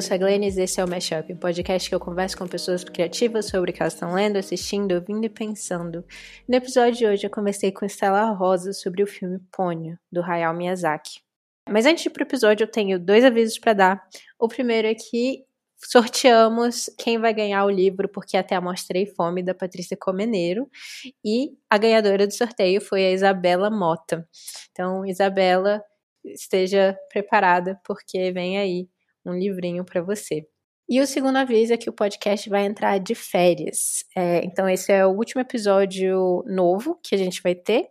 Eu 0.00 0.02
sou 0.02 0.14
a 0.14 0.16
Glennis 0.16 0.56
e 0.56 0.62
esse 0.62 0.80
é 0.80 0.84
o 0.84 0.88
Mashup, 0.88 1.30
um 1.30 1.36
podcast 1.36 1.86
que 1.86 1.94
eu 1.94 2.00
converso 2.00 2.34
com 2.38 2.48
pessoas 2.48 2.82
criativas 2.82 3.50
sobre 3.50 3.70
o 3.70 3.74
que 3.74 3.82
elas 3.82 3.92
estão 3.92 4.14
lendo, 4.14 4.38
assistindo, 4.38 4.92
ouvindo 4.92 5.26
e 5.26 5.28
pensando. 5.28 6.02
No 6.48 6.56
episódio 6.56 6.94
de 6.94 7.06
hoje 7.06 7.26
eu 7.26 7.30
conversei 7.30 7.70
com 7.70 7.84
Estela 7.84 8.30
Rosa 8.30 8.72
sobre 8.72 9.02
o 9.02 9.06
filme 9.06 9.38
Pônio, 9.52 9.98
do 10.10 10.22
Hayao 10.22 10.54
Miyazaki. 10.54 11.20
Mas 11.68 11.84
antes 11.84 12.02
de 12.02 12.08
ir 12.08 12.12
pro 12.12 12.22
episódio, 12.22 12.64
eu 12.64 12.70
tenho 12.70 12.98
dois 12.98 13.22
avisos 13.22 13.58
para 13.58 13.74
dar. 13.74 14.02
O 14.38 14.48
primeiro 14.48 14.88
é 14.88 14.94
que 14.94 15.44
sorteamos 15.76 16.88
quem 16.96 17.18
vai 17.18 17.34
ganhar 17.34 17.62
o 17.66 17.70
livro 17.70 18.08
Porque 18.08 18.38
Até 18.38 18.54
a 18.54 18.60
Mostrei 18.60 19.04
Fome, 19.04 19.42
da 19.42 19.54
Patrícia 19.54 19.98
Comeneiro. 20.00 20.66
E 21.22 21.50
a 21.68 21.76
ganhadora 21.76 22.26
do 22.26 22.32
sorteio 22.32 22.80
foi 22.80 23.04
a 23.04 23.12
Isabela 23.12 23.68
Mota. 23.68 24.26
Então, 24.72 25.04
Isabela, 25.04 25.84
esteja 26.24 26.98
preparada, 27.12 27.78
porque 27.84 28.32
vem 28.32 28.56
aí 28.56 28.88
um 29.24 29.34
livrinho 29.34 29.84
para 29.84 30.02
você. 30.02 30.46
E 30.88 31.00
o 31.00 31.06
segundo 31.06 31.36
aviso 31.36 31.72
é 31.72 31.76
que 31.76 31.88
o 31.88 31.92
podcast 31.92 32.48
vai 32.50 32.66
entrar 32.66 32.98
de 32.98 33.14
férias. 33.14 34.04
É, 34.16 34.44
então, 34.44 34.68
esse 34.68 34.90
é 34.92 35.06
o 35.06 35.10
último 35.10 35.40
episódio 35.40 36.42
novo 36.46 36.98
que 37.02 37.14
a 37.14 37.18
gente 37.18 37.40
vai 37.42 37.54
ter. 37.54 37.88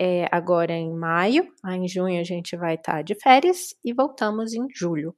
É, 0.00 0.26
agora 0.32 0.72
em 0.72 0.92
maio, 0.92 1.48
aí 1.64 1.78
em 1.78 1.86
junho 1.86 2.20
a 2.20 2.24
gente 2.24 2.56
vai 2.56 2.74
estar 2.74 2.94
tá 2.94 3.02
de 3.02 3.14
férias 3.14 3.76
e 3.84 3.92
voltamos 3.92 4.52
em 4.52 4.66
julho. 4.74 5.14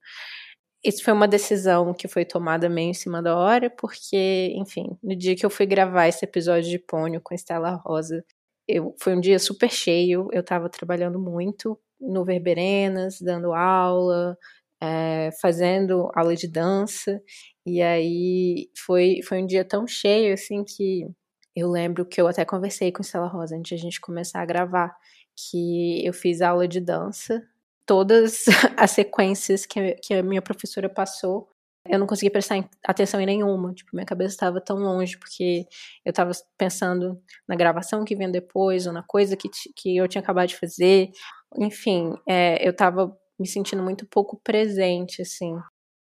Isso 0.84 1.02
foi 1.02 1.14
uma 1.14 1.26
decisão 1.26 1.94
que 1.94 2.06
foi 2.06 2.24
tomada 2.24 2.68
meio 2.68 2.90
em 2.90 2.94
cima 2.94 3.22
da 3.22 3.36
hora, 3.36 3.70
porque, 3.70 4.52
enfim, 4.54 4.96
no 5.02 5.16
dia 5.16 5.34
que 5.34 5.44
eu 5.44 5.50
fui 5.50 5.66
gravar 5.66 6.06
esse 6.06 6.24
episódio 6.24 6.70
de 6.70 6.78
Pônio 6.78 7.20
com 7.20 7.34
Estela 7.34 7.80
Rosa, 7.84 8.22
eu, 8.68 8.94
foi 9.00 9.16
um 9.16 9.20
dia 9.20 9.38
super 9.38 9.70
cheio, 9.70 10.28
eu 10.32 10.42
estava 10.42 10.68
trabalhando 10.68 11.18
muito 11.18 11.78
no 12.00 12.24
Verberenas, 12.24 13.20
dando 13.20 13.52
aula, 13.54 14.36
é, 14.80 15.30
fazendo 15.40 16.10
aula 16.14 16.34
de 16.34 16.48
dança, 16.48 17.20
e 17.64 17.82
aí 17.82 18.70
foi, 18.84 19.20
foi 19.22 19.42
um 19.42 19.46
dia 19.46 19.64
tão 19.64 19.86
cheio, 19.86 20.34
assim, 20.34 20.64
que 20.64 21.06
eu 21.54 21.70
lembro 21.70 22.06
que 22.06 22.20
eu 22.20 22.28
até 22.28 22.44
conversei 22.44 22.92
com 22.92 23.02
Estela 23.02 23.28
Rosa 23.28 23.56
antes 23.56 23.68
de 23.70 23.74
a 23.74 23.78
gente 23.78 24.00
começar 24.00 24.42
a 24.42 24.46
gravar, 24.46 24.94
que 25.34 26.04
eu 26.06 26.12
fiz 26.12 26.40
aula 26.40 26.68
de 26.68 26.80
dança 26.80 27.42
todas 27.86 28.44
as 28.76 28.90
sequências 28.90 29.64
que, 29.64 29.94
que 30.02 30.14
a 30.14 30.22
minha 30.22 30.42
professora 30.42 30.88
passou, 30.88 31.48
eu 31.88 32.00
não 32.00 32.06
consegui 32.06 32.30
prestar 32.30 32.68
atenção 32.84 33.20
em 33.20 33.26
nenhuma. 33.26 33.72
Tipo, 33.72 33.90
minha 33.94 34.04
cabeça 34.04 34.34
estava 34.34 34.60
tão 34.60 34.76
longe, 34.76 35.16
porque 35.16 35.66
eu 36.04 36.10
estava 36.10 36.32
pensando 36.58 37.20
na 37.48 37.54
gravação 37.54 38.04
que 38.04 38.16
vinha 38.16 38.28
depois, 38.28 38.88
ou 38.88 38.92
na 38.92 39.04
coisa 39.04 39.36
que, 39.36 39.48
que 39.74 39.96
eu 39.96 40.08
tinha 40.08 40.20
acabado 40.20 40.48
de 40.48 40.56
fazer. 40.56 41.10
Enfim, 41.56 42.12
é, 42.28 42.66
eu 42.66 42.72
estava 42.72 43.16
me 43.38 43.46
sentindo 43.46 43.82
muito 43.82 44.06
pouco 44.06 44.40
presente, 44.42 45.22
assim. 45.22 45.54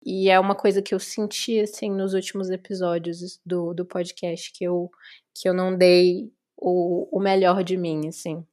E 0.04 0.30
é 0.30 0.38
uma 0.38 0.54
coisa 0.54 0.82
que 0.82 0.94
eu 0.94 1.00
senti, 1.00 1.60
assim, 1.60 1.90
nos 1.90 2.14
últimos 2.14 2.50
episódios 2.50 3.40
do, 3.44 3.72
do 3.74 3.86
podcast, 3.86 4.52
que 4.52 4.64
eu, 4.64 4.90
que 5.34 5.48
eu 5.48 5.55
não 5.55 5.77
dei 5.77 6.30
o, 6.56 7.08
o 7.16 7.20
melhor 7.20 7.64
de 7.64 7.77
mim, 7.77 8.08
assim 8.08 8.44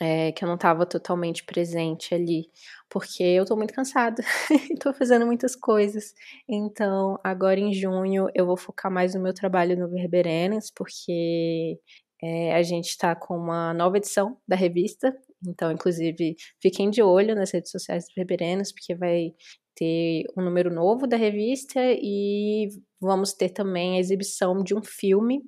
é, 0.00 0.32
que 0.32 0.44
eu 0.44 0.46
não 0.46 0.54
estava 0.54 0.86
totalmente 0.86 1.44
presente 1.44 2.14
ali, 2.14 2.50
porque 2.88 3.22
eu 3.22 3.44
tô 3.44 3.56
muito 3.56 3.74
cansada 3.74 4.22
e 4.70 4.76
tô 4.76 4.92
fazendo 4.94 5.26
muitas 5.26 5.56
coisas. 5.56 6.14
Então, 6.48 7.18
agora 7.24 7.58
em 7.58 7.72
junho 7.72 8.28
eu 8.34 8.46
vou 8.46 8.56
focar 8.56 8.90
mais 8.90 9.14
no 9.14 9.20
meu 9.20 9.34
trabalho 9.34 9.76
no 9.76 9.88
Verberenas, 9.88 10.70
porque 10.70 11.78
é, 12.22 12.54
a 12.54 12.62
gente 12.62 12.90
está 12.90 13.14
com 13.14 13.36
uma 13.36 13.74
nova 13.74 13.96
edição 13.96 14.38
da 14.46 14.56
revista. 14.56 15.16
Então, 15.46 15.70
inclusive, 15.70 16.36
fiquem 16.60 16.90
de 16.90 17.02
olho 17.02 17.34
nas 17.34 17.52
redes 17.52 17.70
sociais 17.70 18.04
do 18.04 18.14
Verberenas, 18.16 18.72
porque 18.72 18.94
vai 18.94 19.32
ter 19.74 20.24
um 20.36 20.42
número 20.42 20.72
novo 20.72 21.06
da 21.06 21.16
revista 21.16 21.80
e 21.80 22.68
vamos 23.00 23.32
ter 23.32 23.50
também 23.50 23.96
a 23.96 24.00
exibição 24.00 24.62
de 24.62 24.74
um 24.74 24.82
filme. 24.82 25.42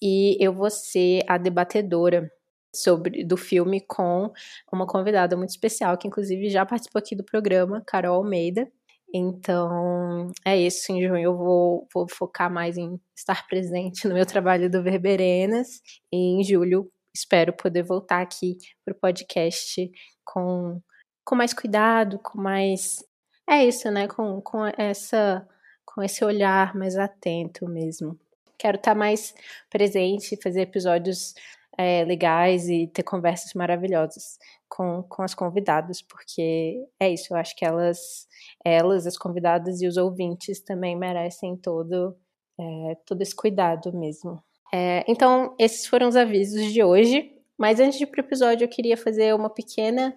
E 0.00 0.36
eu 0.40 0.52
vou 0.52 0.70
ser 0.70 1.22
a 1.28 1.36
debatedora 1.38 2.30
sobre 2.74 3.24
do 3.24 3.36
filme 3.36 3.80
com 3.80 4.30
uma 4.72 4.86
convidada 4.86 5.36
muito 5.36 5.50
especial 5.50 5.96
que 5.98 6.06
inclusive 6.06 6.48
já 6.50 6.64
participou 6.66 7.00
aqui 7.00 7.16
do 7.16 7.24
programa, 7.24 7.82
Carol 7.86 8.16
Almeida. 8.16 8.70
Então, 9.12 10.30
é 10.44 10.56
isso. 10.56 10.92
Em 10.92 11.02
junho 11.02 11.18
eu 11.18 11.36
vou, 11.36 11.88
vou 11.92 12.06
focar 12.10 12.52
mais 12.52 12.76
em 12.76 13.00
estar 13.16 13.46
presente 13.48 14.06
no 14.06 14.14
meu 14.14 14.26
trabalho 14.26 14.70
do 14.70 14.82
Verberenas. 14.82 15.80
E 16.12 16.16
em 16.16 16.44
julho 16.44 16.90
espero 17.18 17.52
poder 17.52 17.82
voltar 17.82 18.22
aqui 18.22 18.58
para 18.84 18.92
o 18.92 18.98
podcast 18.98 19.90
com, 20.24 20.80
com 21.24 21.34
mais 21.34 21.52
cuidado, 21.52 22.18
com 22.18 22.40
mais. 22.40 23.04
É 23.48 23.64
isso, 23.64 23.90
né? 23.90 24.06
Com, 24.06 24.40
com, 24.40 24.64
essa, 24.76 25.46
com 25.84 26.02
esse 26.02 26.24
olhar 26.24 26.74
mais 26.74 26.96
atento 26.96 27.68
mesmo. 27.68 28.18
Quero 28.58 28.76
estar 28.76 28.94
mais 28.94 29.34
presente, 29.70 30.40
fazer 30.42 30.62
episódios 30.62 31.34
é, 31.78 32.04
legais 32.04 32.68
e 32.68 32.88
ter 32.88 33.04
conversas 33.04 33.54
maravilhosas 33.54 34.38
com, 34.68 35.02
com 35.04 35.22
as 35.22 35.34
convidadas, 35.34 36.02
porque 36.02 36.84
é 36.98 37.08
isso, 37.08 37.32
eu 37.32 37.36
acho 37.36 37.54
que 37.54 37.64
elas, 37.64 38.26
elas, 38.64 39.06
as 39.06 39.16
convidadas 39.16 39.80
e 39.80 39.86
os 39.86 39.96
ouvintes 39.96 40.60
também 40.60 40.96
merecem 40.96 41.56
todo, 41.56 42.16
é, 42.58 42.96
todo 43.06 43.22
esse 43.22 43.34
cuidado 43.34 43.96
mesmo. 43.96 44.42
É, 44.72 45.04
então, 45.08 45.54
esses 45.58 45.86
foram 45.86 46.08
os 46.08 46.16
avisos 46.16 46.72
de 46.72 46.82
hoje. 46.82 47.34
Mas 47.56 47.80
antes 47.80 47.98
de 47.98 48.04
ir 48.04 48.06
para 48.06 48.22
o 48.22 48.24
episódio, 48.24 48.64
eu 48.64 48.68
queria 48.68 48.96
fazer 48.96 49.34
uma 49.34 49.50
pequena 49.50 50.14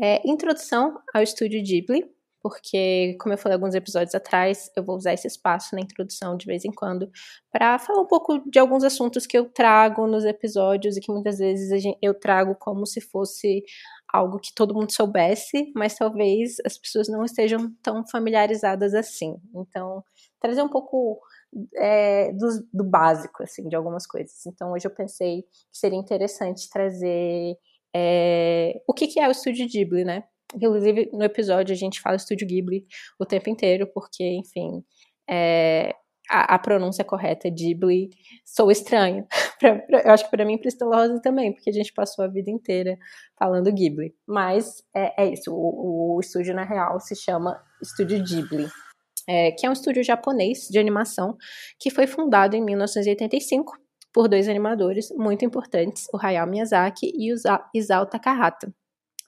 é, 0.00 0.22
introdução 0.26 0.98
ao 1.12 1.22
estúdio 1.22 1.62
Ghibli 1.62 2.08
porque, 2.40 3.16
como 3.20 3.34
eu 3.34 3.38
falei 3.38 3.56
alguns 3.56 3.74
episódios 3.74 4.14
atrás, 4.14 4.70
eu 4.76 4.82
vou 4.84 4.96
usar 4.96 5.12
esse 5.12 5.26
espaço 5.26 5.74
na 5.74 5.80
introdução 5.80 6.36
de 6.36 6.46
vez 6.46 6.64
em 6.64 6.70
quando 6.70 7.10
para 7.50 7.78
falar 7.78 8.00
um 8.00 8.06
pouco 8.06 8.38
de 8.48 8.58
alguns 8.58 8.84
assuntos 8.84 9.26
que 9.26 9.36
eu 9.36 9.46
trago 9.50 10.06
nos 10.06 10.24
episódios 10.24 10.96
e 10.96 11.00
que 11.00 11.12
muitas 11.12 11.38
vezes 11.38 11.84
eu 12.00 12.14
trago 12.14 12.54
como 12.54 12.86
se 12.86 13.00
fosse 13.00 13.62
algo 14.12 14.38
que 14.38 14.54
todo 14.54 14.74
mundo 14.74 14.90
soubesse, 14.92 15.70
mas 15.74 15.96
talvez 15.96 16.56
as 16.64 16.78
pessoas 16.78 17.08
não 17.08 17.24
estejam 17.24 17.70
tão 17.82 18.06
familiarizadas 18.06 18.94
assim. 18.94 19.36
Então, 19.54 20.02
trazer 20.40 20.62
um 20.62 20.68
pouco 20.68 21.20
é, 21.76 22.32
do, 22.32 22.46
do, 22.72 22.84
básico, 22.84 23.42
assim, 23.42 23.68
de 23.68 23.76
algumas 23.76 24.06
coisas. 24.06 24.46
Então, 24.46 24.72
hoje 24.72 24.86
eu 24.86 24.94
pensei 24.94 25.42
que 25.42 25.78
seria 25.78 25.98
interessante 25.98 26.68
trazer 26.70 27.56
é, 27.94 28.80
o 28.86 28.92
que, 28.92 29.06
que 29.06 29.20
é 29.20 29.28
o 29.28 29.30
Estúdio 29.30 29.66
Ghibli, 29.68 30.04
né? 30.04 30.24
Inclusive, 30.54 31.10
no 31.12 31.24
episódio 31.24 31.72
a 31.72 31.76
gente 31.76 32.00
fala 32.00 32.16
Estúdio 32.16 32.46
Ghibli 32.46 32.86
o 33.18 33.26
tempo 33.26 33.50
inteiro, 33.50 33.86
porque, 33.92 34.24
enfim, 34.24 34.82
é, 35.28 35.94
a, 36.28 36.54
a, 36.54 36.58
pronúncia 36.58 37.04
correta 37.04 37.48
é 37.48 37.50
Ghibli 37.50 38.10
sou 38.44 38.70
estranho. 38.70 39.26
pra, 39.58 39.76
pra, 39.76 40.00
eu 40.02 40.12
acho 40.12 40.24
que 40.24 40.30
para 40.30 40.44
mim 40.44 40.58
para 40.58 40.86
Rosa 40.86 41.20
também, 41.20 41.52
porque 41.52 41.70
a 41.70 41.72
gente 41.72 41.92
passou 41.92 42.24
a 42.24 42.28
vida 42.28 42.50
inteira 42.50 42.96
falando 43.38 43.72
Ghibli. 43.72 44.14
Mas 44.26 44.82
é, 44.94 45.24
é 45.24 45.32
isso, 45.32 45.52
o, 45.52 46.16
o, 46.16 46.20
estúdio 46.20 46.54
na 46.54 46.64
real 46.64 47.00
se 47.00 47.14
chama 47.16 47.60
Estúdio 47.82 48.22
Ghibli. 48.22 48.68
É, 49.28 49.52
que 49.52 49.66
é 49.66 49.70
um 49.70 49.74
estúdio 49.74 50.02
japonês 50.02 50.68
de 50.70 50.78
animação 50.78 51.36
que 51.78 51.90
foi 51.90 52.06
fundado 52.06 52.56
em 52.56 52.64
1985 52.64 53.76
por 54.12 54.26
dois 54.26 54.48
animadores 54.48 55.10
muito 55.10 55.44
importantes, 55.44 56.06
o 56.12 56.16
Hayao 56.16 56.46
Miyazaki 56.46 57.12
e 57.14 57.32
o 57.32 57.36
Isao 57.74 58.06
Takahata. 58.06 58.72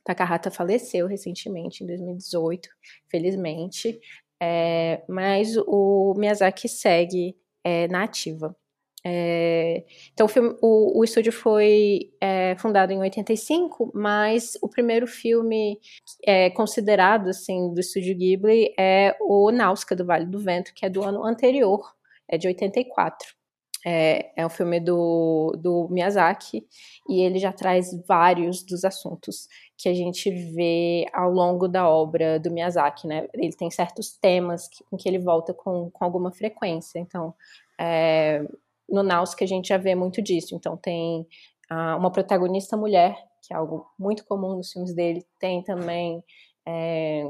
Takahata 0.05 0.51
faleceu 0.51 1.07
recentemente, 1.07 1.85
em 1.85 1.87
2018, 1.87 2.69
felizmente, 3.11 4.01
é, 4.43 5.03
mas 5.09 5.57
o 5.67 6.15
Miyazaki 6.17 6.69
segue 6.69 7.37
é, 7.63 7.87
na 7.89 8.05
ativa. 8.05 8.57
É, 9.03 9.85
então, 10.13 10.27
o, 10.27 10.29
filme, 10.29 10.57
o, 10.61 11.01
o, 11.01 11.05
estúdio 11.05 11.33
foi 11.33 12.13
é, 12.21 12.55
fundado 12.57 12.93
em 12.93 12.99
85, 12.99 13.91
mas 13.95 14.59
o 14.61 14.69
primeiro 14.69 15.07
filme 15.07 15.81
é, 16.27 16.51
considerado 16.51 17.29
assim, 17.29 17.73
do 17.73 17.81
estúdio 17.81 18.15
Ghibli 18.17 18.75
é 18.79 19.17
o 19.21 19.51
Náusea 19.51 19.97
do 19.97 20.05
Vale 20.05 20.27
do 20.27 20.39
Vento, 20.39 20.75
que 20.75 20.85
é 20.85 20.91
do 20.91 21.03
ano 21.03 21.25
anterior, 21.25 21.95
é 22.29 22.37
de 22.37 22.47
84. 22.47 23.35
É, 23.83 24.31
é 24.37 24.45
um 24.45 24.51
filme 24.51 24.79
do, 24.79 25.57
do 25.59 25.89
Miyazaki 25.91 26.67
e 27.09 27.23
ele 27.23 27.39
já 27.39 27.51
traz 27.51 27.99
vários 28.07 28.63
dos 28.63 28.85
assuntos 28.85 29.49
que 29.79 29.89
a 29.89 29.95
gente 29.95 30.31
vê 30.31 31.07
ao 31.15 31.31
longo 31.31 31.67
da 31.67 31.89
obra 31.89 32.39
do 32.39 32.51
Miyazaki, 32.51 33.07
né? 33.07 33.27
Ele 33.33 33.57
tem 33.57 33.71
certos 33.71 34.13
temas 34.19 34.69
que, 34.69 34.85
em 34.93 34.99
que 34.99 35.09
ele 35.09 35.19
volta 35.19 35.55
com, 35.55 35.91
com 35.91 36.05
alguma 36.05 36.31
frequência. 36.31 36.99
Então, 36.99 37.35
é, 37.81 38.45
no 38.91 39.03
que 39.37 39.45
a 39.45 39.47
gente 39.47 39.69
já 39.69 39.79
vê 39.79 39.95
muito 39.95 40.21
disso. 40.23 40.55
Então, 40.55 40.77
tem 40.77 41.27
ah, 41.71 41.97
uma 41.97 42.11
protagonista 42.11 42.77
mulher, 42.77 43.17
que 43.43 43.55
é 43.55 43.57
algo 43.57 43.87
muito 43.99 44.25
comum 44.25 44.57
nos 44.57 44.73
filmes 44.73 44.95
dele. 44.95 45.25
Tem 45.39 45.63
também 45.63 46.23
é, 46.67 47.25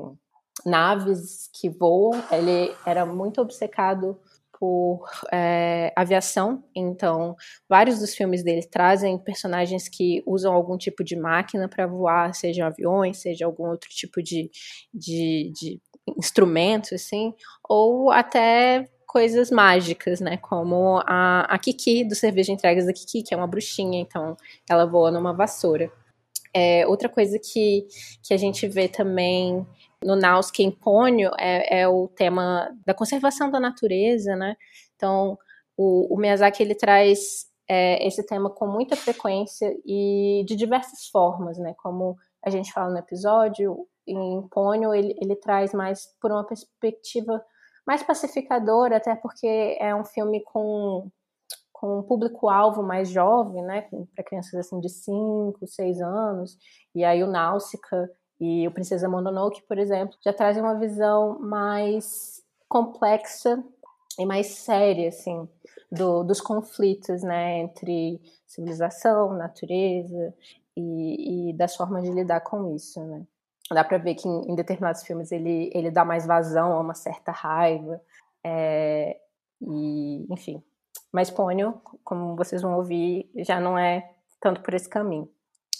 naves 0.64 1.48
que 1.52 1.68
voam. 1.68 2.12
Ele 2.32 2.74
era 2.86 3.04
muito 3.04 3.40
obcecado 3.40 4.18
por 4.60 5.08
é, 5.32 5.90
aviação, 5.96 6.62
então 6.76 7.34
vários 7.66 7.98
dos 7.98 8.14
filmes 8.14 8.44
dele 8.44 8.62
trazem 8.62 9.16
personagens 9.16 9.88
que 9.88 10.22
usam 10.26 10.52
algum 10.52 10.76
tipo 10.76 11.02
de 11.02 11.16
máquina 11.16 11.66
para 11.66 11.86
voar, 11.86 12.34
seja 12.34 12.66
aviões, 12.66 13.22
seja 13.22 13.46
algum 13.46 13.70
outro 13.70 13.88
tipo 13.88 14.22
de, 14.22 14.50
de, 14.92 15.50
de 15.54 15.80
instrumentos, 16.18 16.92
assim, 16.92 17.32
ou 17.66 18.10
até 18.10 18.84
coisas 19.10 19.50
mágicas, 19.50 20.20
né? 20.20 20.36
Como 20.36 21.02
a, 21.04 21.40
a 21.40 21.58
Kiki, 21.58 22.04
do 22.04 22.14
serviço 22.14 22.46
de 22.46 22.52
entregas 22.52 22.86
da 22.86 22.92
Kiki, 22.92 23.24
que 23.24 23.34
é 23.34 23.36
uma 23.36 23.46
bruxinha, 23.46 24.00
então 24.00 24.36
ela 24.68 24.86
voa 24.86 25.10
numa 25.10 25.32
vassoura. 25.32 25.90
É, 26.54 26.86
outra 26.86 27.08
coisa 27.08 27.36
que, 27.36 27.88
que 28.22 28.32
a 28.32 28.36
gente 28.36 28.68
vê 28.68 28.86
também 28.86 29.66
no 30.04 30.14
Nausicaa 30.14 30.62
em 30.62 30.70
Pônio 30.70 31.32
é, 31.40 31.80
é, 31.80 31.88
o 31.88 32.06
tema 32.06 32.70
da 32.86 32.94
conservação 32.94 33.50
da 33.50 33.58
natureza, 33.58 34.36
né? 34.36 34.54
Então, 34.94 35.36
o, 35.76 36.14
o 36.14 36.16
Miyazaki, 36.16 36.62
ele 36.62 36.76
traz 36.76 37.46
é, 37.68 38.06
esse 38.06 38.24
tema 38.24 38.48
com 38.48 38.68
muita 38.68 38.94
frequência 38.94 39.76
e 39.84 40.44
de 40.46 40.54
diversas 40.54 41.08
formas, 41.08 41.58
né? 41.58 41.74
Como 41.82 42.16
a 42.44 42.48
gente 42.48 42.72
fala 42.72 42.92
no 42.92 42.98
episódio, 42.98 43.88
em 44.06 44.46
Pônio 44.52 44.94
ele, 44.94 45.16
ele 45.20 45.34
traz 45.34 45.74
mais 45.74 46.06
por 46.20 46.30
uma 46.30 46.46
perspectiva 46.46 47.44
mais 47.90 48.04
pacificadora, 48.04 48.98
até 48.98 49.16
porque 49.16 49.76
é 49.80 49.92
um 49.92 50.04
filme 50.04 50.44
com, 50.44 51.10
com 51.72 51.98
um 51.98 52.02
público-alvo 52.04 52.84
mais 52.84 53.08
jovem, 53.08 53.64
né? 53.64 53.88
Para 54.14 54.22
crianças 54.22 54.54
assim 54.54 54.78
de 54.78 54.88
5, 54.88 55.66
6 55.66 56.00
anos. 56.00 56.56
E 56.94 57.02
aí 57.02 57.20
o 57.24 57.26
Náusica 57.26 58.08
e 58.38 58.64
o 58.68 58.70
Princesa 58.70 59.08
Mononoke, 59.08 59.62
por 59.66 59.76
exemplo, 59.76 60.16
já 60.24 60.32
trazem 60.32 60.62
uma 60.62 60.78
visão 60.78 61.40
mais 61.40 62.40
complexa 62.68 63.60
e 64.16 64.24
mais 64.24 64.46
séria, 64.46 65.08
assim, 65.08 65.48
do, 65.90 66.22
dos 66.22 66.40
conflitos, 66.40 67.24
né, 67.24 67.58
entre 67.58 68.20
civilização, 68.46 69.32
natureza 69.32 70.32
e, 70.76 71.50
e 71.50 71.52
das 71.54 71.74
formas 71.74 72.04
de 72.04 72.12
lidar 72.12 72.42
com 72.42 72.72
isso, 72.72 73.02
né. 73.04 73.26
Dá 73.72 73.84
para 73.84 73.98
ver 73.98 74.16
que 74.16 74.28
em, 74.28 74.50
em, 74.50 74.54
determinados 74.54 75.02
filmes 75.02 75.30
ele, 75.30 75.70
ele 75.72 75.90
dá 75.90 76.04
mais 76.04 76.26
vazão 76.26 76.72
a 76.72 76.80
uma 76.80 76.94
certa 76.94 77.30
raiva, 77.30 78.00
é, 78.44 79.16
e, 79.60 80.26
enfim. 80.32 80.62
Mas 81.12 81.30
Pônio, 81.30 81.80
como 82.04 82.36
vocês 82.36 82.62
vão 82.62 82.76
ouvir, 82.76 83.30
já 83.36 83.60
não 83.60 83.78
é 83.78 84.10
tanto 84.40 84.60
por 84.62 84.74
esse 84.74 84.88
caminho. 84.88 85.28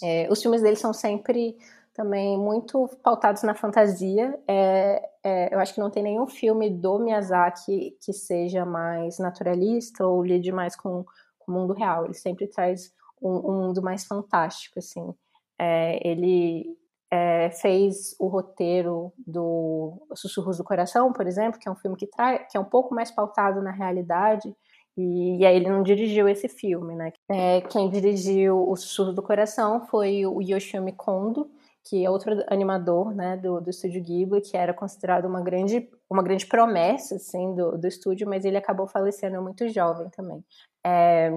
É, 0.03 0.27
os 0.31 0.41
filmes 0.41 0.61
dele 0.61 0.75
são 0.75 0.93
sempre 0.93 1.57
também 1.93 2.37
muito 2.37 2.89
pautados 3.03 3.43
na 3.43 3.53
fantasia. 3.53 4.39
É, 4.47 5.09
é, 5.23 5.53
eu 5.53 5.59
acho 5.59 5.73
que 5.73 5.79
não 5.79 5.89
tem 5.89 6.03
nenhum 6.03 6.27
filme 6.27 6.69
do 6.69 6.99
Miyazaki 6.99 7.97
que 8.03 8.13
seja 8.13 8.65
mais 8.65 9.19
naturalista 9.19 10.05
ou 10.05 10.23
lide 10.23 10.51
mais 10.51 10.75
com, 10.75 11.05
com 11.39 11.51
o 11.51 11.55
mundo 11.55 11.73
real. 11.73 12.05
Ele 12.05 12.13
sempre 12.13 12.47
traz 12.47 12.93
um, 13.21 13.51
um 13.51 13.61
mundo 13.61 13.81
mais 13.81 14.05
fantástico, 14.05 14.79
assim. 14.79 15.13
É, 15.59 16.07
ele 16.07 16.77
é, 17.11 17.49
fez 17.49 18.15
o 18.17 18.27
roteiro 18.27 19.11
do 19.27 20.01
Sussurros 20.15 20.57
do 20.57 20.63
Coração, 20.63 21.11
por 21.11 21.27
exemplo, 21.27 21.59
que 21.59 21.67
é 21.67 21.71
um 21.71 21.75
filme 21.75 21.97
que, 21.97 22.07
traz, 22.07 22.49
que 22.49 22.57
é 22.57 22.59
um 22.59 22.65
pouco 22.65 22.95
mais 22.95 23.11
pautado 23.11 23.61
na 23.61 23.71
realidade, 23.71 24.55
e, 24.97 25.37
e 25.37 25.45
aí 25.45 25.55
ele 25.55 25.69
não 25.69 25.83
dirigiu 25.83 26.27
esse 26.27 26.47
filme, 26.47 26.95
né? 26.95 27.11
É, 27.29 27.61
quem 27.61 27.89
dirigiu 27.89 28.69
O 28.69 28.75
Sussurro 28.75 29.13
do 29.13 29.21
Coração 29.21 29.85
foi 29.87 30.25
o 30.25 30.41
Yoshimi 30.41 30.93
Kondo, 30.93 31.49
que 31.83 32.05
é 32.05 32.09
outro 32.09 32.43
animador 32.47 33.13
né, 33.13 33.35
do, 33.37 33.59
do 33.59 33.69
estúdio 33.69 34.03
Ghibli, 34.03 34.41
que 34.41 34.55
era 34.55 34.73
considerado 34.73 35.25
uma 35.25 35.41
grande, 35.41 35.89
uma 36.09 36.21
grande 36.21 36.45
promessa 36.45 37.15
assim, 37.15 37.55
do, 37.55 37.77
do 37.77 37.87
estúdio, 37.87 38.27
mas 38.27 38.45
ele 38.45 38.57
acabou 38.57 38.87
falecendo 38.87 39.41
muito 39.41 39.67
jovem 39.69 40.09
também. 40.09 40.43
É, 40.85 41.31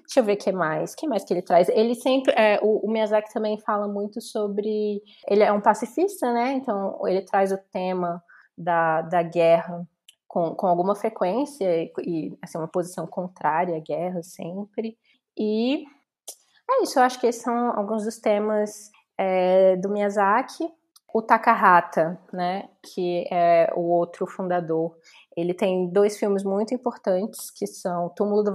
deixa 0.00 0.20
eu 0.20 0.24
ver 0.24 0.34
o 0.34 0.36
que 0.36 0.52
mais. 0.52 0.92
O 0.92 0.96
que 0.96 1.08
mais 1.08 1.24
que 1.24 1.32
ele 1.32 1.42
traz? 1.42 1.68
Ele 1.68 1.94
sempre. 1.94 2.32
É, 2.36 2.58
o, 2.62 2.86
o, 2.86 2.90
Miyazaki 2.90 3.32
também 3.32 3.58
fala 3.58 3.88
muito 3.88 4.20
sobre. 4.20 5.02
Ele 5.28 5.42
é 5.42 5.52
um 5.52 5.60
pacifista, 5.60 6.32
né? 6.32 6.52
Então 6.52 6.98
ele 7.06 7.22
traz 7.22 7.52
o 7.52 7.58
tema 7.72 8.22
da, 8.56 9.02
da 9.02 9.22
guerra 9.22 9.86
com, 10.26 10.54
com 10.54 10.66
alguma 10.66 10.94
frequência 10.94 11.64
e, 11.64 11.92
e 12.04 12.38
assim, 12.42 12.58
uma 12.58 12.68
posição 12.68 13.06
contrária 13.06 13.76
à 13.76 13.80
guerra 13.80 14.22
sempre. 14.22 14.96
E 15.36 15.84
é 16.68 16.82
isso, 16.82 16.98
eu 16.98 17.02
acho 17.02 17.20
que 17.20 17.26
esses 17.26 17.42
são 17.42 17.78
alguns 17.78 18.04
dos 18.04 18.18
temas 18.18 18.90
é, 19.16 19.76
do 19.76 19.88
Miyazaki. 19.88 20.68
O 21.14 21.22
Takahata, 21.22 22.20
né, 22.30 22.68
que 22.82 23.26
é 23.30 23.72
o 23.74 23.80
outro 23.80 24.26
fundador, 24.26 24.94
ele 25.36 25.52
tem 25.52 25.90
dois 25.90 26.18
filmes 26.18 26.42
muito 26.42 26.72
importantes, 26.74 27.50
que 27.50 27.66
são 27.66 28.08
Túmulo 28.08 28.42
do 28.42 28.52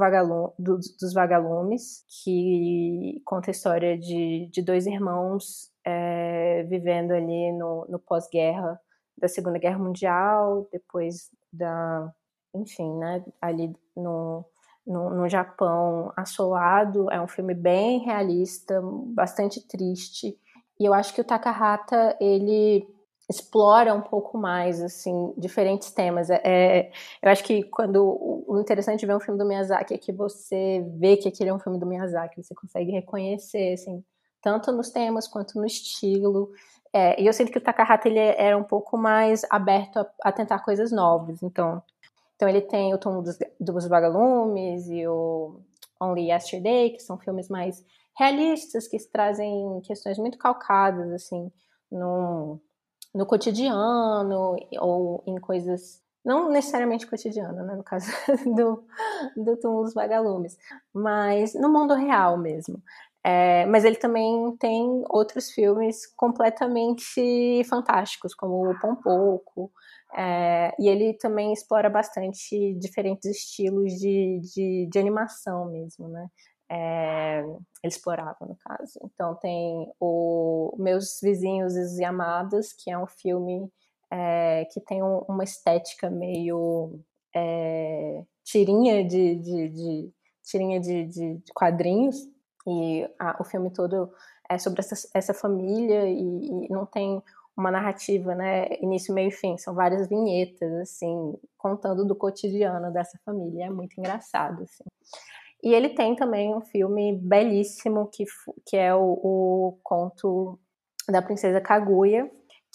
do, 0.57 0.79
dos 0.99 1.13
Vagalumes, 1.13 2.03
que 2.23 3.21
conta 3.23 3.51
a 3.51 3.53
história 3.53 3.97
de, 3.97 4.49
de 4.51 4.61
dois 4.63 4.87
irmãos 4.87 5.71
é, 5.85 6.63
vivendo 6.63 7.11
ali 7.11 7.51
no, 7.51 7.85
no 7.87 7.99
pós-guerra 7.99 8.79
da 9.15 9.27
Segunda 9.27 9.59
Guerra 9.59 9.77
Mundial, 9.77 10.67
depois 10.71 11.29
da, 11.53 12.11
enfim, 12.55 12.97
né, 12.97 13.23
ali 13.39 13.71
no, 13.95 14.43
no, 14.85 15.11
no, 15.11 15.29
Japão 15.29 16.11
assolado. 16.17 17.11
É 17.11 17.21
um 17.21 17.27
filme 17.27 17.53
bem 17.53 17.99
realista, 17.99 18.81
bastante 19.13 19.61
triste. 19.67 20.35
E 20.79 20.85
eu 20.85 20.95
acho 20.95 21.13
que 21.13 21.21
o 21.21 21.23
Takahata, 21.23 22.17
ele 22.19 22.87
explora 23.31 23.93
um 23.93 24.01
pouco 24.01 24.37
mais, 24.37 24.81
assim, 24.81 25.33
diferentes 25.37 25.91
temas. 25.91 26.29
É, 26.29 26.41
é, 26.43 26.91
eu 27.21 27.31
acho 27.31 27.43
que 27.43 27.63
quando 27.63 28.45
o 28.47 28.59
interessante 28.59 28.99
de 28.99 29.05
ver 29.05 29.15
um 29.15 29.19
filme 29.19 29.39
do 29.39 29.45
Miyazaki 29.45 29.93
é 29.93 29.97
que 29.97 30.11
você 30.11 30.85
vê 30.97 31.17
que 31.17 31.27
aquele 31.27 31.49
é 31.49 31.53
um 31.53 31.59
filme 31.59 31.79
do 31.79 31.85
Miyazaki, 31.85 32.43
você 32.43 32.53
consegue 32.53 32.91
reconhecer, 32.91 33.73
assim, 33.73 34.03
tanto 34.41 34.71
nos 34.71 34.89
temas 34.89 35.27
quanto 35.27 35.57
no 35.57 35.65
estilo. 35.65 36.51
É, 36.93 37.19
e 37.21 37.25
eu 37.25 37.33
sinto 37.33 37.51
que 37.51 37.57
o 37.57 37.61
Takahata 37.61 38.07
ele 38.07 38.19
era 38.19 38.57
um 38.57 38.63
pouco 38.63 38.97
mais 38.97 39.45
aberto 39.49 39.97
a, 39.97 40.11
a 40.23 40.31
tentar 40.31 40.59
coisas 40.59 40.91
novas. 40.91 41.41
Então, 41.41 41.81
então 42.35 42.49
ele 42.49 42.61
tem 42.61 42.93
o 42.93 42.97
Túmulo 42.97 43.23
dos, 43.23 43.37
dos 43.59 43.87
Vagalumes 43.87 44.87
e 44.89 45.07
o 45.07 45.61
Only 46.01 46.31
Yesterday, 46.31 46.91
que 46.91 46.99
são 46.99 47.17
filmes 47.17 47.47
mais 47.47 47.85
realistas, 48.17 48.87
que 48.87 48.97
trazem 49.07 49.79
questões 49.81 50.17
muito 50.17 50.37
calcadas, 50.37 51.11
assim, 51.13 51.49
no, 51.89 52.59
no 53.13 53.25
cotidiano 53.25 54.57
ou 54.79 55.23
em 55.27 55.39
coisas 55.39 56.01
não 56.23 56.49
necessariamente 56.49 57.07
cotidiano, 57.07 57.63
né, 57.63 57.75
no 57.75 57.83
caso 57.83 58.05
do, 58.55 58.83
do 59.35 59.57
túmulo 59.57 59.83
dos 59.83 59.93
vagalumes, 59.93 60.57
mas 60.93 61.53
no 61.55 61.67
mundo 61.67 61.93
real 61.95 62.37
mesmo. 62.37 62.81
É, 63.23 63.65
mas 63.67 63.85
ele 63.85 63.97
também 63.97 64.55
tem 64.57 65.03
outros 65.09 65.51
filmes 65.51 66.07
completamente 66.15 67.63
fantásticos, 67.65 68.33
como 68.33 68.71
o 68.71 68.79
Pompoco, 68.79 69.71
é, 70.15 70.73
e 70.79 70.87
ele 70.89 71.13
também 71.13 71.53
explora 71.53 71.89
bastante 71.89 72.73
diferentes 72.79 73.29
estilos 73.29 73.93
de, 73.93 74.41
de, 74.41 74.87
de 74.91 74.99
animação 74.99 75.69
mesmo, 75.71 76.09
né? 76.09 76.27
É, 76.73 77.43
no 77.43 78.55
caso. 78.55 78.97
Então 79.03 79.35
tem 79.35 79.91
o 79.99 80.73
Meus 80.79 81.19
Vizinhos 81.21 81.75
e 81.75 82.05
Amados, 82.05 82.71
que 82.71 82.89
é 82.89 82.97
um 82.97 83.05
filme 83.05 83.69
é, 84.09 84.65
que 84.71 84.79
tem 84.79 85.03
um, 85.03 85.19
uma 85.27 85.43
estética 85.43 86.09
meio 86.09 86.97
é, 87.35 88.23
tirinha 88.45 89.03
de, 89.03 89.35
de, 89.35 89.69
de 89.69 90.13
tirinha 90.43 90.79
de, 90.79 91.05
de, 91.07 91.43
quadrinhos 91.53 92.15
e 92.65 93.05
a, 93.19 93.37
o 93.41 93.43
filme 93.43 93.69
todo 93.71 94.09
é 94.49 94.57
sobre 94.57 94.79
essa, 94.79 95.09
essa 95.13 95.33
família 95.33 96.07
e, 96.07 96.65
e, 96.65 96.69
não 96.69 96.85
tem 96.85 97.21
uma 97.55 97.69
narrativa, 97.69 98.33
né, 98.33 98.67
início, 98.81 99.13
meio 99.13 99.27
e 99.27 99.31
fim, 99.31 99.57
são 99.57 99.73
várias 99.73 100.07
vinhetas, 100.07 100.71
assim, 100.73 101.35
contando 101.57 102.05
do 102.05 102.15
cotidiano 102.15 102.91
dessa 102.93 103.19
família, 103.25 103.65
é 103.65 103.69
muito 103.69 103.99
engraçado, 103.99 104.63
assim. 104.63 104.85
E 105.63 105.73
ele 105.73 105.89
tem 105.89 106.15
também 106.15 106.55
um 106.55 106.61
filme 106.61 107.17
belíssimo 107.17 108.09
que, 108.11 108.25
que 108.65 108.75
é 108.75 108.93
o, 108.95 108.99
o 109.01 109.79
conto 109.83 110.59
da 111.07 111.21
princesa 111.21 111.61
Kaguya, 111.61 112.29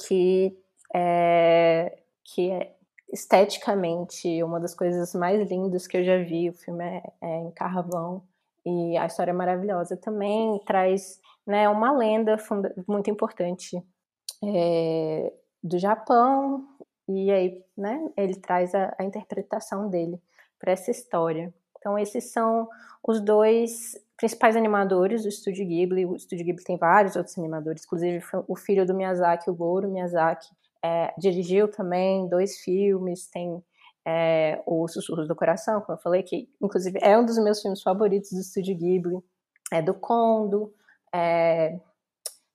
que 0.07 0.57
é, 0.95 1.99
que 2.25 2.51
é 2.51 2.75
esteticamente 3.13 4.43
uma 4.43 4.61
das 4.61 4.75
coisas 4.75 5.15
mais 5.15 5.49
lindas 5.51 5.87
que 5.87 5.97
eu 5.97 6.05
já 6.05 6.19
vi. 6.19 6.51
O 6.51 6.55
filme 6.55 6.85
é, 6.85 7.03
é 7.21 7.37
em 7.39 7.51
carvão 7.51 8.23
e 8.65 8.97
a 8.97 9.07
história 9.07 9.31
é 9.31 9.35
maravilhosa 9.35 9.97
também. 9.97 10.61
Traz 10.65 11.21
né, 11.47 11.69
uma 11.69 11.93
lenda 11.93 12.37
muito 12.87 13.11
importante 13.11 13.83
é, 14.45 15.33
do 15.63 15.79
Japão 15.79 16.67
e 17.09 17.31
aí 17.31 17.65
né, 17.77 18.11
ele 18.17 18.35
traz 18.37 18.75
a, 18.75 18.95
a 18.99 19.05
interpretação 19.05 19.89
dele 19.89 20.21
para 20.59 20.73
essa 20.73 20.91
história. 20.91 21.55
Então, 21.87 21.97
esses 21.97 22.33
são 22.33 22.69
os 23.01 23.21
dois 23.21 23.97
principais 24.17 24.57
animadores 24.57 25.23
do 25.23 25.29
Estúdio 25.29 25.65
Ghibli. 25.65 26.05
O 26.05 26.17
Estúdio 26.17 26.45
Ghibli 26.45 26.65
tem 26.65 26.77
vários 26.77 27.15
outros 27.15 27.39
animadores, 27.39 27.85
inclusive 27.85 28.25
o 28.49 28.57
filho 28.57 28.85
do 28.85 28.93
Miyazaki, 28.93 29.49
o 29.49 29.55
Goro 29.55 29.89
Miyazaki, 29.89 30.49
é, 30.85 31.15
dirigiu 31.17 31.71
também 31.71 32.29
dois 32.29 32.59
filmes. 32.59 33.29
Tem 33.29 33.63
é, 34.05 34.61
o 34.67 34.89
Sussurros 34.89 35.29
do 35.29 35.37
Coração, 35.37 35.81
como 35.81 35.97
eu 35.97 36.03
falei, 36.03 36.25
que 36.25 36.49
inclusive 36.61 36.99
é 37.01 37.17
um 37.17 37.25
dos 37.25 37.39
meus 37.39 37.63
filmes 37.63 37.81
favoritos 37.81 38.33
do 38.33 38.41
Estúdio 38.41 38.77
Ghibli. 38.77 39.23
É 39.73 39.81
do 39.81 39.95
Kondo. 39.95 40.75
É, 41.15 41.79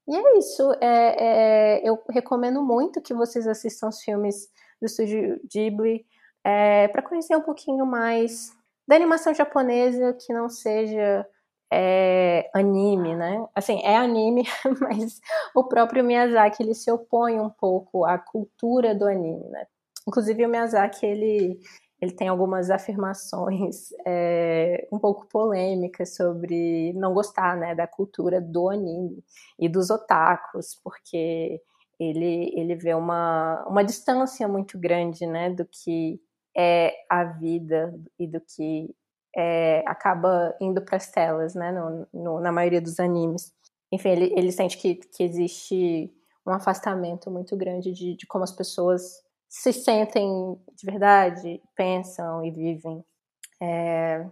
E 0.10 0.14
é 0.14 0.38
isso. 0.40 0.74
É, 0.82 1.78
é, 1.80 1.90
eu 1.90 1.98
recomendo 2.10 2.62
muito 2.62 3.02
que 3.02 3.14
vocês 3.14 3.48
assistam 3.48 3.88
os 3.88 4.02
filmes 4.02 4.50
do 4.82 4.88
estúdio 4.88 5.40
Ghibli 5.50 6.06
é, 6.44 6.90
para 6.90 7.02
conhecer 7.02 7.34
um 7.38 7.42
pouquinho 7.42 7.86
mais 7.86 8.60
da 8.92 8.98
animação 8.98 9.34
japonesa 9.34 10.12
que 10.12 10.34
não 10.34 10.50
seja 10.50 11.26
é, 11.72 12.52
anime, 12.54 13.16
né? 13.16 13.48
Assim, 13.56 13.80
é 13.86 13.96
anime, 13.96 14.44
mas 14.82 15.22
o 15.56 15.64
próprio 15.64 16.04
Miyazaki 16.04 16.62
ele 16.62 16.76
se 16.76 16.92
opõe 16.92 17.40
um 17.40 17.50
pouco 17.50 18.04
à 18.04 18.18
cultura 18.18 18.94
do 18.94 19.08
anime, 19.08 19.48
né? 19.48 19.66
Inclusive 20.06 20.46
o 20.46 20.50
Miyazaki 20.50 21.06
ele 21.06 21.58
ele 22.02 22.12
tem 22.12 22.28
algumas 22.28 22.72
afirmações 22.72 23.92
é, 24.06 24.88
um 24.92 24.98
pouco 24.98 25.28
polêmicas 25.28 26.16
sobre 26.16 26.92
não 26.94 27.14
gostar 27.14 27.56
né, 27.56 27.76
da 27.76 27.86
cultura 27.86 28.42
do 28.42 28.70
anime 28.70 29.24
e 29.60 29.70
dos 29.70 29.92
otakus, 29.92 30.76
porque 30.84 31.62
ele, 32.00 32.52
ele 32.56 32.76
vê 32.76 32.96
uma, 32.96 33.64
uma 33.68 33.84
distância 33.84 34.48
muito 34.48 34.80
grande 34.80 35.28
né, 35.28 35.52
do 35.52 35.64
que 35.64 36.20
é 36.58 36.94
a 37.10 37.24
vida 37.24 37.94
e 38.20 38.28
do 38.28 38.42
que 38.42 38.94
é, 39.36 39.84
acaba 39.88 40.56
indo 40.60 40.82
para 40.82 40.98
as 40.98 41.10
telas, 41.10 41.56
né, 41.56 41.72
no, 41.72 42.08
no, 42.14 42.40
na 42.40 42.52
maioria 42.52 42.82
dos 42.82 43.00
animes. 43.00 43.54
Enfim, 43.92 44.10
ele, 44.10 44.34
ele 44.38 44.52
sente 44.52 44.78
que, 44.78 44.96
que 44.96 45.24
existe 45.24 46.12
um 46.46 46.52
afastamento 46.52 47.30
muito 47.30 47.56
grande 47.56 47.92
de, 47.92 48.16
de 48.16 48.28
como 48.28 48.44
as 48.44 48.52
pessoas 48.52 49.22
se 49.48 49.74
sentem 49.74 50.58
de 50.74 50.86
verdade, 50.86 51.62
pensam 51.76 52.44
e 52.44 52.52
vivem. 52.52 53.04
É, 53.62 54.26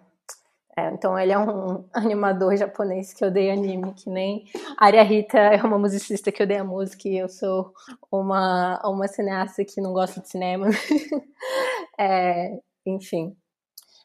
é, 0.80 0.94
então 0.94 1.20
ele 1.20 1.32
é 1.32 1.38
um 1.38 1.84
animador 1.94 2.56
japonês 2.56 3.14
que 3.14 3.26
odeia 3.26 3.54
anime, 3.54 3.94
que 3.94 4.10
nem 4.10 4.46
Arya 4.78 5.04
Rita 5.04 5.38
é 5.38 5.62
uma 5.62 5.78
musicista 5.78 6.32
que 6.32 6.42
odeia 6.42 6.64
música 6.64 7.08
e 7.08 7.18
eu 7.18 7.28
sou 7.28 7.74
uma, 8.12 8.80
uma 8.86 9.08
cineasta 9.08 9.66
que 9.66 9.82
não 9.82 9.92
gosta 9.92 10.22
de 10.22 10.30
cinema. 10.30 10.68
é, 12.00 12.60
enfim. 12.86 13.36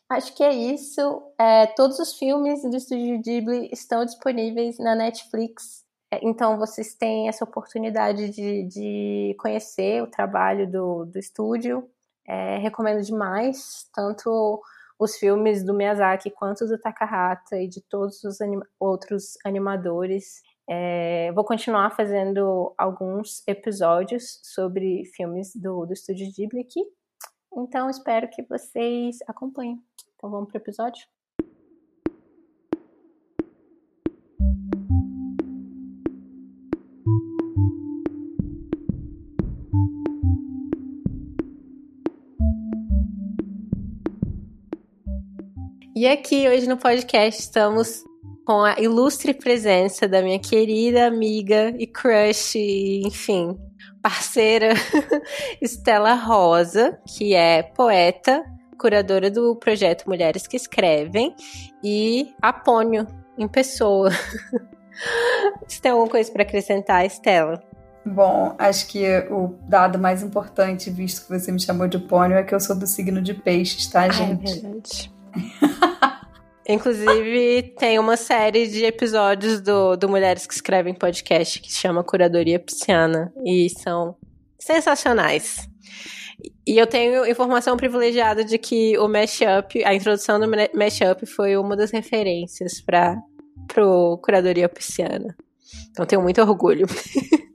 Acho 0.09 0.35
que 0.35 0.43
é 0.43 0.53
isso. 0.53 1.23
É, 1.39 1.67
todos 1.69 1.99
os 1.99 2.15
filmes 2.19 2.63
do 2.63 2.77
Estúdio 2.77 3.21
Ghibli 3.23 3.71
estão 3.73 4.05
disponíveis 4.05 4.79
na 4.79 4.95
Netflix. 4.95 5.85
É, 6.11 6.21
então 6.23 6.59
vocês 6.59 6.95
têm 6.95 7.29
essa 7.29 7.45
oportunidade 7.45 8.31
de, 8.31 8.65
de 8.65 9.37
conhecer 9.39 10.03
o 10.03 10.07
trabalho 10.07 10.71
do, 10.71 11.05
do 11.07 11.19
estúdio. 11.19 11.89
É, 12.27 12.59
recomendo 12.59 13.03
demais, 13.03 13.89
tanto 13.95 14.61
os 15.05 15.17
filmes 15.17 15.65
do 15.65 15.75
Miyazaki 15.75 16.31
quanto 16.31 16.67
do 16.67 16.79
Takahata 16.79 17.57
e 17.59 17.69
de 17.69 17.83
todos 17.83 18.25
os 18.25 18.39
outros 18.81 19.35
animadores. 19.45 20.43
É, 20.69 21.31
vou 21.33 21.45
continuar 21.45 21.95
fazendo 21.95 22.75
alguns 22.79 23.47
episódios 23.47 24.41
sobre 24.43 25.05
filmes 25.15 25.55
do, 25.55 25.85
do 25.87 25.93
estúdio 25.93 26.27
Ghibli 26.35 26.61
aqui. 26.61 26.81
Então 27.57 27.89
espero 27.89 28.29
que 28.29 28.43
vocês 28.43 29.19
acompanhem. 29.29 29.79
Então 30.17 30.31
vamos 30.31 30.49
para 30.49 30.59
o 30.59 30.63
episódio? 30.63 31.14
E 46.05 46.07
aqui 46.07 46.47
hoje 46.47 46.69
no 46.69 46.77
podcast 46.77 47.41
estamos 47.41 48.05
com 48.45 48.63
a 48.63 48.79
ilustre 48.79 49.33
presença 49.33 50.07
da 50.07 50.21
minha 50.21 50.39
querida 50.39 51.07
amiga 51.07 51.75
e 51.79 51.87
crush, 51.87 52.57
enfim, 53.07 53.59
parceira 54.03 54.75
Estela 55.63 56.13
Rosa, 56.13 56.99
que 57.09 57.35
é 57.35 57.63
poeta, 57.63 58.45
curadora 58.79 59.31
do 59.31 59.57
projeto 59.57 60.05
Mulheres 60.07 60.47
que 60.47 60.59
Escrevem, 60.59 61.35
e 61.83 62.35
Apônio 62.43 63.07
em 63.39 63.49
pessoa. 63.49 64.11
Você 65.67 65.81
tem 65.81 65.91
alguma 65.91 66.11
coisa 66.11 66.31
para 66.31 66.43
acrescentar, 66.43 67.07
Estela? 67.07 67.63
Bom, 68.05 68.55
acho 68.59 68.89
que 68.89 69.03
o 69.31 69.55
dado 69.67 69.99
mais 69.99 70.23
importante, 70.23 70.91
visto 70.91 71.23
que 71.23 71.39
você 71.39 71.51
me 71.51 71.59
chamou 71.59 71.89
de 71.89 71.99
pônio, 71.99 72.37
é 72.37 72.43
que 72.43 72.55
eu 72.55 72.61
sou 72.61 72.77
do 72.77 72.87
signo 72.87 73.23
de 73.23 73.33
peixes, 73.33 73.87
tá, 73.87 74.07
gente? 74.11 74.47
Ai, 74.47 74.59
é 74.59 74.61
verdade. 74.61 75.14
Inclusive, 76.67 77.75
tem 77.79 77.99
uma 77.99 78.17
série 78.17 78.67
de 78.67 78.85
episódios 78.85 79.61
do, 79.61 79.97
do 79.97 80.09
Mulheres 80.09 80.47
que 80.47 80.55
Escrevem 80.55 80.95
Podcast 80.95 81.61
que 81.61 81.71
se 81.71 81.79
chama 81.79 82.03
Curadoria 82.03 82.59
Pisciana. 82.59 83.33
E 83.45 83.69
são 83.69 84.17
sensacionais. 84.59 85.69
E 86.67 86.79
eu 86.79 86.87
tenho 86.87 87.27
informação 87.27 87.77
privilegiada 87.77 88.45
de 88.45 88.57
que 88.59 88.97
o 88.99 89.09
Mashup, 89.09 89.85
a 89.85 89.95
introdução 89.95 90.41
do 90.41 90.47
Mashup 90.75 91.27
foi 91.27 91.57
uma 91.57 91.77
das 91.77 91.91
referências 91.91 92.81
para 92.81 93.17
pro 93.69 94.19
Curadoria 94.23 94.69
Pisciana. 94.69 95.37
Então 95.91 96.07
tenho 96.07 96.23
muito 96.23 96.41
orgulho. 96.41 96.87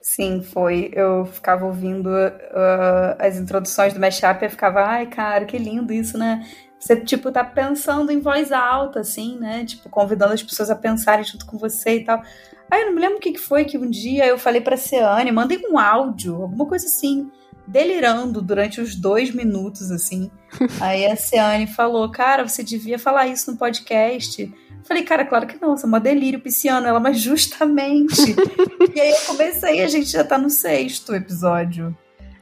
Sim, 0.00 0.42
foi. 0.42 0.90
Eu 0.92 1.26
ficava 1.26 1.66
ouvindo 1.66 2.08
uh, 2.08 3.16
as 3.18 3.36
introduções 3.36 3.92
do 3.92 4.00
Mashup 4.00 4.44
e 4.44 4.48
ficava, 4.48 4.80
ai, 4.82 5.06
cara, 5.06 5.44
que 5.44 5.58
lindo 5.58 5.92
isso, 5.92 6.16
né? 6.16 6.46
Você, 6.84 6.96
tipo, 6.96 7.32
tá 7.32 7.42
pensando 7.42 8.12
em 8.12 8.20
voz 8.20 8.52
alta, 8.52 9.00
assim, 9.00 9.38
né? 9.38 9.64
Tipo, 9.64 9.88
convidando 9.88 10.34
as 10.34 10.42
pessoas 10.42 10.68
a 10.68 10.76
pensarem 10.76 11.24
junto 11.24 11.46
com 11.46 11.56
você 11.56 11.96
e 11.96 12.04
tal. 12.04 12.22
Aí 12.70 12.82
eu 12.82 12.88
não 12.88 12.94
me 12.94 13.00
lembro 13.00 13.16
o 13.16 13.20
que, 13.20 13.32
que 13.32 13.40
foi 13.40 13.64
que 13.64 13.78
um 13.78 13.88
dia 13.88 14.26
eu 14.26 14.36
falei 14.36 14.60
pra 14.60 14.76
Ceane, 14.76 15.32
mandei 15.32 15.62
um 15.66 15.78
áudio, 15.78 16.42
alguma 16.42 16.66
coisa 16.66 16.84
assim, 16.84 17.30
delirando 17.66 18.42
durante 18.42 18.82
os 18.82 18.94
dois 18.94 19.34
minutos, 19.34 19.90
assim. 19.90 20.30
Aí 20.78 21.06
a 21.06 21.16
Ceane 21.16 21.66
falou, 21.66 22.10
cara, 22.10 22.46
você 22.46 22.62
devia 22.62 22.98
falar 22.98 23.28
isso 23.28 23.50
no 23.50 23.56
podcast. 23.56 24.52
Falei, 24.86 25.04
cara, 25.04 25.24
claro 25.24 25.46
que 25.46 25.58
não, 25.58 25.76
isso 25.76 25.86
é 25.86 25.88
uma 25.88 25.98
delírio 25.98 26.42
pisciano. 26.42 26.86
Ela, 26.86 27.00
mas 27.00 27.18
justamente. 27.18 28.36
e 28.94 29.00
aí 29.00 29.10
eu 29.10 29.20
comecei, 29.26 29.80
a 29.82 29.88
gente 29.88 30.10
já 30.10 30.22
tá 30.22 30.36
no 30.36 30.50
sexto 30.50 31.14
episódio. 31.14 31.96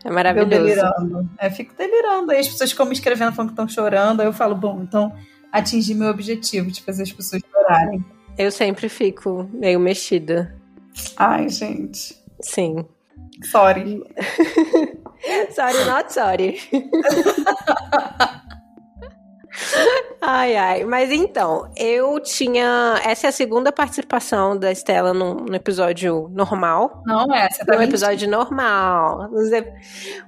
É 0.04 0.10
maravilhoso. 0.10 0.52
Eu 0.52 0.62
delirando. 0.62 1.30
É, 1.38 1.50
fico 1.50 1.74
delirando. 1.76 2.32
Aí 2.32 2.38
as 2.38 2.48
pessoas 2.48 2.70
ficam 2.70 2.86
me 2.86 2.92
escrevendo 2.92 3.32
falando 3.32 3.50
que 3.50 3.52
estão 3.52 3.68
chorando. 3.68 4.20
Aí 4.20 4.26
eu 4.26 4.32
falo, 4.32 4.54
bom, 4.54 4.80
então 4.82 5.12
atingi 5.52 5.94
meu 5.94 6.08
objetivo 6.08 6.70
de 6.70 6.82
fazer 6.82 7.02
as 7.02 7.12
pessoas 7.12 7.42
chorarem. 7.50 8.04
Eu 8.36 8.50
sempre 8.50 8.88
fico 8.88 9.48
meio 9.52 9.78
mexida. 9.78 10.54
Ai, 11.16 11.48
gente. 11.48 12.16
Sim. 12.40 12.84
Sorry. 13.44 14.02
sorry, 15.54 15.84
not 15.84 16.12
sorry. 16.12 16.60
Ai, 20.20 20.56
ai. 20.56 20.84
Mas 20.84 21.10
então, 21.10 21.70
eu 21.76 22.18
tinha. 22.20 23.00
Essa 23.04 23.26
é 23.26 23.28
a 23.28 23.32
segunda 23.32 23.72
participação 23.72 24.56
da 24.56 24.70
Estela 24.70 25.12
no, 25.12 25.34
no 25.34 25.54
episódio 25.54 26.28
normal. 26.32 27.02
Não, 27.04 27.34
é, 27.34 27.46
essa 27.46 27.64
tá 27.64 27.76
No 27.76 27.82
episódio 27.82 28.28
normal. 28.30 29.28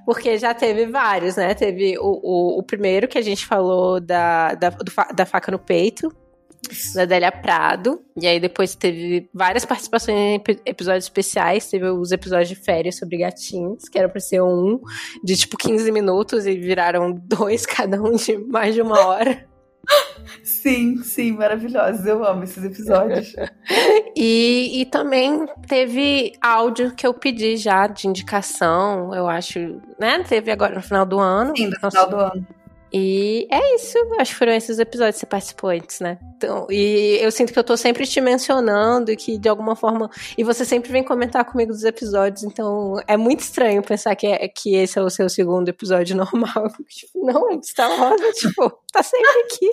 Porque 0.05 0.37
já 0.37 0.53
teve 0.53 0.85
vários, 0.85 1.37
né? 1.37 1.53
Teve 1.53 1.97
o, 1.99 2.19
o, 2.21 2.59
o 2.59 2.63
primeiro 2.63 3.07
que 3.07 3.17
a 3.17 3.21
gente 3.21 3.45
falou 3.45 3.99
da, 3.99 4.53
da, 4.55 4.69
do, 4.69 4.91
da 5.15 5.25
faca 5.25 5.51
no 5.51 5.59
peito, 5.59 6.13
da 6.93 7.05
Délia 7.05 7.31
Prado. 7.31 8.01
E 8.19 8.27
aí 8.27 8.39
depois 8.39 8.75
teve 8.75 9.29
várias 9.33 9.65
participações 9.65 10.17
em 10.17 10.43
episódios 10.65 11.05
especiais. 11.05 11.69
Teve 11.69 11.89
os 11.89 12.11
episódios 12.11 12.49
de 12.49 12.55
férias 12.55 12.97
sobre 12.97 13.17
gatinhos, 13.17 13.87
que 13.89 13.97
era 13.97 14.09
pra 14.09 14.19
ser 14.19 14.41
um 14.41 14.79
de 15.23 15.35
tipo 15.35 15.57
15 15.57 15.91
minutos 15.91 16.45
e 16.45 16.55
viraram 16.55 17.11
dois, 17.11 17.65
cada 17.67 18.01
um 18.01 18.13
de 18.13 18.37
mais 18.37 18.73
de 18.73 18.81
uma 18.81 19.05
hora. 19.05 19.45
Sim, 20.43 20.97
sim, 21.03 21.33
maravilhosos. 21.33 22.05
Eu 22.05 22.23
amo 22.23 22.43
esses 22.43 22.63
episódios. 22.63 23.35
e, 24.15 24.81
e 24.81 24.85
também 24.85 25.45
teve 25.67 26.33
áudio 26.41 26.95
que 26.95 27.05
eu 27.05 27.13
pedi 27.13 27.57
já 27.57 27.87
de 27.87 28.07
indicação, 28.07 29.13
eu 29.13 29.27
acho, 29.27 29.59
né? 29.99 30.23
Teve 30.23 30.51
agora 30.51 30.75
no 30.75 30.81
final 30.81 31.05
do 31.05 31.19
ano. 31.19 31.55
Sim, 31.55 31.67
no 31.67 31.91
final 31.91 32.09
do 32.09 32.15
ano. 32.15 32.47
E 32.97 33.45
é 33.51 33.75
isso, 33.75 33.97
acho 34.17 34.31
que 34.31 34.37
foram 34.37 34.53
esses 34.53 34.79
episódios 34.79 35.15
que 35.15 35.19
você 35.19 35.25
participou 35.25 35.69
antes, 35.69 35.99
né? 35.99 36.17
Então, 36.37 36.65
e 36.69 37.17
eu 37.19 37.29
sinto 37.29 37.51
que 37.51 37.59
eu 37.59 37.63
tô 37.63 37.75
sempre 37.75 38.07
te 38.07 38.21
mencionando 38.21 39.11
e 39.11 39.17
que 39.17 39.37
de 39.37 39.49
alguma 39.49 39.75
forma. 39.75 40.09
E 40.37 40.45
você 40.45 40.63
sempre 40.63 40.93
vem 40.93 41.03
comentar 41.03 41.43
comigo 41.43 41.73
dos 41.73 41.83
episódios, 41.83 42.45
então 42.45 42.95
é 43.05 43.17
muito 43.17 43.41
estranho 43.41 43.83
pensar 43.83 44.15
que, 44.15 44.25
é, 44.25 44.47
que 44.47 44.75
esse 44.75 44.97
é 44.97 45.01
o 45.01 45.09
seu 45.09 45.27
segundo 45.27 45.67
episódio 45.67 46.15
normal. 46.15 46.71
Tipo, 46.87 47.25
não, 47.25 47.51
é 47.51 47.61
Star 47.61 47.99
Rosa, 47.99 48.31
tipo, 48.31 48.69
tá 48.93 49.03
sempre 49.03 49.41
aqui. 49.41 49.69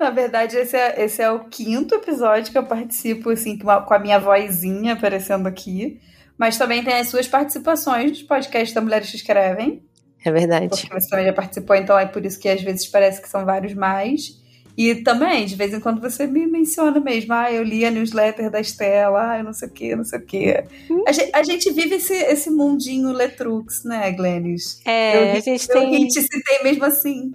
Na 0.00 0.10
verdade, 0.10 0.56
esse 0.56 0.76
é, 0.76 1.04
esse 1.04 1.22
é 1.22 1.30
o 1.30 1.44
quinto 1.44 1.94
episódio 1.94 2.50
que 2.50 2.58
eu 2.58 2.66
participo, 2.66 3.30
assim, 3.30 3.56
com 3.56 3.70
a, 3.70 3.80
com 3.80 3.94
a 3.94 3.98
minha 4.00 4.18
vozinha 4.18 4.94
aparecendo 4.94 5.46
aqui. 5.46 6.00
Mas 6.36 6.58
também 6.58 6.82
tem 6.82 6.94
as 6.94 7.10
suas 7.10 7.28
participações 7.28 8.10
nos 8.10 8.22
podcasts 8.24 8.74
da 8.74 8.80
Mulheres 8.80 9.08
que 9.08 9.16
Escrevem. 9.18 9.86
É 10.24 10.30
verdade. 10.30 10.68
Porque 10.68 10.88
você 10.92 11.08
também 11.08 11.26
já 11.26 11.32
participou, 11.32 11.76
então 11.76 11.98
é 11.98 12.06
por 12.06 12.24
isso 12.24 12.38
que 12.38 12.48
às 12.48 12.60
vezes 12.60 12.86
parece 12.86 13.20
que 13.20 13.28
são 13.28 13.44
vários 13.44 13.74
mais. 13.74 14.44
E 14.76 14.94
também, 14.96 15.46
de 15.46 15.56
vez 15.56 15.72
em 15.72 15.80
quando 15.80 16.02
você 16.02 16.26
me 16.26 16.46
menciona 16.46 17.00
mesmo, 17.00 17.32
ah, 17.32 17.50
eu 17.50 17.62
li 17.62 17.86
a 17.86 17.90
newsletter 17.90 18.50
da 18.50 18.60
Estela, 18.60 19.30
ah, 19.30 19.38
eu 19.38 19.44
não 19.44 19.52
sei 19.54 19.68
o 19.68 19.70
que, 19.70 19.96
não 19.96 20.04
sei 20.04 20.18
o 20.18 20.22
que. 20.22 20.64
A 21.06 21.12
gente, 21.12 21.30
a 21.32 21.42
gente 21.42 21.72
vive 21.72 21.94
esse, 21.94 22.12
esse 22.12 22.50
mundinho 22.50 23.10
Letrux, 23.10 23.84
né, 23.84 24.12
Glennis? 24.12 24.82
É, 24.84 25.32
eu, 25.32 25.36
a 25.38 25.40
gente 25.40 25.66
eu 25.70 25.74
tem... 25.74 26.02
Eu 26.02 26.08
te 26.08 26.20
citei 26.20 26.62
mesmo 26.62 26.84
assim. 26.84 27.32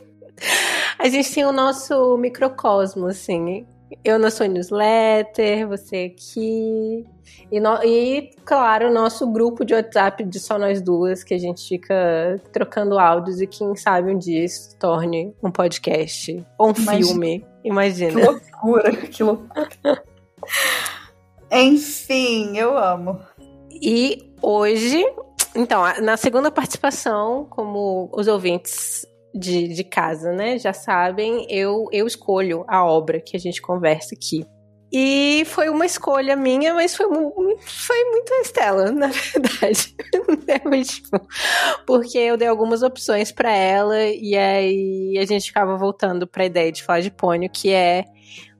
a 0.98 1.06
gente 1.08 1.30
tem 1.30 1.44
o 1.44 1.52
nosso 1.52 2.16
microcosmo, 2.16 3.06
assim. 3.06 3.66
Eu 4.04 4.18
na 4.18 4.30
sua 4.30 4.46
newsletter, 4.46 5.66
você 5.66 6.12
aqui. 6.14 7.06
E, 7.50 7.60
no, 7.60 7.82
e, 7.82 8.30
claro, 8.44 8.88
o 8.88 8.92
nosso 8.92 9.26
grupo 9.26 9.64
de 9.64 9.74
WhatsApp 9.74 10.24
de 10.24 10.38
só 10.38 10.58
nós 10.58 10.82
duas, 10.82 11.24
que 11.24 11.32
a 11.32 11.38
gente 11.38 11.66
fica 11.66 12.40
trocando 12.52 12.98
áudios 12.98 13.40
e 13.40 13.46
quem 13.46 13.74
sabe 13.74 14.12
um 14.12 14.18
dia 14.18 14.44
isso 14.44 14.76
torne 14.76 15.34
um 15.42 15.50
podcast 15.50 16.44
ou 16.58 16.68
um 16.68 16.74
Imagina. 16.76 17.06
filme. 17.06 17.46
Imagina. 17.64 18.20
Que 18.20 18.26
loucura, 18.26 18.96
que 18.96 19.22
loucura. 19.22 20.02
Enfim, 21.50 22.58
eu 22.58 22.76
amo. 22.76 23.18
E 23.70 24.30
hoje, 24.42 25.04
então, 25.54 25.82
na 26.02 26.16
segunda 26.16 26.50
participação, 26.50 27.46
como 27.48 28.10
os 28.12 28.28
ouvintes 28.28 29.06
de, 29.34 29.68
de 29.68 29.84
casa, 29.84 30.32
né, 30.32 30.58
já 30.58 30.72
sabem, 30.72 31.46
eu, 31.48 31.86
eu 31.92 32.06
escolho 32.06 32.64
a 32.66 32.84
obra 32.84 33.20
que 33.20 33.36
a 33.36 33.40
gente 33.40 33.60
conversa 33.60 34.14
aqui. 34.14 34.44
E 34.90 35.42
foi 35.46 35.68
uma 35.68 35.84
escolha 35.84 36.34
minha, 36.34 36.72
mas 36.72 36.96
foi, 36.96 37.06
foi 37.06 38.04
muito 38.04 38.32
a 38.32 38.40
Estela, 38.40 38.90
na 38.92 39.08
verdade. 39.08 39.94
Tipo, 40.84 41.20
porque 41.86 42.16
eu 42.16 42.36
dei 42.36 42.48
algumas 42.48 42.82
opções 42.82 43.30
para 43.30 43.52
ela 43.52 44.02
e 44.02 44.34
aí 44.36 45.18
a 45.18 45.24
gente 45.26 45.46
ficava 45.46 45.76
voltando 45.76 46.26
para 46.26 46.42
a 46.42 46.46
ideia 46.46 46.72
de 46.72 46.82
falar 46.82 47.00
de 47.00 47.10
Pônio, 47.10 47.50
que 47.50 47.70
é 47.70 48.04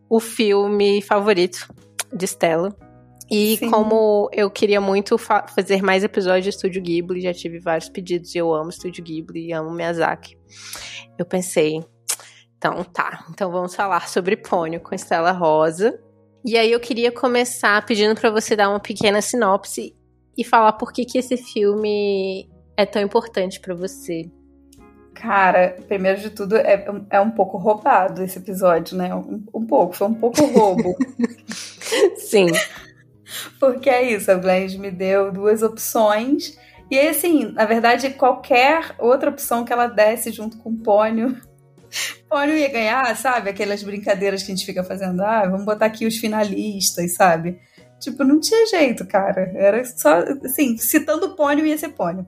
o 0.08 0.20
filme 0.20 1.00
favorito 1.00 1.72
de 2.12 2.24
Estela. 2.24 2.76
E 3.30 3.58
Sim. 3.58 3.70
como 3.70 4.30
eu 4.32 4.50
queria 4.50 4.80
muito 4.80 5.18
fa 5.18 5.46
fazer 5.46 5.82
mais 5.82 6.02
episódios 6.02 6.44
de 6.44 6.50
Estúdio 6.50 6.82
Ghibli, 6.82 7.20
já 7.20 7.34
tive 7.34 7.58
vários 7.58 7.88
pedidos 7.88 8.34
e 8.34 8.38
eu 8.38 8.54
amo 8.54 8.70
Estúdio 8.70 9.04
Ghibli 9.04 9.48
e 9.48 9.52
amo 9.52 9.70
Miyazaki. 9.70 10.38
Eu 11.18 11.26
pensei, 11.26 11.84
então 12.56 12.82
tá, 12.84 13.26
então 13.30 13.50
vamos 13.50 13.74
falar 13.74 14.08
sobre 14.08 14.36
Pônio 14.36 14.80
com 14.80 14.94
Estela 14.94 15.32
Rosa. 15.32 15.98
E 16.44 16.56
aí 16.56 16.72
eu 16.72 16.80
queria 16.80 17.12
começar 17.12 17.84
pedindo 17.84 18.18
para 18.18 18.30
você 18.30 18.56
dar 18.56 18.70
uma 18.70 18.80
pequena 18.80 19.20
sinopse 19.20 19.94
e 20.36 20.44
falar 20.44 20.72
por 20.72 20.92
que, 20.92 21.04
que 21.04 21.18
esse 21.18 21.36
filme 21.36 22.48
é 22.76 22.86
tão 22.86 23.02
importante 23.02 23.60
para 23.60 23.74
você. 23.74 24.30
Cara, 25.12 25.76
primeiro 25.88 26.20
de 26.20 26.30
tudo, 26.30 26.56
é, 26.56 26.86
é 27.10 27.20
um 27.20 27.32
pouco 27.32 27.58
roubado 27.58 28.22
esse 28.22 28.38
episódio, 28.38 28.96
né? 28.96 29.12
Um, 29.12 29.44
um 29.52 29.66
pouco, 29.66 29.92
foi 29.94 30.06
um 30.06 30.14
pouco 30.14 30.44
roubo. 30.46 30.96
Sim. 32.16 32.46
Porque 33.58 33.90
é 33.90 34.12
isso, 34.12 34.30
a 34.30 34.36
Blanche 34.36 34.78
me 34.78 34.90
deu 34.90 35.30
duas 35.32 35.62
opções. 35.62 36.58
E 36.90 36.98
assim, 36.98 37.52
na 37.52 37.64
verdade, 37.64 38.10
qualquer 38.10 38.94
outra 38.98 39.30
opção 39.30 39.64
que 39.64 39.72
ela 39.72 39.86
desse 39.86 40.32
junto 40.32 40.56
com 40.58 40.70
o 40.70 40.78
Pônio, 40.78 41.36
Pônio 42.28 42.56
ia 42.56 42.70
ganhar, 42.70 43.14
sabe? 43.16 43.50
Aquelas 43.50 43.82
brincadeiras 43.82 44.42
que 44.42 44.52
a 44.52 44.54
gente 44.54 44.66
fica 44.66 44.82
fazendo. 44.82 45.20
Ah, 45.22 45.46
vamos 45.46 45.64
botar 45.64 45.86
aqui 45.86 46.06
os 46.06 46.16
finalistas, 46.16 47.14
sabe? 47.14 47.60
Tipo, 48.00 48.24
não 48.24 48.40
tinha 48.40 48.66
jeito, 48.66 49.06
cara. 49.06 49.50
Era 49.54 49.84
só, 49.84 50.18
assim, 50.44 50.76
citando 50.78 51.34
Pônio 51.34 51.66
ia 51.66 51.76
ser 51.76 51.90
Pônio. 51.90 52.26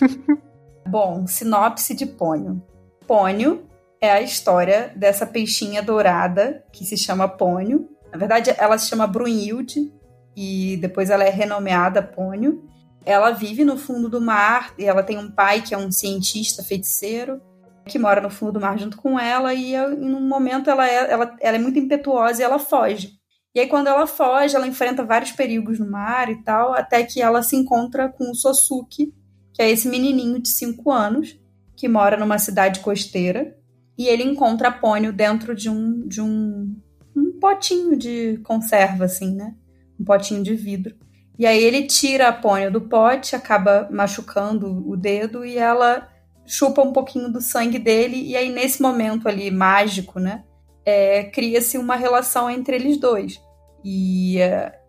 Bom, 0.86 1.26
sinopse 1.26 1.94
de 1.94 2.06
Pônio. 2.06 2.62
Pônio 3.06 3.66
é 4.00 4.10
a 4.10 4.20
história 4.20 4.92
dessa 4.96 5.24
peixinha 5.24 5.82
dourada 5.82 6.64
que 6.72 6.84
se 6.84 6.96
chama 6.96 7.28
Pônio. 7.28 7.88
Na 8.10 8.18
verdade, 8.18 8.54
ela 8.58 8.76
se 8.76 8.88
chama 8.88 9.06
Brunhilde 9.06 9.92
e 10.36 10.76
depois 10.78 11.10
ela 11.10 11.24
é 11.24 11.30
renomeada 11.30 12.02
Pônio. 12.02 12.64
Ela 13.04 13.30
vive 13.32 13.64
no 13.64 13.76
fundo 13.76 14.08
do 14.08 14.20
mar 14.20 14.74
e 14.78 14.84
ela 14.84 15.02
tem 15.02 15.18
um 15.18 15.30
pai 15.30 15.60
que 15.60 15.74
é 15.74 15.78
um 15.78 15.90
cientista 15.90 16.62
feiticeiro 16.62 17.40
que 17.86 17.98
mora 17.98 18.20
no 18.20 18.30
fundo 18.30 18.52
do 18.52 18.60
mar 18.60 18.78
junto 18.78 18.96
com 18.96 19.18
ela 19.18 19.52
e 19.52 19.74
em 19.74 20.14
um 20.14 20.20
momento 20.20 20.70
ela 20.70 20.88
é, 20.88 21.10
ela, 21.10 21.36
ela 21.40 21.56
é 21.56 21.60
muito 21.60 21.78
impetuosa 21.78 22.40
e 22.40 22.44
ela 22.44 22.58
foge. 22.58 23.14
E 23.54 23.60
aí 23.60 23.66
quando 23.66 23.88
ela 23.88 24.06
foge, 24.06 24.56
ela 24.56 24.66
enfrenta 24.66 25.04
vários 25.04 25.32
perigos 25.32 25.78
no 25.78 25.90
mar 25.90 26.30
e 26.30 26.42
tal, 26.42 26.72
até 26.72 27.02
que 27.02 27.20
ela 27.20 27.42
se 27.42 27.56
encontra 27.56 28.08
com 28.08 28.30
o 28.30 28.34
Sosuke, 28.34 29.12
que 29.52 29.62
é 29.62 29.70
esse 29.70 29.88
menininho 29.88 30.40
de 30.40 30.48
5 30.48 30.90
anos 30.90 31.38
que 31.76 31.88
mora 31.88 32.16
numa 32.16 32.38
cidade 32.38 32.80
costeira, 32.80 33.56
e 33.98 34.06
ele 34.06 34.22
encontra 34.22 34.68
a 34.68 34.72
Pônio 34.72 35.12
dentro 35.12 35.54
de 35.54 35.68
um 35.68 36.06
de 36.06 36.20
um, 36.20 36.74
um 37.14 37.38
potinho 37.38 37.96
de 37.96 38.38
conserva 38.44 39.04
assim, 39.04 39.34
né? 39.34 39.54
Um 40.02 40.04
potinho 40.04 40.42
de 40.42 40.54
vidro. 40.56 40.96
E 41.38 41.46
aí 41.46 41.62
ele 41.62 41.84
tira 41.86 42.28
a 42.28 42.32
Pônio 42.32 42.70
do 42.70 42.80
pote, 42.80 43.36
acaba 43.36 43.88
machucando 43.90 44.84
o 44.88 44.96
dedo 44.96 45.44
e 45.44 45.56
ela 45.56 46.08
chupa 46.44 46.82
um 46.82 46.92
pouquinho 46.92 47.30
do 47.30 47.40
sangue 47.40 47.78
dele, 47.78 48.16
e 48.16 48.36
aí 48.36 48.50
nesse 48.50 48.82
momento 48.82 49.28
ali 49.28 49.50
mágico, 49.50 50.18
né, 50.18 50.42
é, 50.84 51.24
cria-se 51.24 51.78
uma 51.78 51.96
relação 51.96 52.50
entre 52.50 52.76
eles 52.76 52.98
dois. 52.98 53.40
E, 53.84 54.38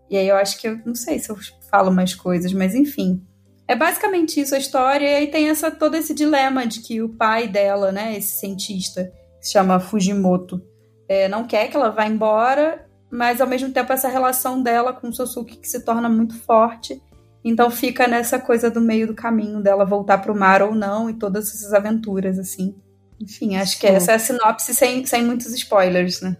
e 0.09 0.17
aí 0.17 0.27
eu 0.27 0.35
acho 0.35 0.59
que 0.59 0.67
eu 0.67 0.79
não 0.85 0.95
sei 0.95 1.19
se 1.19 1.29
eu 1.29 1.37
falo 1.69 1.91
mais 1.91 2.15
coisas, 2.15 2.51
mas 2.53 2.75
enfim. 2.75 3.21
É 3.67 3.75
basicamente 3.75 4.41
isso 4.41 4.55
a 4.55 4.57
história, 4.57 5.07
e 5.07 5.15
aí 5.15 5.27
tem 5.27 5.49
essa, 5.49 5.71
todo 5.71 5.95
esse 5.95 6.13
dilema 6.13 6.67
de 6.67 6.81
que 6.81 7.01
o 7.01 7.09
pai 7.09 7.47
dela, 7.47 7.91
né, 7.91 8.17
esse 8.17 8.39
cientista, 8.39 9.13
que 9.39 9.45
se 9.45 9.53
chama 9.53 9.79
Fujimoto, 9.79 10.61
é, 11.07 11.27
não 11.27 11.45
quer 11.45 11.69
que 11.69 11.77
ela 11.77 11.89
vá 11.89 12.05
embora, 12.05 12.85
mas 13.13 13.39
ao 13.39 13.47
mesmo 13.47 13.71
tempo 13.71 13.93
essa 13.93 14.07
relação 14.07 14.61
dela 14.61 14.91
com 14.91 15.07
o 15.07 15.13
Sosuke 15.13 15.57
que 15.57 15.67
se 15.69 15.85
torna 15.85 16.09
muito 16.09 16.35
forte 16.39 17.01
então 17.43 17.69
fica 17.69 18.07
nessa 18.07 18.39
coisa 18.39 18.71
do 18.71 18.79
meio 18.79 19.05
do 19.05 19.13
caminho 19.13 19.61
dela 19.61 19.85
voltar 19.85 20.19
pro 20.19 20.35
mar 20.35 20.61
ou 20.61 20.73
não 20.73 21.09
e 21.09 21.13
todas 21.13 21.49
essas 21.49 21.73
aventuras, 21.73 22.39
assim. 22.39 22.75
Enfim, 23.21 23.57
acho 23.57 23.73
Sim. 23.73 23.79
que 23.79 23.87
essa 23.87 24.13
é 24.13 24.15
a 24.15 24.19
sinopse 24.19 24.73
sem, 24.73 25.05
sem 25.05 25.23
muitos 25.23 25.47
spoilers, 25.53 26.21
né? 26.21 26.37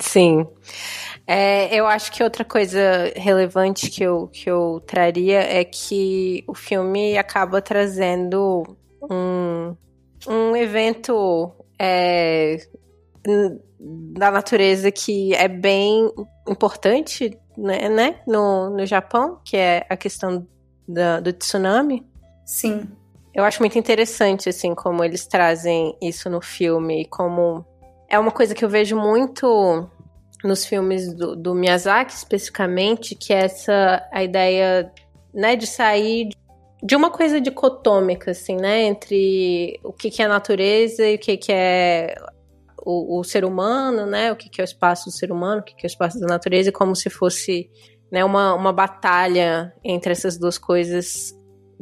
Sim. 0.00 0.46
É, 1.26 1.74
eu 1.74 1.86
acho 1.86 2.12
que 2.12 2.22
outra 2.22 2.44
coisa 2.44 3.12
relevante 3.16 3.90
que 3.90 4.04
eu, 4.04 4.28
que 4.28 4.48
eu 4.48 4.80
traria 4.86 5.40
é 5.40 5.64
que 5.64 6.44
o 6.46 6.54
filme 6.54 7.18
acaba 7.18 7.60
trazendo 7.60 8.76
um, 9.10 9.76
um 10.28 10.56
evento 10.56 11.52
é, 11.78 12.58
da 13.78 14.30
natureza 14.30 14.90
que 14.90 15.34
é 15.34 15.48
bem 15.48 16.10
importante 16.48 17.38
né, 17.56 17.88
né 17.88 18.20
no, 18.26 18.70
no 18.70 18.86
Japão, 18.86 19.40
que 19.44 19.56
é 19.56 19.86
a 19.88 19.96
questão 19.96 20.46
da, 20.86 21.20
do 21.20 21.32
tsunami. 21.32 22.06
Sim. 22.44 22.88
Eu 23.34 23.44
acho 23.44 23.60
muito 23.60 23.78
interessante, 23.78 24.48
assim, 24.48 24.74
como 24.74 25.04
eles 25.04 25.26
trazem 25.26 25.96
isso 26.00 26.30
no 26.30 26.40
filme, 26.40 27.06
como 27.06 27.64
é 28.08 28.18
uma 28.18 28.30
coisa 28.30 28.54
que 28.54 28.64
eu 28.64 28.68
vejo 28.68 28.96
muito 28.96 29.88
nos 30.42 30.64
filmes 30.64 31.12
do, 31.12 31.34
do 31.36 31.54
Miyazaki, 31.54 32.12
especificamente, 32.12 33.14
que 33.14 33.32
é 33.32 33.44
essa 33.44 34.06
a 34.12 34.22
ideia, 34.22 34.90
né, 35.34 35.56
de 35.56 35.66
sair 35.66 36.30
de 36.82 36.94
uma 36.94 37.10
coisa 37.10 37.40
dicotômica, 37.40 38.30
assim, 38.30 38.56
né, 38.56 38.84
entre 38.84 39.78
o 39.82 39.92
que, 39.92 40.10
que 40.10 40.22
é 40.22 40.28
natureza 40.28 41.04
e 41.06 41.16
o 41.16 41.18
que, 41.18 41.36
que 41.36 41.52
é 41.52 42.14
o, 42.86 43.18
o 43.18 43.24
ser 43.24 43.44
humano, 43.44 44.06
né? 44.06 44.30
O 44.30 44.36
que, 44.36 44.48
que 44.48 44.60
é 44.60 44.64
o 44.64 44.64
espaço 44.64 45.06
do 45.06 45.10
ser 45.10 45.32
humano, 45.32 45.60
o 45.60 45.64
que, 45.64 45.74
que 45.74 45.84
é 45.84 45.88
o 45.88 45.90
espaço 45.90 46.20
da 46.20 46.26
natureza, 46.26 46.68
e 46.68 46.72
como 46.72 46.94
se 46.94 47.10
fosse 47.10 47.68
né, 48.10 48.24
uma, 48.24 48.54
uma 48.54 48.72
batalha 48.72 49.74
entre 49.82 50.12
essas 50.12 50.38
duas 50.38 50.56
coisas, 50.56 51.34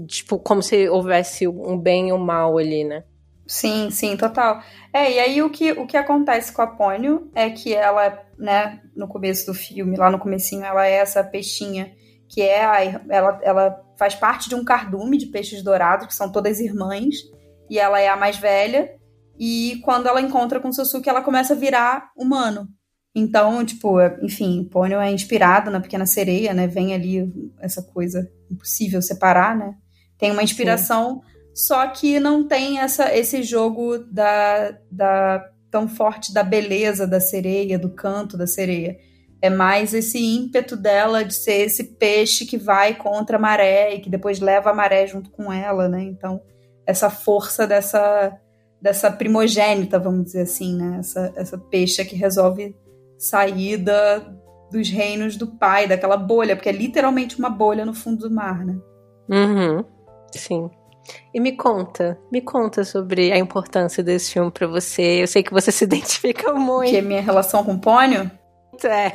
tipo, 0.06 0.38
como 0.38 0.62
se 0.62 0.88
houvesse 0.88 1.46
um 1.46 1.78
bem 1.78 2.08
e 2.08 2.12
um 2.12 2.18
mal 2.18 2.56
ali, 2.56 2.84
né? 2.84 3.04
Sim, 3.46 3.90
sim, 3.90 4.16
total. 4.16 4.62
É, 4.90 5.12
e 5.12 5.18
aí 5.18 5.42
o 5.42 5.50
que, 5.50 5.72
o 5.72 5.86
que 5.86 5.98
acontece 5.98 6.50
com 6.50 6.62
a 6.62 6.66
Pônio 6.66 7.30
é 7.34 7.50
que 7.50 7.74
ela, 7.74 8.24
né, 8.38 8.80
no 8.96 9.06
começo 9.06 9.44
do 9.44 9.52
filme, 9.52 9.98
lá 9.98 10.10
no 10.10 10.18
comecinho, 10.18 10.64
ela 10.64 10.86
é 10.86 10.92
essa 10.92 11.22
peixinha 11.22 11.92
que 12.26 12.40
é 12.40 12.64
a, 12.64 12.82
ela, 13.10 13.40
ela 13.42 13.84
faz 13.98 14.14
parte 14.14 14.48
de 14.48 14.54
um 14.54 14.64
cardume 14.64 15.18
de 15.18 15.26
peixes 15.26 15.62
dourados, 15.62 16.06
que 16.06 16.14
são 16.14 16.32
todas 16.32 16.58
irmãs, 16.58 17.16
e 17.68 17.78
ela 17.78 18.00
é 18.00 18.08
a 18.08 18.16
mais 18.16 18.38
velha, 18.38 18.96
e 19.38 19.80
quando 19.84 20.06
ela 20.06 20.20
encontra 20.20 20.60
com 20.60 20.72
Sasuke, 20.72 21.08
ela 21.08 21.22
começa 21.22 21.54
a 21.54 21.56
virar 21.56 22.10
humano. 22.16 22.68
Então, 23.14 23.64
tipo, 23.64 24.00
enfim, 24.22 24.64
Pônio 24.64 25.00
é 25.00 25.10
inspirado 25.10 25.70
na 25.70 25.80
Pequena 25.80 26.04
Sereia, 26.06 26.52
né? 26.52 26.66
Vem 26.66 26.94
ali 26.94 27.32
essa 27.60 27.82
coisa 27.82 28.28
impossível 28.50 29.00
separar, 29.00 29.56
né? 29.56 29.74
Tem 30.18 30.32
uma 30.32 30.42
inspiração, 30.42 31.20
Sim. 31.20 31.20
só 31.54 31.86
que 31.88 32.18
não 32.18 32.46
tem 32.46 32.80
essa, 32.80 33.14
esse 33.14 33.42
jogo 33.42 33.98
da, 33.98 34.76
da 34.90 35.44
tão 35.70 35.88
forte 35.88 36.32
da 36.32 36.42
beleza 36.42 37.06
da 37.06 37.20
sereia, 37.20 37.78
do 37.78 37.90
canto 37.90 38.36
da 38.36 38.46
sereia. 38.46 38.96
É 39.40 39.50
mais 39.50 39.94
esse 39.94 40.18
ímpeto 40.18 40.76
dela 40.76 41.24
de 41.24 41.34
ser 41.34 41.66
esse 41.66 41.84
peixe 41.96 42.46
que 42.46 42.56
vai 42.56 42.94
contra 42.94 43.36
a 43.36 43.40
maré 43.40 43.94
e 43.94 44.00
que 44.00 44.10
depois 44.10 44.40
leva 44.40 44.70
a 44.70 44.74
maré 44.74 45.06
junto 45.06 45.30
com 45.30 45.52
ela, 45.52 45.88
né? 45.88 46.02
Então, 46.02 46.40
essa 46.86 47.10
força 47.10 47.66
dessa 47.66 48.36
dessa 48.84 49.10
primogênita, 49.10 49.98
vamos 49.98 50.24
dizer 50.24 50.42
assim, 50.42 50.76
né? 50.76 50.98
Essa, 50.98 51.32
essa 51.36 51.56
peixe 51.56 52.04
que 52.04 52.14
resolve 52.14 52.76
sair 53.18 53.78
da, 53.78 54.18
dos 54.70 54.90
reinos 54.90 55.38
do 55.38 55.46
pai, 55.46 55.88
daquela 55.88 56.18
bolha, 56.18 56.54
porque 56.54 56.68
é 56.68 56.72
literalmente 56.72 57.38
uma 57.38 57.48
bolha 57.48 57.86
no 57.86 57.94
fundo 57.94 58.28
do 58.28 58.34
mar, 58.34 58.62
né? 58.62 58.76
Uhum. 59.30 59.82
Sim. 60.32 60.68
E 61.32 61.40
me 61.40 61.52
conta, 61.52 62.18
me 62.30 62.42
conta 62.42 62.84
sobre 62.84 63.32
a 63.32 63.38
importância 63.38 64.02
desse 64.02 64.34
filme 64.34 64.50
para 64.50 64.66
você. 64.66 65.22
Eu 65.22 65.28
sei 65.28 65.42
que 65.42 65.52
você 65.52 65.72
se 65.72 65.84
identifica 65.88 66.52
muito. 66.52 66.90
Que 66.90 66.98
é 66.98 67.00
minha 67.00 67.22
relação 67.22 67.64
com 67.64 67.72
o 67.72 67.80
Pônio? 67.80 68.30
É. 68.84 69.12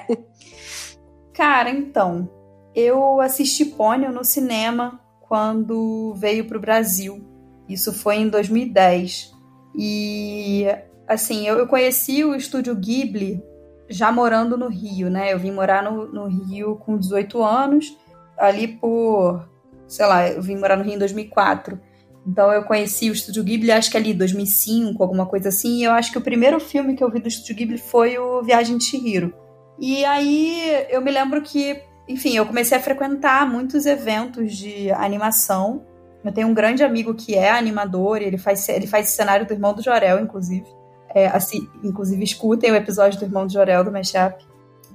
Cara, 1.32 1.70
então, 1.70 2.28
eu 2.74 3.22
assisti 3.22 3.66
Pônio 3.66 4.12
no 4.12 4.26
cinema 4.26 5.00
quando 5.28 6.16
veio 6.16 6.48
pro 6.48 6.60
Brasil. 6.60 7.24
Isso 7.68 7.94
foi 7.94 8.16
em 8.16 8.30
2010. 8.30 9.38
E 9.76 10.66
assim, 11.08 11.48
eu, 11.48 11.58
eu 11.58 11.68
conheci 11.68 12.24
o 12.24 12.36
estúdio 12.36 12.76
Ghibli 12.76 13.44
já 13.90 14.12
morando 14.12 14.58
no 14.58 14.68
Rio, 14.68 15.10
né? 15.10 15.34
Eu 15.34 15.40
vim 15.40 15.52
morar 15.52 15.84
no, 15.84 16.08
no 16.08 16.28
Rio 16.28 16.76
com 16.76 16.98
18 16.98 17.44
anos, 17.44 17.98
ali 18.38 18.68
por 18.68 19.48
sei 19.90 20.06
lá, 20.06 20.30
eu 20.30 20.42
vim 20.42 20.56
morar 20.56 20.78
no 20.78 20.84
Rio 20.84 20.94
em 20.94 21.00
2004. 21.00 21.80
Então 22.26 22.52
eu 22.54 22.64
conheci 22.64 23.10
o 23.10 23.14
Estúdio 23.14 23.44
Ghibli, 23.44 23.72
acho 23.72 23.90
que 23.90 23.98
ali 23.98 24.14
2005, 24.14 25.02
alguma 25.02 25.26
coisa 25.26 25.50
assim. 25.50 25.80
E 25.80 25.84
eu 25.84 25.92
acho 25.92 26.12
que 26.12 26.18
o 26.18 26.22
primeiro 26.22 26.60
filme 26.60 26.96
que 26.96 27.04
eu 27.04 27.10
vi 27.10 27.20
do 27.20 27.28
Estúdio 27.28 27.56
Ghibli 27.56 27.78
foi 27.78 28.18
o 28.20 28.44
Viagem 28.44 28.78
de 28.78 28.84
Chihiro. 28.84 29.34
E 29.80 30.06
aí 30.06 30.86
eu 30.90 31.02
me 31.02 31.10
lembro 31.10 31.42
que, 31.42 31.82
enfim, 32.08 32.36
eu 32.36 32.46
comecei 32.46 32.78
a 32.78 32.82
frequentar 32.82 33.50
muitos 33.50 33.86
eventos 33.88 34.56
de 34.56 34.92
animação. 34.92 35.86
Eu 36.24 36.32
tenho 36.32 36.48
um 36.48 36.54
grande 36.54 36.84
amigo 36.84 37.14
que 37.14 37.36
é 37.36 37.50
animador, 37.50 38.22
ele 38.22 38.38
faz, 38.38 38.68
ele 38.70 38.88
faz 38.88 39.10
cenário 39.10 39.46
do 39.46 39.54
Irmão 39.54 39.74
do 39.74 39.82
Jorel, 39.82 40.20
inclusive. 40.20 40.66
É, 41.14 41.28
assim, 41.28 41.68
inclusive, 41.84 42.24
escutem 42.24 42.72
o 42.72 42.76
episódio 42.76 43.18
do 43.18 43.26
Irmão 43.26 43.48
do 43.48 43.54
Jorel, 43.54 43.84
do 43.84 43.92
Mashup, 43.92 44.46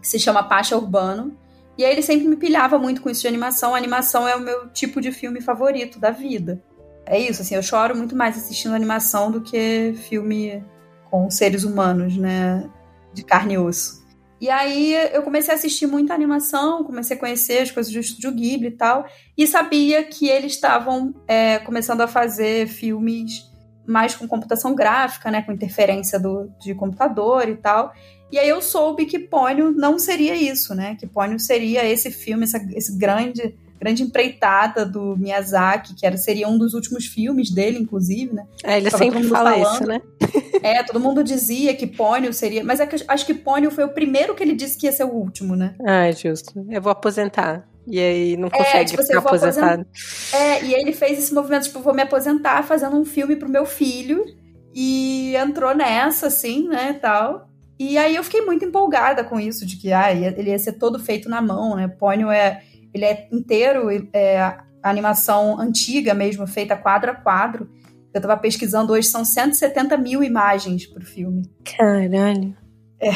que 0.01 0.07
se 0.07 0.19
chama 0.19 0.43
Pacha 0.43 0.77
Urbano. 0.77 1.37
E 1.77 1.85
aí 1.85 1.93
ele 1.93 2.03
sempre 2.03 2.29
me 2.29 2.37
pilhava 2.37 2.79
muito 2.79 3.03
com 3.03 3.11
isso 3.11 3.23
de 3.23 3.29
animação. 3.29 3.75
A 3.75 3.79
animação 3.79 4.29
é 4.29 4.37
o 4.37 4.41
meu 4.41 4.69
tipo 4.69 5.01
de 5.01 5.11
filme 5.11 5.41
favorito 5.41 5.99
da 5.99 6.11
vida. 6.11 6.63
É 7.07 7.19
isso, 7.19 7.43
assim, 7.43 7.55
eu 7.55 7.63
choro 7.63 7.97
muito 7.97 8.15
mais 8.15 8.37
assistindo 8.37 8.75
animação 8.75 9.31
do 9.31 9.41
que 9.41 9.95
filme 10.09 10.65
com 11.11 11.31
seres 11.31 11.65
humanos, 11.65 12.17
né? 12.17 12.69
De 13.13 13.25
carne 13.25 13.55
e 13.55 13.59
osso. 13.59 14.04
E 14.41 14.51
aí 14.51 14.95
eu 15.13 15.23
comecei 15.23 15.53
a 15.53 15.57
assistir 15.57 15.87
muita 15.87 16.13
animação, 16.13 16.85
comecei 16.85 17.17
a 17.17 17.21
conhecer 17.21 17.59
as 17.59 17.71
coisas 17.71 17.93
do 17.93 18.01
Estúdio 18.01 18.33
Ghibli 18.33 18.69
e 18.69 18.73
tal, 18.73 19.07
e 19.39 19.47
sabia 19.47 20.03
que 20.05 20.29
eles 20.29 20.53
estavam 20.53 21.15
é, 21.27 21.59
começando 21.61 22.01
a 22.01 22.09
fazer 22.09 22.67
filmes 22.67 23.51
mais 23.87 24.15
com 24.15 24.27
computação 24.27 24.75
gráfica, 24.75 25.31
né, 25.31 25.43
com 25.43 25.53
interferência 25.53 26.19
do, 26.19 26.51
de 26.59 26.75
computador 26.75 27.49
e 27.49 27.57
tal. 27.57 27.93
E 28.33 28.39
aí 28.39 28.49
eu 28.49 28.61
soube 28.61 29.05
que 29.05 29.19
Pônio 29.19 29.71
não 29.71 29.99
seria 29.99 30.35
isso, 30.35 30.75
né? 30.75 30.97
Que 30.97 31.07
Pônio 31.07 31.39
seria 31.39 31.85
esse 31.87 32.11
filme, 32.11 32.45
essa, 32.45 32.59
esse 32.75 32.99
grande 32.99 33.55
grande 33.81 34.03
empreitada 34.03 34.85
do 34.85 35.17
Miyazaki, 35.17 35.95
que 35.95 36.07
era, 36.07 36.17
seria 36.17 36.49
um 36.49 36.57
dos 36.57 36.75
últimos 36.75 37.07
filmes 37.07 37.51
dele, 37.51 37.79
inclusive, 37.79 38.33
né? 38.33 38.47
É, 38.63 38.79
ele 38.79 38.91
Tava 38.91 39.05
sempre 39.05 39.25
fala 39.25 39.53
falando. 39.53 39.75
isso, 39.75 39.87
né? 39.87 40.01
é, 40.63 40.83
todo 40.83 41.01
mundo 41.01 41.23
dizia 41.23 41.75
que 41.75 41.87
Pônio 41.87 42.33
seria... 42.33 42.65
Mas 42.65 42.81
é 42.81 42.87
que, 42.87 42.97
acho 43.07 43.27
que 43.27 43.35
Pônio 43.35 43.71
foi 43.71 43.85
o 43.85 43.93
primeiro 43.93 44.35
que 44.35 44.43
ele 44.43 44.55
disse 44.55 44.79
que 44.79 44.87
ia 44.87 44.93
ser 44.93 45.05
o 45.05 45.13
último, 45.13 45.55
né? 45.55 45.75
Ah, 45.87 46.07
é 46.07 46.13
justo. 46.13 46.53
Eu 46.71 46.81
vou 46.81 46.93
aposentar. 46.93 47.69
E 47.87 48.01
aí 48.01 48.37
não 48.37 48.49
é, 48.49 48.51
consegue 48.51 48.79
é, 48.79 48.85
tipo, 48.85 49.03
ficar 49.03 49.19
aposentado. 49.19 49.87
É, 50.33 50.65
e 50.65 50.75
ele 50.75 50.93
fez 50.93 51.19
esse 51.19 51.35
movimento, 51.35 51.65
tipo, 51.65 51.81
vou 51.81 51.95
me 51.95 52.03
aposentar 52.03 52.63
fazendo 52.63 52.97
um 52.97 53.05
filme 53.05 53.37
pro 53.37 53.49
meu 53.49 53.67
filho. 53.67 54.25
E 54.75 55.37
entrou 55.37 55.75
nessa, 55.75 56.27
assim, 56.27 56.67
né, 56.69 56.99
tal. 57.01 57.49
E 57.79 57.99
aí 57.99 58.17
eu 58.17 58.25
fiquei 58.25 58.41
muito 58.41 58.65
empolgada 58.65 59.23
com 59.23 59.39
isso, 59.39 59.67
de 59.67 59.77
que 59.77 59.93
ah, 59.93 60.13
ele 60.13 60.51
ia 60.51 60.59
ser 60.59 60.73
todo 60.73 60.99
feito 60.99 61.29
na 61.29 61.41
mão, 61.43 61.77
né? 61.77 61.89
Pônio 61.89 62.31
é, 62.31 62.63
ele 62.95 63.05
é 63.05 63.29
inteiro, 63.33 63.89
é 64.13 64.57
animação 64.83 65.59
antiga 65.61 66.15
mesmo, 66.15 66.47
feita 66.47 66.77
quadro 66.77 67.11
a 67.11 67.15
quadro. 67.15 67.69
Eu 68.13 68.21
tava 68.21 68.37
pesquisando 68.37 68.93
hoje, 68.93 69.09
são 69.09 69.25
170 69.25 69.97
mil 69.99 70.23
imagens 70.23 70.87
pro 70.87 71.05
filme. 71.05 71.51
Caralho. 71.77 72.57
É, 73.01 73.11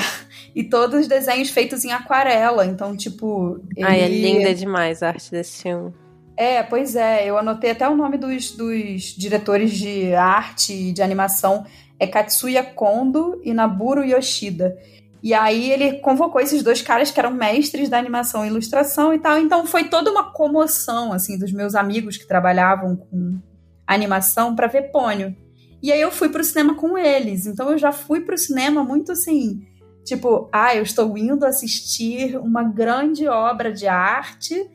e 0.55 0.64
todos 0.64 1.01
os 1.01 1.07
desenhos 1.07 1.51
feitos 1.51 1.85
em 1.85 1.93
aquarela, 1.93 2.67
então, 2.67 2.97
tipo... 2.97 3.61
Ele... 3.77 3.87
Ai, 3.87 4.01
é 4.01 4.09
linda 4.09 4.53
demais 4.53 5.03
a 5.03 5.09
arte 5.09 5.31
desse 5.31 5.62
filme. 5.62 5.95
É, 6.37 6.62
pois 6.62 6.97
é, 6.97 7.29
eu 7.29 7.38
anotei 7.38 7.71
até 7.71 7.88
o 7.88 7.97
nome 7.97 8.17
dos, 8.17 8.53
dos 8.53 9.03
diretores 9.17 9.73
de 9.73 10.14
arte 10.14 10.73
e 10.73 10.93
de 10.93 11.03
animação 11.03 11.64
é 11.99 12.07
Katsuya 12.07 12.62
Kondo 12.62 13.41
e 13.43 13.53
Naburo 13.53 14.05
Yoshida. 14.05 14.79
E 15.22 15.35
aí 15.35 15.70
ele 15.70 15.98
convocou 15.98 16.40
esses 16.40 16.62
dois 16.62 16.81
caras 16.81 17.11
que 17.11 17.18
eram 17.18 17.33
mestres 17.33 17.88
da 17.88 17.98
animação 17.98 18.44
e 18.44 18.48
ilustração 18.48 19.12
e 19.12 19.18
tal. 19.18 19.38
Então 19.38 19.66
foi 19.66 19.85
toda 19.85 20.11
uma 20.11 20.33
comoção 20.33 21.12
assim 21.12 21.38
dos 21.38 21.52
meus 21.52 21.74
amigos 21.74 22.16
que 22.16 22.26
trabalhavam 22.26 22.96
com 22.96 23.38
animação 23.87 24.54
para 24.54 24.66
ver 24.66 24.90
Pônio. 24.92 25.35
E 25.83 25.92
aí 25.92 26.00
eu 26.00 26.11
fui 26.11 26.28
pro 26.28 26.44
cinema 26.44 26.74
com 26.74 26.96
eles. 26.96 27.46
Então 27.46 27.70
eu 27.70 27.78
já 27.78 27.92
fui 27.92 28.20
pro 28.20 28.38
cinema 28.38 28.85
muito 28.85 29.12
assim, 29.12 29.66
tipo, 30.04 30.48
ah, 30.52 30.74
eu 30.74 30.83
estou 30.83 31.16
indo 31.16 31.44
assistir 31.44 32.37
uma 32.37 32.62
grande 32.62 33.26
obra 33.26 33.72
de 33.72 33.87
arte 33.87 34.68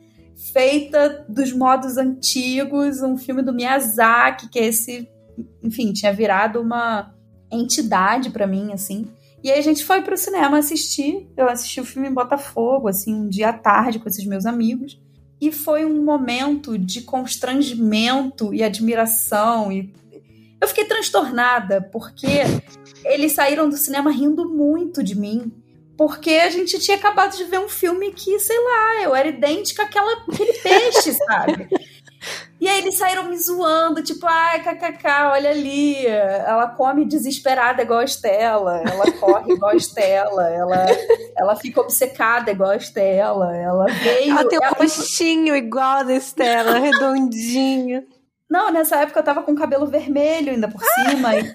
feita 0.52 1.24
dos 1.28 1.52
modos 1.52 1.96
antigos, 1.96 3.02
um 3.02 3.16
filme 3.16 3.42
do 3.42 3.52
Miyazaki, 3.52 4.48
que 4.48 4.58
esse, 4.58 5.08
enfim, 5.62 5.92
tinha 5.92 6.12
virado 6.12 6.60
uma 6.60 7.14
entidade 7.50 8.30
para 8.30 8.46
mim, 8.46 8.72
assim. 8.72 9.06
E 9.44 9.52
aí 9.52 9.58
a 9.58 9.62
gente 9.62 9.84
foi 9.84 10.00
pro 10.00 10.16
cinema 10.16 10.56
assistir. 10.56 11.28
Eu 11.36 11.46
assisti 11.50 11.78
o 11.78 11.84
filme 11.84 12.08
em 12.08 12.14
Botafogo, 12.14 12.88
assim, 12.88 13.14
um 13.14 13.28
dia 13.28 13.50
à 13.50 13.52
tarde 13.52 13.98
com 13.98 14.08
esses 14.08 14.24
meus 14.24 14.46
amigos. 14.46 14.98
E 15.38 15.52
foi 15.52 15.84
um 15.84 16.02
momento 16.02 16.78
de 16.78 17.02
constrangimento 17.02 18.54
e 18.54 18.62
admiração. 18.62 19.70
E 19.70 19.92
eu 20.58 20.66
fiquei 20.66 20.86
transtornada, 20.86 21.82
porque 21.92 22.26
eles 23.04 23.32
saíram 23.32 23.68
do 23.68 23.76
cinema 23.76 24.10
rindo 24.10 24.48
muito 24.48 25.04
de 25.04 25.14
mim. 25.14 25.52
Porque 25.94 26.30
a 26.30 26.48
gente 26.48 26.78
tinha 26.78 26.96
acabado 26.96 27.36
de 27.36 27.44
ver 27.44 27.60
um 27.60 27.68
filme 27.68 28.12
que, 28.12 28.38
sei 28.38 28.58
lá, 28.58 29.02
eu 29.02 29.14
era 29.14 29.28
idêntica 29.28 29.82
àquela, 29.82 30.24
àquele 30.26 30.54
peixe, 30.54 31.12
sabe? 31.12 31.68
E 32.64 32.66
aí 32.66 32.78
eles 32.78 32.96
saíram 32.96 33.24
me 33.24 33.36
zoando, 33.36 34.02
tipo, 34.02 34.26
ai, 34.26 34.62
kkk, 34.62 35.06
olha 35.32 35.50
ali, 35.50 36.06
ela 36.06 36.66
come 36.68 37.04
desesperada 37.04 37.82
igual 37.82 37.98
a 37.98 38.04
Estela, 38.04 38.80
ela 38.80 39.12
corre 39.20 39.52
igual 39.52 39.72
a 39.72 39.76
Estela, 39.76 40.48
ela, 40.48 40.86
ela 41.36 41.56
fica 41.56 41.82
obcecada 41.82 42.50
igual 42.50 42.70
a 42.70 42.76
Estela, 42.76 43.54
ela 43.54 43.84
veio... 43.84 44.30
Ela 44.30 44.48
tem 44.48 44.58
um 44.58 44.62
ela... 44.64 44.76
rostinho 44.78 45.54
igual 45.54 45.98
a 45.98 46.02
da 46.04 46.14
Estela, 46.14 46.78
redondinho. 46.80 48.02
Não, 48.48 48.72
nessa 48.72 48.96
época 48.96 49.20
eu 49.20 49.24
tava 49.24 49.42
com 49.42 49.54
cabelo 49.54 49.86
vermelho 49.86 50.52
ainda 50.52 50.66
por 50.66 50.80
cima, 50.82 51.36
e, 51.36 51.54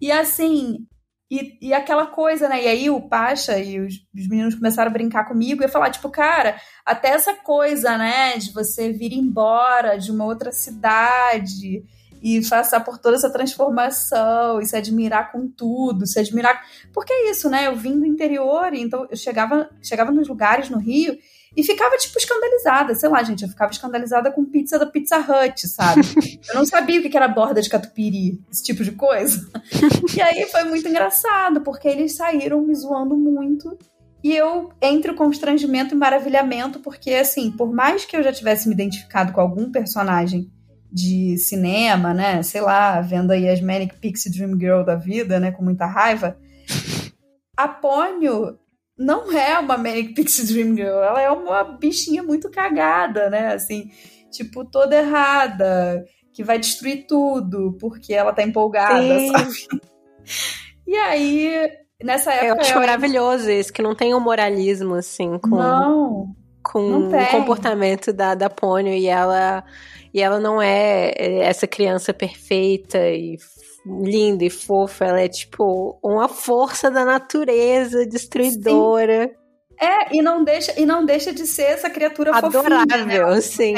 e 0.00 0.10
assim, 0.10 0.86
e, 1.32 1.56
e 1.62 1.72
aquela 1.72 2.06
coisa, 2.06 2.46
né? 2.46 2.62
E 2.62 2.68
aí 2.68 2.90
o 2.90 3.00
Pacha 3.00 3.58
e 3.58 3.80
os, 3.80 3.94
os, 4.14 4.28
meninos 4.28 4.54
começaram 4.54 4.90
a 4.90 4.92
brincar 4.92 5.24
comigo 5.24 5.64
e 5.64 5.68
falar, 5.68 5.88
tipo, 5.88 6.10
cara, 6.10 6.60
até 6.84 7.08
essa 7.08 7.32
coisa, 7.32 7.96
né, 7.96 8.36
de 8.36 8.52
você 8.52 8.92
vir 8.92 9.14
embora 9.14 9.96
de 9.96 10.10
uma 10.10 10.26
outra 10.26 10.52
cidade 10.52 11.82
e 12.22 12.46
passar 12.46 12.80
por 12.80 12.98
toda 12.98 13.16
essa 13.16 13.32
transformação 13.32 14.60
e 14.60 14.66
se 14.66 14.76
admirar 14.76 15.32
com 15.32 15.48
tudo, 15.48 16.06
se 16.06 16.20
admirar. 16.20 16.62
Porque 16.92 17.10
é 17.10 17.30
isso, 17.30 17.48
né? 17.48 17.66
Eu 17.66 17.76
vim 17.76 17.98
do 17.98 18.04
interior, 18.04 18.74
então 18.74 19.06
eu 19.10 19.16
chegava, 19.16 19.70
chegava 19.80 20.12
nos 20.12 20.28
lugares 20.28 20.68
no 20.68 20.78
Rio 20.78 21.16
e 21.56 21.62
ficava, 21.62 21.96
tipo, 21.96 22.18
escandalizada. 22.18 22.94
Sei 22.94 23.08
lá, 23.08 23.22
gente, 23.22 23.42
eu 23.42 23.48
ficava 23.48 23.70
escandalizada 23.70 24.30
com 24.30 24.44
pizza 24.44 24.78
da 24.78 24.86
Pizza 24.86 25.18
Hut, 25.18 25.68
sabe? 25.68 26.00
Eu 26.48 26.54
não 26.54 26.64
sabia 26.64 26.98
o 26.98 27.02
que 27.02 27.16
era 27.16 27.28
borda 27.28 27.60
de 27.60 27.68
catupiry, 27.68 28.40
esse 28.50 28.62
tipo 28.62 28.82
de 28.82 28.92
coisa. 28.92 29.46
E 30.16 30.20
aí 30.20 30.46
foi 30.50 30.64
muito 30.64 30.88
engraçado, 30.88 31.60
porque 31.60 31.86
eles 31.88 32.14
saíram 32.14 32.62
me 32.62 32.74
zoando 32.74 33.16
muito. 33.16 33.78
E 34.24 34.36
eu, 34.36 34.70
entre 34.80 35.10
o 35.10 35.16
constrangimento 35.16 35.94
e 35.94 35.98
maravilhamento, 35.98 36.78
porque, 36.78 37.10
assim, 37.10 37.50
por 37.50 37.72
mais 37.72 38.04
que 38.04 38.16
eu 38.16 38.22
já 38.22 38.32
tivesse 38.32 38.68
me 38.68 38.74
identificado 38.74 39.32
com 39.32 39.40
algum 39.40 39.70
personagem 39.70 40.48
de 40.92 41.36
cinema, 41.38 42.14
né? 42.14 42.42
Sei 42.42 42.60
lá, 42.60 43.00
vendo 43.00 43.32
aí 43.32 43.48
as 43.48 43.60
Manic 43.60 43.96
Pixie 43.96 44.30
Dream 44.30 44.58
Girl 44.58 44.82
da 44.84 44.94
vida, 44.94 45.40
né? 45.40 45.50
Com 45.50 45.64
muita 45.64 45.86
raiva. 45.86 46.38
A 47.56 47.68
Pônio 47.68 48.58
não 49.02 49.32
é 49.32 49.58
uma 49.58 49.76
Manic 49.76 50.14
Pixie 50.14 50.46
Dream 50.46 50.76
Girl, 50.76 51.02
ela 51.02 51.20
é 51.20 51.30
uma 51.30 51.64
bichinha 51.64 52.22
muito 52.22 52.50
cagada, 52.50 53.28
né? 53.28 53.52
Assim, 53.52 53.90
tipo, 54.30 54.64
toda 54.64 54.96
errada, 54.96 56.04
que 56.32 56.42
vai 56.42 56.58
destruir 56.58 57.06
tudo 57.06 57.76
porque 57.80 58.14
ela 58.14 58.32
tá 58.32 58.42
empolgada, 58.42 59.18
Sim. 59.18 59.32
sabe? 59.32 59.82
E 60.84 60.96
aí, 60.96 61.70
nessa 62.02 62.32
época. 62.32 62.46
Eu 62.46 62.60
acho 62.60 62.72
eu... 62.72 62.80
maravilhoso 62.80 63.50
isso, 63.50 63.72
que 63.72 63.80
não 63.80 63.94
tem 63.94 64.14
um 64.14 64.20
moralismo, 64.20 64.94
assim, 64.94 65.38
com. 65.38 65.56
Não. 65.56 66.34
Com 66.62 67.08
o 67.08 67.26
comportamento 67.30 68.12
da, 68.12 68.34
da 68.34 68.50
Pônio 68.50 68.92
e 68.92 69.06
ela. 69.06 69.64
E 70.12 70.20
ela 70.20 70.38
não 70.38 70.60
é, 70.60 71.12
é 71.16 71.38
essa 71.44 71.66
criança 71.66 72.12
perfeita 72.12 72.98
e 73.08 73.38
linda 73.84 74.44
e 74.44 74.50
fofa, 74.50 75.04
ela 75.04 75.20
é 75.20 75.28
tipo 75.28 75.98
uma 76.02 76.28
força 76.28 76.90
da 76.90 77.04
natureza 77.04 78.06
destruidora. 78.06 79.28
Sim. 79.28 79.42
É, 79.80 80.16
e 80.16 80.22
não 80.22 80.44
deixa 80.44 80.78
e 80.78 80.86
não 80.86 81.04
deixa 81.04 81.32
de 81.32 81.46
ser 81.46 81.62
essa 81.62 81.90
criatura 81.90 82.36
adorável, 82.36 82.88
fofinha, 82.88 83.04
né, 83.04 83.40
sim. 83.40 83.74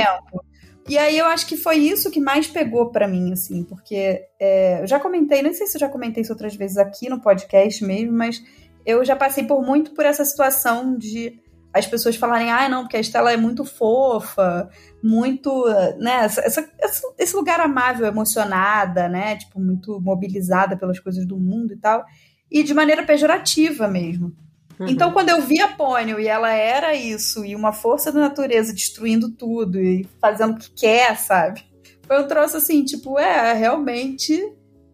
E 0.86 0.98
aí 0.98 1.16
eu 1.16 1.24
acho 1.26 1.46
que 1.46 1.56
foi 1.56 1.76
isso 1.76 2.10
que 2.10 2.20
mais 2.20 2.46
pegou 2.46 2.90
para 2.90 3.08
mim, 3.08 3.32
assim, 3.32 3.64
porque 3.64 4.22
é, 4.38 4.82
eu 4.82 4.86
já 4.86 5.00
comentei, 5.00 5.40
não 5.42 5.54
sei 5.54 5.66
se 5.66 5.76
eu 5.76 5.80
já 5.80 5.88
comentei 5.88 6.22
isso 6.22 6.32
outras 6.32 6.54
vezes 6.54 6.76
aqui 6.76 7.08
no 7.08 7.22
podcast 7.22 7.82
mesmo, 7.82 8.12
mas 8.12 8.42
eu 8.84 9.02
já 9.02 9.16
passei 9.16 9.44
por 9.44 9.62
muito 9.62 9.92
por 9.92 10.04
essa 10.04 10.24
situação 10.24 10.96
de 10.96 11.40
as 11.74 11.86
pessoas 11.86 12.14
falarem, 12.14 12.52
ah, 12.52 12.68
não, 12.68 12.82
porque 12.82 12.96
a 12.96 13.00
Estela 13.00 13.32
é 13.32 13.36
muito 13.36 13.64
fofa, 13.64 14.70
muito, 15.02 15.66
né, 15.98 16.24
essa, 16.24 16.40
essa, 16.78 17.02
esse 17.18 17.34
lugar 17.34 17.58
amável, 17.58 18.06
emocionada, 18.06 19.08
né, 19.08 19.36
tipo, 19.36 19.60
muito 19.60 20.00
mobilizada 20.00 20.76
pelas 20.76 21.00
coisas 21.00 21.26
do 21.26 21.36
mundo 21.36 21.72
e 21.72 21.76
tal, 21.76 22.04
e 22.48 22.62
de 22.62 22.72
maneira 22.72 23.02
pejorativa 23.02 23.88
mesmo. 23.88 24.32
Uhum. 24.78 24.86
Então, 24.88 25.12
quando 25.12 25.30
eu 25.30 25.42
vi 25.42 25.60
a 25.60 25.68
Pônio 25.68 26.20
e 26.20 26.28
ela 26.28 26.52
era 26.52 26.94
isso, 26.94 27.44
e 27.44 27.56
uma 27.56 27.72
força 27.72 28.12
da 28.12 28.20
natureza 28.20 28.72
destruindo 28.72 29.30
tudo 29.30 29.80
e 29.80 30.06
fazendo 30.20 30.54
o 30.54 30.58
que 30.58 30.70
quer, 30.70 31.16
sabe? 31.18 31.64
Foi 32.06 32.22
um 32.22 32.28
troço 32.28 32.56
assim, 32.56 32.84
tipo, 32.84 33.18
é, 33.18 33.52
realmente 33.52 34.40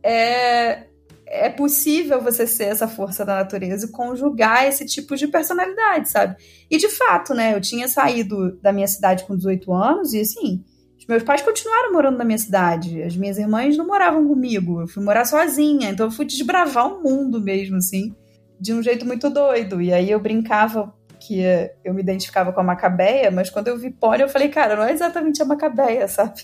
é, 0.03 0.87
é 1.31 1.49
possível 1.49 2.21
você 2.21 2.45
ser 2.45 2.65
essa 2.65 2.89
força 2.89 3.25
da 3.25 3.37
natureza 3.37 3.87
e 3.87 3.91
conjugar 3.91 4.67
esse 4.67 4.85
tipo 4.85 5.15
de 5.15 5.29
personalidade, 5.29 6.09
sabe? 6.09 6.37
E 6.69 6.77
de 6.77 6.89
fato, 6.89 7.33
né, 7.33 7.55
eu 7.55 7.61
tinha 7.61 7.87
saído 7.87 8.61
da 8.61 8.73
minha 8.73 8.89
cidade 8.89 9.25
com 9.25 9.37
18 9.37 9.73
anos 9.73 10.13
e 10.13 10.21
assim, 10.21 10.65
os 10.99 11.07
meus 11.07 11.23
pais 11.23 11.41
continuaram 11.41 11.93
morando 11.93 12.19
na 12.19 12.25
minha 12.25 12.37
cidade. 12.37 13.01
As 13.01 13.17
minhas 13.17 13.39
irmãs 13.39 13.77
não 13.77 13.87
moravam 13.87 14.27
comigo. 14.27 14.81
Eu 14.81 14.89
fui 14.89 15.03
morar 15.05 15.25
sozinha, 15.25 15.91
então 15.91 16.07
eu 16.07 16.11
fui 16.11 16.25
desbravar 16.25 16.93
o 16.93 17.03
mundo 17.03 17.41
mesmo, 17.41 17.77
assim, 17.77 18.15
de 18.61 18.75
um 18.75 18.83
jeito 18.83 19.07
muito 19.07 19.31
doido. 19.31 19.81
E 19.81 19.93
aí 19.93 20.11
eu 20.11 20.19
brincava 20.19 20.93
que 21.21 21.43
eu 21.85 21.95
me 21.95 22.03
identificava 22.03 22.53
com 22.53 22.61
a 22.61 22.65
Macabeia, 22.65 23.31
mas 23.31 23.51
quando 23.51 23.69
eu 23.69 23.79
vi 23.79 23.91
Pony, 23.91 24.23
eu 24.23 24.29
falei, 24.29 24.49
cara, 24.49 24.75
não 24.75 24.83
é 24.83 24.93
exatamente 24.93 25.41
a 25.41 25.45
Macabeia, 25.45 26.09
sabe? 26.09 26.43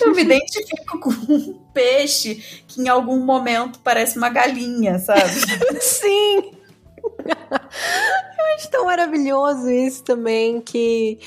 Eu 0.00 0.12
me 0.14 0.22
identifico 0.22 0.98
com 0.98 1.10
um 1.10 1.54
peixe 1.72 2.42
que 2.66 2.80
em 2.80 2.88
algum 2.88 3.24
momento 3.24 3.78
parece 3.80 4.18
uma 4.18 4.28
galinha, 4.28 4.98
sabe? 4.98 5.32
Sim! 5.80 6.56
Eu 7.26 8.54
acho 8.54 8.70
tão 8.70 8.84
maravilhoso 8.84 9.70
isso 9.70 10.04
também, 10.04 10.60
que, 10.60 11.18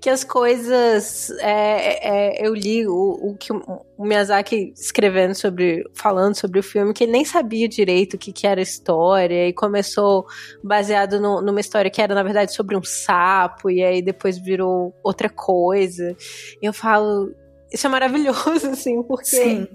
que 0.00 0.08
as 0.08 0.24
coisas. 0.24 1.30
É, 1.40 2.38
é, 2.38 2.46
eu 2.46 2.54
li 2.54 2.86
o, 2.86 2.92
o 2.92 3.36
que 3.36 3.52
o 3.52 3.84
Miyazaki 3.98 4.72
escrevendo 4.76 5.34
sobre. 5.34 5.84
falando 5.94 6.34
sobre 6.34 6.60
o 6.60 6.62
filme, 6.62 6.92
que 6.92 7.04
ele 7.04 7.12
nem 7.12 7.24
sabia 7.24 7.68
direito 7.68 8.14
o 8.14 8.18
que, 8.18 8.32
que 8.32 8.46
era 8.46 8.60
história, 8.60 9.48
e 9.48 9.52
começou 9.52 10.26
baseado 10.62 11.20
no, 11.20 11.40
numa 11.40 11.60
história 11.60 11.90
que 11.90 12.02
era, 12.02 12.14
na 12.14 12.22
verdade, 12.22 12.54
sobre 12.54 12.76
um 12.76 12.82
sapo, 12.82 13.70
e 13.70 13.82
aí 13.82 14.02
depois 14.02 14.38
virou 14.38 14.94
outra 15.02 15.28
coisa. 15.28 16.16
Eu 16.62 16.72
falo, 16.72 17.34
isso 17.72 17.86
é 17.86 17.90
maravilhoso, 17.90 18.68
assim, 18.70 19.02
porque 19.02 19.24
Sim. 19.24 19.68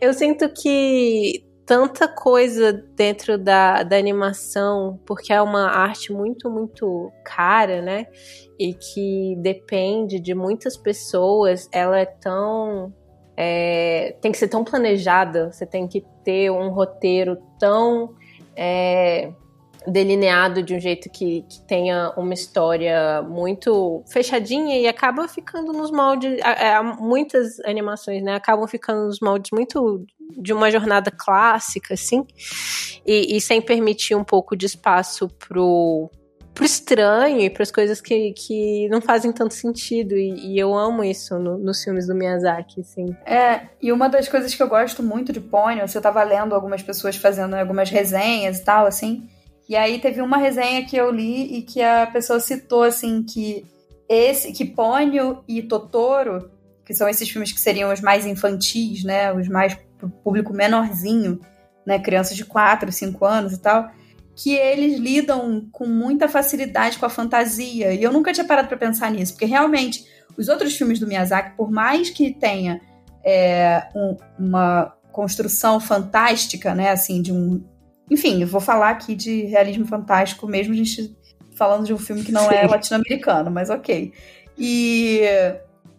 eu 0.00 0.12
sinto 0.12 0.48
que 0.50 1.44
tanta 1.66 2.06
coisa 2.06 2.72
dentro 2.72 3.38
da, 3.38 3.82
da 3.82 3.96
animação, 3.96 5.00
porque 5.06 5.32
é 5.32 5.40
uma 5.40 5.68
arte 5.68 6.12
muito, 6.12 6.50
muito 6.50 7.10
cara, 7.24 7.80
né? 7.80 8.06
E 8.58 8.74
que 8.74 9.36
depende 9.40 10.20
de 10.20 10.34
muitas 10.34 10.76
pessoas, 10.76 11.68
ela 11.72 11.98
é 11.98 12.06
tão. 12.06 12.92
É, 13.36 14.16
tem 14.20 14.30
que 14.30 14.38
ser 14.38 14.46
tão 14.46 14.62
planejada, 14.62 15.50
você 15.50 15.66
tem 15.66 15.88
que 15.88 16.04
ter 16.22 16.50
um 16.50 16.68
roteiro 16.70 17.36
tão. 17.58 18.14
É, 18.56 19.32
delineado 19.86 20.62
de 20.62 20.74
um 20.74 20.80
jeito 20.80 21.10
que, 21.10 21.42
que, 21.48 21.60
tenha 21.62 22.12
uma 22.16 22.34
história 22.34 23.22
muito 23.22 24.02
fechadinha 24.10 24.78
e 24.78 24.86
acaba 24.86 25.28
ficando 25.28 25.72
nos 25.72 25.90
moldes. 25.90 26.38
É, 26.40 26.80
muitas 26.82 27.60
animações, 27.60 28.22
né? 28.22 28.34
Acabam 28.34 28.66
ficando 28.66 29.06
nos 29.06 29.20
moldes 29.20 29.50
muito 29.52 30.04
de 30.36 30.52
uma 30.52 30.70
jornada 30.70 31.10
clássica, 31.10 31.94
assim, 31.94 32.26
e, 33.06 33.36
e 33.36 33.40
sem 33.40 33.60
permitir 33.60 34.14
um 34.14 34.24
pouco 34.24 34.56
de 34.56 34.66
espaço 34.66 35.28
pro 35.28 36.10
pro 36.54 36.64
estranho 36.64 37.40
e 37.40 37.50
para 37.50 37.64
as 37.64 37.70
coisas 37.72 38.00
que, 38.00 38.32
que 38.32 38.88
não 38.88 39.00
fazem 39.00 39.32
tanto 39.32 39.52
sentido. 39.52 40.16
E, 40.16 40.54
e 40.54 40.58
eu 40.58 40.72
amo 40.72 41.02
isso 41.02 41.36
no, 41.36 41.58
nos 41.58 41.82
filmes 41.82 42.06
do 42.06 42.14
Miyazaki, 42.14 42.80
assim. 42.80 43.06
É, 43.26 43.62
e 43.82 43.90
uma 43.90 44.08
das 44.08 44.28
coisas 44.28 44.54
que 44.54 44.62
eu 44.62 44.68
gosto 44.68 45.02
muito 45.02 45.32
de 45.32 45.40
Ponyo, 45.40 45.86
você 45.86 46.00
tava 46.00 46.22
lendo 46.22 46.54
algumas 46.54 46.80
pessoas 46.80 47.16
fazendo 47.16 47.54
algumas 47.54 47.90
resenhas 47.90 48.60
e 48.60 48.64
tal, 48.64 48.86
assim, 48.86 49.28
e 49.68 49.76
aí 49.76 49.98
teve 49.98 50.20
uma 50.20 50.36
resenha 50.36 50.84
que 50.84 50.96
eu 50.96 51.10
li 51.10 51.58
e 51.58 51.62
que 51.62 51.82
a 51.82 52.06
pessoa 52.06 52.38
citou 52.38 52.82
assim 52.82 53.22
que 53.22 53.64
esse 54.08 54.52
que 54.52 54.64
Ponyo 54.64 55.42
e 55.48 55.62
Totoro, 55.62 56.50
que 56.84 56.94
são 56.94 57.08
esses 57.08 57.28
filmes 57.28 57.52
que 57.52 57.60
seriam 57.60 57.92
os 57.92 58.00
mais 58.00 58.26
infantis, 58.26 59.02
né, 59.04 59.32
os 59.32 59.48
mais 59.48 59.76
público 60.22 60.52
menorzinho, 60.52 61.40
né, 61.86 61.98
crianças 61.98 62.36
de 62.36 62.44
4, 62.44 62.92
5 62.92 63.24
anos 63.24 63.52
e 63.54 63.58
tal, 63.58 63.90
que 64.36 64.54
eles 64.54 64.98
lidam 64.98 65.66
com 65.72 65.86
muita 65.86 66.28
facilidade 66.28 66.98
com 66.98 67.06
a 67.06 67.10
fantasia. 67.10 67.92
E 67.92 68.02
eu 68.02 68.12
nunca 68.12 68.32
tinha 68.32 68.46
parado 68.46 68.68
para 68.68 68.76
pensar 68.76 69.10
nisso, 69.10 69.32
porque 69.32 69.46
realmente 69.46 70.04
os 70.36 70.48
outros 70.48 70.76
filmes 70.76 70.98
do 70.98 71.06
Miyazaki, 71.06 71.56
por 71.56 71.70
mais 71.70 72.10
que 72.10 72.34
tenha 72.34 72.80
é, 73.24 73.88
um, 73.94 74.16
uma 74.38 74.94
construção 75.12 75.80
fantástica, 75.80 76.74
né, 76.74 76.90
assim, 76.90 77.22
de 77.22 77.32
um 77.32 77.64
enfim, 78.10 78.42
eu 78.42 78.46
vou 78.46 78.60
falar 78.60 78.90
aqui 78.90 79.14
de 79.14 79.42
realismo 79.44 79.86
fantástico, 79.86 80.46
mesmo 80.46 80.74
a 80.74 80.76
gente 80.76 81.16
falando 81.54 81.86
de 81.86 81.94
um 81.94 81.98
filme 81.98 82.22
que 82.22 82.32
não 82.32 82.50
é 82.50 82.60
Sim. 82.60 82.64
é 82.64 82.66
latino-americano, 82.66 83.50
mas 83.50 83.70
ok. 83.70 84.12
E, 84.58 85.20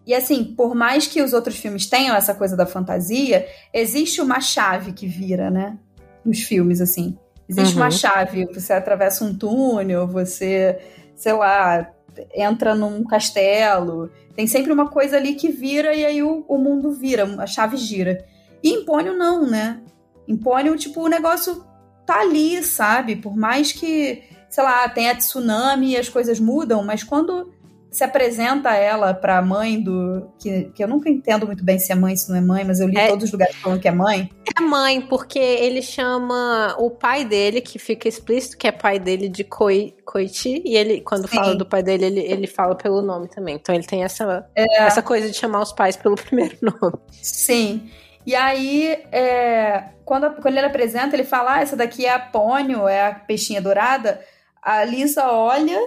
e 0.05 0.13
assim, 0.13 0.43
por 0.43 0.75
mais 0.75 1.07
que 1.07 1.21
os 1.21 1.33
outros 1.33 1.57
filmes 1.57 1.87
tenham 1.87 2.15
essa 2.15 2.33
coisa 2.33 2.55
da 2.55 2.65
fantasia, 2.65 3.47
existe 3.73 4.21
uma 4.21 4.39
chave 4.39 4.91
que 4.91 5.07
vira, 5.07 5.49
né? 5.49 5.77
Nos 6.23 6.41
filmes, 6.41 6.81
assim. 6.81 7.17
Existe 7.47 7.75
uhum. 7.75 7.81
uma 7.81 7.91
chave. 7.91 8.45
Você 8.53 8.73
atravessa 8.73 9.23
um 9.23 9.35
túnel, 9.35 10.07
você, 10.07 10.79
sei 11.15 11.33
lá, 11.33 11.91
entra 12.33 12.75
num 12.75 13.03
castelo. 13.03 14.11
Tem 14.35 14.47
sempre 14.47 14.71
uma 14.71 14.89
coisa 14.89 15.17
ali 15.17 15.35
que 15.35 15.49
vira 15.49 15.93
e 15.93 16.05
aí 16.05 16.23
o, 16.23 16.43
o 16.47 16.57
mundo 16.57 16.91
vira, 16.91 17.23
a 17.39 17.47
chave 17.47 17.77
gira. 17.77 18.25
E 18.63 18.69
em 18.69 18.83
Pônio 18.83 19.15
não, 19.15 19.45
né? 19.45 19.81
Em 20.27 20.35
Pônio, 20.35 20.75
tipo, 20.75 21.01
o 21.01 21.07
negócio 21.07 21.63
tá 22.05 22.21
ali, 22.21 22.63
sabe? 22.63 23.15
Por 23.15 23.35
mais 23.35 23.71
que, 23.71 24.23
sei 24.49 24.63
lá, 24.63 24.87
tenha 24.89 25.15
tsunami 25.15 25.91
e 25.91 25.97
as 25.97 26.09
coisas 26.09 26.39
mudam, 26.39 26.83
mas 26.83 27.03
quando 27.03 27.53
se 27.95 28.03
apresenta 28.03 28.73
ela 28.73 29.13
pra 29.13 29.41
mãe 29.41 29.81
do. 29.81 30.29
Que, 30.37 30.65
que 30.75 30.83
eu 30.83 30.87
nunca 30.87 31.09
entendo 31.09 31.45
muito 31.45 31.63
bem 31.63 31.79
se 31.79 31.93
é 31.93 31.95
mãe, 31.95 32.15
se 32.17 32.29
não 32.29 32.35
é 32.35 32.41
mãe, 32.41 32.65
mas 32.65 32.81
eu 32.81 32.89
li 32.89 32.97
é, 32.97 33.07
todos 33.07 33.23
os 33.23 33.31
lugares 33.31 33.55
falando 33.55 33.79
que 33.79 33.87
é 33.87 33.91
mãe. 33.91 34.29
É 34.57 34.61
mãe, 34.61 34.99
porque 34.99 35.39
ele 35.39 35.81
chama 35.81 36.75
o 36.77 36.91
pai 36.91 37.23
dele, 37.23 37.61
que 37.61 37.79
fica 37.79 38.09
explícito 38.09 38.57
que 38.57 38.67
é 38.67 38.71
pai 38.71 38.99
dele 38.99 39.29
de 39.29 39.45
Koi, 39.45 39.95
Koichi, 40.03 40.61
e 40.65 40.75
ele, 40.75 40.99
quando 41.01 41.27
Sim. 41.29 41.37
fala 41.37 41.55
do 41.55 41.65
pai 41.65 41.81
dele, 41.81 42.05
ele, 42.05 42.19
ele 42.19 42.47
fala 42.47 42.75
pelo 42.75 43.01
nome 43.01 43.29
também. 43.29 43.55
Então 43.55 43.73
ele 43.73 43.85
tem 43.85 44.03
essa, 44.03 44.45
é. 44.53 44.83
essa 44.83 45.01
coisa 45.01 45.29
de 45.29 45.37
chamar 45.37 45.61
os 45.61 45.71
pais 45.71 45.95
pelo 45.95 46.15
primeiro 46.19 46.57
nome. 46.61 46.97
Sim. 47.13 47.89
E 48.25 48.33
aí, 48.33 48.87
é, 49.11 49.89
quando, 50.03 50.31
quando 50.41 50.57
ele 50.57 50.65
apresenta, 50.65 51.15
ele 51.15 51.23
fala: 51.23 51.55
ah, 51.55 51.61
essa 51.61 51.75
daqui 51.75 52.05
é 52.05 52.13
a 52.13 52.19
pônio, 52.19 52.87
é 52.87 53.07
a 53.07 53.13
peixinha 53.13 53.61
dourada. 53.61 54.19
A 54.61 54.83
Lisa 54.83 55.29
olha 55.29 55.77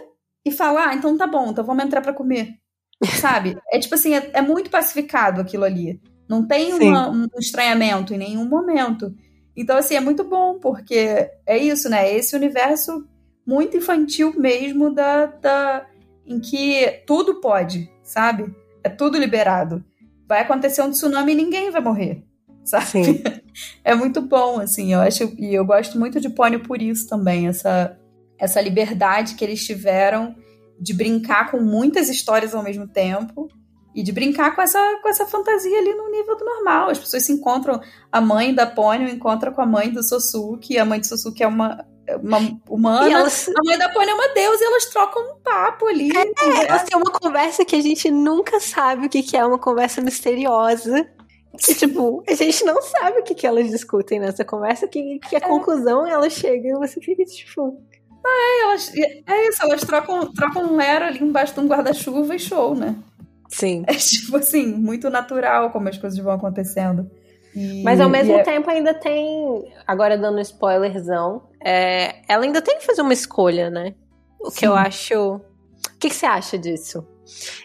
e 0.45 0.53
fala: 0.53 0.89
ah, 0.89 0.95
então 0.95 1.17
tá 1.17 1.27
bom, 1.27 1.51
então 1.51 1.65
vamos 1.65 1.85
entrar 1.85 2.01
para 2.01 2.13
comer. 2.13 2.55
Sabe? 3.21 3.57
É 3.73 3.79
tipo 3.79 3.95
assim, 3.95 4.15
é, 4.15 4.31
é, 4.35 4.43
muito 4.43 4.71
pacificado 4.71 5.41
aquilo 5.41 5.65
ali. 5.65 6.01
Não 6.29 6.47
tem 6.47 6.75
uma, 6.75 7.09
um 7.09 7.27
estranhamento 7.39 8.13
em 8.13 8.19
nenhum 8.19 8.45
momento. 8.45 9.15
Então, 9.57 9.77
assim, 9.77 9.95
é 9.95 10.01
muito 10.01 10.23
bom, 10.23 10.59
porque 10.59 11.31
é 11.47 11.57
isso, 11.57 11.89
né? 11.89 12.13
Esse 12.13 12.37
universo 12.37 13.09
muito 13.47 13.77
infantil 13.77 14.35
mesmo 14.39 14.95
da, 14.95 15.27
da 15.27 15.87
em 16.27 16.39
que 16.39 17.03
tudo 17.07 17.41
pode, 17.41 17.91
sabe? 18.03 18.55
É 18.85 18.91
tudo 18.91 19.19
liberado. 19.19 19.83
Vai 20.29 20.43
acontecer 20.43 20.83
um 20.83 20.91
tsunami 20.91 21.33
e 21.33 21.37
ninguém 21.37 21.71
vai 21.71 21.81
morrer 21.81 22.28
sabe? 22.69 23.05
Sim. 23.05 23.23
É 23.83 23.93
muito 23.93 24.21
bom, 24.21 24.61
assim, 24.61 24.93
eu 24.93 25.01
acho, 25.01 25.35
e 25.37 25.53
eu 25.53 25.65
gosto 25.65 25.99
muito 25.99 26.21
de 26.21 26.31
Pony 26.31 26.59
por 26.59 26.81
isso 26.81 27.09
também, 27.09 27.49
essa, 27.49 27.99
essa 28.39 28.61
liberdade 28.61 29.35
que 29.35 29.45
eles 29.45 29.67
tiveram 29.67 30.37
de 30.79 30.95
brincar 30.95 31.51
com 31.51 31.59
muitas 31.61 32.09
histórias 32.09 32.55
ao 32.55 32.63
mesmo 32.63 32.87
tempo 32.87 33.49
e 33.95 34.03
de 34.03 34.13
brincar 34.13 34.55
com 34.55 34.63
essa, 34.63 34.79
com 35.03 35.09
essa 35.09 35.27
fantasia 35.27 35.77
ali 35.77 35.93
no 35.93 36.09
nível 36.09 36.37
do 36.37 36.45
normal. 36.45 36.91
As 36.91 36.99
pessoas 36.99 37.25
se 37.25 37.33
encontram, 37.33 37.81
a 38.13 38.21
mãe 38.21 38.55
da 38.55 38.65
Pony 38.65 39.11
encontra 39.11 39.51
com 39.51 39.61
a 39.61 39.67
mãe 39.67 39.91
do 39.91 40.05
Sosuke, 40.05 40.79
a 40.79 40.85
mãe 40.85 41.01
do 41.01 41.07
Sosuke 41.07 41.43
é 41.43 41.49
uma, 41.49 41.85
uma 42.23 42.39
humana, 42.69 43.11
elas... 43.11 43.49
a 43.49 43.63
mãe 43.65 43.77
da 43.77 43.89
Pony 43.89 44.11
é 44.11 44.15
uma 44.15 44.29
deusa 44.29 44.63
e 44.63 44.67
elas 44.67 44.85
trocam 44.87 45.33
um 45.33 45.41
papo 45.41 45.87
ali. 45.87 46.11
É, 46.17 46.67
é 46.67 46.73
assim, 46.73 46.95
uma 46.95 47.11
conversa 47.11 47.65
que 47.65 47.75
a 47.75 47.83
gente 47.83 48.09
nunca 48.09 48.61
sabe 48.61 49.07
o 49.07 49.09
que 49.09 49.37
é 49.37 49.45
uma 49.45 49.59
conversa 49.59 50.01
misteriosa 50.01 51.09
E, 51.67 51.75
tipo, 51.75 52.23
a 52.29 52.35
gente 52.35 52.65
não 52.65 52.81
sabe 52.81 53.21
o 53.21 53.23
que, 53.23 53.35
que 53.35 53.47
elas 53.47 53.69
discutem 53.71 54.21
nessa 54.21 54.45
conversa, 54.45 54.87
que, 54.87 55.19
que 55.19 55.37
a 55.37 55.39
é. 55.39 55.43
conclusão 55.43 56.07
ela 56.07 56.29
chega 56.31 56.69
e 56.69 56.75
você 56.75 57.01
fica 57.01 57.25
tipo. 57.25 57.81
Ah, 58.25 58.29
é, 58.29 58.63
elas, 58.65 58.93
é 58.95 59.49
isso, 59.49 59.63
elas 59.63 59.81
trocam, 59.81 60.33
trocam 60.33 60.75
um 60.75 60.81
era 60.81 61.09
ali 61.09 61.23
embaixo 61.23 61.55
de 61.55 61.61
um 61.61 61.67
guarda-chuva 61.67 62.35
e 62.35 62.39
show, 62.39 62.75
né? 62.75 62.97
Sim. 63.49 63.85
É 63.87 63.95
tipo 63.95 64.37
assim, 64.37 64.67
muito 64.67 65.09
natural 65.09 65.71
como 65.71 65.89
as 65.89 65.97
coisas 65.97 66.19
vão 66.19 66.33
acontecendo. 66.33 67.11
E, 67.55 67.83
Mas 67.83 68.01
ao 68.01 68.09
mesmo 68.09 68.35
é... 68.35 68.43
tempo 68.43 68.71
ainda 68.71 68.93
tem, 68.93 69.73
agora 69.87 70.19
dando 70.19 70.41
spoilerzão, 70.41 71.43
é, 71.65 72.23
ela 72.29 72.45
ainda 72.45 72.61
tem 72.61 72.79
que 72.79 72.87
fazer 72.87 73.03
uma 73.03 73.13
escolha, 73.13 73.71
né? 73.71 73.95
O 74.39 74.51
Sim. 74.51 74.59
que 74.59 74.67
eu 74.67 74.75
acho. 74.75 75.37
O 75.37 75.99
que, 75.99 76.09
que 76.09 76.15
você 76.15 76.27
acha 76.27 76.59
disso? 76.59 77.05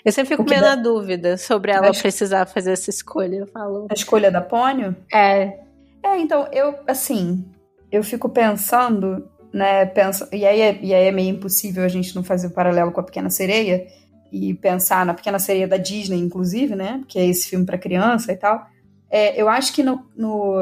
Eu 0.03 0.11
sempre 0.11 0.35
fico 0.35 0.43
meio 0.47 0.61
na 0.61 0.75
dúvida 0.75 1.37
sobre 1.37 1.71
ela 1.71 1.91
precisar 1.91 2.45
fazer 2.45 2.73
essa 2.73 2.89
escolha. 2.89 3.37
Eu 3.37 3.47
falo. 3.47 3.87
A 3.89 3.93
escolha 3.93 4.29
da 4.31 4.41
Pônio? 4.41 4.95
É. 5.11 5.59
É, 6.03 6.19
então, 6.19 6.47
eu, 6.51 6.75
assim, 6.85 7.45
eu 7.89 8.03
fico 8.03 8.27
pensando, 8.27 9.29
né, 9.53 9.85
penso, 9.85 10.27
e, 10.33 10.45
aí 10.45 10.59
é, 10.59 10.79
e 10.81 10.93
aí 10.93 11.07
é 11.07 11.11
meio 11.11 11.29
impossível 11.29 11.83
a 11.83 11.87
gente 11.87 12.13
não 12.13 12.23
fazer 12.23 12.47
o 12.47 12.51
paralelo 12.51 12.91
com 12.91 12.99
a 12.99 13.03
Pequena 13.03 13.29
Sereia 13.29 13.87
e 14.31 14.53
pensar 14.55 15.05
na 15.05 15.13
Pequena 15.13 15.39
Sereia 15.39 15.67
da 15.67 15.77
Disney, 15.77 16.19
inclusive, 16.19 16.75
né, 16.75 17.01
que 17.07 17.17
é 17.17 17.25
esse 17.25 17.47
filme 17.47 17.65
para 17.65 17.77
criança 17.77 18.33
e 18.33 18.35
tal. 18.35 18.65
É, 19.09 19.39
eu 19.39 19.47
acho 19.47 19.71
que 19.73 19.81
no, 19.81 20.05
no, 20.17 20.55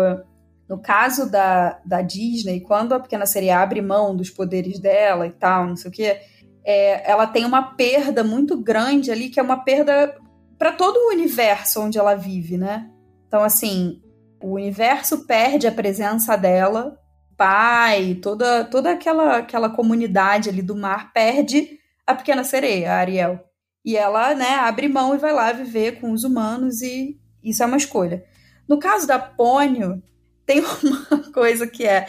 no 0.70 0.78
caso 0.78 1.30
da, 1.32 1.80
da 1.84 2.02
Disney, 2.02 2.60
quando 2.60 2.94
a 2.94 3.00
Pequena 3.00 3.26
Sereia 3.26 3.60
abre 3.60 3.82
mão 3.82 4.16
dos 4.16 4.30
poderes 4.30 4.78
dela 4.78 5.26
e 5.26 5.32
tal, 5.32 5.66
não 5.66 5.76
sei 5.76 5.90
o 5.90 5.94
quê, 5.94 6.20
é, 6.64 7.10
ela 7.10 7.28
tem 7.28 7.46
uma 7.46 7.74
perda 7.74 8.24
muito 8.24 8.58
grande 8.58 9.12
ali, 9.12 9.30
que 9.30 9.40
é 9.40 9.44
uma 9.44 9.64
perda 9.64 10.16
para 10.58 10.72
todo 10.72 10.98
o 10.98 11.10
universo 11.10 11.82
onde 11.82 11.98
ela 11.98 12.16
vive, 12.16 12.58
né? 12.58 12.90
Então, 13.28 13.44
assim, 13.44 14.02
o 14.42 14.54
universo 14.54 15.26
perde 15.26 15.68
a 15.68 15.72
presença 15.72 16.36
dela, 16.36 16.98
pai, 17.38 18.20
toda, 18.22 18.64
toda 18.66 18.92
aquela, 18.92 19.38
aquela 19.38 19.70
comunidade 19.70 20.50
ali 20.50 20.62
do 20.62 20.76
mar 20.76 21.12
perde 21.14 21.80
a 22.06 22.14
pequena 22.14 22.44
sereia, 22.44 22.92
a 22.92 22.98
Ariel. 22.98 23.40
E 23.84 23.98
ela, 23.98 24.36
né, 24.36 24.56
abre 24.56 24.88
mão 24.88 25.16
e 25.16 25.18
vai 25.18 25.34
lá 25.34 25.52
viver 25.52 26.00
com 26.00 26.12
os 26.12 26.24
humanos 26.24 26.82
e 26.82 27.20
isso 27.44 27.64
é 27.64 27.66
uma 27.66 27.78
escolha. 27.78 28.24
No 28.68 28.78
caso 28.78 29.08
da 29.08 29.18
Pônio, 29.18 30.02
tem 30.46 30.62
uma 30.84 31.32
coisa 31.32 31.66
que 31.66 31.86
é 31.86 32.08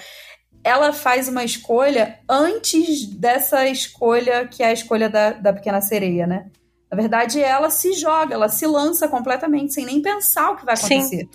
ela 0.64 0.92
faz 0.92 1.28
uma 1.28 1.44
escolha 1.44 2.18
antes 2.28 3.06
dessa 3.06 3.66
escolha 3.66 4.46
que 4.46 4.62
é 4.62 4.66
a 4.66 4.72
escolha 4.72 5.08
da, 5.08 5.32
da 5.32 5.52
pequena 5.52 5.80
sereia, 5.80 6.26
né? 6.26 6.46
Na 6.90 6.96
verdade, 6.96 7.40
ela 7.40 7.70
se 7.70 7.94
joga, 7.94 8.34
ela 8.34 8.48
se 8.48 8.66
lança 8.66 9.08
completamente, 9.08 9.72
sem 9.72 9.86
nem 9.86 10.02
pensar 10.02 10.50
o 10.50 10.56
que 10.56 10.64
vai 10.64 10.74
acontecer. 10.74 11.20
Sim. 11.20 11.28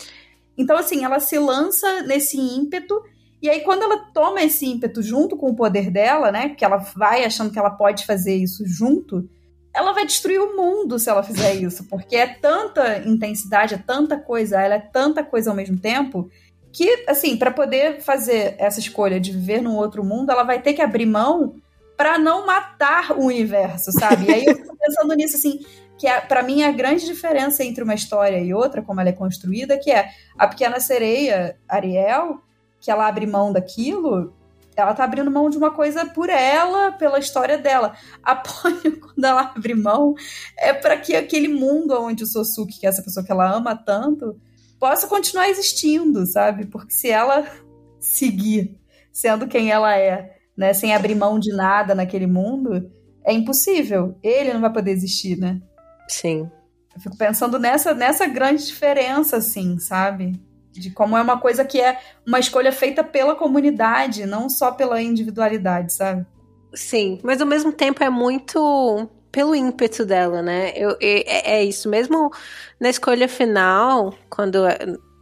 Então, 0.56 0.78
assim, 0.78 1.04
ela 1.04 1.20
se 1.20 1.38
lança 1.40 2.04
nesse 2.04 2.38
ímpeto, 2.38 3.02
e 3.42 3.50
aí, 3.50 3.62
quando 3.62 3.84
ela 3.84 3.98
toma 4.14 4.42
esse 4.42 4.66
ímpeto 4.66 5.02
junto 5.02 5.36
com 5.36 5.50
o 5.50 5.56
poder 5.56 5.92
dela, 5.92 6.32
né? 6.32 6.50
Porque 6.50 6.66
ela 6.66 6.78
vai 6.78 7.24
achando 7.24 7.52
que 7.52 7.60
ela 7.60 7.70
pode 7.70 8.06
fazer 8.06 8.36
isso 8.36 8.64
junto, 8.68 9.28
ela 9.74 9.94
vai 9.94 10.06
destruir 10.06 10.40
o 10.40 10.56
mundo 10.56 10.98
se 10.98 11.10
ela 11.10 11.22
fizer 11.22 11.54
isso, 11.56 11.84
porque 11.86 12.16
é 12.16 12.28
tanta 12.28 13.00
intensidade, 13.08 13.76
é 13.76 13.78
tanta 13.78 14.18
coisa, 14.18 14.60
ela 14.60 14.76
é 14.76 14.80
tanta 14.80 15.24
coisa 15.24 15.52
ao 15.52 15.56
mesmo 15.56 15.78
tempo 15.78 16.30
que, 16.78 17.06
assim, 17.08 17.36
para 17.36 17.50
poder 17.50 18.02
fazer 18.02 18.54
essa 18.60 18.80
escolha 18.80 19.20
de 19.20 19.32
viver 19.32 19.64
num 19.64 19.76
outro 19.76 20.04
mundo, 20.04 20.32
ela 20.32 20.44
vai 20.44 20.62
ter 20.62 20.74
que 20.74 20.82
abrir 20.84 21.08
mão 21.08 21.56
para 21.98 22.20
não 22.20 22.46
matar 22.46 23.18
o 23.18 23.26
universo, 23.26 23.92
sabe? 23.92 24.28
E 24.28 24.32
aí 24.32 24.46
eu 24.46 24.56
fico 24.56 24.78
pensando 24.78 25.16
nisso, 25.16 25.38
assim, 25.38 25.66
que 25.98 26.06
é, 26.06 26.22
para 26.22 26.44
mim 26.44 26.62
a 26.62 26.72
grande 26.72 27.04
diferença 27.04 27.64
entre 27.64 27.84
uma 27.84 27.96
história 27.96 28.38
e 28.38 28.54
outra, 28.54 28.84
como 28.84 29.02
ela 29.02 29.10
é 29.10 29.14
construída, 29.14 29.76
que 29.80 29.90
é 29.90 30.12
a 30.38 30.48
pequena 30.48 30.80
sereia, 30.80 31.58
Ariel, 31.68 32.44
que 32.80 32.92
ela 32.92 33.08
abre 33.08 33.26
mão 33.26 33.52
daquilo, 33.52 34.32
ela 34.76 34.94
tá 34.94 35.04
abrindo 35.04 35.32
mão 35.32 35.50
de 35.50 35.58
uma 35.58 35.72
coisa 35.72 36.06
por 36.06 36.30
ela, 36.30 36.92
pela 36.92 37.18
história 37.18 37.58
dela. 37.58 37.96
A 38.22 38.36
Ponyo, 38.36 39.00
quando 39.02 39.26
ela 39.26 39.52
abre 39.56 39.74
mão, 39.74 40.14
é 40.56 40.74
para 40.74 40.96
que 40.96 41.16
aquele 41.16 41.48
mundo 41.48 42.00
onde 42.00 42.24
o 42.24 42.28
Sosuke, 42.28 42.80
que 42.80 42.86
é 42.86 42.90
essa 42.90 43.02
pessoa 43.02 43.26
que 43.26 43.32
ela 43.32 43.52
ama 43.52 43.76
tanto, 43.76 44.40
possa 44.80 45.08
continuar 45.08 45.50
existindo, 45.50 46.26
sabe? 46.26 46.66
Porque 46.66 46.94
se 46.94 47.10
ela 47.10 47.46
seguir 48.00 48.80
sendo 49.12 49.48
quem 49.48 49.72
ela 49.72 49.98
é, 49.98 50.38
né, 50.56 50.74
sem 50.74 50.94
abrir 50.94 51.16
mão 51.16 51.40
de 51.40 51.52
nada 51.52 51.96
naquele 51.96 52.28
mundo, 52.28 52.92
é 53.26 53.34
impossível. 53.34 54.18
Ele 54.22 54.54
não 54.54 54.62
vai 54.62 54.72
poder 54.72 54.92
existir, 54.92 55.38
né? 55.38 55.62
Sim. 56.08 56.50
Eu 56.96 57.02
fico 57.02 57.18
pensando 57.18 57.60
nessa, 57.60 57.94
nessa 57.94 58.26
grande 58.26 58.66
diferença, 58.66 59.38
assim, 59.38 59.78
sabe? 59.80 60.40
De 60.72 60.92
como 60.92 61.18
é 61.18 61.22
uma 61.22 61.40
coisa 61.40 61.66
que 61.66 61.82
é 61.82 62.00
uma 62.26 62.40
escolha 62.40 62.72
feita 62.72 63.04
pela 63.04 63.36
comunidade, 63.36 64.26
não 64.26 64.50
só 64.50 64.72
pela 64.72 65.02
individualidade, 65.02 65.94
sabe? 65.94 66.26
Sim, 66.74 67.20
mas 67.24 67.42
ao 67.42 67.48
mesmo 67.48 67.72
tempo 67.72 68.04
é 68.04 68.10
muito 68.10 69.10
pelo 69.38 69.54
ímpeto 69.54 70.04
dela, 70.04 70.42
né? 70.42 70.74
Eu, 70.76 70.98
é, 71.00 71.58
é, 71.58 71.64
isso. 71.64 71.88
Mesmo 71.88 72.32
na 72.80 72.90
escolha 72.90 73.28
final, 73.28 74.16
quando 74.32 74.64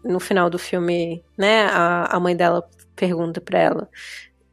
no 0.06 0.22
final 0.22 0.50
do 0.50 0.58
filme, 0.58 1.22
né, 1.38 1.66
a, 1.66 2.16
a 2.16 2.18
mãe 2.18 2.34
dela 2.34 2.66
pergunta 2.96 3.42
para 3.42 3.60
ela: 3.60 3.90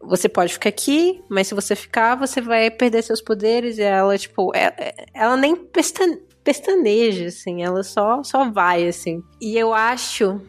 você 0.00 0.28
pode 0.28 0.54
ficar 0.54 0.68
aqui, 0.68 1.22
mas 1.28 1.46
se 1.46 1.54
você 1.54 1.76
ficar, 1.76 2.16
você 2.16 2.40
vai 2.40 2.72
perder 2.72 3.04
seus 3.04 3.22
poderes. 3.22 3.78
E 3.78 3.82
ela, 3.82 4.18
tipo, 4.18 4.50
é, 4.52 4.74
é, 4.76 5.06
ela 5.14 5.36
nem 5.36 5.54
pestaneja, 5.54 7.26
assim, 7.26 7.62
ela 7.62 7.84
só, 7.84 8.20
só 8.24 8.50
vai, 8.50 8.88
assim. 8.88 9.22
E 9.40 9.56
eu 9.56 9.72
acho. 9.72 10.40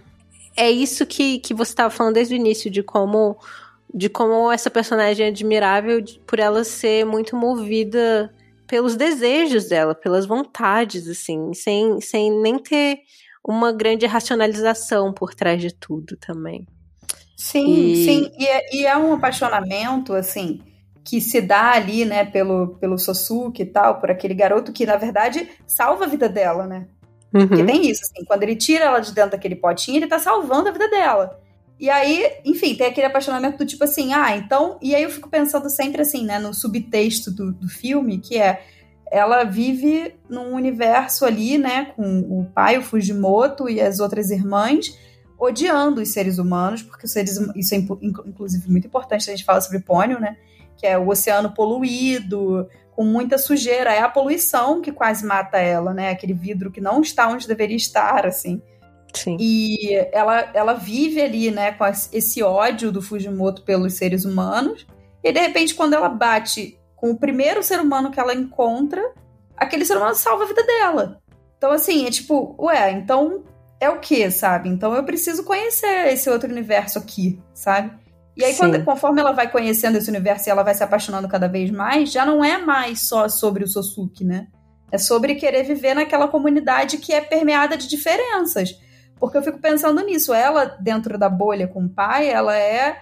É 0.57 0.71
isso 0.71 1.05
que, 1.05 1.37
que 1.37 1.53
você 1.53 1.71
estava 1.71 1.91
falando 1.91 2.15
desde 2.15 2.33
o 2.33 2.35
início, 2.35 2.67
de 2.71 2.81
como. 2.81 3.37
De 3.93 4.09
como 4.09 4.51
essa 4.51 4.71
personagem 4.71 5.27
é 5.27 5.29
admirável 5.29 6.03
por 6.25 6.39
ela 6.39 6.63
ser 6.63 7.05
muito 7.05 7.35
movida 7.35 8.33
pelos 8.67 8.95
desejos 8.95 9.67
dela, 9.67 9.93
pelas 9.93 10.25
vontades, 10.25 11.07
assim, 11.07 11.53
sem, 11.53 11.99
sem 12.01 12.31
nem 12.41 12.57
ter 12.57 12.99
uma 13.45 13.71
grande 13.71 14.05
racionalização 14.05 15.13
por 15.13 15.33
trás 15.33 15.61
de 15.61 15.73
tudo 15.73 16.15
também. 16.17 16.65
Sim, 17.35 17.91
e... 17.91 18.05
sim, 18.05 18.31
e 18.37 18.45
é, 18.45 18.75
e 18.75 18.85
é, 18.85 18.97
um 18.97 19.13
apaixonamento, 19.13 20.13
assim, 20.13 20.61
que 21.03 21.19
se 21.19 21.41
dá 21.41 21.71
ali, 21.71 22.05
né, 22.05 22.23
pelo, 22.23 22.75
pelo 22.79 22.97
Sosuke 22.97 23.63
e 23.63 23.65
tal, 23.65 23.99
por 23.99 24.09
aquele 24.09 24.33
garoto 24.33 24.71
que, 24.71 24.85
na 24.85 24.95
verdade, 24.95 25.49
salva 25.67 26.05
a 26.05 26.07
vida 26.07 26.29
dela, 26.29 26.65
né? 26.65 26.87
Uhum. 27.33 27.47
Porque 27.47 27.63
tem 27.63 27.89
isso, 27.89 28.01
assim, 28.03 28.23
quando 28.25 28.43
ele 28.43 28.55
tira 28.55 28.85
ela 28.85 28.99
de 28.99 29.11
dentro 29.11 29.31
daquele 29.31 29.55
potinho, 29.55 29.97
ele 29.97 30.07
tá 30.07 30.19
salvando 30.19 30.69
a 30.69 30.71
vida 30.71 30.87
dela. 30.87 31.42
E 31.83 31.89
aí, 31.89 32.31
enfim, 32.45 32.75
tem 32.75 32.87
aquele 32.87 33.07
apaixonamento 33.07 33.57
do 33.57 33.65
tipo 33.65 33.83
assim, 33.83 34.13
ah, 34.13 34.37
então. 34.37 34.79
E 34.81 34.95
aí 34.95 35.03
eu 35.03 35.09
fico 35.09 35.29
pensando 35.29 35.69
sempre 35.69 36.01
assim, 36.01 36.23
né, 36.23 36.39
no 36.39 36.53
subtexto 36.53 37.29
do, 37.29 37.51
do 37.51 37.67
filme, 37.67 38.19
que 38.19 38.37
é 38.37 38.63
ela 39.11 39.43
vive 39.43 40.15
num 40.29 40.53
universo 40.53 41.25
ali, 41.25 41.57
né, 41.57 41.91
com 41.93 42.19
o 42.21 42.45
pai, 42.55 42.77
o 42.77 42.81
Fujimoto 42.81 43.67
e 43.67 43.81
as 43.81 43.99
outras 43.99 44.31
irmãs, 44.31 44.97
odiando 45.37 45.99
os 45.99 46.13
seres 46.13 46.37
humanos, 46.37 46.81
porque 46.81 47.05
os 47.05 47.11
seres, 47.11 47.37
isso 47.53 47.75
é 47.75 47.77
inclusive 47.77 48.71
muito 48.71 48.87
importante, 48.87 49.29
a 49.29 49.35
gente 49.35 49.43
fala 49.43 49.59
sobre 49.59 49.79
Pônio, 49.79 50.21
né, 50.21 50.37
que 50.77 50.87
é 50.87 50.97
o 50.97 51.09
oceano 51.09 51.53
poluído, 51.53 52.65
com 52.91 53.03
muita 53.03 53.37
sujeira, 53.37 53.93
é 53.93 53.99
a 53.99 54.07
poluição 54.07 54.79
que 54.79 54.93
quase 54.93 55.25
mata 55.25 55.57
ela, 55.57 55.93
né, 55.93 56.11
aquele 56.11 56.33
vidro 56.33 56.71
que 56.71 56.79
não 56.79 57.01
está 57.01 57.27
onde 57.27 57.45
deveria 57.45 57.75
estar, 57.75 58.25
assim. 58.25 58.61
Sim. 59.13 59.37
E 59.39 59.95
ela, 60.11 60.51
ela 60.53 60.73
vive 60.73 61.21
ali, 61.21 61.51
né, 61.51 61.71
com 61.71 61.85
esse 61.85 62.41
ódio 62.41 62.91
do 62.91 63.01
Fujimoto 63.01 63.61
pelos 63.63 63.93
seres 63.93 64.25
humanos. 64.25 64.85
E 65.23 65.31
de 65.31 65.39
repente, 65.39 65.75
quando 65.75 65.93
ela 65.93 66.09
bate 66.09 66.77
com 66.95 67.11
o 67.11 67.17
primeiro 67.17 67.61
ser 67.61 67.79
humano 67.79 68.11
que 68.11 68.19
ela 68.19 68.33
encontra, 68.33 69.01
aquele 69.55 69.85
ser 69.85 69.97
humano 69.97 70.15
salva 70.15 70.43
a 70.43 70.47
vida 70.47 70.63
dela. 70.63 71.21
Então, 71.57 71.71
assim, 71.71 72.05
é 72.05 72.11
tipo, 72.11 72.55
ué, 72.59 72.91
então 72.91 73.43
é 73.79 73.89
o 73.89 73.99
que, 73.99 74.29
sabe? 74.31 74.69
Então 74.69 74.93
eu 74.95 75.03
preciso 75.03 75.43
conhecer 75.43 76.07
esse 76.07 76.29
outro 76.29 76.49
universo 76.49 76.99
aqui, 76.99 77.39
sabe? 77.53 77.91
E 78.35 78.43
aí, 78.43 78.55
quando, 78.55 78.83
conforme 78.83 79.21
ela 79.21 79.31
vai 79.31 79.51
conhecendo 79.51 79.97
esse 79.97 80.09
universo 80.09 80.49
e 80.49 80.51
ela 80.51 80.63
vai 80.63 80.73
se 80.73 80.83
apaixonando 80.83 81.27
cada 81.27 81.47
vez 81.47 81.69
mais, 81.69 82.11
já 82.11 82.25
não 82.25 82.43
é 82.43 82.57
mais 82.57 83.07
só 83.07 83.29
sobre 83.29 83.63
o 83.63 83.67
Sosuke, 83.67 84.23
né? 84.23 84.47
É 84.91 84.97
sobre 84.97 85.35
querer 85.35 85.63
viver 85.63 85.93
naquela 85.93 86.27
comunidade 86.27 86.97
que 86.97 87.13
é 87.13 87.21
permeada 87.21 87.77
de 87.77 87.87
diferenças. 87.87 88.75
Porque 89.23 89.37
eu 89.37 89.41
fico 89.41 89.57
pensando 89.57 90.01
nisso. 90.01 90.33
Ela, 90.33 90.65
dentro 90.65 91.17
da 91.17 91.29
bolha 91.29 91.65
com 91.65 91.85
o 91.85 91.89
pai, 91.89 92.29
ela 92.29 92.57
é 92.57 92.97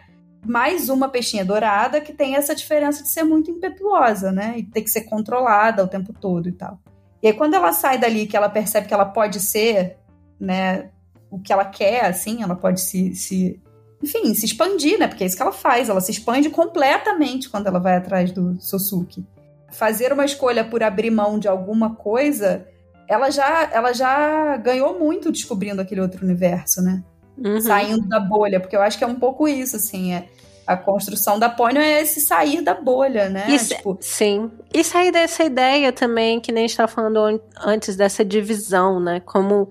mais 0.46 0.88
uma 0.88 1.10
peixinha 1.10 1.44
dourada 1.44 2.00
que 2.00 2.14
tem 2.14 2.36
essa 2.36 2.54
diferença 2.54 3.02
de 3.02 3.10
ser 3.10 3.24
muito 3.24 3.50
impetuosa, 3.50 4.32
né? 4.32 4.54
E 4.56 4.64
ter 4.64 4.84
que 4.84 4.92
ser 4.92 5.02
controlada 5.06 5.84
o 5.84 5.88
tempo 5.88 6.14
todo 6.14 6.48
e 6.48 6.52
tal. 6.52 6.78
E 7.24 7.28
aí, 7.28 7.34
quando 7.34 7.56
ela 7.56 7.74
sai 7.74 7.98
dali, 7.98 8.28
que 8.28 8.38
ela 8.38 8.50
percebe 8.50 8.88
que 8.88 8.94
ela 8.94 9.06
pode 9.06 9.40
ser, 9.40 9.98
né, 10.40 10.92
o 11.32 11.40
que 11.40 11.52
ela 11.52 11.66
quer, 11.66 12.06
assim, 12.06 12.44
ela 12.44 12.56
pode 12.56 12.82
se, 12.82 13.16
se 13.16 13.60
enfim, 14.04 14.32
se 14.36 14.46
expandir, 14.46 15.00
né? 15.00 15.08
Porque 15.08 15.24
é 15.24 15.28
isso 15.28 15.36
que 15.36 15.42
ela 15.42 15.52
faz. 15.52 15.90
Ela 15.90 16.02
se 16.02 16.12
expande 16.12 16.52
completamente 16.52 17.50
quando 17.50 17.66
ela 17.66 17.80
vai 17.80 17.96
atrás 17.96 18.32
do 18.32 18.62
Sosuke. 18.62 19.26
Fazer 19.72 20.14
uma 20.14 20.26
escolha 20.26 20.64
por 20.64 20.84
abrir 20.84 21.10
mão 21.10 21.40
de 21.40 21.48
alguma 21.48 21.96
coisa 21.96 22.68
ela 23.12 23.30
já, 23.30 23.70
ela 23.74 23.91
já 23.91 24.55
ganhou 24.55 24.97
muito 24.97 25.32
descobrindo 25.32 25.82
aquele 25.82 25.99
outro 25.99 26.24
universo, 26.24 26.82
né? 26.82 27.03
Uhum. 27.38 27.59
Saindo 27.59 28.07
da 28.07 28.22
bolha, 28.22 28.57
porque 28.57 28.76
eu 28.76 28.82
acho 28.82 28.97
que 28.97 29.03
é 29.03 29.07
um 29.07 29.20
pouco 29.20 29.47
isso, 29.47 29.76
assim, 29.76 30.14
é 30.14 30.30
a 30.66 30.78
construção 30.78 31.38
da 31.38 31.49
Pônio 31.49 31.82
é 31.82 32.01
esse 32.01 32.22
sair 32.22 32.62
da 32.62 32.74
bolha, 32.74 33.28
né? 33.30 33.47
Isso, 33.49 33.76
tipo... 33.76 33.97
Sim. 33.99 34.49
E 34.74 34.82
sair 34.82 35.12
dessa 35.12 35.43
ideia 35.43 35.91
também, 35.91 36.39
que 36.39 36.53
nem 36.53 36.64
a 36.64 36.68
gente 36.68 36.72
estava 36.72 36.91
falando 36.91 37.41
antes, 37.59 37.97
dessa 37.97 38.24
divisão, 38.24 38.97
né? 38.97 39.20
Como, 39.20 39.70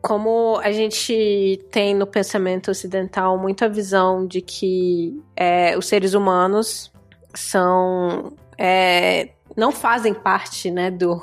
como 0.00 0.58
a 0.62 0.72
gente 0.72 1.62
tem 1.70 1.94
no 1.94 2.06
pensamento 2.06 2.70
ocidental 2.70 3.36
muita 3.36 3.68
visão 3.68 4.26
de 4.26 4.40
que 4.40 5.22
é, 5.36 5.76
os 5.76 5.86
seres 5.86 6.14
humanos 6.14 6.90
são. 7.34 8.32
É, 8.56 9.28
não 9.54 9.70
fazem 9.70 10.14
parte, 10.14 10.70
né, 10.70 10.90
do, 10.90 11.20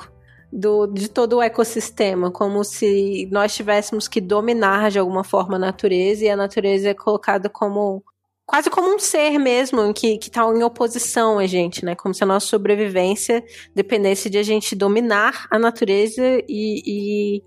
do, 0.56 0.86
de 0.86 1.10
todo 1.10 1.36
o 1.36 1.42
ecossistema, 1.42 2.30
como 2.30 2.64
se 2.64 3.28
nós 3.30 3.54
tivéssemos 3.54 4.08
que 4.08 4.22
dominar 4.22 4.90
de 4.90 4.98
alguma 4.98 5.22
forma 5.22 5.56
a 5.56 5.58
natureza 5.58 6.24
e 6.24 6.30
a 6.30 6.36
natureza 6.36 6.88
é 6.88 6.94
colocada 6.94 7.50
como 7.50 8.02
quase 8.46 8.70
como 8.70 8.94
um 8.94 8.98
ser 8.98 9.38
mesmo 9.38 9.92
que, 9.92 10.16
que 10.16 10.30
tá 10.30 10.44
em 10.44 10.62
oposição 10.62 11.38
a 11.38 11.46
gente, 11.46 11.84
né? 11.84 11.94
Como 11.94 12.14
se 12.14 12.24
a 12.24 12.26
nossa 12.26 12.46
sobrevivência 12.46 13.44
dependesse 13.74 14.30
de 14.30 14.38
a 14.38 14.42
gente 14.42 14.74
dominar 14.74 15.46
a 15.50 15.58
natureza 15.58 16.22
e, 16.48 16.82
e, 16.86 17.42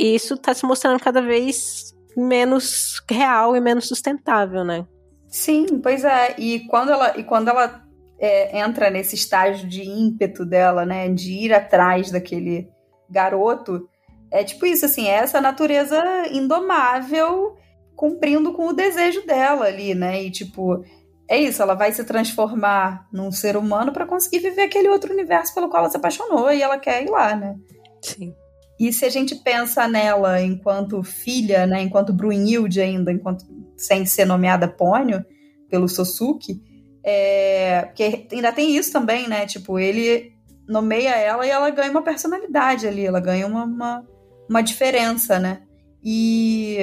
e 0.00 0.14
isso 0.14 0.38
tá 0.38 0.54
se 0.54 0.64
mostrando 0.64 1.00
cada 1.00 1.20
vez 1.20 1.94
menos 2.16 3.02
real 3.10 3.56
e 3.56 3.60
menos 3.60 3.86
sustentável, 3.86 4.64
né? 4.64 4.86
Sim, 5.28 5.66
pois 5.82 6.02
é. 6.02 6.34
E 6.38 6.60
quando 6.68 6.92
ela, 6.92 7.18
e 7.18 7.24
quando 7.24 7.48
ela 7.48 7.87
é, 8.18 8.58
entra 8.58 8.90
nesse 8.90 9.14
estágio 9.14 9.68
de 9.68 9.82
ímpeto 9.82 10.44
dela, 10.44 10.84
né, 10.84 11.08
de 11.08 11.32
ir 11.32 11.52
atrás 11.52 12.10
daquele 12.10 12.68
garoto, 13.08 13.88
é 14.30 14.44
tipo 14.44 14.66
isso, 14.66 14.84
assim, 14.84 15.06
é 15.06 15.14
essa 15.14 15.40
natureza 15.40 16.02
indomável 16.30 17.56
cumprindo 17.96 18.52
com 18.52 18.68
o 18.68 18.72
desejo 18.72 19.26
dela 19.26 19.66
ali, 19.66 19.94
né? 19.94 20.22
E 20.22 20.30
tipo, 20.30 20.84
é 21.28 21.38
isso, 21.38 21.60
ela 21.62 21.74
vai 21.74 21.92
se 21.92 22.04
transformar 22.04 23.08
num 23.12 23.32
ser 23.32 23.56
humano 23.56 23.92
para 23.92 24.06
conseguir 24.06 24.38
viver 24.38 24.62
aquele 24.62 24.88
outro 24.88 25.12
universo 25.12 25.54
pelo 25.54 25.68
qual 25.68 25.82
ela 25.82 25.90
se 25.90 25.96
apaixonou 25.96 26.52
e 26.52 26.62
ela 26.62 26.78
quer 26.78 27.02
ir 27.02 27.10
lá, 27.10 27.34
né? 27.34 27.56
Sim. 28.02 28.34
E 28.78 28.92
se 28.92 29.04
a 29.04 29.10
gente 29.10 29.34
pensa 29.34 29.88
nela 29.88 30.40
enquanto 30.40 31.02
filha, 31.02 31.66
né, 31.66 31.82
enquanto 31.82 32.12
Brunhilde 32.12 32.80
ainda, 32.80 33.10
enquanto 33.10 33.44
sem 33.76 34.06
ser 34.06 34.24
nomeada 34.24 34.68
Pônio 34.68 35.24
pelo 35.68 35.88
Sosuke, 35.88 36.60
é, 37.04 37.82
porque 37.86 38.26
ainda 38.32 38.52
tem 38.52 38.76
isso 38.76 38.92
também, 38.92 39.28
né? 39.28 39.46
Tipo, 39.46 39.78
ele 39.78 40.32
nomeia 40.68 41.16
ela 41.16 41.46
e 41.46 41.50
ela 41.50 41.70
ganha 41.70 41.90
uma 41.90 42.02
personalidade 42.02 42.86
ali, 42.86 43.06
ela 43.06 43.20
ganha 43.20 43.46
uma, 43.46 43.64
uma, 43.64 44.06
uma 44.48 44.62
diferença, 44.62 45.38
né? 45.38 45.62
E 46.02 46.78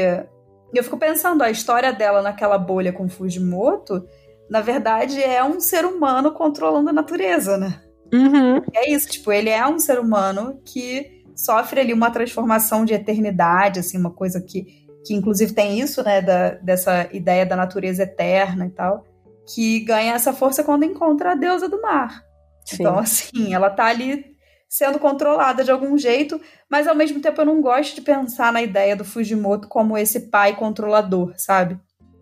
eu 0.73 0.83
fico 0.83 0.97
pensando, 0.97 1.41
a 1.41 1.49
história 1.49 1.93
dela 1.93 2.21
naquela 2.21 2.57
bolha 2.57 2.91
com 2.91 3.07
Fujimoto, 3.07 4.05
na 4.49 4.61
verdade, 4.61 5.21
é 5.21 5.43
um 5.43 5.59
ser 5.59 5.85
humano 5.85 6.31
controlando 6.31 6.89
a 6.89 6.93
natureza, 6.93 7.57
né? 7.57 7.81
Uhum. 8.13 8.61
É 8.73 8.89
isso, 8.89 9.09
tipo, 9.09 9.31
ele 9.31 9.49
é 9.49 9.65
um 9.67 9.79
ser 9.79 9.99
humano 9.99 10.59
que 10.63 11.23
sofre 11.35 11.81
ali 11.81 11.93
uma 11.93 12.11
transformação 12.11 12.85
de 12.85 12.93
eternidade, 12.93 13.79
assim, 13.79 13.97
uma 13.97 14.11
coisa 14.11 14.41
que, 14.41 14.85
que 15.05 15.13
inclusive 15.13 15.53
tem 15.53 15.79
isso, 15.79 16.03
né, 16.03 16.21
da, 16.21 16.51
dessa 16.51 17.09
ideia 17.11 17.45
da 17.45 17.55
natureza 17.55 18.03
eterna 18.03 18.67
e 18.67 18.69
tal, 18.69 19.05
que 19.53 19.79
ganha 19.81 20.13
essa 20.13 20.33
força 20.33 20.63
quando 20.63 20.83
encontra 20.83 21.31
a 21.31 21.35
deusa 21.35 21.69
do 21.69 21.81
mar. 21.81 22.23
Sim. 22.65 22.77
Então, 22.79 22.97
assim, 22.97 23.53
ela 23.53 23.69
tá 23.69 23.85
ali 23.85 24.35
sendo 24.67 24.99
controlada 24.99 25.63
de 25.63 25.71
algum 25.71 25.97
jeito, 25.97 26.41
mas 26.69 26.87
ao 26.87 26.95
mesmo 26.95 27.21
tempo 27.21 27.39
eu 27.39 27.45
não 27.45 27.61
gosto 27.61 27.95
de 27.95 28.01
pensar 28.01 28.51
na 28.51 28.61
ideia 28.61 28.95
do 28.95 29.05
Fujimoto 29.05 29.67
como 29.67 29.97
esse 29.97 30.29
pai 30.29 30.55
controlador, 30.55 31.33
sabe? 31.37 31.79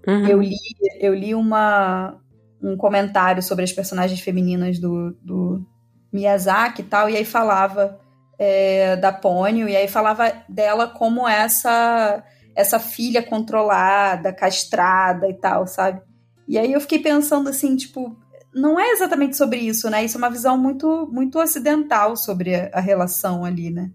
Uhum. 0.08 0.28
Eu 0.28 0.42
li, 0.42 0.58
eu 1.00 1.14
li 1.14 1.34
uma, 1.34 2.20
um 2.62 2.76
comentário 2.78 3.42
sobre 3.42 3.64
as 3.64 3.72
personagens 3.72 4.20
femininas 4.20 4.78
do, 4.78 5.18
do 5.22 5.66
Miyazaki 6.12 6.82
e 6.82 6.86
tal, 6.86 7.10
e 7.10 7.18
aí 7.18 7.26
falava 7.26 8.00
é, 8.38 8.98
da 8.98 9.12
Pônio, 9.12 9.68
e 9.68 9.76
aí 9.76 9.88
falava 9.88 10.32
dela 10.48 10.88
como 10.88 11.28
essa 11.28 12.24
essa 12.56 12.80
filha 12.80 13.24
controlada, 13.24 14.32
castrada 14.32 15.28
e 15.28 15.34
tal, 15.34 15.66
sabe? 15.66 16.02
E 16.48 16.58
aí 16.58 16.74
eu 16.74 16.82
fiquei 16.82 17.00
pensando 17.00 17.50
assim, 17.50 17.76
tipo, 17.76 18.16
não 18.54 18.80
é 18.80 18.92
exatamente 18.92 19.36
sobre 19.36 19.60
isso, 19.60 19.90
né? 19.90 20.04
Isso 20.04 20.18
é 20.18 20.20
uma 20.20 20.30
visão 20.30 20.58
muito, 20.58 21.08
muito 21.12 21.40
ocidental 21.40 22.16
sobre 22.16 22.56
a, 22.56 22.70
a 22.74 22.80
relação 22.80 23.44
ali, 23.44 23.70
né? 23.70 23.90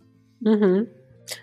Uhum. 0.45 0.87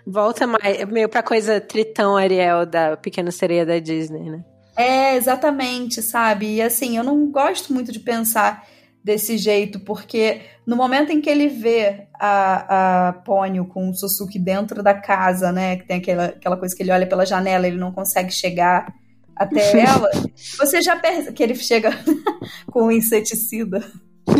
Volta 0.06 0.46
mais, 0.46 0.84
meio 0.86 1.08
pra 1.08 1.22
coisa 1.22 1.60
Tritão 1.60 2.16
Ariel 2.16 2.66
da 2.66 2.96
Pequena 2.96 3.30
Sereia 3.30 3.64
da 3.64 3.78
Disney, 3.78 4.30
né? 4.30 4.44
É, 4.76 5.16
exatamente, 5.16 6.02
sabe? 6.02 6.56
E 6.56 6.62
assim, 6.62 6.96
eu 6.96 7.04
não 7.04 7.30
gosto 7.30 7.72
muito 7.72 7.90
de 7.90 8.00
pensar 8.00 8.66
desse 9.02 9.38
jeito, 9.38 9.78
porque 9.80 10.40
no 10.66 10.76
momento 10.76 11.12
em 11.12 11.20
que 11.20 11.30
ele 11.30 11.48
vê 11.48 12.08
a, 12.12 13.08
a 13.08 13.12
Pônio 13.12 13.64
com 13.64 13.88
o 13.88 13.94
Susuki 13.94 14.38
dentro 14.38 14.82
da 14.82 14.92
casa, 14.92 15.52
né? 15.52 15.76
Que 15.76 15.86
tem 15.86 15.98
aquela, 15.98 16.24
aquela 16.26 16.56
coisa 16.56 16.74
que 16.74 16.82
ele 16.82 16.90
olha 16.90 17.06
pela 17.06 17.24
janela, 17.24 17.66
ele 17.66 17.76
não 17.78 17.92
consegue 17.92 18.32
chegar 18.32 18.92
até 19.36 19.78
ela, 19.78 20.10
você 20.58 20.80
já 20.80 20.96
percebe 20.96 21.32
que 21.32 21.42
ele 21.42 21.54
chega 21.54 21.90
com 22.72 22.84
um 22.84 22.90
inseticida. 22.90 23.84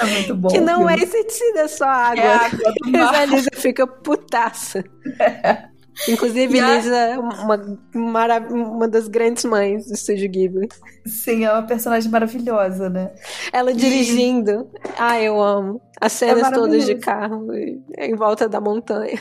É 0.00 0.04
muito 0.04 0.34
bom. 0.36 0.48
Que 0.48 0.60
não 0.60 0.88
é 0.88 0.94
inseticida, 0.94 1.62
é 1.62 1.68
só 1.68 1.84
água. 1.84 2.22
É 2.22 2.32
água 2.32 2.72
do 2.80 2.90
mar. 2.92 3.14
a 3.16 3.24
Lisa 3.24 3.50
fica 3.52 3.84
putaça. 3.84 4.84
É. 5.18 5.64
Inclusive, 6.08 6.56
e 6.56 6.60
Lisa 6.60 6.94
é 6.94 7.18
uma, 7.18 7.78
uma, 7.92 8.38
uma 8.38 8.88
das 8.88 9.08
grandes 9.08 9.44
mães 9.44 9.86
do 9.86 9.94
Estúdio 9.94 10.30
Ghibli. 10.30 10.68
Sim, 11.04 11.44
é 11.44 11.52
uma 11.52 11.64
personagem 11.64 12.08
maravilhosa, 12.10 12.88
né? 12.88 13.10
Ela 13.52 13.74
dirigindo. 13.74 14.70
E... 14.72 14.88
Ah, 14.96 15.20
eu 15.20 15.42
amo. 15.42 15.82
As 16.00 16.12
cenas 16.12 16.46
é 16.46 16.50
todas 16.52 16.86
de 16.86 16.94
carro 16.94 17.48
em 17.52 18.14
volta 18.14 18.48
da 18.48 18.60
montanha. 18.60 19.20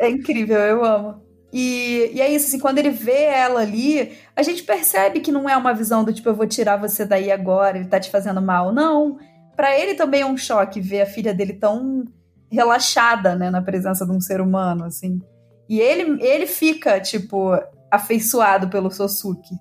É 0.00 0.10
incrível, 0.10 0.58
eu 0.58 0.84
amo. 0.84 1.25
E, 1.58 2.10
e 2.12 2.20
é 2.20 2.30
isso, 2.30 2.48
assim, 2.48 2.58
quando 2.58 2.76
ele 2.76 2.90
vê 2.90 3.22
ela 3.22 3.62
ali, 3.62 4.12
a 4.36 4.42
gente 4.42 4.62
percebe 4.62 5.20
que 5.20 5.32
não 5.32 5.48
é 5.48 5.56
uma 5.56 5.72
visão 5.72 6.04
do 6.04 6.12
tipo, 6.12 6.28
eu 6.28 6.34
vou 6.34 6.46
tirar 6.46 6.76
você 6.76 7.02
daí 7.02 7.32
agora, 7.32 7.78
ele 7.78 7.88
tá 7.88 7.98
te 7.98 8.10
fazendo 8.10 8.42
mal. 8.42 8.74
Não. 8.74 9.16
para 9.56 9.74
ele 9.74 9.94
também 9.94 10.20
é 10.20 10.26
um 10.26 10.36
choque 10.36 10.82
ver 10.82 11.00
a 11.00 11.06
filha 11.06 11.32
dele 11.32 11.54
tão 11.54 12.04
relaxada, 12.52 13.34
né, 13.34 13.48
na 13.48 13.62
presença 13.62 14.04
de 14.04 14.12
um 14.12 14.20
ser 14.20 14.38
humano, 14.38 14.84
assim. 14.84 15.18
E 15.66 15.80
ele, 15.80 16.22
ele 16.22 16.46
fica, 16.46 17.00
tipo, 17.00 17.52
afeiçoado 17.90 18.68
pelo 18.68 18.90
Sosuke, 18.90 19.54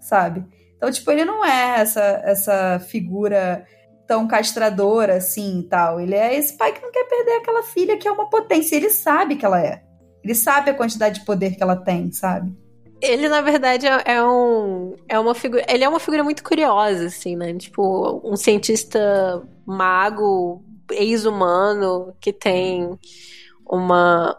sabe? 0.00 0.46
Então, 0.78 0.90
tipo, 0.90 1.10
ele 1.10 1.26
não 1.26 1.44
é 1.44 1.80
essa, 1.80 2.00
essa 2.24 2.80
figura 2.80 3.62
tão 4.06 4.26
castradora 4.26 5.16
assim 5.16 5.60
e 5.60 5.62
tal. 5.64 6.00
Ele 6.00 6.14
é 6.14 6.34
esse 6.34 6.56
pai 6.56 6.72
que 6.72 6.80
não 6.80 6.90
quer 6.90 7.04
perder 7.04 7.32
aquela 7.32 7.62
filha 7.62 7.98
que 7.98 8.08
é 8.08 8.10
uma 8.10 8.30
potência. 8.30 8.74
Ele 8.74 8.88
sabe 8.88 9.36
que 9.36 9.44
ela 9.44 9.60
é. 9.60 9.82
Ele 10.22 10.34
sabe 10.34 10.70
a 10.70 10.74
quantidade 10.74 11.20
de 11.20 11.26
poder 11.26 11.56
que 11.56 11.62
ela 11.62 11.76
tem, 11.76 12.12
sabe? 12.12 12.52
Ele, 13.00 13.28
na 13.28 13.40
verdade, 13.40 13.86
é, 13.86 14.02
é 14.04 14.24
um. 14.24 14.94
É 15.08 15.18
uma 15.18 15.34
figura. 15.34 15.64
Ele 15.68 15.82
é 15.82 15.88
uma 15.88 15.98
figura 15.98 16.22
muito 16.22 16.44
curiosa, 16.44 17.06
assim, 17.06 17.34
né? 17.34 17.52
Tipo, 17.54 18.20
um 18.24 18.36
cientista 18.36 19.42
mago, 19.66 20.62
ex-humano, 20.92 22.14
que 22.20 22.32
tem 22.32 22.96
uma. 23.68 24.38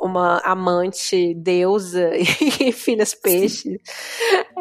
Uma 0.00 0.38
amante 0.38 1.34
deusa 1.34 2.12
e 2.16 2.72
filhas 2.72 3.12
peixes. 3.12 3.78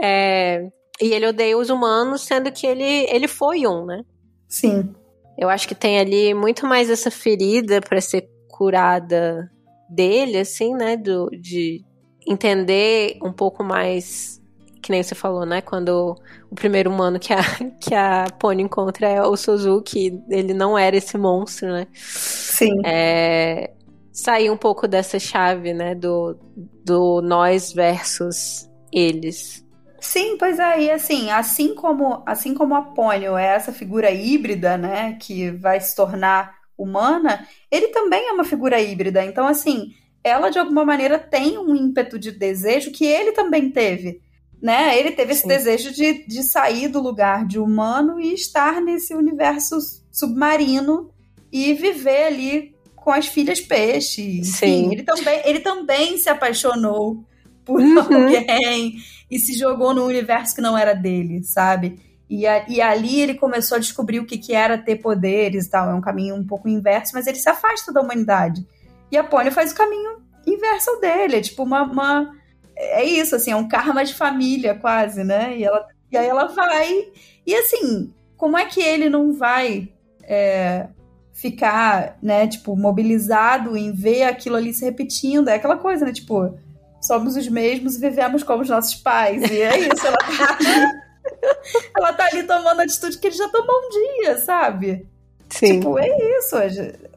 É, 0.04 0.68
e 1.02 1.14
ele 1.14 1.28
odeia 1.28 1.58
os 1.58 1.70
humanos, 1.70 2.24
sendo 2.24 2.52
que 2.52 2.68
ele, 2.68 3.08
ele 3.10 3.26
foi 3.26 3.66
um, 3.66 3.86
né? 3.86 4.04
Sim. 4.50 4.94
Eu 5.38 5.48
acho 5.48 5.66
que 5.66 5.74
tem 5.74 5.98
ali 5.98 6.34
muito 6.34 6.66
mais 6.68 6.90
essa 6.90 7.10
ferida 7.10 7.80
para 7.80 8.02
ser 8.02 8.30
curada 8.50 9.50
dele, 9.90 10.38
assim, 10.38 10.74
né? 10.74 10.96
Do, 10.96 11.30
de 11.30 11.84
entender 12.28 13.18
um 13.24 13.32
pouco 13.32 13.64
mais, 13.64 14.42
que 14.82 14.92
nem 14.92 15.02
você 15.02 15.16
falou, 15.16 15.46
né? 15.46 15.62
Quando 15.62 16.16
o 16.50 16.56
primeiro 16.56 16.90
humano 16.90 17.20
que 17.20 17.34
a, 17.34 17.42
que 17.82 17.94
a 17.96 18.28
Pony 18.40 18.64
encontra 18.64 19.08
é 19.08 19.22
o 19.22 19.36
Suzuki, 19.36 20.22
ele 20.30 20.54
não 20.54 20.78
era 20.78 20.96
esse 20.96 21.18
monstro, 21.18 21.72
né? 21.72 21.88
Sim. 21.94 22.80
É, 22.86 23.72
sair 24.12 24.50
um 24.50 24.58
pouco 24.58 24.88
dessa 24.88 25.18
chave, 25.20 25.74
né? 25.74 25.96
Do, 25.96 26.38
do 26.86 27.22
nós 27.22 27.74
versus 27.74 28.70
eles. 28.92 29.66
Sim, 30.02 30.38
pois 30.38 30.58
é, 30.60 30.84
e 30.84 30.92
assim, 30.92 31.30
assim 31.30 31.76
como, 31.76 32.24
assim 32.26 32.54
como 32.54 32.74
a 32.74 32.82
Pônio 32.82 33.38
é 33.38 33.48
essa 33.48 33.74
figura 33.74 34.10
híbrida, 34.10 34.78
né, 34.78 35.18
que 35.20 35.52
vai 35.52 35.80
se 35.82 35.94
tornar 35.94 36.59
humana, 36.80 37.46
ele 37.70 37.90
também 37.90 38.28
é 38.28 38.32
uma 38.32 38.44
figura 38.44 38.82
híbrida. 38.82 39.24
Então, 39.24 39.46
assim, 39.46 39.92
ela 40.24 40.50
de 40.50 40.58
alguma 40.58 40.86
maneira 40.86 41.20
tem 41.20 41.58
um 41.58 41.76
ímpeto 41.76 42.18
de 42.18 42.32
desejo 42.32 42.92
que 42.92 43.06
ele 43.06 43.32
também 43.32 43.70
teve. 43.70 44.22
Né? 44.62 44.98
Ele 44.98 45.12
teve 45.12 45.32
esse 45.32 45.44
Sim. 45.44 45.48
desejo 45.48 45.94
de, 45.94 46.26
de 46.26 46.44
sair 46.44 46.88
do 46.88 47.02
lugar 47.02 47.46
de 47.46 47.60
humano 47.60 48.20
e 48.20 48.34
estar 48.34 48.82
nesse 48.82 49.14
universo 49.14 49.78
submarino 50.12 51.12
e 51.52 51.74
viver 51.74 52.24
ali 52.26 52.76
com 52.96 53.12
as 53.12 53.28
filhas 53.28 53.62
peixe. 53.62 54.44
Sim. 54.44 54.92
ele 54.92 55.04
também, 55.04 55.42
ele 55.46 55.60
também 55.60 56.18
se 56.18 56.30
apaixonou 56.30 57.24
por 57.64 57.82
uhum. 57.82 58.00
alguém 58.00 58.98
e 59.32 59.40
se 59.40 59.58
jogou 59.58 59.94
num 59.94 60.06
universo 60.06 60.56
que 60.56 60.62
não 60.62 60.78
era 60.78 60.94
dele, 60.94 61.44
sabe? 61.44 62.00
E, 62.30 62.46
a, 62.46 62.70
e 62.70 62.80
ali 62.80 63.22
ele 63.22 63.34
começou 63.34 63.78
a 63.78 63.80
descobrir 63.80 64.20
o 64.20 64.26
que, 64.26 64.38
que 64.38 64.54
era 64.54 64.78
ter 64.78 64.98
poderes 64.98 65.66
e 65.66 65.70
tal. 65.70 65.90
É 65.90 65.94
um 65.94 66.02
caminho 66.02 66.36
um 66.36 66.46
pouco 66.46 66.70
inverso, 66.70 67.14
mas 67.16 67.26
ele 67.26 67.38
se 67.38 67.50
afasta 67.50 67.92
da 67.92 68.02
humanidade. 68.02 68.66
E 69.12 69.18
a 69.18 69.24
Pony 69.24 69.50
faz 69.50 69.72
o 69.72 69.76
caminho 69.76 70.22
inverso 70.46 71.00
dele. 71.00 71.38
É 71.38 71.42
tipo 71.42 71.64
uma, 71.64 71.82
uma. 71.84 72.36
É 72.76 73.04
isso, 73.04 73.36
assim, 73.36 73.52
é 73.52 73.56
um 73.56 73.68
karma 73.68 74.06
de 74.06 74.14
família, 74.14 74.76
quase, 74.76 75.24
né? 75.24 75.58
E, 75.58 75.64
ela, 75.64 75.88
e 76.12 76.18
aí 76.18 76.28
ela 76.28 76.46
vai. 76.46 77.08
E 77.46 77.56
assim, 77.56 78.14
como 78.38 78.58
é 78.58 78.66
que 78.66 78.80
ele 78.80 79.10
não 79.10 79.34
vai 79.34 79.92
é, 80.24 80.88
ficar, 81.34 82.18
né, 82.22 82.48
tipo, 82.48 82.76
mobilizado 82.76 83.76
em 83.76 83.92
ver 83.92 84.24
aquilo 84.24 84.56
ali 84.56 84.72
se 84.72 84.86
repetindo? 84.86 85.50
É 85.50 85.56
aquela 85.56 85.78
coisa, 85.78 86.06
né? 86.06 86.14
Tipo, 86.14 86.58
somos 87.02 87.36
os 87.36 87.48
mesmos 87.48 87.96
e 87.96 88.00
vivemos 88.00 88.44
como 88.44 88.62
os 88.62 88.70
nossos 88.70 88.96
pais. 88.96 89.42
E 89.50 89.62
é 89.62 89.80
isso, 89.80 90.06
ela 90.06 90.18
tá. 90.18 90.58
ela 91.96 92.14
tá 92.14 92.26
ali 92.32 92.44
tomando 92.44 92.80
a 92.80 92.84
atitude 92.84 93.18
que 93.18 93.28
ele 93.28 93.36
já 93.36 93.50
tomou 93.50 93.76
um 93.76 93.90
dia, 93.90 94.38
sabe? 94.38 95.08
Sim. 95.50 95.80
Tipo, 95.80 95.98
é 95.98 96.38
isso. 96.38 96.56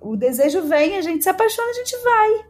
O 0.01 0.17
desejo 0.17 0.63
vem, 0.63 0.97
a 0.97 1.03
gente 1.03 1.23
se 1.23 1.29
apaixona, 1.29 1.71
a 1.71 1.75
gente 1.75 1.97
vai. 1.99 2.45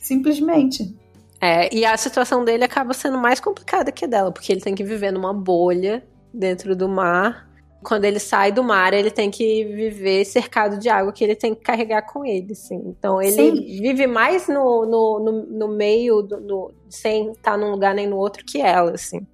Simplesmente. 0.00 0.94
É, 1.40 1.74
e 1.74 1.84
a 1.84 1.96
situação 1.96 2.44
dele 2.44 2.64
acaba 2.64 2.92
sendo 2.94 3.18
mais 3.18 3.40
complicada 3.40 3.92
que 3.92 4.04
a 4.04 4.08
dela, 4.08 4.32
porque 4.32 4.52
ele 4.52 4.60
tem 4.60 4.74
que 4.74 4.84
viver 4.84 5.12
numa 5.12 5.32
bolha 5.32 6.02
dentro 6.32 6.74
do 6.74 6.88
mar. 6.88 7.46
Quando 7.82 8.04
ele 8.04 8.18
sai 8.18 8.50
do 8.50 8.64
mar, 8.64 8.92
ele 8.92 9.10
tem 9.10 9.30
que 9.30 9.64
viver 9.64 10.24
cercado 10.24 10.78
de 10.78 10.88
água 10.88 11.12
que 11.12 11.22
ele 11.22 11.36
tem 11.36 11.54
que 11.54 11.60
carregar 11.60 12.02
com 12.02 12.24
ele, 12.24 12.52
assim. 12.52 12.82
Então 12.86 13.22
ele 13.22 13.32
Sim. 13.32 13.80
vive 13.80 14.06
mais 14.06 14.48
no, 14.48 14.86
no, 14.86 15.20
no, 15.20 15.46
no 15.46 15.68
meio, 15.68 16.22
do, 16.22 16.40
no, 16.40 16.74
sem 16.88 17.30
estar 17.30 17.56
num 17.56 17.70
lugar 17.70 17.94
nem 17.94 18.08
no 18.08 18.16
outro 18.16 18.44
que 18.44 18.60
ela, 18.60 18.92
assim. 18.92 19.24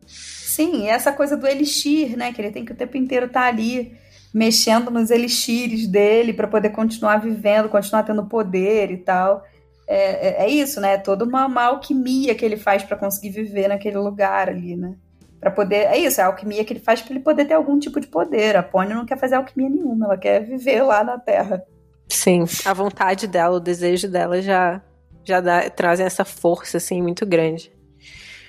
Sim, 0.53 0.87
essa 0.87 1.11
coisa 1.11 1.35
do 1.35 1.47
elixir, 1.47 2.15
né? 2.15 2.31
Que 2.31 2.43
ele 2.43 2.51
tem 2.51 2.63
que 2.63 2.73
o 2.73 2.77
tempo 2.77 2.95
inteiro 2.99 3.25
estar 3.25 3.41
tá 3.41 3.47
ali 3.47 3.97
mexendo 4.35 4.91
nos 4.91 5.11
elixires 5.11 5.87
dele 5.87 6.35
para 6.35 6.47
poder 6.47 6.71
continuar 6.71 7.17
vivendo, 7.17 7.71
continuar 7.71 8.03
tendo 8.03 8.27
poder 8.27 8.91
e 8.91 8.99
tal. 8.99 9.43
É, 9.89 10.43
é, 10.43 10.45
é 10.45 10.49
isso, 10.51 10.79
né? 10.79 10.95
É 10.95 10.99
toda 10.99 11.25
uma, 11.25 11.47
uma 11.47 11.65
alquimia 11.65 12.35
que 12.35 12.45
ele 12.45 12.59
faz 12.59 12.83
para 12.83 12.99
conseguir 12.99 13.31
viver 13.31 13.69
naquele 13.69 13.97
lugar 13.97 14.51
ali, 14.51 14.77
né? 14.77 14.95
Para 15.41 15.51
poder. 15.51 15.87
É 15.87 15.97
isso, 15.97 16.21
é 16.21 16.25
a 16.25 16.27
alquimia 16.27 16.63
que 16.67 16.75
ele 16.75 16.81
faz 16.81 17.01
para 17.01 17.15
ele 17.15 17.25
poder 17.25 17.47
ter 17.47 17.55
algum 17.55 17.79
tipo 17.79 17.99
de 17.99 18.07
poder. 18.07 18.55
A 18.55 18.63
Pony 18.63 18.93
não 18.93 19.07
quer 19.07 19.19
fazer 19.19 19.37
alquimia 19.37 19.71
nenhuma, 19.71 20.05
ela 20.05 20.19
quer 20.19 20.45
viver 20.45 20.83
lá 20.83 21.03
na 21.03 21.19
Terra. 21.19 21.65
Sim, 22.11 22.45
a 22.67 22.75
vontade 22.75 23.27
dela, 23.27 23.57
o 23.57 23.61
desejo 23.61 24.07
dela 24.07 24.43
já, 24.43 24.83
já 25.25 25.41
dá, 25.41 25.71
trazem 25.71 26.05
essa 26.05 26.27
força, 26.27 26.77
assim, 26.77 27.01
muito 27.01 27.25
grande. 27.25 27.73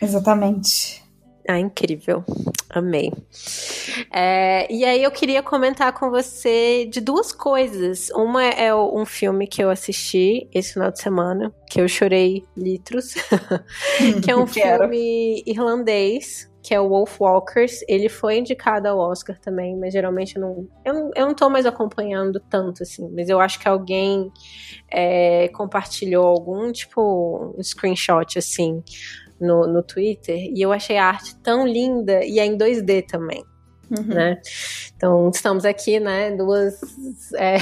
Exatamente. 0.01 1.03
Ah, 1.47 1.59
incrível. 1.59 2.23
Amei. 2.69 3.11
É, 4.11 4.71
e 4.73 4.85
aí 4.85 5.03
eu 5.03 5.11
queria 5.11 5.43
comentar 5.43 5.91
com 5.93 6.09
você 6.09 6.85
de 6.85 7.01
duas 7.01 7.31
coisas. 7.31 8.09
Uma 8.11 8.43
é 8.45 8.73
um 8.73 9.05
filme 9.05 9.45
que 9.45 9.61
eu 9.61 9.69
assisti 9.69 10.47
esse 10.53 10.73
final 10.73 10.89
de 10.91 10.99
semana, 10.99 11.53
que 11.69 11.81
eu 11.81 11.87
chorei 11.87 12.43
litros, 12.55 13.13
que 14.23 14.31
é 14.31 14.35
um 14.35 14.47
filme 14.47 15.43
irlandês, 15.45 16.49
que 16.63 16.73
é 16.73 16.79
o 16.79 16.87
Wolf 16.87 17.19
Walkers. 17.19 17.83
Ele 17.89 18.07
foi 18.07 18.37
indicado 18.37 18.87
ao 18.87 18.97
Oscar 18.97 19.37
também, 19.37 19.77
mas 19.77 19.91
geralmente 19.91 20.37
eu 20.37 20.41
não, 20.41 20.67
eu, 20.85 21.11
eu 21.13 21.27
não 21.27 21.35
tô 21.35 21.49
mais 21.49 21.65
acompanhando 21.65 22.39
tanto, 22.49 22.81
assim. 22.81 23.07
Mas 23.13 23.27
eu 23.27 23.39
acho 23.39 23.59
que 23.59 23.67
alguém 23.67 24.31
é, 24.89 25.49
compartilhou 25.49 26.25
algum, 26.25 26.71
tipo, 26.71 27.53
um 27.57 27.61
screenshot, 27.61 28.39
assim, 28.39 28.81
no, 29.39 29.67
no 29.67 29.84
Twitter 29.84 30.38
e 30.38 30.61
eu 30.61 30.71
achei 30.71 30.97
a 30.97 31.05
arte 31.05 31.36
tão 31.38 31.67
linda 31.67 32.23
e 32.23 32.39
é 32.39 32.45
em 32.45 32.57
2D 32.57 33.05
também. 33.07 33.43
Uhum. 33.91 34.03
Né? 34.03 34.41
Então, 34.95 35.29
estamos 35.34 35.65
aqui, 35.65 35.99
né? 35.99 36.31
Duas 36.31 36.79
é, 37.36 37.57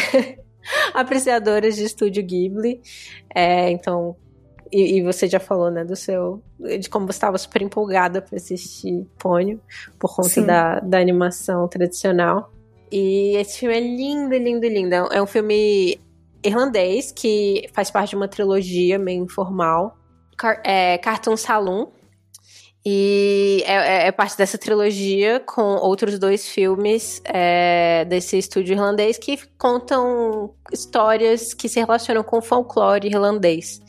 apreciadoras 0.93 1.75
de 1.75 1.83
estúdio 1.83 2.23
Ghibli. 2.23 2.81
É, 3.33 3.69
então, 3.71 4.15
e, 4.71 4.97
e, 4.97 5.03
você 5.03 5.27
já 5.27 5.39
falou, 5.39 5.69
né, 5.69 5.83
do 5.83 5.95
seu. 5.95 6.41
de 6.79 6.89
como 6.89 7.05
você 7.05 7.17
estava 7.17 7.37
super 7.37 7.61
empolgada 7.61 8.21
para 8.21 8.37
assistir 8.37 9.05
Pônio, 9.19 9.59
por 9.99 10.15
conta 10.15 10.41
da, 10.41 10.79
da 10.79 10.99
animação 10.99 11.67
tradicional. 11.67 12.53
E 12.89 13.35
esse 13.35 13.59
filme 13.59 13.75
é 13.75 13.79
lindo, 13.79 14.35
lindo, 14.35 14.67
lindo. 14.67 14.95
É 14.95 15.21
um 15.21 15.27
filme 15.27 15.99
irlandês 16.43 17.11
que 17.11 17.69
faz 17.73 17.91
parte 17.91 18.11
de 18.11 18.15
uma 18.15 18.27
trilogia 18.27 18.97
meio 18.97 19.23
informal 19.23 19.97
é, 20.63 20.97
Cartoon 20.97 21.37
Saloon. 21.37 21.87
E 22.83 23.63
é, 23.67 23.73
é, 23.73 24.07
é, 24.07 24.11
parte 24.11 24.35
dessa 24.35 24.57
trilogia 24.57 25.39
com 25.39 25.61
outros 25.61 26.17
dois 26.17 26.47
filmes 26.47 27.21
é, 27.25 28.03
desse 28.05 28.39
estúdio 28.39 28.73
irlandês 28.73 29.19
que 29.19 29.37
contam 29.55 30.55
histórias 30.71 31.53
que 31.53 31.69
se 31.69 31.79
relacionam 31.79 32.23
com 32.23 32.39
o 32.39 32.41
folclore 32.41 33.07
irlandês. 33.07 33.79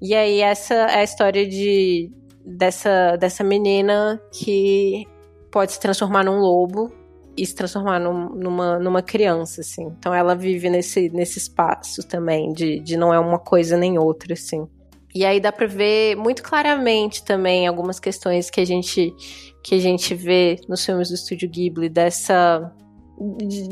E 0.00 0.14
aí 0.14 0.40
essa 0.40 0.74
é 0.74 1.00
a 1.00 1.02
história 1.02 1.44
de, 1.48 2.12
dessa, 2.46 3.16
dessa 3.16 3.42
menina 3.42 4.22
que 4.32 5.04
pode 5.50 5.72
se 5.72 5.80
transformar 5.80 6.22
num 6.22 6.38
lobo 6.38 6.92
e 7.36 7.44
se 7.44 7.54
transformar 7.54 7.98
num, 7.98 8.28
numa, 8.30 8.78
numa 8.78 9.02
criança, 9.02 9.60
assim. 9.60 9.92
Então 9.98 10.14
ela 10.14 10.36
vive 10.36 10.70
nesse, 10.70 11.08
nesse 11.10 11.38
espaço 11.38 12.06
também, 12.06 12.52
de, 12.52 12.78
de 12.80 12.96
não 12.96 13.12
é 13.12 13.18
uma 13.18 13.38
coisa 13.38 13.76
nem 13.76 13.98
outra, 13.98 14.34
assim. 14.34 14.68
E 15.14 15.24
aí 15.24 15.40
dá 15.40 15.50
para 15.50 15.66
ver 15.66 16.16
muito 16.16 16.42
claramente 16.42 17.24
também 17.24 17.66
algumas 17.66 17.98
questões 17.98 18.50
que 18.50 18.60
a 18.60 18.64
gente 18.64 19.14
que 19.62 19.74
a 19.74 19.78
gente 19.78 20.14
vê 20.14 20.60
nos 20.68 20.84
filmes 20.84 21.08
do 21.08 21.14
estúdio 21.14 21.48
Ghibli 21.48 21.88
dessa 21.88 22.72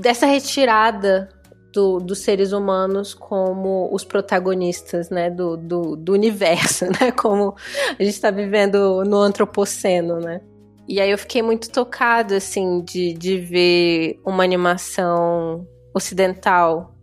dessa 0.00 0.26
retirada 0.26 1.28
do, 1.76 1.98
dos 1.98 2.20
seres 2.20 2.52
humanos 2.52 3.12
como 3.12 3.94
os 3.94 4.02
protagonistas, 4.02 5.10
né, 5.10 5.28
do, 5.28 5.58
do, 5.58 5.94
do 5.94 6.12
universo, 6.14 6.86
né, 6.98 7.12
como 7.12 7.54
a 7.98 8.02
gente 8.02 8.14
está 8.14 8.30
vivendo 8.30 9.04
no 9.04 9.18
antropoceno, 9.18 10.18
né. 10.18 10.40
E 10.88 11.00
aí 11.00 11.10
eu 11.10 11.18
fiquei 11.18 11.42
muito 11.42 11.68
tocado, 11.68 12.34
assim, 12.34 12.80
de, 12.82 13.12
de 13.12 13.38
ver 13.38 14.20
uma 14.24 14.42
animação 14.42 15.66
ocidental 15.92 16.95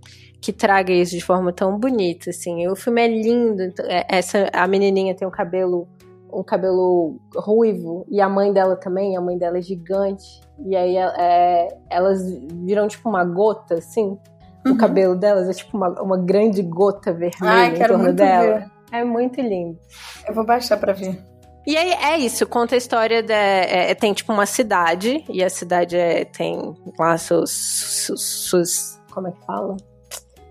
que 0.44 0.52
traga 0.52 0.92
isso 0.92 1.16
de 1.16 1.22
forma 1.22 1.54
tão 1.54 1.80
bonita, 1.80 2.30
assim. 2.30 2.68
O 2.68 2.76
filme 2.76 3.02
é 3.02 3.08
lindo. 3.08 3.64
Então, 3.64 3.86
é, 3.86 4.06
essa 4.10 4.50
a 4.52 4.68
menininha 4.68 5.16
tem 5.16 5.26
um 5.26 5.32
cabelo 5.32 5.88
um 6.34 6.44
cabelo 6.44 7.20
ruivo 7.36 8.06
e 8.10 8.20
a 8.20 8.28
mãe 8.28 8.52
dela 8.52 8.76
também, 8.76 9.16
a 9.16 9.22
mãe 9.22 9.38
dela 9.38 9.58
é 9.58 9.62
gigante. 9.62 10.42
E 10.66 10.76
aí 10.76 10.98
é, 10.98 11.70
elas 11.90 12.22
viram 12.66 12.90
tipo 12.90 13.08
uma 13.08 13.24
gota, 13.24 13.76
assim. 13.76 14.18
Uhum. 14.66 14.74
O 14.74 14.78
cabelo 14.78 15.16
delas 15.16 15.48
é 15.48 15.54
tipo 15.54 15.78
uma, 15.78 15.90
uma 16.02 16.18
grande 16.18 16.62
gota 16.62 17.14
vermelha 17.14 17.54
Ai, 17.54 17.76
em 17.76 17.88
torno 17.88 18.12
dela. 18.12 18.60
Ver. 18.60 18.72
É 18.92 19.04
muito 19.04 19.40
lindo. 19.40 19.80
Eu 20.28 20.34
vou 20.34 20.46
baixar 20.46 20.78
pra 20.78 20.92
ver. 20.92 21.18
E 21.66 21.78
aí 21.78 21.92
é 21.92 22.18
isso, 22.18 22.46
conta 22.46 22.76
a 22.76 22.78
história 22.78 23.24
da. 23.24 23.34
É, 23.34 23.92
é, 23.92 23.96
tem 23.96 24.14
tipo 24.14 24.34
uma 24.34 24.46
cidade, 24.46 25.24
e 25.30 25.42
a 25.42 25.50
cidade 25.50 25.96
é, 25.96 26.26
tem 26.26 26.76
lá 27.00 27.18
seus, 27.18 27.52
seus, 27.52 28.50
seus. 28.50 29.00
Como 29.12 29.30
é 29.30 29.32
que 29.32 29.46
fala? 29.46 29.78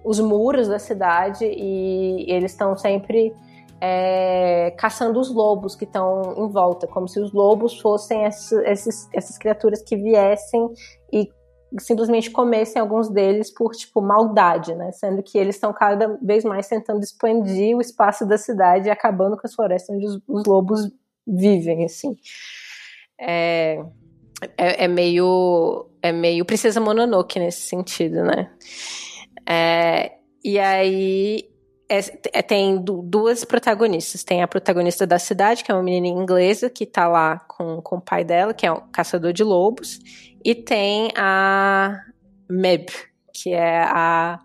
Os 0.04 0.20
muros 0.20 0.68
da 0.68 0.78
cidade 0.78 1.44
e 1.44 2.24
eles 2.28 2.52
estão 2.52 2.76
sempre 2.76 3.32
é, 3.80 4.72
caçando 4.78 5.18
os 5.18 5.28
lobos 5.32 5.74
que 5.74 5.84
estão 5.84 6.34
em 6.38 6.48
volta, 6.48 6.86
como 6.86 7.08
se 7.08 7.18
os 7.18 7.32
lobos 7.32 7.80
fossem 7.80 8.24
esses, 8.24 9.08
essas 9.12 9.36
criaturas 9.36 9.82
que 9.82 9.96
viessem 9.96 10.68
e 11.12 11.28
simplesmente 11.80 12.30
comessem 12.30 12.80
alguns 12.80 13.08
deles 13.08 13.52
por 13.52 13.72
tipo 13.72 14.00
maldade, 14.00 14.74
né? 14.74 14.92
Sendo 14.92 15.22
que 15.22 15.38
eles 15.38 15.56
estão 15.56 15.72
cada 15.72 16.18
vez 16.22 16.44
mais 16.44 16.68
tentando 16.68 17.02
expandir 17.02 17.76
o 17.76 17.80
espaço 17.80 18.26
da 18.26 18.38
cidade 18.38 18.88
e 18.88 18.90
acabando 18.90 19.36
com 19.36 19.46
as 19.46 19.54
florestas 19.54 19.96
onde 19.96 20.06
os, 20.06 20.20
os 20.28 20.44
lobos 20.44 20.90
vivem, 21.26 21.84
assim. 21.84 22.16
É, 23.18 23.82
é, 24.56 24.84
é, 24.84 24.88
meio 24.88 25.86
é 26.02 26.12
meio 26.12 26.44
Princesa 26.44 26.80
Mononoke 26.80 27.38
nesse 27.38 27.62
sentido, 27.62 28.22
né? 28.24 28.50
É, 29.46 30.12
e 30.44 30.58
aí 30.58 31.48
é, 31.88 31.98
é, 32.32 32.42
tem 32.42 32.82
duas 32.82 33.44
protagonistas. 33.44 34.24
Tem 34.24 34.42
a 34.42 34.48
protagonista 34.48 35.06
da 35.06 35.18
cidade, 35.18 35.62
que 35.62 35.70
é 35.70 35.74
uma 35.74 35.82
menina 35.82 36.08
inglesa 36.08 36.70
que 36.70 36.86
tá 36.86 37.06
lá 37.06 37.38
com, 37.40 37.82
com 37.82 37.96
o 37.96 38.00
pai 38.00 38.24
dela, 38.24 38.54
que 38.54 38.66
é 38.66 38.72
um 38.72 38.80
caçador 38.90 39.32
de 39.32 39.44
lobos. 39.44 39.98
E 40.44 40.54
tem 40.54 41.10
a 41.16 42.00
Meb, 42.48 42.88
que 43.32 43.52
é 43.52 43.82
a, 43.82 44.40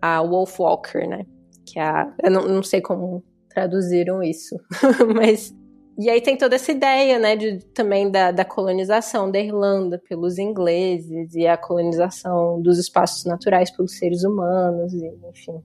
a 0.00 0.22
Wolf 0.22 0.60
Walker, 0.60 1.06
né? 1.06 1.24
Que 1.64 1.78
é 1.78 1.82
a, 1.82 2.12
eu 2.22 2.30
não, 2.30 2.48
não 2.48 2.62
sei 2.62 2.80
como 2.80 3.24
traduziram 3.48 4.22
isso, 4.22 4.56
mas 5.14 5.54
e 6.00 6.08
aí 6.08 6.20
tem 6.20 6.34
toda 6.34 6.54
essa 6.54 6.72
ideia, 6.72 7.18
né, 7.18 7.36
de, 7.36 7.58
também 7.74 8.10
da, 8.10 8.30
da 8.30 8.44
colonização 8.44 9.30
da 9.30 9.38
Irlanda 9.38 10.00
pelos 10.08 10.38
ingleses 10.38 11.34
e 11.34 11.46
a 11.46 11.58
colonização 11.58 12.60
dos 12.62 12.78
espaços 12.78 13.26
naturais 13.26 13.70
pelos 13.70 13.98
seres 13.98 14.24
humanos, 14.24 14.94
e, 14.94 15.06
enfim. 15.30 15.62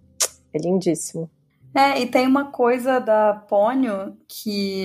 É 0.54 0.58
lindíssimo. 0.58 1.30
É, 1.74 2.02
e 2.02 2.06
tem 2.06 2.28
uma 2.28 2.52
coisa 2.52 3.00
da 3.00 3.34
Pônio 3.34 4.18
que 4.28 4.84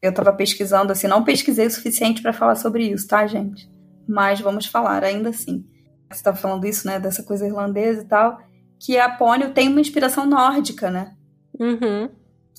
eu 0.00 0.14
tava 0.14 0.32
pesquisando, 0.32 0.92
assim, 0.92 1.08
não 1.08 1.24
pesquisei 1.24 1.66
o 1.66 1.70
suficiente 1.70 2.22
para 2.22 2.32
falar 2.32 2.54
sobre 2.54 2.84
isso, 2.84 3.08
tá, 3.08 3.26
gente? 3.26 3.68
Mas 4.08 4.40
vamos 4.40 4.66
falar 4.66 5.02
ainda 5.02 5.30
assim. 5.30 5.64
Você 6.10 6.22
tava 6.22 6.36
falando 6.36 6.64
isso, 6.64 6.86
né, 6.86 7.00
dessa 7.00 7.22
coisa 7.24 7.46
irlandesa 7.46 8.02
e 8.02 8.06
tal, 8.06 8.38
que 8.78 8.98
a 8.98 9.08
Pônio 9.08 9.52
tem 9.52 9.68
uma 9.68 9.80
inspiração 9.80 10.26
nórdica, 10.26 10.90
né? 10.90 11.14
Uhum. 11.58 12.08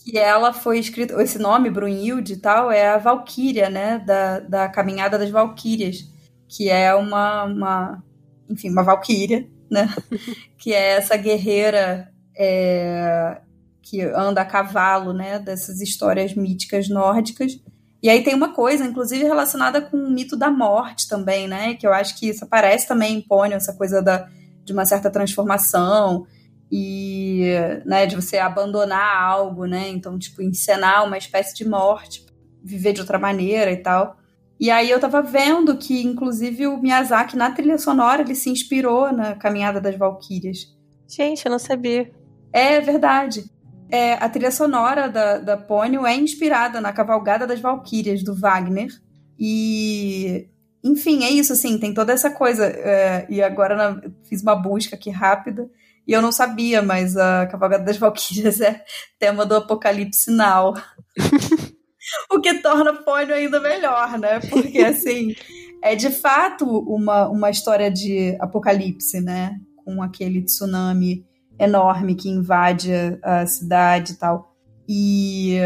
Que 0.04 0.18
ela 0.18 0.52
foi 0.52 0.80
escrita, 0.80 1.22
esse 1.22 1.38
nome, 1.38 1.70
Brunhilde 1.70 2.34
e 2.34 2.38
tal, 2.38 2.72
é 2.72 2.90
a 2.90 2.98
Valquíria, 2.98 3.70
né, 3.70 4.00
da, 4.00 4.40
da 4.40 4.70
Caminhada 4.70 5.18
das 5.18 5.30
Valquírias, 5.30 6.10
que 6.48 6.70
é 6.70 6.94
uma, 6.96 7.44
uma 7.44 8.04
enfim, 8.50 8.70
uma 8.70 8.84
Valquíria, 8.84 9.48
né? 9.70 9.88
que 10.58 10.74
é 10.74 10.94
essa 10.98 11.16
guerreira 11.16 12.12
é, 12.38 13.42
que 13.82 14.02
anda 14.02 14.42
a 14.42 14.46
cavalo, 14.46 15.14
né, 15.14 15.40
dessas 15.40 15.82
histórias 15.82 16.34
míticas 16.34 16.90
nórdicas. 16.90 17.60
E 18.02 18.10
aí 18.10 18.24
tem 18.24 18.34
uma 18.34 18.54
coisa, 18.54 18.86
inclusive 18.86 19.24
relacionada 19.24 19.82
com 19.82 19.98
o 19.98 20.10
mito 20.10 20.36
da 20.36 20.50
morte 20.50 21.08
também, 21.08 21.48
né, 21.48 21.76
que 21.76 21.86
eu 21.86 21.94
acho 21.94 22.18
que 22.18 22.30
isso 22.30 22.44
aparece 22.44 22.88
também 22.88 23.18
em 23.18 23.22
Pônio, 23.22 23.56
essa 23.56 23.74
coisa 23.74 24.02
da, 24.02 24.28
de 24.64 24.74
uma 24.74 24.86
certa 24.86 25.10
transformação 25.10 26.26
e, 26.72 27.44
né, 27.86 28.06
de 28.06 28.16
você 28.16 28.38
abandonar 28.38 29.22
algo, 29.22 29.66
né, 29.66 29.90
então, 29.90 30.18
tipo, 30.18 30.42
encenar 30.42 31.06
uma 31.06 31.18
espécie 31.18 31.54
de 31.54 31.68
morte, 31.68 32.26
viver 32.64 32.94
de 32.94 33.02
outra 33.02 33.20
maneira 33.20 33.72
e 33.72 33.78
tal. 33.78 34.18
E 34.60 34.70
aí 34.70 34.90
eu 34.90 35.00
tava 35.00 35.22
vendo 35.22 35.76
que, 35.76 36.04
inclusive, 36.04 36.68
o 36.68 36.78
Miyazaki, 36.78 37.36
na 37.36 37.52
trilha 37.52 37.80
sonora, 37.80 38.22
ele 38.22 38.36
se 38.36 38.50
inspirou 38.50 39.12
na 39.12 39.34
Caminhada 39.36 39.82
das 39.82 39.98
Valquírias. 39.98 40.68
Gente, 41.08 41.44
eu 41.46 41.52
não 41.52 41.58
sabia. 41.58 42.12
É 42.54 42.80
verdade. 42.80 43.44
É, 43.90 44.14
a 44.14 44.30
trilha 44.30 44.52
sonora 44.52 45.10
da, 45.10 45.40
da 45.40 45.58
Pônio 45.58 46.06
é 46.06 46.16
inspirada 46.16 46.80
na 46.80 46.94
Cavalgada 46.94 47.48
das 47.48 47.60
Valquírias, 47.60 48.24
do 48.24 48.36
Wagner. 48.36 48.90
E, 49.38 50.48
enfim, 50.84 51.24
é 51.24 51.30
isso, 51.32 51.52
assim, 51.54 51.80
tem 51.80 51.92
toda 51.92 52.14
essa 52.14 52.30
coisa. 52.30 52.66
É, 52.66 53.26
e 53.30 53.42
agora 53.42 53.76
na, 53.76 54.02
fiz 54.30 54.44
uma 54.44 54.56
busca 54.56 54.96
aqui 54.96 55.10
rápida, 55.10 55.68
e 56.08 56.14
eu 56.14 56.22
não 56.22 56.32
sabia, 56.32 56.82
mas 56.82 57.16
a 57.16 57.46
Cavalgada 57.48 57.84
das 57.84 57.98
Valquírias 57.98 58.60
é 58.62 58.84
tema 59.20 59.46
do 59.46 59.56
Apocalipse 59.56 60.32
Now. 60.32 60.74
o 62.32 62.40
que 62.42 62.56
torna 62.56 62.94
Pônio 62.94 63.36
ainda 63.36 63.60
melhor, 63.60 64.18
né? 64.18 64.40
Porque, 64.40 64.80
assim, 64.80 65.36
é 65.82 65.96
de 65.96 66.10
fato 66.10 66.66
uma, 66.66 67.28
uma 67.28 67.50
história 67.50 67.90
de 67.92 68.38
apocalipse, 68.40 69.20
né? 69.22 69.60
Com 69.84 70.02
aquele 70.02 70.44
tsunami 70.44 71.26
enorme 71.60 72.16
que 72.16 72.30
invade 72.30 72.92
a, 73.24 73.46
cidade 73.46 74.14
e 74.14 74.16
tal. 74.16 74.56
E 74.88 75.58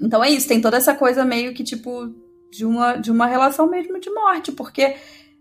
então 0.00 0.22
é 0.22 0.30
isso, 0.30 0.48
tem 0.48 0.60
toda 0.60 0.76
essa 0.76 0.94
coisa 0.94 1.24
meio 1.24 1.54
que 1.54 1.64
tipo 1.64 2.12
de 2.50 2.64
uma, 2.64 2.96
de 2.96 3.10
uma 3.10 3.26
relação 3.26 3.68
mesmo 3.68 3.98
de 3.98 4.10
morte, 4.10 4.52
porque 4.52 4.96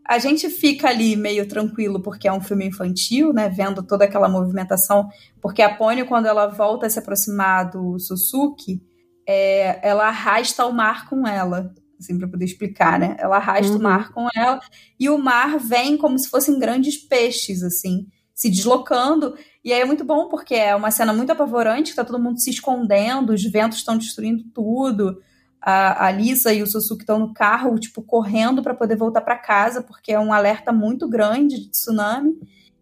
a 0.07 0.19
gente 0.19 0.49
fica 0.49 0.89
ali 0.89 1.15
meio 1.15 1.47
tranquilo 1.47 2.01
porque 2.01 2.27
é 2.27 2.33
um 2.33 2.41
filme 2.41 2.65
infantil, 2.67 3.33
né, 3.33 3.49
vendo 3.49 3.81
toda 3.81 4.05
aquela 4.05 4.29
movimentação, 4.29 5.09
porque 5.41 5.61
a 5.61 5.73
Pônio 5.73 6.05
quando 6.05 6.27
ela 6.27 6.47
volta 6.47 6.85
a 6.85 6.89
se 6.89 6.99
aproximar 6.99 7.69
do 7.71 7.97
Suzuki, 7.99 8.81
é, 9.27 9.79
ela 9.87 10.07
arrasta 10.07 10.65
o 10.65 10.71
mar 10.71 11.09
com 11.09 11.27
ela, 11.27 11.73
assim, 11.99 12.17
para 12.17 12.27
poder 12.27 12.45
explicar, 12.45 12.99
né? 12.99 13.15
Ela 13.17 13.37
arrasta 13.37 13.73
uhum. 13.73 13.79
o 13.79 13.83
mar 13.83 14.11
com 14.11 14.27
ela 14.35 14.59
e 14.99 15.09
o 15.09 15.17
mar 15.17 15.57
vem 15.57 15.97
como 15.97 16.19
se 16.19 16.29
fossem 16.29 16.59
grandes 16.59 16.97
peixes, 16.97 17.63
assim, 17.63 18.05
se 18.35 18.49
deslocando 18.49 19.35
e 19.65 19.73
aí 19.73 19.81
é 19.81 19.85
muito 19.85 20.05
bom 20.05 20.29
porque 20.29 20.53
é 20.53 20.75
uma 20.75 20.91
cena 20.91 21.11
muito 21.11 21.31
apavorante, 21.31 21.89
que 21.89 21.95
tá 21.95 22.05
todo 22.05 22.21
mundo 22.21 22.39
se 22.39 22.51
escondendo, 22.51 23.33
os 23.33 23.43
ventos 23.43 23.79
estão 23.79 23.97
destruindo 23.97 24.43
tudo. 24.53 25.19
A, 25.65 26.05
a 26.05 26.11
Lisa 26.11 26.53
e 26.53 26.61
o 26.61 26.67
Susuki 26.67 27.01
estão 27.01 27.17
no 27.17 27.33
carro, 27.33 27.79
tipo, 27.79 28.03
correndo 28.03 28.61
para 28.61 28.75
poder 28.75 28.95
voltar 28.95 29.21
para 29.21 29.35
casa, 29.35 29.81
porque 29.81 30.11
é 30.11 30.19
um 30.19 30.31
alerta 30.31 30.71
muito 30.71 31.09
grande 31.09 31.59
de 31.59 31.71
tsunami. 31.71 32.37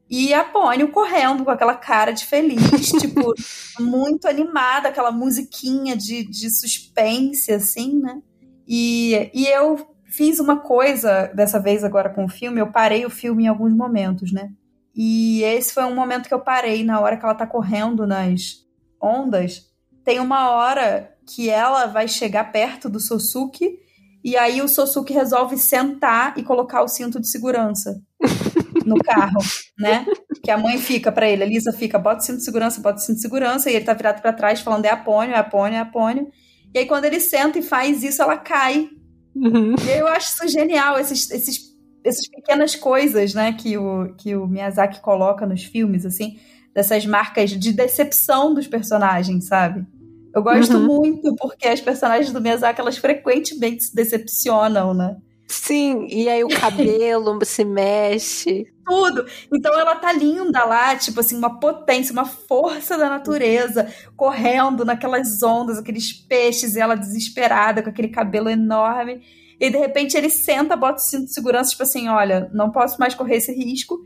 E 0.09 0.33
a 0.33 0.43
Pônio 0.43 0.91
correndo 0.91 1.45
com 1.45 1.51
aquela 1.51 1.75
cara 1.75 2.11
de 2.11 2.25
feliz, 2.25 2.61
tipo, 2.99 3.33
muito 3.79 4.27
animada, 4.27 4.89
aquela 4.89 5.11
musiquinha 5.11 5.95
de, 5.95 6.25
de 6.25 6.49
suspense, 6.49 7.53
assim, 7.53 7.99
né? 7.99 8.21
E, 8.67 9.31
e 9.33 9.47
eu 9.47 9.87
fiz 10.05 10.39
uma 10.39 10.57
coisa 10.57 11.31
dessa 11.33 11.59
vez 11.59 11.85
agora 11.85 12.09
com 12.09 12.25
o 12.25 12.29
filme, 12.29 12.59
eu 12.59 12.71
parei 12.71 13.05
o 13.05 13.09
filme 13.09 13.45
em 13.45 13.47
alguns 13.47 13.73
momentos, 13.73 14.33
né? 14.33 14.51
E 14.93 15.41
esse 15.43 15.73
foi 15.73 15.85
um 15.85 15.95
momento 15.95 16.27
que 16.27 16.33
eu 16.33 16.39
parei 16.41 16.83
na 16.83 16.99
hora 16.99 17.17
que 17.17 17.23
ela 17.23 17.33
tá 17.33 17.47
correndo 17.47 18.05
nas 18.05 18.67
ondas. 19.01 19.71
Tem 20.03 20.19
uma 20.19 20.51
hora 20.51 21.12
que 21.27 21.49
ela 21.49 21.85
vai 21.85 22.07
chegar 22.07 22.51
perto 22.51 22.89
do 22.89 22.99
Sosuke 22.99 23.79
e 24.23 24.37
aí 24.37 24.61
o 24.61 24.69
Sosuke 24.69 25.13
resolve 25.13 25.57
sentar 25.57 26.37
e 26.37 26.43
colocar 26.43 26.81
o 26.81 26.87
cinto 26.87 27.19
de 27.19 27.27
segurança 27.27 28.01
no 28.85 28.95
carro, 28.95 29.39
né? 29.77 30.05
Que 30.41 30.49
a 30.49 30.57
mãe 30.57 30.77
fica 30.77 31.11
para 31.11 31.29
ele, 31.29 31.43
a 31.43 31.45
Lisa 31.45 31.73
fica, 31.73 31.99
bota 31.99 32.21
o 32.21 32.23
cinto 32.23 32.37
de 32.37 32.45
segurança, 32.45 32.79
bota 32.79 32.99
o 32.99 33.01
cinto 33.01 33.15
de 33.17 33.21
segurança, 33.21 33.69
e 33.69 33.75
ele 33.75 33.83
tá 33.83 33.93
virado 33.93 34.21
para 34.21 34.31
trás 34.31 34.61
falando 34.61 34.85
é 34.85 34.89
apônio, 34.89 35.35
é 35.35 35.37
apônio, 35.37 35.75
é 35.75 35.79
apônio. 35.79 36.27
E 36.73 36.79
aí 36.79 36.85
quando 36.85 37.05
ele 37.05 37.19
senta 37.19 37.59
e 37.59 37.61
faz 37.61 38.01
isso, 38.01 38.21
ela 38.21 38.37
cai. 38.37 38.89
Uhum. 39.35 39.75
E 39.85 39.99
eu 39.99 40.07
acho 40.07 40.33
isso 40.33 40.47
genial, 40.47 40.97
esses, 40.97 41.29
esses 41.29 41.73
essas 42.03 42.27
pequenas 42.27 42.75
coisas, 42.75 43.33
né, 43.33 43.53
que 43.53 43.77
o, 43.77 44.13
que 44.15 44.35
o 44.35 44.47
Miyazaki 44.47 45.01
coloca 45.01 45.45
nos 45.45 45.63
filmes, 45.63 46.05
assim, 46.05 46.37
dessas 46.73 47.05
marcas 47.05 47.51
de 47.51 47.71
decepção 47.71 48.53
dos 48.53 48.67
personagens, 48.67 49.47
sabe? 49.47 49.85
Eu 50.33 50.41
gosto 50.41 50.77
uhum. 50.77 50.85
muito 50.85 51.35
porque 51.35 51.67
as 51.67 51.79
personagens 51.79 52.31
do 52.31 52.41
Miyazaki, 52.41 52.81
elas 52.81 52.97
frequentemente 52.97 53.83
se 53.83 53.95
decepcionam, 53.95 54.93
né? 54.93 55.15
Sim, 55.47 56.07
e 56.09 56.27
aí 56.27 56.43
o 56.43 56.47
cabelo 56.59 57.37
se 57.45 57.63
mexe. 57.63 58.65
Tudo. 58.85 59.25
Então 59.53 59.79
ela 59.79 59.95
tá 59.95 60.11
linda 60.11 60.65
lá, 60.65 60.95
tipo 60.95 61.19
assim, 61.19 61.37
uma 61.37 61.59
potência, 61.59 62.11
uma 62.11 62.25
força 62.25 62.97
da 62.97 63.09
natureza, 63.09 63.87
correndo 64.17 64.83
naquelas 64.83 65.43
ondas, 65.43 65.77
aqueles 65.77 66.11
peixes, 66.11 66.75
e 66.75 66.79
ela 66.79 66.95
desesperada 66.95 67.83
com 67.83 67.89
aquele 67.89 68.09
cabelo 68.09 68.49
enorme. 68.49 69.21
E 69.59 69.69
de 69.69 69.77
repente 69.77 70.17
ele 70.17 70.29
senta, 70.29 70.75
bota 70.75 70.97
o 70.97 71.05
cinto 71.05 71.25
de 71.25 71.33
segurança, 71.33 71.69
tipo 71.69 71.83
assim, 71.83 72.09
olha, 72.09 72.49
não 72.53 72.71
posso 72.71 72.99
mais 72.99 73.13
correr 73.13 73.37
esse 73.37 73.53
risco. 73.53 74.03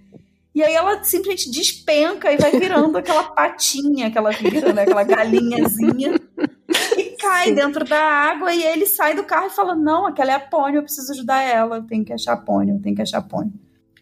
E 0.58 0.64
aí 0.64 0.74
ela 0.74 1.04
simplesmente 1.04 1.52
despenca 1.52 2.34
e 2.34 2.38
vai 2.38 2.50
virando 2.50 2.98
aquela 2.98 3.26
patinha 3.26 4.10
que 4.10 4.18
ela 4.18 4.32
vira, 4.32 4.74
né? 4.74 4.82
Aquela 4.82 5.04
galinhazinha. 5.04 6.20
E 6.98 7.16
cai 7.18 7.50
Sim. 7.50 7.54
dentro 7.54 7.86
da 7.86 8.02
água 8.02 8.52
e 8.52 8.64
ele 8.64 8.88
sai 8.88 9.14
do 9.14 9.24
carro 9.24 9.46
e 9.46 9.56
fala: 9.56 9.76
Não, 9.76 10.08
aquela 10.08 10.32
é 10.32 10.34
a 10.34 10.40
Pônio, 10.40 10.80
eu 10.80 10.84
preciso 10.84 11.12
ajudar 11.12 11.44
ela, 11.44 11.76
eu 11.76 11.84
tenho 11.84 12.04
que 12.04 12.12
achar 12.12 12.34
a 12.34 12.38
Pônio, 12.38 12.76
eu 12.76 12.82
tenho 12.82 12.96
que 12.96 13.04
achar 13.04 13.20
a 13.20 13.22
Pônio. 13.22 13.54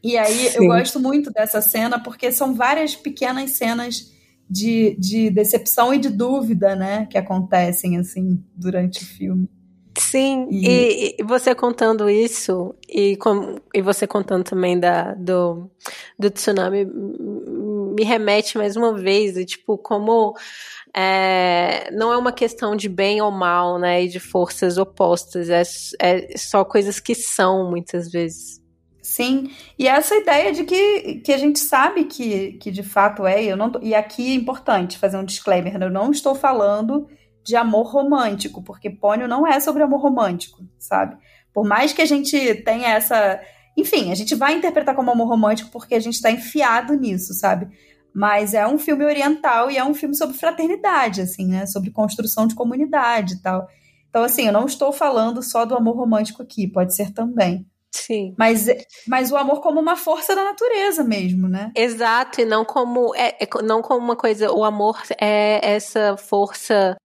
E 0.01 0.17
aí 0.17 0.49
Sim. 0.49 0.59
eu 0.59 0.67
gosto 0.67 0.97
muito 0.97 1.29
dessa 1.29 1.59
cena 1.59 1.99
porque 1.99 2.31
são 2.31 2.53
várias 2.53 2.95
pequenas 2.95 3.51
cenas 3.51 4.13
de, 4.49 4.95
de 4.97 5.29
decepção 5.29 5.93
e 5.93 5.97
de 5.97 6.09
dúvida, 6.09 6.73
né? 6.73 7.05
Que 7.07 7.17
acontecem, 7.17 7.97
assim, 7.97 8.41
durante 8.55 9.03
o 9.03 9.05
filme. 9.05 9.49
Sim, 9.97 10.47
e, 10.51 11.15
e, 11.17 11.23
você 11.23 11.55
contando 11.55 12.09
isso, 12.09 12.75
e, 12.89 13.15
com, 13.17 13.55
e 13.73 13.81
você 13.81 14.05
contando 14.05 14.43
também 14.43 14.77
da, 14.77 15.13
do, 15.13 15.69
do 16.19 16.29
tsunami, 16.29 16.85
me 16.85 18.03
remete 18.03 18.57
mais 18.57 18.75
uma 18.75 18.93
vez, 18.97 19.37
e, 19.37 19.45
tipo, 19.45 19.77
como 19.77 20.35
é, 20.93 21.89
não 21.91 22.11
é 22.11 22.17
uma 22.17 22.33
questão 22.33 22.75
de 22.75 22.89
bem 22.89 23.21
ou 23.21 23.31
mal, 23.31 23.79
né, 23.79 24.03
e 24.03 24.07
de 24.09 24.19
forças 24.19 24.77
opostas, 24.77 25.49
é, 25.49 25.63
é 26.01 26.37
só 26.37 26.65
coisas 26.65 26.99
que 26.99 27.15
são, 27.15 27.69
muitas 27.69 28.11
vezes. 28.11 28.61
Sim, 29.01 29.49
e 29.79 29.87
essa 29.87 30.15
ideia 30.15 30.51
de 30.51 30.65
que, 30.65 31.21
que 31.23 31.31
a 31.31 31.37
gente 31.37 31.59
sabe 31.59 32.05
que, 32.05 32.53
que 32.53 32.69
de 32.69 32.83
fato 32.83 33.25
é, 33.25 33.43
eu 33.43 33.55
não 33.55 33.69
tô, 33.69 33.79
e 33.81 33.95
aqui 33.95 34.31
é 34.31 34.35
importante 34.35 34.97
fazer 34.97 35.15
um 35.15 35.23
disclaimer, 35.23 35.79
né, 35.79 35.85
eu 35.85 35.91
não 35.91 36.11
estou 36.11 36.35
falando 36.35 37.07
de 37.45 37.55
amor 37.55 37.91
romântico, 37.91 38.63
porque 38.63 38.89
Pônio 38.89 39.27
não 39.27 39.45
é 39.45 39.59
sobre 39.59 39.83
amor 39.83 40.01
romântico, 40.01 40.63
sabe? 40.79 41.15
Por 41.53 41.63
mais 41.63 41.93
que 41.93 42.01
a 42.01 42.05
gente 42.05 42.55
tenha 42.63 42.89
essa. 42.89 43.39
Enfim, 43.77 44.11
a 44.11 44.15
gente 44.15 44.33
vai 44.33 44.55
interpretar 44.55 44.95
como 44.95 45.11
amor 45.11 45.27
romântico 45.27 45.69
porque 45.69 45.93
a 45.93 45.99
gente 45.99 46.15
está 46.15 46.31
enfiado 46.31 46.93
nisso, 46.95 47.33
sabe? 47.33 47.67
Mas 48.13 48.53
é 48.53 48.65
um 48.65 48.79
filme 48.79 49.05
oriental 49.05 49.69
e 49.69 49.77
é 49.77 49.83
um 49.83 49.93
filme 49.93 50.15
sobre 50.15 50.35
fraternidade, 50.35 51.21
assim, 51.21 51.45
né? 51.47 51.65
Sobre 51.67 51.91
construção 51.91 52.47
de 52.47 52.55
comunidade 52.55 53.35
e 53.35 53.41
tal. 53.41 53.67
Então, 54.09 54.23
assim, 54.23 54.47
eu 54.47 54.53
não 54.53 54.65
estou 54.65 54.91
falando 54.91 55.43
só 55.43 55.65
do 55.65 55.75
amor 55.75 55.97
romântico 55.97 56.41
aqui, 56.41 56.67
pode 56.67 56.95
ser 56.95 57.11
também. 57.13 57.67
Sim. 57.91 58.33
Mas, 58.37 58.67
mas 59.07 59.31
o 59.31 59.37
amor 59.37 59.61
como 59.61 59.79
uma 59.79 59.95
força 59.95 60.35
da 60.35 60.43
natureza 60.43 61.03
mesmo, 61.03 61.47
né? 61.47 61.71
Exato, 61.75 62.41
e 62.41 62.45
não 62.45 62.65
como, 62.65 63.15
é, 63.15 63.35
é, 63.39 63.47
não 63.63 63.81
como 63.81 64.03
uma 64.03 64.15
coisa. 64.15 64.51
O 64.51 64.63
amor 64.63 65.01
é 65.19 65.59
essa 65.63 66.17
força 66.17 66.95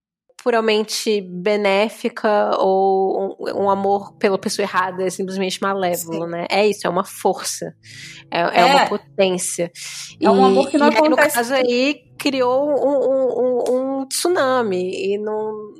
puramente 0.42 1.20
benéfica 1.20 2.56
ou 2.58 3.36
um, 3.38 3.64
um, 3.64 3.70
amor 3.70 4.14
pela 4.14 4.38
pessoa 4.38 4.64
errada 4.64 5.04
é 5.04 5.10
simplesmente 5.10 5.60
malévolo, 5.60 6.24
Sim. 6.24 6.30
né? 6.30 6.46
É 6.50 6.66
isso, 6.66 6.86
é 6.86 6.90
uma 6.90 7.04
força, 7.04 7.74
é, 8.30 8.40
é. 8.40 8.60
é 8.60 8.64
uma 8.64 8.86
potência. 8.86 9.70
É 10.20 10.30
um 10.30 10.44
amor 10.44 10.70
que 10.70 10.78
não 10.78 10.86
e 10.86 10.94
acontece. 10.94 11.04
Aí, 11.04 11.10
no 11.10 11.16
caso 11.16 11.54
aí, 11.54 12.04
criou 12.18 12.68
um, 12.68 13.70
um, 13.70 14.00
um 14.00 14.06
tsunami 14.06 15.14
e 15.14 15.18
não 15.18 15.74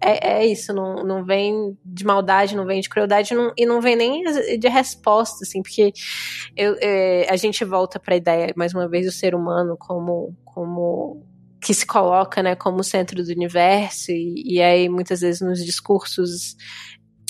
é, 0.00 0.38
é, 0.38 0.46
isso, 0.46 0.72
não, 0.72 1.02
não 1.04 1.24
vem 1.24 1.76
de 1.84 2.04
maldade, 2.04 2.56
não 2.56 2.64
vem 2.64 2.80
de 2.80 2.88
crueldade 2.88 3.34
não, 3.34 3.52
e 3.56 3.66
não 3.66 3.80
vem 3.80 3.96
nem 3.96 4.22
de 4.58 4.68
resposta, 4.68 5.38
assim, 5.42 5.60
porque 5.60 5.92
eu, 6.56 6.76
é, 6.80 7.26
a 7.28 7.36
gente 7.36 7.64
volta 7.64 7.98
para 7.98 8.14
a 8.14 8.16
ideia, 8.16 8.52
mais 8.56 8.72
uma 8.72 8.88
vez, 8.88 9.06
do 9.06 9.12
ser 9.12 9.34
humano 9.34 9.76
como, 9.78 10.34
como 10.44 11.26
que 11.60 11.74
se 11.74 11.86
coloca 11.86 12.42
né, 12.42 12.54
como 12.54 12.84
centro 12.84 13.22
do 13.22 13.30
universo, 13.30 14.12
e, 14.12 14.54
e 14.54 14.62
aí 14.62 14.88
muitas 14.88 15.20
vezes 15.20 15.40
nos 15.40 15.64
discursos 15.64 16.56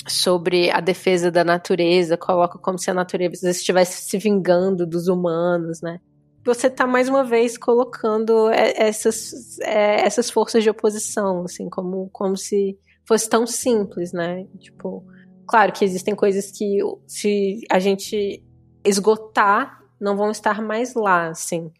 sobre 0.07 0.71
a 0.71 0.79
defesa 0.79 1.29
da 1.31 1.43
natureza, 1.43 2.17
coloca 2.17 2.57
como 2.57 2.77
se 2.77 2.89
a 2.89 2.93
natureza 2.93 3.49
estivesse 3.49 4.03
se 4.03 4.17
vingando 4.17 4.85
dos 4.85 5.07
humanos, 5.07 5.81
né? 5.81 5.99
Você 6.45 6.67
está 6.67 6.87
mais 6.87 7.09
uma 7.09 7.23
vez 7.23 7.57
colocando 7.57 8.49
essas, 8.49 9.59
essas 9.59 10.29
forças 10.29 10.63
de 10.63 10.69
oposição, 10.69 11.43
assim, 11.43 11.69
como, 11.69 12.09
como 12.11 12.37
se 12.37 12.77
fosse 13.05 13.29
tão 13.29 13.45
simples, 13.45 14.13
né? 14.13 14.45
Tipo, 14.57 15.05
claro 15.47 15.73
que 15.73 15.83
existem 15.83 16.15
coisas 16.15 16.49
que 16.49 16.79
se 17.05 17.59
a 17.69 17.77
gente 17.77 18.41
esgotar, 18.85 19.83
não 19.99 20.15
vão 20.15 20.31
estar 20.31 20.61
mais 20.61 20.95
lá, 20.95 21.27
assim. 21.27 21.71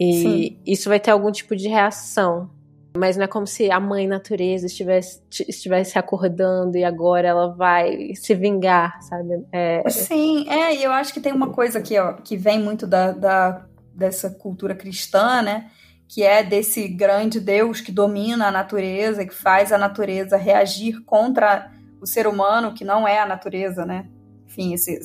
E 0.00 0.22
Sim. 0.22 0.58
isso 0.66 0.88
vai 0.88 0.98
ter 0.98 1.10
algum 1.10 1.30
tipo 1.30 1.54
de 1.54 1.68
reação. 1.68 2.48
Mas 2.96 3.16
não 3.16 3.24
é 3.24 3.28
como 3.28 3.46
se 3.46 3.70
a 3.70 3.78
mãe 3.78 4.08
natureza 4.08 4.66
estivesse, 4.66 5.22
estivesse 5.46 5.96
acordando 5.96 6.76
e 6.76 6.82
agora 6.82 7.28
ela 7.28 7.54
vai 7.54 8.14
se 8.16 8.34
vingar, 8.34 9.00
sabe? 9.02 9.44
É... 9.52 9.88
Sim, 9.88 10.48
é, 10.48 10.74
e 10.74 10.82
eu 10.82 10.90
acho 10.90 11.12
que 11.12 11.20
tem 11.20 11.32
uma 11.32 11.52
coisa 11.52 11.78
aqui, 11.78 11.96
ó, 11.98 12.14
que 12.14 12.36
vem 12.36 12.58
muito 12.58 12.88
da, 12.88 13.12
da, 13.12 13.64
dessa 13.94 14.28
cultura 14.30 14.74
cristã, 14.74 15.40
né? 15.40 15.70
Que 16.08 16.24
é 16.24 16.42
desse 16.42 16.88
grande 16.88 17.38
Deus 17.38 17.80
que 17.80 17.92
domina 17.92 18.48
a 18.48 18.50
natureza, 18.50 19.24
que 19.24 19.34
faz 19.34 19.70
a 19.70 19.78
natureza 19.78 20.36
reagir 20.36 21.00
contra 21.04 21.70
o 22.00 22.06
ser 22.06 22.26
humano, 22.26 22.74
que 22.74 22.84
não 22.84 23.06
é 23.06 23.20
a 23.20 23.26
natureza, 23.26 23.86
né? 23.86 24.08
Enfim, 24.46 24.74
esse, 24.74 24.98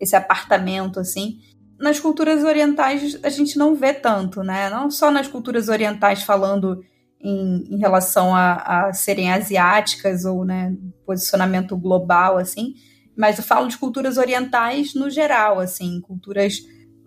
esse 0.00 0.16
apartamento, 0.16 1.00
assim 1.00 1.38
nas 1.80 1.98
culturas 1.98 2.44
orientais 2.44 3.18
a 3.22 3.30
gente 3.30 3.58
não 3.58 3.74
vê 3.74 3.94
tanto, 3.94 4.42
né? 4.42 4.68
Não 4.68 4.90
só 4.90 5.10
nas 5.10 5.26
culturas 5.26 5.68
orientais 5.68 6.22
falando 6.22 6.84
em, 7.20 7.74
em 7.74 7.78
relação 7.78 8.34
a, 8.34 8.54
a, 8.54 8.92
serem 8.92 9.32
asiáticas 9.32 10.24
ou 10.24 10.44
né, 10.44 10.74
posicionamento 11.06 11.76
global, 11.76 12.36
assim, 12.36 12.74
mas 13.16 13.38
eu 13.38 13.44
falo 13.44 13.66
de 13.66 13.78
culturas 13.78 14.18
orientais 14.18 14.94
no 14.94 15.10
geral, 15.10 15.58
assim, 15.58 16.00
culturas, 16.00 16.58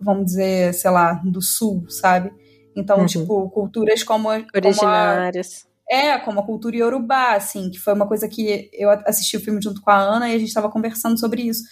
vamos 0.01 0.25
dizer, 0.25 0.73
sei 0.73 0.91
lá, 0.91 1.13
do 1.23 1.41
sul, 1.41 1.85
sabe? 1.89 2.31
Então, 2.75 2.99
uhum. 2.99 3.05
tipo, 3.05 3.49
culturas 3.51 4.03
como, 4.03 4.29
originárias. 4.29 5.63
Como 5.63 6.01
a, 6.01 6.05
é, 6.05 6.17
como 6.19 6.39
a 6.39 6.45
cultura 6.45 6.75
iorubá, 6.75 7.35
assim, 7.35 7.69
que 7.69 7.79
foi 7.79 7.93
uma 7.93 8.07
coisa 8.07 8.27
que 8.27 8.69
eu 8.73 8.89
assisti 9.05 9.37
o 9.37 9.39
filme 9.39 9.61
junto 9.61 9.81
com 9.81 9.91
a 9.91 9.97
Ana 9.97 10.29
e 10.29 10.35
a 10.35 10.39
gente 10.39 10.47
estava 10.47 10.69
conversando 10.69 11.19
sobre 11.19 11.43
isso 11.43 11.63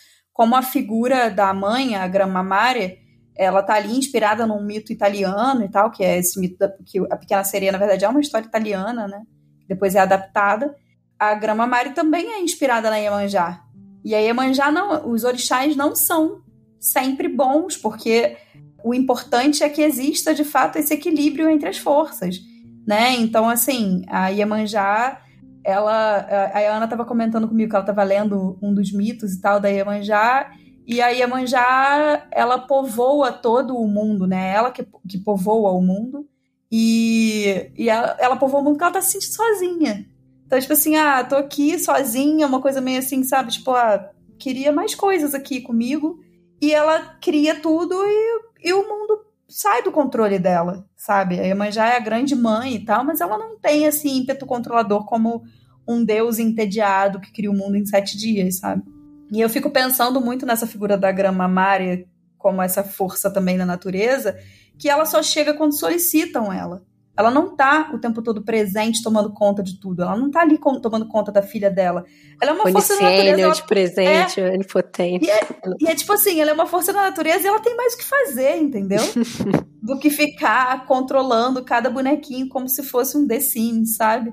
como 0.41 0.55
a 0.55 0.63
figura 0.63 1.29
da 1.29 1.53
mãe, 1.53 1.95
a 1.95 2.07
Grama 2.07 2.41
Mare, 2.41 2.97
ela 3.37 3.61
tá 3.61 3.75
ali 3.75 3.95
inspirada 3.95 4.47
num 4.47 4.59
mito 4.59 4.91
italiano 4.91 5.63
e 5.63 5.69
tal, 5.69 5.91
que 5.91 6.03
é 6.03 6.17
esse 6.17 6.39
mito 6.39 6.57
da, 6.57 6.67
que 6.83 6.97
a 7.11 7.15
Pequena 7.15 7.43
Sereia, 7.43 7.71
na 7.71 7.77
verdade, 7.77 8.03
é 8.05 8.09
uma 8.09 8.19
história 8.19 8.47
italiana, 8.47 9.07
né? 9.07 9.21
Depois 9.67 9.93
é 9.93 9.99
adaptada. 9.99 10.75
A 11.19 11.35
Grama 11.35 11.67
Mare 11.67 11.91
também 11.91 12.25
é 12.33 12.41
inspirada 12.41 12.89
na 12.89 12.97
Iemanjá. 12.97 13.61
E 14.03 14.15
a 14.15 14.17
Iemanjá 14.17 14.71
não, 14.71 15.11
os 15.11 15.23
orixás 15.23 15.75
não 15.75 15.95
são 15.95 16.41
sempre 16.79 17.27
bons, 17.27 17.77
porque 17.77 18.35
o 18.83 18.95
importante 18.95 19.63
é 19.63 19.69
que 19.69 19.83
exista 19.83 20.33
de 20.33 20.43
fato 20.43 20.79
esse 20.79 20.91
equilíbrio 20.91 21.51
entre 21.51 21.69
as 21.69 21.77
forças, 21.77 22.39
né? 22.87 23.11
Então, 23.11 23.47
assim, 23.47 24.01
a 24.07 24.29
Iemanjá 24.29 25.21
ela 25.63 26.17
a 26.53 26.75
Ana 26.75 26.85
estava 26.85 27.05
comentando 27.05 27.47
comigo 27.47 27.69
que 27.69 27.75
ela 27.75 27.83
estava 27.83 28.03
lendo 28.03 28.57
um 28.61 28.73
dos 28.73 28.91
mitos 28.91 29.33
e 29.33 29.41
tal 29.41 29.59
da 29.59 29.69
Iemanjá 29.69 30.51
e 30.85 31.01
a 31.01 31.09
Iemanjá 31.09 32.27
ela 32.31 32.57
povoa 32.59 33.31
todo 33.31 33.77
o 33.77 33.87
mundo, 33.87 34.27
né? 34.27 34.53
Ela 34.53 34.71
que, 34.71 34.85
que 35.07 35.17
povoa 35.17 35.71
o 35.71 35.81
mundo 35.81 36.27
e, 36.71 37.71
e 37.77 37.89
ela, 37.89 38.17
ela 38.19 38.35
povoa 38.35 38.61
o 38.61 38.63
mundo 38.63 38.73
porque 38.73 38.83
ela 38.83 38.93
tá 38.93 39.01
se 39.01 39.11
sentindo 39.11 39.35
sozinha. 39.35 40.05
Então, 40.45 40.59
tipo 40.59 40.73
assim, 40.73 40.95
ah, 40.95 41.23
tô 41.23 41.35
aqui 41.35 41.79
sozinha, 41.79 42.47
uma 42.47 42.61
coisa 42.61 42.81
meio 42.81 42.99
assim, 42.99 43.23
sabe? 43.23 43.51
Tipo, 43.51 43.71
ah, 43.71 44.11
queria 44.37 44.71
mais 44.71 44.95
coisas 44.95 45.33
aqui 45.33 45.61
comigo. 45.61 46.19
E 46.61 46.73
ela 46.73 47.17
cria 47.21 47.59
tudo 47.59 47.95
e, 47.95 48.41
e 48.65 48.73
o 48.73 48.87
mundo 48.87 49.25
sai 49.51 49.83
do 49.83 49.91
controle 49.91 50.39
dela, 50.39 50.85
sabe? 50.95 51.39
A 51.39 51.43
Iemanjá 51.43 51.89
é 51.89 51.97
a 51.97 51.99
grande 51.99 52.35
mãe 52.35 52.75
e 52.75 52.85
tal, 52.85 53.03
mas 53.03 53.19
ela 53.19 53.37
não 53.37 53.59
tem, 53.59 53.85
assim, 53.85 54.17
ímpeto 54.17 54.45
controlador 54.45 55.05
como 55.05 55.43
um 55.87 56.03
deus 56.03 56.39
entediado 56.39 57.19
que 57.19 57.31
cria 57.31 57.51
o 57.51 57.55
mundo 57.55 57.75
em 57.75 57.85
sete 57.85 58.17
dias, 58.17 58.59
sabe? 58.59 58.83
E 59.31 59.41
eu 59.41 59.49
fico 59.49 59.69
pensando 59.69 60.21
muito 60.21 60.45
nessa 60.45 60.65
figura 60.65 60.97
da 60.97 61.11
grama 61.11 61.47
Mária 61.47 62.05
como 62.37 62.61
essa 62.61 62.83
força 62.83 63.29
também 63.29 63.57
da 63.57 63.65
natureza, 63.65 64.37
que 64.77 64.89
ela 64.89 65.05
só 65.05 65.21
chega 65.21 65.53
quando 65.53 65.77
solicitam 65.77 66.51
ela. 66.51 66.83
Ela 67.17 67.29
não 67.29 67.55
tá 67.55 67.91
o 67.93 67.99
tempo 67.99 68.21
todo 68.21 68.41
presente 68.41 69.03
tomando 69.03 69.33
conta 69.33 69.61
de 69.61 69.79
tudo. 69.79 70.01
Ela 70.01 70.15
não 70.15 70.31
tá 70.31 70.41
ali 70.41 70.57
com, 70.57 70.79
tomando 70.79 71.07
conta 71.07 71.31
da 71.31 71.41
filha 71.41 71.69
dela. 71.69 72.05
Ela 72.41 72.51
é 72.51 72.53
uma 72.53 72.71
força 72.71 72.95
da 72.95 73.01
natureza. 73.01 73.41
Ela, 73.41 73.53
de 73.53 73.63
presente, 73.63 74.41
é, 74.41 74.49
onipotente. 74.53 75.25
E 75.25 75.29
é, 75.29 75.47
e 75.79 75.87
é 75.87 75.95
tipo 75.95 76.13
assim, 76.13 76.39
ela 76.39 76.51
é 76.51 76.53
uma 76.53 76.65
força 76.65 76.93
da 76.93 77.01
natureza 77.01 77.43
e 77.43 77.47
ela 77.47 77.59
tem 77.59 77.75
mais 77.75 77.93
o 77.93 77.97
que 77.97 78.05
fazer, 78.05 78.57
entendeu? 78.57 79.01
Do 79.83 79.99
que 79.99 80.09
ficar 80.09 80.85
controlando 80.85 81.63
cada 81.63 81.89
bonequinho 81.89 82.47
como 82.47 82.69
se 82.69 82.81
fosse 82.81 83.17
um 83.17 83.27
The 83.27 83.39
Sims, 83.39 83.97
sabe? 83.97 84.31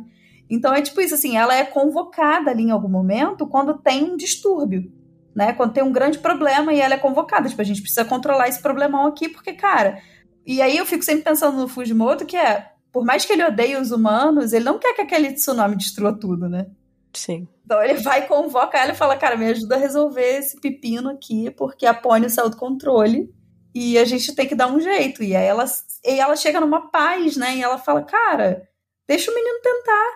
Então 0.48 0.72
é 0.72 0.80
tipo 0.80 1.00
isso, 1.00 1.14
assim, 1.14 1.36
ela 1.36 1.54
é 1.54 1.64
convocada 1.64 2.50
ali 2.50 2.62
em 2.62 2.70
algum 2.70 2.88
momento 2.88 3.46
quando 3.46 3.74
tem 3.74 4.04
um 4.04 4.16
distúrbio. 4.16 4.92
Né, 5.34 5.52
quando 5.52 5.72
tem 5.72 5.84
um 5.84 5.92
grande 5.92 6.18
problema 6.18 6.72
e 6.72 6.80
ela 6.80 6.94
é 6.94 6.98
convocada. 6.98 7.48
Tipo, 7.48 7.62
a 7.62 7.64
gente 7.64 7.80
precisa 7.80 8.04
controlar 8.04 8.48
esse 8.48 8.60
problemão 8.60 9.06
aqui, 9.06 9.28
porque, 9.28 9.52
cara, 9.52 10.00
e 10.48 10.62
aí 10.62 10.78
eu 10.78 10.86
fico 10.86 11.04
sempre 11.04 11.24
pensando 11.24 11.58
no 11.58 11.68
Fujimoto, 11.68 12.24
que 12.24 12.34
é, 12.34 12.72
por 12.90 13.04
mais 13.04 13.22
que 13.26 13.34
ele 13.34 13.44
odeie 13.44 13.76
os 13.76 13.90
humanos, 13.90 14.54
ele 14.54 14.64
não 14.64 14.78
quer 14.78 14.94
que 14.94 15.02
aquele 15.02 15.34
tsunami 15.34 15.76
destrua 15.76 16.18
tudo, 16.18 16.48
né? 16.48 16.66
Sim. 17.12 17.46
Então 17.66 17.82
ele 17.82 18.00
vai, 18.00 18.26
convoca 18.26 18.78
ela 18.78 18.92
e 18.92 18.96
fala, 18.96 19.14
cara, 19.18 19.36
me 19.36 19.44
ajuda 19.44 19.74
a 19.74 19.78
resolver 19.78 20.38
esse 20.38 20.58
pepino 20.58 21.10
aqui, 21.10 21.50
porque 21.50 21.84
a 21.84 21.92
Pony 21.92 22.30
saiu 22.30 22.48
do 22.48 22.56
controle 22.56 23.30
e 23.74 23.98
a 23.98 24.06
gente 24.06 24.34
tem 24.34 24.48
que 24.48 24.54
dar 24.54 24.68
um 24.68 24.80
jeito. 24.80 25.22
E 25.22 25.36
aí 25.36 25.44
ela, 25.44 25.66
e 26.02 26.18
ela 26.18 26.34
chega 26.34 26.60
numa 26.60 26.88
paz, 26.90 27.36
né? 27.36 27.54
E 27.54 27.62
ela 27.62 27.76
fala, 27.76 28.02
cara, 28.02 28.66
deixa 29.06 29.30
o 29.30 29.34
menino 29.34 29.60
tentar, 29.60 30.10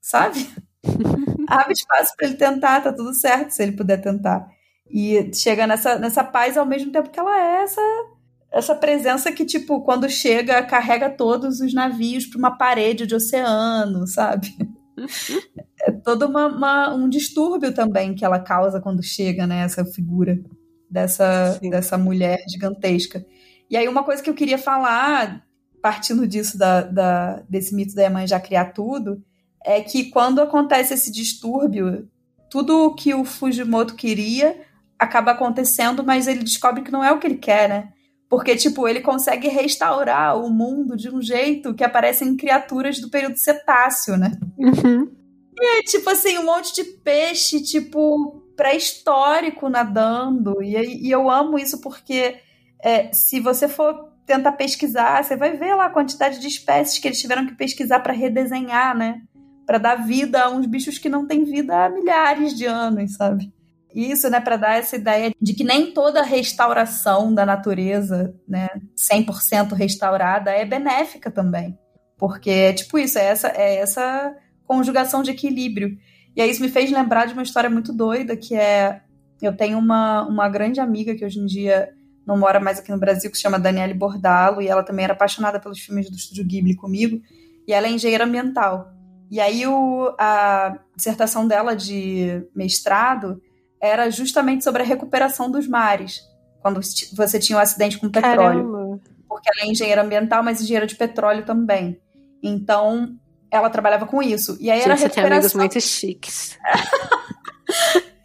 sabe? 0.00 0.50
Abre 1.46 1.74
espaço 1.74 2.12
para 2.16 2.26
ele 2.26 2.36
tentar, 2.36 2.80
tá 2.80 2.92
tudo 2.92 3.14
certo 3.14 3.52
se 3.52 3.62
ele 3.62 3.76
puder 3.76 4.00
tentar. 4.00 4.48
E 4.90 5.30
chega 5.32 5.64
nessa, 5.64 5.96
nessa 5.96 6.24
paz 6.24 6.56
ao 6.56 6.66
mesmo 6.66 6.90
tempo 6.90 7.08
que 7.08 7.20
ela 7.20 7.38
é 7.38 7.62
essa 7.62 7.80
essa 8.56 8.74
presença 8.74 9.30
que, 9.30 9.44
tipo, 9.44 9.82
quando 9.82 10.08
chega, 10.08 10.62
carrega 10.62 11.10
todos 11.10 11.60
os 11.60 11.74
navios 11.74 12.24
para 12.26 12.38
uma 12.38 12.56
parede 12.56 13.06
de 13.06 13.14
oceano, 13.14 14.06
sabe? 14.06 14.56
é 15.82 15.92
todo 15.92 16.26
uma, 16.26 16.46
uma, 16.46 16.94
um 16.94 17.06
distúrbio 17.06 17.74
também 17.74 18.14
que 18.14 18.24
ela 18.24 18.38
causa 18.38 18.80
quando 18.80 19.02
chega, 19.02 19.46
né? 19.46 19.60
Essa 19.60 19.84
figura 19.84 20.40
dessa, 20.90 21.58
dessa 21.60 21.98
mulher 21.98 22.38
gigantesca. 22.48 23.24
E 23.68 23.76
aí, 23.76 23.86
uma 23.88 24.02
coisa 24.02 24.22
que 24.22 24.30
eu 24.30 24.34
queria 24.34 24.56
falar, 24.56 25.44
partindo 25.82 26.26
disso, 26.26 26.56
da, 26.56 26.80
da, 26.80 27.42
desse 27.48 27.74
mito 27.74 27.94
da 27.94 28.08
mãe 28.08 28.26
já 28.26 28.40
criar 28.40 28.72
tudo, 28.72 29.22
é 29.62 29.82
que 29.82 30.04
quando 30.10 30.40
acontece 30.40 30.94
esse 30.94 31.12
distúrbio, 31.12 32.08
tudo 32.50 32.86
o 32.86 32.94
que 32.94 33.12
o 33.12 33.22
Fujimoto 33.22 33.94
queria 33.94 34.62
acaba 34.98 35.32
acontecendo, 35.32 36.02
mas 36.02 36.26
ele 36.26 36.42
descobre 36.42 36.82
que 36.82 36.90
não 36.90 37.04
é 37.04 37.12
o 37.12 37.18
que 37.18 37.26
ele 37.26 37.36
quer, 37.36 37.68
né? 37.68 37.92
Porque, 38.36 38.54
tipo, 38.54 38.86
ele 38.86 39.00
consegue 39.00 39.48
restaurar 39.48 40.36
o 40.36 40.50
mundo 40.50 40.94
de 40.94 41.08
um 41.08 41.22
jeito 41.22 41.72
que 41.72 41.82
aparecem 41.82 42.36
criaturas 42.36 43.00
do 43.00 43.08
período 43.08 43.38
cetáceo, 43.38 44.14
né? 44.18 44.32
Uhum. 44.58 45.10
E 45.58 45.78
é, 45.78 45.82
tipo 45.82 46.10
assim, 46.10 46.36
um 46.36 46.44
monte 46.44 46.74
de 46.74 46.84
peixe, 46.84 47.62
tipo, 47.62 48.42
pré-histórico 48.54 49.70
nadando. 49.70 50.62
E, 50.62 51.06
e, 51.06 51.10
eu 51.10 51.30
amo 51.30 51.58
isso 51.58 51.80
porque 51.80 52.36
é, 52.84 53.10
se 53.10 53.40
você 53.40 53.68
for 53.68 54.12
tentar 54.26 54.52
pesquisar, 54.52 55.24
você 55.24 55.34
vai 55.34 55.56
ver 55.56 55.74
lá 55.74 55.86
a 55.86 55.90
quantidade 55.90 56.38
de 56.38 56.46
espécies 56.46 56.98
que 56.98 57.08
eles 57.08 57.18
tiveram 57.18 57.46
que 57.46 57.54
pesquisar 57.54 58.00
para 58.00 58.12
redesenhar, 58.12 58.94
né? 58.94 59.22
Para 59.64 59.78
dar 59.78 60.06
vida 60.06 60.42
a 60.42 60.50
uns 60.50 60.66
bichos 60.66 60.98
que 60.98 61.08
não 61.08 61.26
têm 61.26 61.42
vida 61.42 61.86
há 61.86 61.88
milhares 61.88 62.54
de 62.54 62.66
anos, 62.66 63.14
sabe? 63.14 63.50
Isso, 63.96 64.28
né, 64.28 64.38
para 64.40 64.58
dar 64.58 64.76
essa 64.76 64.94
ideia 64.94 65.32
de 65.40 65.54
que 65.54 65.64
nem 65.64 65.90
toda 65.90 66.20
restauração 66.20 67.32
da 67.32 67.46
natureza, 67.46 68.34
né, 68.46 68.68
100% 68.94 69.72
restaurada 69.72 70.50
é 70.50 70.66
benéfica 70.66 71.30
também. 71.30 71.78
Porque 72.18 72.50
é 72.50 72.72
tipo 72.74 72.98
isso, 72.98 73.18
é 73.18 73.24
essa, 73.24 73.48
é 73.48 73.76
essa 73.76 74.36
conjugação 74.66 75.22
de 75.22 75.30
equilíbrio. 75.30 75.96
E 76.36 76.42
aí 76.42 76.50
isso 76.50 76.60
me 76.60 76.68
fez 76.68 76.90
lembrar 76.90 77.24
de 77.24 77.32
uma 77.32 77.42
história 77.42 77.70
muito 77.70 77.90
doida, 77.90 78.36
que 78.36 78.54
é 78.54 79.00
eu 79.40 79.56
tenho 79.56 79.78
uma, 79.78 80.26
uma 80.26 80.46
grande 80.46 80.78
amiga 80.78 81.14
que 81.14 81.24
hoje 81.24 81.38
em 81.38 81.46
dia 81.46 81.88
não 82.26 82.36
mora 82.36 82.60
mais 82.60 82.78
aqui 82.78 82.90
no 82.90 82.98
Brasil, 82.98 83.30
que 83.30 83.36
se 83.38 83.42
chama 83.44 83.58
Daniele 83.58 83.94
Bordalo, 83.94 84.60
e 84.60 84.68
ela 84.68 84.82
também 84.82 85.04
era 85.04 85.14
apaixonada 85.14 85.58
pelos 85.58 85.78
filmes 85.78 86.10
do 86.10 86.16
Estúdio 86.16 86.44
Ghibli 86.44 86.76
comigo, 86.76 87.18
e 87.66 87.72
ela 87.72 87.86
é 87.86 87.90
engenheira 87.90 88.24
ambiental. 88.24 88.92
E 89.30 89.40
aí 89.40 89.66
o, 89.66 90.14
a 90.18 90.78
dissertação 90.94 91.48
dela 91.48 91.74
de 91.74 92.46
mestrado 92.54 93.40
era 93.80 94.10
justamente 94.10 94.64
sobre 94.64 94.82
a 94.82 94.84
recuperação 94.86 95.50
dos 95.50 95.66
mares, 95.66 96.20
quando 96.60 96.80
você 97.12 97.38
tinha 97.38 97.58
um 97.58 97.60
acidente 97.60 97.98
com 97.98 98.08
petróleo. 98.10 98.72
Caramba. 98.72 99.00
Porque 99.28 99.48
ela 99.48 99.68
é 99.68 99.70
engenheira 99.70 100.02
ambiental, 100.02 100.42
mas 100.42 100.60
engenheira 100.60 100.86
de 100.86 100.94
petróleo 100.94 101.44
também. 101.44 102.00
Então, 102.42 103.16
ela 103.50 103.70
trabalhava 103.70 104.06
com 104.06 104.22
isso. 104.22 104.56
E 104.60 104.70
aí 104.70 104.78
Gente, 104.78 104.90
era 104.90 104.94
recuperação... 104.94 105.08
você 105.08 105.14
tem 105.14 105.32
amigos 105.32 105.54
muito 105.54 105.80
chiques. 105.80 106.58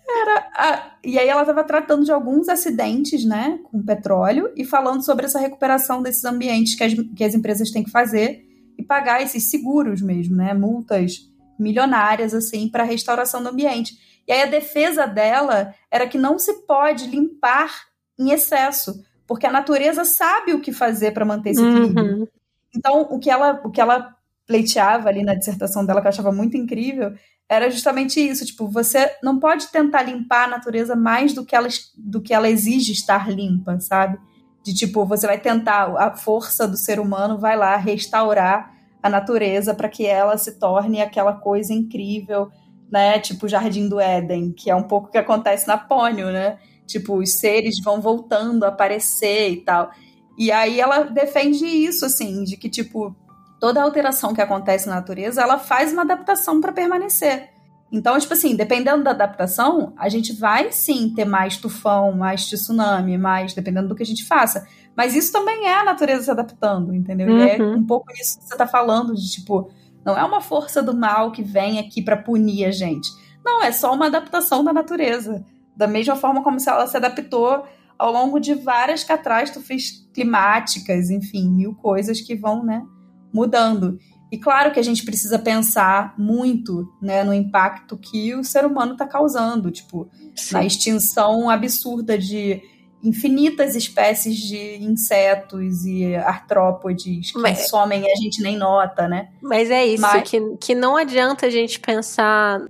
Era 0.08 0.52
a... 0.56 0.92
E 1.04 1.18
aí 1.18 1.28
ela 1.28 1.42
estava 1.42 1.64
tratando 1.64 2.06
de 2.06 2.12
alguns 2.12 2.48
acidentes, 2.48 3.26
né, 3.26 3.60
com 3.64 3.82
petróleo 3.82 4.52
e 4.56 4.64
falando 4.64 5.04
sobre 5.04 5.26
essa 5.26 5.40
recuperação 5.40 6.02
desses 6.02 6.24
ambientes 6.26 6.76
que 6.76 6.84
as, 6.84 6.94
que 7.16 7.24
as 7.24 7.34
empresas 7.34 7.72
têm 7.72 7.84
que 7.84 7.90
fazer 7.90 8.46
e 8.78 8.84
pagar 8.84 9.22
esses 9.22 9.50
seguros 9.50 10.02
mesmo, 10.02 10.36
né, 10.36 10.54
multas 10.54 11.28
milionárias 11.58 12.34
assim 12.34 12.70
para 12.70 12.84
restauração 12.84 13.42
do 13.42 13.50
ambiente. 13.50 13.98
E 14.28 14.32
aí 14.32 14.44
a 14.44 14.48
defesa 14.48 15.06
dela 15.06 15.74
era 15.90 16.08
que 16.08 16.18
não 16.18 16.38
se 16.38 16.66
pode 16.66 17.08
limpar 17.08 17.88
em 18.18 18.32
excesso, 18.32 19.04
porque 19.28 19.48
a 19.48 19.52
natureza 19.52 20.06
sabe 20.06 20.54
o 20.54 20.62
que 20.62 20.72
fazer 20.72 21.12
para 21.12 21.26
manter 21.26 21.52
esse 21.52 21.62
equilíbrio. 21.62 22.20
Uhum. 22.20 22.28
Então, 22.76 23.02
o 23.02 23.20
que 23.20 23.30
ela 23.30 23.62
o 23.64 23.70
que 23.70 23.82
ela 23.82 24.16
pleiteava 24.46 25.10
ali 25.10 25.24
na 25.24 25.34
dissertação 25.34 25.86
dela 25.86 26.02
que 26.02 26.08
eu 26.08 26.10
achava 26.10 26.32
muito 26.32 26.58
incrível 26.58 27.14
era 27.48 27.70
justamente 27.70 28.18
isso, 28.18 28.46
tipo, 28.46 28.66
você 28.68 29.14
não 29.22 29.38
pode 29.38 29.68
tentar 29.68 30.04
limpar 30.04 30.46
a 30.46 30.48
natureza 30.48 30.96
mais 30.96 31.34
do 31.34 31.46
que 31.46 31.54
ela, 31.54 31.68
do 31.98 32.22
que 32.22 32.34
ela 32.34 32.50
exige 32.50 32.94
estar 32.94 33.30
limpa, 33.30 33.78
sabe? 33.82 34.18
De 34.64 34.74
tipo, 34.74 35.06
você 35.06 35.28
vai 35.28 35.38
tentar, 35.38 35.94
a 35.98 36.16
força 36.16 36.66
do 36.66 36.78
ser 36.78 36.98
humano 36.98 37.38
vai 37.38 37.58
lá 37.58 37.76
restaurar 37.76 38.74
a 39.04 39.10
natureza 39.10 39.74
para 39.74 39.90
que 39.90 40.06
ela 40.06 40.38
se 40.38 40.60
torne 40.60 41.02
aquela 41.02 41.34
coisa 41.34 41.74
incrível, 41.74 42.50
né? 42.92 43.20
Tipo 43.20 43.46
o 43.46 43.50
Jardim 43.50 43.88
do 43.88 44.00
Éden, 44.00 44.52
que 44.52 44.70
é 44.70 44.76
um 44.76 44.84
pouco 44.84 45.08
o 45.08 45.12
que 45.12 45.18
acontece 45.18 45.68
na 45.68 45.78
Pônio, 45.78 46.28
né? 46.28 46.58
Tipo, 46.86 47.18
os 47.18 47.40
seres 47.40 47.80
vão 47.82 48.02
voltando 48.02 48.66
a 48.66 48.68
aparecer 48.68 49.50
e 49.52 49.58
tal. 49.62 49.92
E 50.38 50.52
aí 50.52 50.80
ela 50.80 51.04
defende 51.04 51.66
isso, 51.66 52.06
assim, 52.06 52.44
de 52.44 52.58
que, 52.58 52.70
tipo, 52.70 53.16
toda 53.60 53.82
alteração 53.82 54.34
que 54.34 54.42
acontece 54.42 54.88
na 54.88 54.96
natureza, 54.96 55.42
ela 55.42 55.58
faz 55.58 55.94
uma 55.94 56.02
adaptação 56.02 56.60
para 56.60 56.74
permanecer. 56.74 57.50
Então, 57.92 58.18
tipo 58.18 58.34
assim, 58.34 58.56
dependendo 58.56 59.04
da 59.04 59.12
adaptação, 59.12 59.94
a 59.98 60.08
gente 60.08 60.34
vai 60.34 60.72
sim 60.72 61.14
ter 61.14 61.26
mais 61.26 61.58
tufão, 61.58 62.14
mais 62.14 62.46
tsunami, 62.46 63.18
mais 63.18 63.54
dependendo 63.54 63.90
do 63.90 63.96
que 63.96 64.04
a 64.04 64.06
gente 64.06 64.26
faça. 64.26 64.66
Mas 64.96 65.14
isso 65.14 65.32
também 65.32 65.68
é 65.68 65.76
a 65.76 65.84
natureza 65.84 66.24
se 66.24 66.32
adaptando, 66.32 66.94
entendeu? 66.96 67.28
Uhum. 67.28 67.38
E 67.38 67.50
é 67.50 67.62
uhum. 67.62 67.78
um 67.78 67.86
pouco 67.86 68.12
isso 68.14 68.40
que 68.40 68.46
você 68.46 68.56
tá 68.56 68.66
falando, 68.66 69.14
de 69.14 69.30
tipo, 69.30 69.70
não 70.06 70.18
é 70.18 70.24
uma 70.24 70.42
força 70.42 70.82
do 70.82 70.96
mal 70.96 71.32
que 71.32 71.44
vem 71.44 71.80
aqui 71.80 72.02
para 72.02 72.18
punir 72.18 72.66
a 72.66 72.72
gente. 72.72 73.10
Não, 73.44 73.64
é 73.64 73.72
só 73.72 73.94
uma 73.94 74.08
adaptação 74.08 74.64
da 74.64 74.74
natureza. 74.74 75.46
Da 75.76 75.88
mesma 75.88 76.16
forma 76.16 76.44
como 76.44 76.60
se 76.60 76.70
ela 76.70 76.88
se 76.88 76.98
adaptou 76.98 77.66
ao 77.98 78.12
longo 78.12 78.40
de 78.40 78.56
várias 78.56 79.04
catástrofes 79.04 80.08
climáticas, 80.14 81.10
enfim, 81.10 81.50
mil 81.50 81.76
coisas 81.76 82.20
que 82.20 82.36
vão, 82.36 82.64
né, 82.64 82.84
mudando. 83.32 84.00
E 84.32 84.38
claro 84.38 84.72
que 84.72 84.80
a 84.80 84.84
gente 84.84 85.04
precisa 85.04 85.38
pensar 85.38 86.16
muito 86.18 86.92
né, 87.02 87.24
no 87.24 87.34
impacto 87.34 87.98
que 87.98 88.34
o 88.34 88.44
ser 88.44 88.66
humano 88.66 88.94
está 88.94 89.06
causando, 89.06 89.70
tipo, 89.70 90.10
Sim. 90.36 90.54
na 90.54 90.66
extinção 90.66 91.50
absurda 91.50 92.18
de 92.18 92.62
infinitas 93.04 93.76
espécies 93.76 94.38
de 94.38 94.78
insetos 94.82 95.86
e 95.86 96.16
artrópodes 96.16 97.32
que 97.32 97.40
Mas... 97.40 97.70
somem 97.70 98.02
e 98.02 98.12
a 98.12 98.16
gente 98.16 98.42
nem 98.42 98.56
nota, 98.56 99.08
né? 99.08 99.30
Mas 99.42 99.72
é 99.72 99.86
isso, 99.86 100.02
Mas... 100.02 100.30
Que, 100.30 100.40
que 100.58 100.76
não 100.76 100.96
adianta 100.96 101.48
a 101.48 101.50
gente 101.50 101.80
pensar 101.80 102.62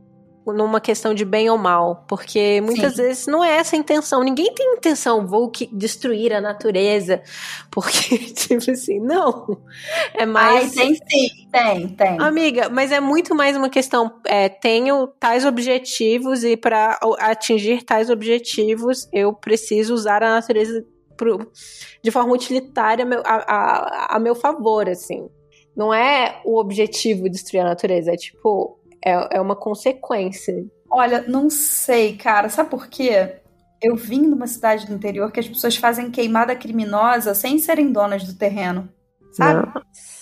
numa 0.46 0.82
questão 0.82 1.14
de 1.14 1.24
bem 1.24 1.50
ou 1.50 1.58
mal, 1.58 2.04
porque 2.08 2.60
muitas 2.62 2.96
Sim. 2.96 3.04
vezes 3.04 3.28
não 3.28 3.44
é 3.44 3.58
essa 3.58 3.76
a 3.76 3.80
intenção. 3.80 4.24
Ninguém 4.24 4.54
tem 4.54 4.74
intenção, 4.74 5.28
vou 5.28 5.50
que 5.50 5.68
destruir 5.72 6.34
a 6.34 6.42
natureza, 6.42 7.22
porque, 7.70 8.18
tipo 8.34 8.72
assim, 8.72 9.00
não. 9.00 9.62
É 10.14 10.26
mais. 10.26 10.76
Ai, 10.78 10.86
tem 10.86 10.96
sim, 10.96 11.50
tem, 11.52 11.88
tem. 11.90 12.20
Amiga, 12.20 12.70
mas 12.70 12.92
é 12.92 13.00
muito 13.00 13.36
mais 13.36 13.56
uma 13.56 13.70
questão. 13.70 14.20
É, 14.26 14.50
tenho 14.50 15.08
tais 15.20 15.46
objetivos 15.46 16.44
e 16.44 16.58
para 16.58 17.00
atingir 17.20 17.84
tais 17.84 18.10
objetivos 18.10 19.08
eu 19.14 19.34
preciso 19.34 19.94
usar 19.94 20.24
a 20.24 20.30
natureza 20.30 20.84
pro, 21.16 21.52
de 22.04 22.10
forma 22.10 22.34
utilitária 22.34 23.06
a, 23.24 23.36
a, 23.36 24.16
a 24.16 24.20
meu 24.20 24.34
favor, 24.34 24.90
assim. 24.90 25.30
Não 25.76 25.94
é 25.94 26.42
o 26.44 26.60
objetivo 26.60 27.30
destruir 27.30 27.62
a 27.62 27.66
natureza, 27.66 28.12
é 28.12 28.18
tipo, 28.18 28.81
é, 29.04 29.38
é 29.38 29.42
uma 29.42 29.56
consequência. 29.56 30.66
Olha, 30.90 31.24
não 31.28 31.50
sei, 31.50 32.16
cara. 32.18 32.50
Sabe 32.50 32.70
por 32.70 32.88
quê? 32.88 33.38
Eu 33.82 33.96
vim 33.96 34.22
numa 34.22 34.48
cidade 34.48 34.86
do 34.86 34.94
interior 34.94 35.32
que 35.32 35.40
as 35.40 35.48
pessoas 35.48 35.76
fazem 35.76 36.12
queimada 36.12 36.56
criminosa 36.56 37.34
sem 37.34 37.58
serem 37.58 37.92
donas 37.92 38.24
do 38.24 38.36
terreno. 38.36 38.90
Sabe? 39.32 39.68
Nossa. 39.74 40.22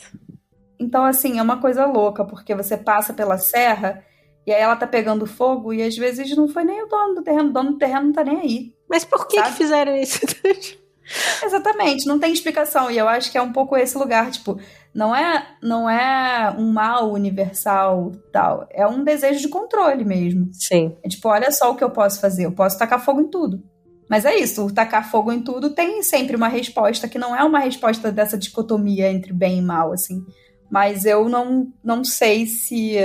Então, 0.79 1.03
assim, 1.03 1.39
é 1.39 1.41
uma 1.41 1.59
coisa 1.59 1.85
louca, 1.85 2.23
porque 2.23 2.55
você 2.55 2.77
passa 2.77 3.13
pela 3.13 3.37
serra 3.37 4.03
e 4.47 4.53
aí 4.53 4.61
ela 4.61 4.75
tá 4.75 4.87
pegando 4.87 5.27
fogo 5.27 5.73
e 5.73 5.83
às 5.83 5.95
vezes 5.97 6.35
não 6.35 6.47
foi 6.47 6.63
nem 6.63 6.81
o 6.83 6.87
dono 6.87 7.15
do 7.15 7.21
terreno, 7.21 7.49
o 7.49 7.53
dono 7.53 7.71
do 7.73 7.77
terreno 7.77 8.05
não 8.05 8.13
tá 8.13 8.23
nem 8.23 8.39
aí. 8.39 8.75
Mas 8.89 9.03
por 9.03 9.27
que, 9.27 9.41
que 9.41 9.51
fizeram 9.51 9.95
isso? 9.95 10.19
Exatamente, 11.43 12.07
não 12.07 12.17
tem 12.17 12.31
explicação. 12.31 12.89
E 12.89 12.97
eu 12.97 13.07
acho 13.07 13.31
que 13.31 13.37
é 13.37 13.41
um 13.41 13.51
pouco 13.51 13.75
esse 13.75 13.97
lugar, 13.97 14.31
tipo, 14.31 14.59
não 14.93 15.15
é 15.15 15.55
não 15.61 15.89
é 15.89 16.53
um 16.57 16.71
mal 16.71 17.11
universal 17.11 18.11
tal, 18.31 18.67
é 18.71 18.87
um 18.87 19.03
desejo 19.03 19.39
de 19.39 19.47
controle 19.47 20.03
mesmo. 20.03 20.49
Sim. 20.53 20.97
É 21.03 21.09
tipo, 21.09 21.27
olha 21.29 21.51
só 21.51 21.71
o 21.71 21.75
que 21.75 21.83
eu 21.83 21.89
posso 21.89 22.19
fazer, 22.19 22.45
eu 22.45 22.51
posso 22.51 22.77
tacar 22.77 23.03
fogo 23.03 23.21
em 23.21 23.29
tudo. 23.29 23.63
Mas 24.09 24.25
é 24.25 24.35
isso, 24.35 24.65
o 24.65 24.73
tacar 24.73 25.09
fogo 25.09 25.31
em 25.31 25.41
tudo 25.41 25.69
tem 25.69 26.01
sempre 26.01 26.35
uma 26.35 26.47
resposta 26.47 27.07
que 27.07 27.19
não 27.19 27.35
é 27.35 27.43
uma 27.43 27.59
resposta 27.59 28.11
dessa 28.11 28.37
dicotomia 28.37 29.11
entre 29.11 29.31
bem 29.31 29.59
e 29.59 29.61
mal, 29.61 29.93
assim. 29.93 30.25
Mas 30.69 31.05
eu 31.05 31.29
não, 31.29 31.71
não 31.83 32.03
sei 32.03 32.47
se 32.47 32.97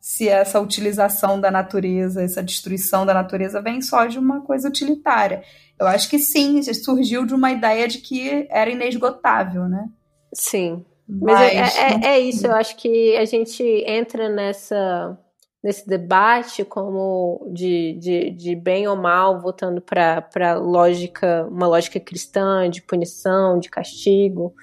se 0.00 0.28
essa 0.28 0.58
utilização 0.58 1.38
da 1.38 1.50
natureza, 1.50 2.22
essa 2.22 2.42
destruição 2.42 3.04
da 3.04 3.12
natureza 3.12 3.60
vem 3.60 3.82
só 3.82 4.06
de 4.06 4.18
uma 4.18 4.40
coisa 4.40 4.66
utilitária. 4.66 5.42
Eu 5.78 5.86
acho 5.86 6.08
que 6.08 6.18
sim, 6.18 6.62
surgiu 6.72 7.26
de 7.26 7.34
uma 7.34 7.52
ideia 7.52 7.86
de 7.86 7.98
que 7.98 8.46
era 8.50 8.70
inesgotável, 8.70 9.68
né? 9.68 9.88
Sim. 10.32 10.84
Mas, 11.20 11.52
é, 11.52 11.60
Mas 11.60 11.76
é, 11.76 11.80
é, 11.80 12.06
é, 12.14 12.20
isso, 12.20 12.46
eu 12.46 12.54
acho 12.54 12.76
que 12.76 13.16
a 13.16 13.24
gente 13.24 13.62
entra 13.86 14.28
nessa 14.28 15.18
nesse 15.62 15.86
debate 15.86 16.64
como 16.64 17.46
de, 17.52 17.92
de, 17.98 18.30
de 18.30 18.56
bem 18.56 18.88
ou 18.88 18.96
mal, 18.96 19.40
voltando 19.40 19.80
para 19.80 20.54
lógica, 20.54 21.46
uma 21.50 21.66
lógica 21.66 22.00
cristã 22.00 22.68
de 22.70 22.80
punição, 22.80 23.58
de 23.58 23.68
castigo, 23.68 24.54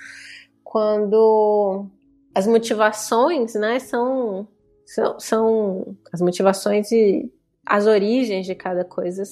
quando 0.64 1.88
as 2.34 2.48
motivações, 2.48 3.54
né, 3.54 3.80
são, 3.80 4.48
são, 4.86 5.20
são 5.20 5.98
as 6.12 6.20
motivações 6.20 6.92
e 6.92 7.32
as 7.66 7.86
origens 7.86 8.46
de 8.46 8.56
cada 8.56 8.84
coisa. 8.84 9.24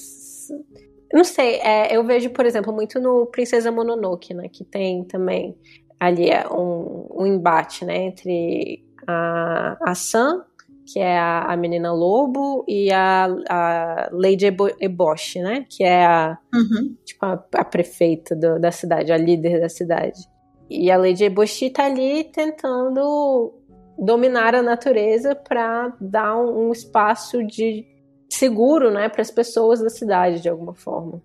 Não 1.12 1.24
sei, 1.24 1.56
é, 1.56 1.96
eu 1.96 2.04
vejo, 2.04 2.30
por 2.30 2.46
exemplo, 2.46 2.72
muito 2.72 3.00
no 3.00 3.26
Princesa 3.26 3.72
Mononoke, 3.72 4.34
né, 4.34 4.48
que 4.48 4.64
tem 4.64 5.04
também 5.04 5.56
ali 5.98 6.30
é 6.30 6.46
um, 6.48 7.08
um 7.14 7.26
embate, 7.26 7.84
né, 7.84 7.96
entre 8.04 8.84
a, 9.06 9.76
a 9.80 9.94
Sam, 9.94 10.44
que 10.86 11.00
é 11.00 11.18
a, 11.18 11.42
a 11.42 11.56
menina 11.56 11.92
lobo, 11.92 12.64
e 12.68 12.92
a, 12.92 13.26
a 13.48 14.08
Lady 14.12 14.46
Eboshi, 14.80 15.40
né, 15.40 15.66
que 15.68 15.82
é 15.82 16.04
a, 16.04 16.38
uhum. 16.54 16.96
tipo, 17.04 17.24
a, 17.24 17.44
a 17.54 17.64
prefeita 17.64 18.36
do, 18.36 18.60
da 18.60 18.70
cidade, 18.70 19.12
a 19.12 19.16
líder 19.16 19.60
da 19.60 19.68
cidade. 19.68 20.20
E 20.70 20.90
a 20.90 20.96
Lady 20.96 21.24
Eboshi 21.24 21.70
tá 21.70 21.86
ali 21.86 22.24
tentando 22.24 23.54
dominar 23.98 24.54
a 24.54 24.62
natureza 24.62 25.34
para 25.34 25.92
dar 26.00 26.36
um, 26.36 26.68
um, 26.68 26.72
espaço 26.72 27.42
de 27.44 27.86
seguro, 28.28 28.90
né, 28.90 29.08
para 29.08 29.22
as 29.22 29.30
pessoas 29.30 29.80
da 29.80 29.88
cidade 29.88 30.40
de 30.40 30.48
alguma 30.48 30.74
forma, 30.74 31.22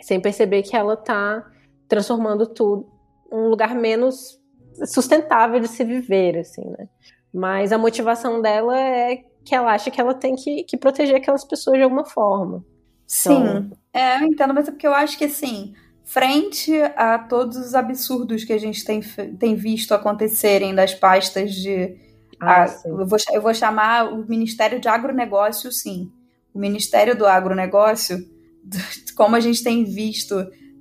sem 0.00 0.20
perceber 0.20 0.62
que 0.62 0.76
ela 0.76 0.96
tá 0.96 1.44
transformando 1.88 2.46
tudo, 2.46 2.86
um 3.32 3.48
lugar 3.48 3.74
menos 3.74 4.38
sustentável 4.86 5.60
de 5.60 5.68
se 5.68 5.84
viver, 5.84 6.38
assim, 6.38 6.64
né? 6.64 6.88
Mas 7.32 7.72
a 7.72 7.78
motivação 7.78 8.42
dela 8.42 8.78
é 8.78 9.24
que 9.44 9.54
ela 9.54 9.72
acha 9.72 9.90
que 9.90 10.00
ela 10.00 10.14
tem 10.14 10.36
que, 10.36 10.64
que 10.64 10.76
proteger 10.76 11.16
aquelas 11.16 11.44
pessoas 11.44 11.78
de 11.78 11.82
alguma 11.82 12.04
forma. 12.04 12.64
Sim, 13.06 13.42
então... 13.42 13.70
é, 13.92 14.18
eu 14.18 14.26
entendo, 14.26 14.54
mas 14.54 14.68
é 14.68 14.70
porque 14.70 14.86
eu 14.86 14.94
acho 14.94 15.18
que, 15.18 15.24
assim, 15.24 15.74
frente 16.04 16.72
a 16.96 17.18
todos 17.18 17.56
os 17.56 17.74
absurdos 17.74 18.44
que 18.44 18.52
a 18.52 18.58
gente 18.58 18.84
tem, 18.84 19.00
tem 19.38 19.54
visto 19.54 19.94
acontecerem 19.94 20.74
das 20.74 20.94
pastas 20.94 21.54
de 21.54 21.96
Ah, 22.40 22.66
eu, 22.84 23.06
vou, 23.06 23.18
eu 23.32 23.42
vou 23.42 23.54
chamar 23.54 24.12
o 24.12 24.26
Ministério 24.28 24.80
de 24.80 24.88
Agronegócio, 24.88 25.70
sim. 25.72 26.10
O 26.54 26.58
Ministério 26.58 27.16
do 27.16 27.26
Agronegócio, 27.26 28.18
como 29.16 29.36
a 29.36 29.40
gente 29.40 29.62
tem 29.62 29.84
visto 29.84 30.34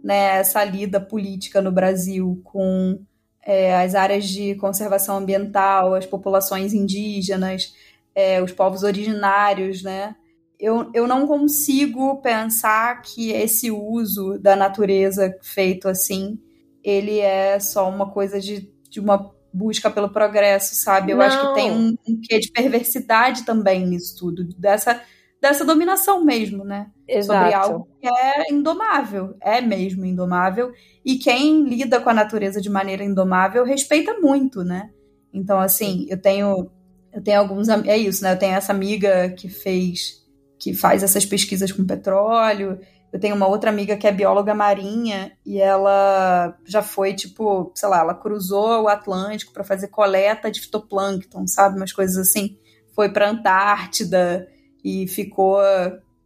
né, 0.04 0.40
essa 0.40 0.64
lida 0.64 1.00
política 1.00 1.62
no 1.62 1.72
Brasil 1.72 2.42
com 2.44 3.00
é, 3.44 3.76
as 3.76 3.96
áreas 3.96 4.26
de 4.26 4.56
conservação 4.56 5.18
ambiental, 5.18 5.96
as 5.96 6.06
populações 6.06 6.74
indígenas, 6.74 7.74
é, 8.14 8.42
os 8.42 8.52
povos 8.52 8.84
originários, 8.84 9.82
né? 9.84 10.16
Eu, 10.60 10.92
eu 10.94 11.08
não 11.08 11.26
consigo 11.26 12.22
pensar 12.22 13.02
que 13.02 13.32
esse 13.32 13.72
uso 13.72 14.38
da 14.38 14.56
natureza 14.56 15.36
feito 15.42 15.88
assim, 15.88 16.40
ele 16.84 17.20
é 17.20 17.60
só 17.60 17.90
uma 17.90 18.12
coisa 18.12 18.40
de, 18.40 18.72
de 18.88 19.00
uma 19.00 19.32
busca 19.52 19.90
pelo 19.90 20.10
progresso, 20.10 20.76
sabe? 20.76 21.12
Eu 21.12 21.18
não. 21.18 21.26
acho 21.26 21.48
que 21.48 21.56
tem 21.56 21.72
um, 21.72 21.98
um 22.08 22.22
quê 22.22 22.40
de 22.40 22.52
perversidade 22.52 23.44
também 23.44 23.86
nisso 23.86 24.16
tudo, 24.18 24.44
dessa, 24.58 25.02
dessa 25.42 25.66
dominação 25.66 26.24
mesmo, 26.24 26.64
né? 26.64 26.92
Exato. 27.08 27.40
Sobre 27.40 27.54
algo 27.56 27.88
que 28.00 28.08
é 28.08 28.54
indomável, 28.54 29.36
é 29.42 29.60
mesmo 29.60 30.06
indomável, 30.06 30.72
e 31.04 31.16
quem 31.16 31.64
lida 31.64 32.00
com 32.00 32.10
a 32.10 32.14
natureza 32.14 32.62
de 32.62 32.70
maneira 32.70 33.04
indomável 33.04 33.66
respeita 33.66 34.20
muito, 34.20 34.64
né? 34.64 34.92
Então, 35.34 35.60
assim, 35.60 36.06
eu 36.10 36.22
tenho 36.22 36.70
eu 37.12 37.22
tenho 37.22 37.40
alguns 37.40 37.68
é 37.68 37.98
isso, 37.98 38.24
né? 38.24 38.34
Eu 38.34 38.40
tenho 38.40 38.56
essa 38.56 38.72
amiga 38.72 39.30
que 39.32 39.50
fez 39.50 40.22
que 40.60 40.76
faz 40.76 41.02
essas 41.02 41.26
pesquisas 41.26 41.72
com 41.72 41.84
petróleo. 41.84 42.80
Eu 43.12 43.20
tenho 43.20 43.36
uma 43.36 43.48
outra 43.48 43.72
amiga 43.72 43.98
que 43.98 44.08
é 44.08 44.12
bióloga 44.12 44.54
marinha 44.54 45.32
e 45.44 45.60
ela 45.60 46.56
já 46.66 46.84
foi 46.84 47.14
tipo, 47.14 47.72
sei 47.76 47.90
lá, 47.90 48.00
ela 48.00 48.14
cruzou 48.14 48.84
o 48.84 48.88
Atlântico 48.88 49.52
para 49.52 49.64
fazer 49.64 49.88
coleta 49.88 50.52
de 50.52 50.62
fitoplâncton, 50.62 51.48
sabe, 51.48 51.78
umas 51.78 51.92
coisas 51.92 52.16
assim. 52.16 52.58
Foi 52.96 53.10
para 53.10 53.30
Antártida 53.30 54.48
e 54.84 55.08
ficou 55.08 55.60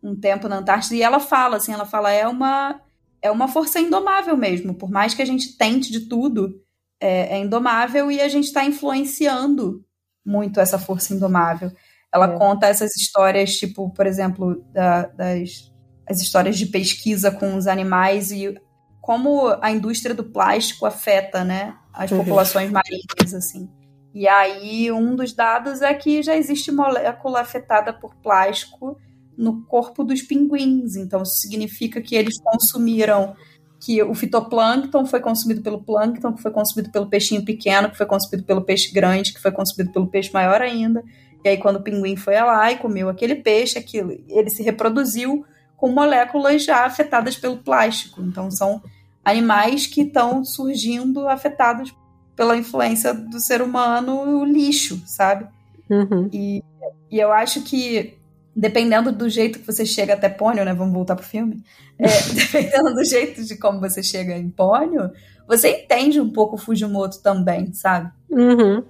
um 0.02 0.16
tempo 0.16 0.48
na 0.48 0.58
Antártida 0.58 0.96
e 0.96 1.02
ela 1.02 1.20
fala 1.20 1.58
assim, 1.58 1.74
ela 1.74 1.86
fala 1.86 2.12
é 2.12 2.28
uma 2.28 2.82
é 3.22 3.32
uma 3.32 3.48
força 3.48 3.80
indomável 3.80 4.38
mesmo, 4.38 4.76
por 4.76 4.92
mais 4.92 5.14
que 5.14 5.22
a 5.22 5.26
gente 5.26 5.58
tente 5.58 5.92
de 5.92 6.02
tudo, 6.02 6.62
é, 7.00 7.36
é 7.36 7.40
indomável 7.40 8.12
e 8.12 8.22
a 8.22 8.28
gente 8.28 8.46
está 8.46 8.64
influenciando 8.64 9.84
muito 10.24 10.60
essa 10.60 10.78
força 10.78 11.14
indomável. 11.14 11.72
Ela 12.14 12.34
é. 12.34 12.38
conta 12.38 12.68
essas 12.68 12.96
histórias, 12.96 13.58
tipo, 13.58 13.90
por 13.90 14.06
exemplo, 14.06 14.64
da, 14.72 15.08
das 15.08 15.74
as 16.08 16.22
histórias 16.22 16.58
de 16.58 16.68
pesquisa 16.68 17.32
com 17.32 17.56
os 17.56 17.66
animais 17.66 18.32
e 18.32 18.56
como 19.02 19.48
a 19.62 19.72
indústria 19.72 20.14
do 20.14 20.24
plástico 20.24 20.86
afeta, 20.86 21.44
né, 21.44 21.76
as 21.94 22.12
uhum. 22.12 22.20
populações 22.20 22.72
marinhas, 22.72 23.34
assim. 23.34 23.70
E 24.16 24.30
aí, 24.30 24.90
um 24.94 25.14
dos 25.14 25.34
dados 25.34 25.82
é 25.82 25.94
que 25.94 26.24
já 26.24 26.38
existe 26.38 26.72
molécula 26.72 27.42
afetada 27.42 27.92
por 27.92 28.16
plástico 28.16 28.98
no 29.38 29.66
corpo 29.66 30.06
dos 30.06 30.22
pinguins. 30.22 30.96
Então, 30.96 31.22
isso 31.22 31.36
significa 31.36 32.00
que 32.02 32.16
eles 32.16 32.40
consumiram 32.42 33.36
que 33.78 34.02
o 34.02 34.16
fitoplâncton 34.16 35.06
foi 35.06 35.20
consumido 35.20 35.62
pelo 35.62 35.84
plâncton, 35.84 36.32
que 36.32 36.42
foi 36.42 36.52
consumido 36.52 36.90
pelo 36.92 37.10
peixinho 37.10 37.44
pequeno, 37.44 37.92
que 37.92 37.98
foi 37.98 38.06
consumido 38.06 38.46
pelo 38.46 38.62
peixe 38.62 38.94
grande, 38.94 39.34
que 39.34 39.42
foi 39.42 39.52
consumido 39.52 39.92
pelo 39.92 40.08
peixe 40.08 40.32
maior 40.32 40.62
ainda. 40.62 41.04
E 41.44 41.50
aí, 41.50 41.58
quando 41.58 41.76
o 41.76 41.84
pinguim 41.84 42.16
foi 42.16 42.36
lá 42.36 42.72
e 42.72 42.78
comeu 42.78 43.10
aquele 43.10 43.36
peixe, 43.36 43.78
aquilo, 43.78 44.18
ele 44.30 44.50
se 44.50 44.64
reproduziu 44.64 45.46
com 45.76 45.92
moléculas 45.92 46.64
já 46.64 46.86
afetadas 46.86 47.36
pelo 47.36 47.58
plástico. 47.58 48.22
Então, 48.22 48.50
são 48.50 48.82
animais 49.26 49.86
que 49.86 50.04
estão 50.04 50.46
surgindo 50.46 51.28
afetados 51.28 51.94
pela 52.36 52.58
influência 52.58 53.14
do 53.14 53.40
ser 53.40 53.62
humano, 53.62 54.40
o 54.40 54.46
lixo, 54.46 55.02
sabe? 55.06 55.48
Uhum. 55.90 56.30
E, 56.32 56.64
e 57.10 57.20
eu 57.20 57.32
acho 57.32 57.64
que 57.64 58.18
dependendo 58.56 59.12
do 59.12 59.28
jeito 59.30 59.60
que 59.60 59.66
você 59.66 59.86
chega 59.86 60.14
até 60.14 60.30
Pônio, 60.30 60.64
né? 60.64 60.74
Vamos 60.74 60.94
voltar 60.94 61.16
pro 61.16 61.26
filme. 61.26 61.62
É, 62.00 62.08
dependendo 62.34 62.94
do 62.94 63.04
jeito 63.04 63.44
de 63.44 63.58
como 63.58 63.80
você 63.80 64.02
chega 64.02 64.38
em 64.38 64.50
Pônio, 64.50 65.12
você 65.48 65.70
entende 65.70 66.20
um 66.20 66.30
pouco 66.30 66.56
o 66.56 66.58
Fujimoto 66.58 67.22
também, 67.22 67.74
sabe? 67.74 68.12
Uhum. 68.30 68.84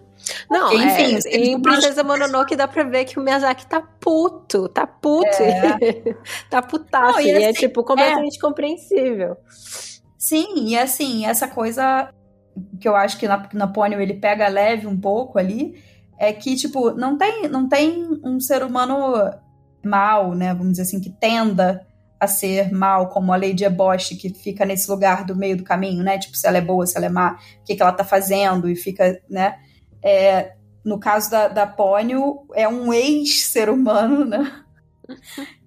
Não, 0.50 0.70
Porque, 0.70 0.84
enfim, 0.84 1.20
é, 1.28 1.38
em 1.38 1.62
Princesa 1.62 2.04
Mononoke 2.04 2.56
dá 2.56 2.68
pra 2.68 2.84
ver 2.84 3.06
que 3.06 3.20
o 3.20 3.22
Miyazaki 3.22 3.68
tá 3.68 3.82
puto, 3.82 4.70
tá 4.70 4.88
puto, 4.88 5.28
é. 5.42 6.16
tá 6.50 6.62
putaço, 6.62 7.14
Não, 7.14 7.22
e, 7.22 7.32
assim, 7.32 7.42
e, 7.42 7.44
é 7.44 7.54
tipo 7.54 7.84
completamente 7.84 8.38
é. 8.38 8.42
compreensível. 8.42 9.38
Sim, 10.18 10.70
e 10.70 10.78
assim, 10.78 11.26
essa 11.26 11.48
coisa 11.48 12.10
que 12.80 12.88
eu 12.88 12.96
acho 12.96 13.18
que 13.18 13.28
na, 13.28 13.48
na 13.54 13.68
Pônio 13.68 14.00
ele 14.00 14.14
pega 14.14 14.48
leve 14.48 14.88
um 14.88 15.00
pouco 15.00 15.38
ali, 15.38 15.82
é 16.18 16.32
que, 16.32 16.56
tipo, 16.56 16.92
não 16.92 17.18
tem, 17.18 17.48
não 17.48 17.68
tem 17.68 18.20
um 18.24 18.40
ser 18.40 18.64
humano 18.64 19.14
mal, 19.84 20.34
né, 20.34 20.54
vamos 20.54 20.72
dizer 20.72 20.84
assim, 20.84 21.00
que 21.00 21.10
tenda 21.10 21.86
a 22.20 22.28
ser 22.28 22.72
mal, 22.72 23.10
como 23.10 23.34
a 23.34 23.38
Lady 23.38 23.66
Ebosh, 23.66 24.10
que 24.20 24.34
fica 24.34 24.66
nesse 24.66 24.90
lugar 24.90 25.26
do 25.26 25.36
meio 25.36 25.58
do 25.58 25.64
caminho, 25.64 26.04
né, 26.04 26.18
tipo, 26.18 26.36
se 26.36 26.48
ela 26.48 26.58
é 26.58 26.62
boa, 26.62 26.88
se 26.88 26.98
ela 26.98 27.06
é 27.06 27.10
má, 27.10 27.38
o 27.62 27.66
que, 27.66 27.76
que 27.76 27.82
ela 27.82 27.92
tá 27.92 28.04
fazendo, 28.04 28.70
e 28.70 28.76
fica, 28.76 29.22
né, 29.30 29.60
é, 30.02 30.54
no 30.84 31.00
caso 31.00 31.30
da, 31.30 31.48
da 31.48 31.68
Pônio, 31.68 32.46
é 32.54 32.68
um 32.68 32.94
ex-ser 32.94 33.70
humano, 33.70 34.26
né, 34.26 34.64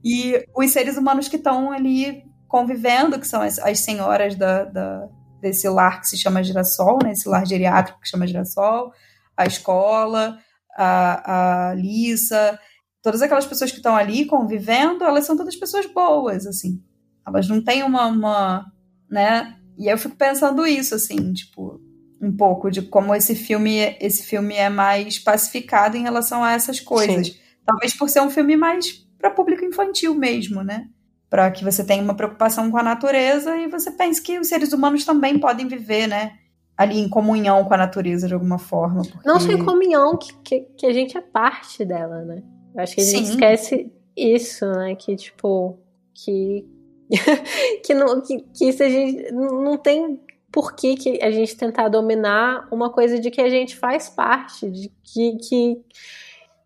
e 0.02 0.44
os 0.56 0.70
seres 0.70 0.96
humanos 0.96 1.28
que 1.28 1.36
estão 1.36 1.70
ali 1.70 2.24
convivendo, 2.48 3.20
que 3.20 3.26
são 3.26 3.42
as, 3.42 3.58
as 3.58 3.80
senhoras 3.80 4.34
da, 4.34 4.64
da, 4.64 5.08
desse 5.40 5.68
lar 5.68 6.00
que 6.00 6.08
se 6.08 6.16
chama 6.16 6.42
Girassol, 6.42 6.98
né, 7.02 7.12
esse 7.12 7.28
lar 7.28 7.46
geriátrico 7.46 8.00
que 8.00 8.08
chama 8.08 8.26
Girassol, 8.26 8.92
a 9.36 9.46
escola, 9.46 10.38
a, 10.76 11.70
a 11.70 11.74
Lisa, 11.74 12.58
todas 13.02 13.22
aquelas 13.22 13.46
pessoas 13.46 13.70
que 13.70 13.78
estão 13.78 13.96
ali 13.96 14.26
convivendo, 14.26 15.04
elas 15.04 15.24
são 15.24 15.36
todas 15.36 15.56
pessoas 15.56 15.86
boas, 15.86 16.46
assim. 16.46 16.82
Elas 17.26 17.48
não 17.48 17.62
têm 17.62 17.82
uma, 17.82 18.06
uma, 18.06 18.72
né? 19.10 19.56
E 19.78 19.86
eu 19.86 19.98
fico 19.98 20.16
pensando 20.16 20.66
isso, 20.66 20.94
assim, 20.94 21.32
tipo, 21.32 21.80
um 22.20 22.36
pouco 22.36 22.70
de 22.70 22.82
como 22.82 23.14
esse 23.14 23.34
filme, 23.34 23.96
esse 24.00 24.24
filme 24.24 24.54
é 24.54 24.68
mais 24.68 25.18
pacificado 25.18 25.96
em 25.96 26.02
relação 26.02 26.42
a 26.42 26.52
essas 26.52 26.80
coisas. 26.80 27.28
Sim. 27.28 27.36
Talvez 27.64 27.94
por 27.94 28.08
ser 28.08 28.20
um 28.20 28.30
filme 28.30 28.56
mais 28.56 29.06
para 29.18 29.30
público 29.30 29.64
infantil 29.64 30.14
mesmo, 30.14 30.62
né? 30.62 30.88
Para 31.30 31.50
que 31.50 31.64
você 31.64 31.84
tenha 31.84 32.02
uma 32.02 32.14
preocupação 32.14 32.70
com 32.70 32.78
a 32.78 32.82
natureza 32.82 33.56
e 33.56 33.68
você 33.68 33.90
pense 33.90 34.20
que 34.20 34.38
os 34.38 34.48
seres 34.48 34.72
humanos 34.72 35.04
também 35.04 35.38
podem 35.38 35.68
viver, 35.68 36.06
né? 36.06 36.38
Ali 36.76 36.98
em 36.98 37.08
comunhão 37.08 37.64
com 37.64 37.74
a 37.74 37.76
natureza 37.76 38.26
de 38.26 38.34
alguma 38.34 38.58
forma. 38.58 39.02
Porque... 39.02 39.28
Não 39.28 39.38
só 39.38 39.52
em 39.52 39.64
comunhão, 39.64 40.16
que, 40.16 40.32
que, 40.42 40.60
que 40.76 40.86
a 40.86 40.92
gente 40.92 41.18
é 41.18 41.20
parte 41.20 41.84
dela, 41.84 42.22
né? 42.24 42.42
Eu 42.74 42.82
acho 42.82 42.94
que 42.94 43.00
a 43.00 43.04
gente 43.04 43.26
Sim. 43.26 43.32
esquece 43.32 43.92
isso, 44.16 44.66
né? 44.66 44.94
Que, 44.94 45.16
tipo, 45.16 45.78
que. 46.14 46.66
que, 47.84 47.94
não, 47.94 48.20
que, 48.20 48.40
que 48.54 48.68
isso 48.68 48.82
a 48.82 48.88
gente 48.88 49.32
não 49.32 49.76
tem 49.76 50.20
por 50.50 50.74
que, 50.74 50.96
que 50.96 51.22
a 51.22 51.30
gente 51.30 51.56
tentar 51.56 51.88
dominar 51.88 52.66
uma 52.70 52.90
coisa 52.90 53.18
de 53.18 53.30
que 53.30 53.40
a 53.40 53.50
gente 53.50 53.76
faz 53.76 54.08
parte, 54.08 54.70
de 54.70 54.90
que, 55.04 55.36
que 55.36 55.82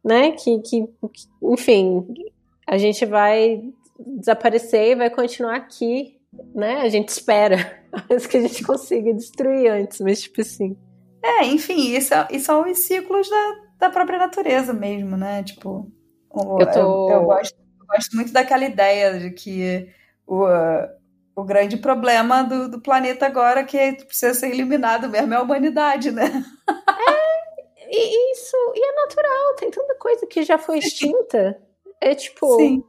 né, 0.04 0.32
que, 0.32 0.58
que, 0.60 0.88
enfim, 1.42 2.06
a 2.66 2.76
gente 2.76 3.04
vai 3.06 3.62
desaparecer 4.06 4.92
e 4.92 4.94
vai 4.94 5.10
continuar 5.10 5.56
aqui, 5.56 6.20
né, 6.54 6.80
a 6.80 6.88
gente 6.88 7.08
espera, 7.08 7.56
mas 8.08 8.26
que 8.26 8.36
a 8.36 8.40
gente 8.40 8.64
consiga 8.64 9.12
destruir 9.12 9.70
antes, 9.70 10.00
mas 10.00 10.22
tipo 10.22 10.40
assim. 10.40 10.76
É, 11.22 11.44
enfim, 11.44 11.94
isso, 11.96 12.14
isso 12.30 12.46
são 12.46 12.68
os 12.68 12.78
ciclos 12.78 13.28
da, 13.28 13.54
da 13.78 13.90
própria 13.90 14.18
natureza 14.18 14.72
mesmo, 14.72 15.16
né, 15.16 15.42
tipo, 15.42 15.90
eu, 16.34 16.72
tô... 16.72 17.10
eu, 17.10 17.16
eu, 17.16 17.24
gosto, 17.24 17.56
eu 17.80 17.86
gosto 17.86 18.16
muito 18.16 18.32
daquela 18.32 18.64
ideia 18.64 19.18
de 19.18 19.30
que 19.30 19.88
o, 20.26 20.46
o 21.34 21.44
grande 21.44 21.76
problema 21.76 22.42
do, 22.42 22.68
do 22.68 22.80
planeta 22.80 23.26
agora 23.26 23.60
é 23.60 23.64
que 23.64 24.04
precisa 24.04 24.34
ser 24.34 24.48
eliminado 24.48 25.08
mesmo 25.08 25.32
é 25.34 25.36
a 25.36 25.42
humanidade, 25.42 26.10
né? 26.10 26.26
É, 26.68 27.32
e 27.94 28.32
isso, 28.32 28.56
e 28.74 28.84
é 28.84 28.94
natural, 28.94 29.54
tem 29.56 29.70
tanta 29.70 29.94
coisa 29.96 30.26
que 30.26 30.42
já 30.42 30.58
foi 30.58 30.78
extinta. 30.78 31.60
É 32.00 32.14
tipo. 32.14 32.56
Sim. 32.56 32.82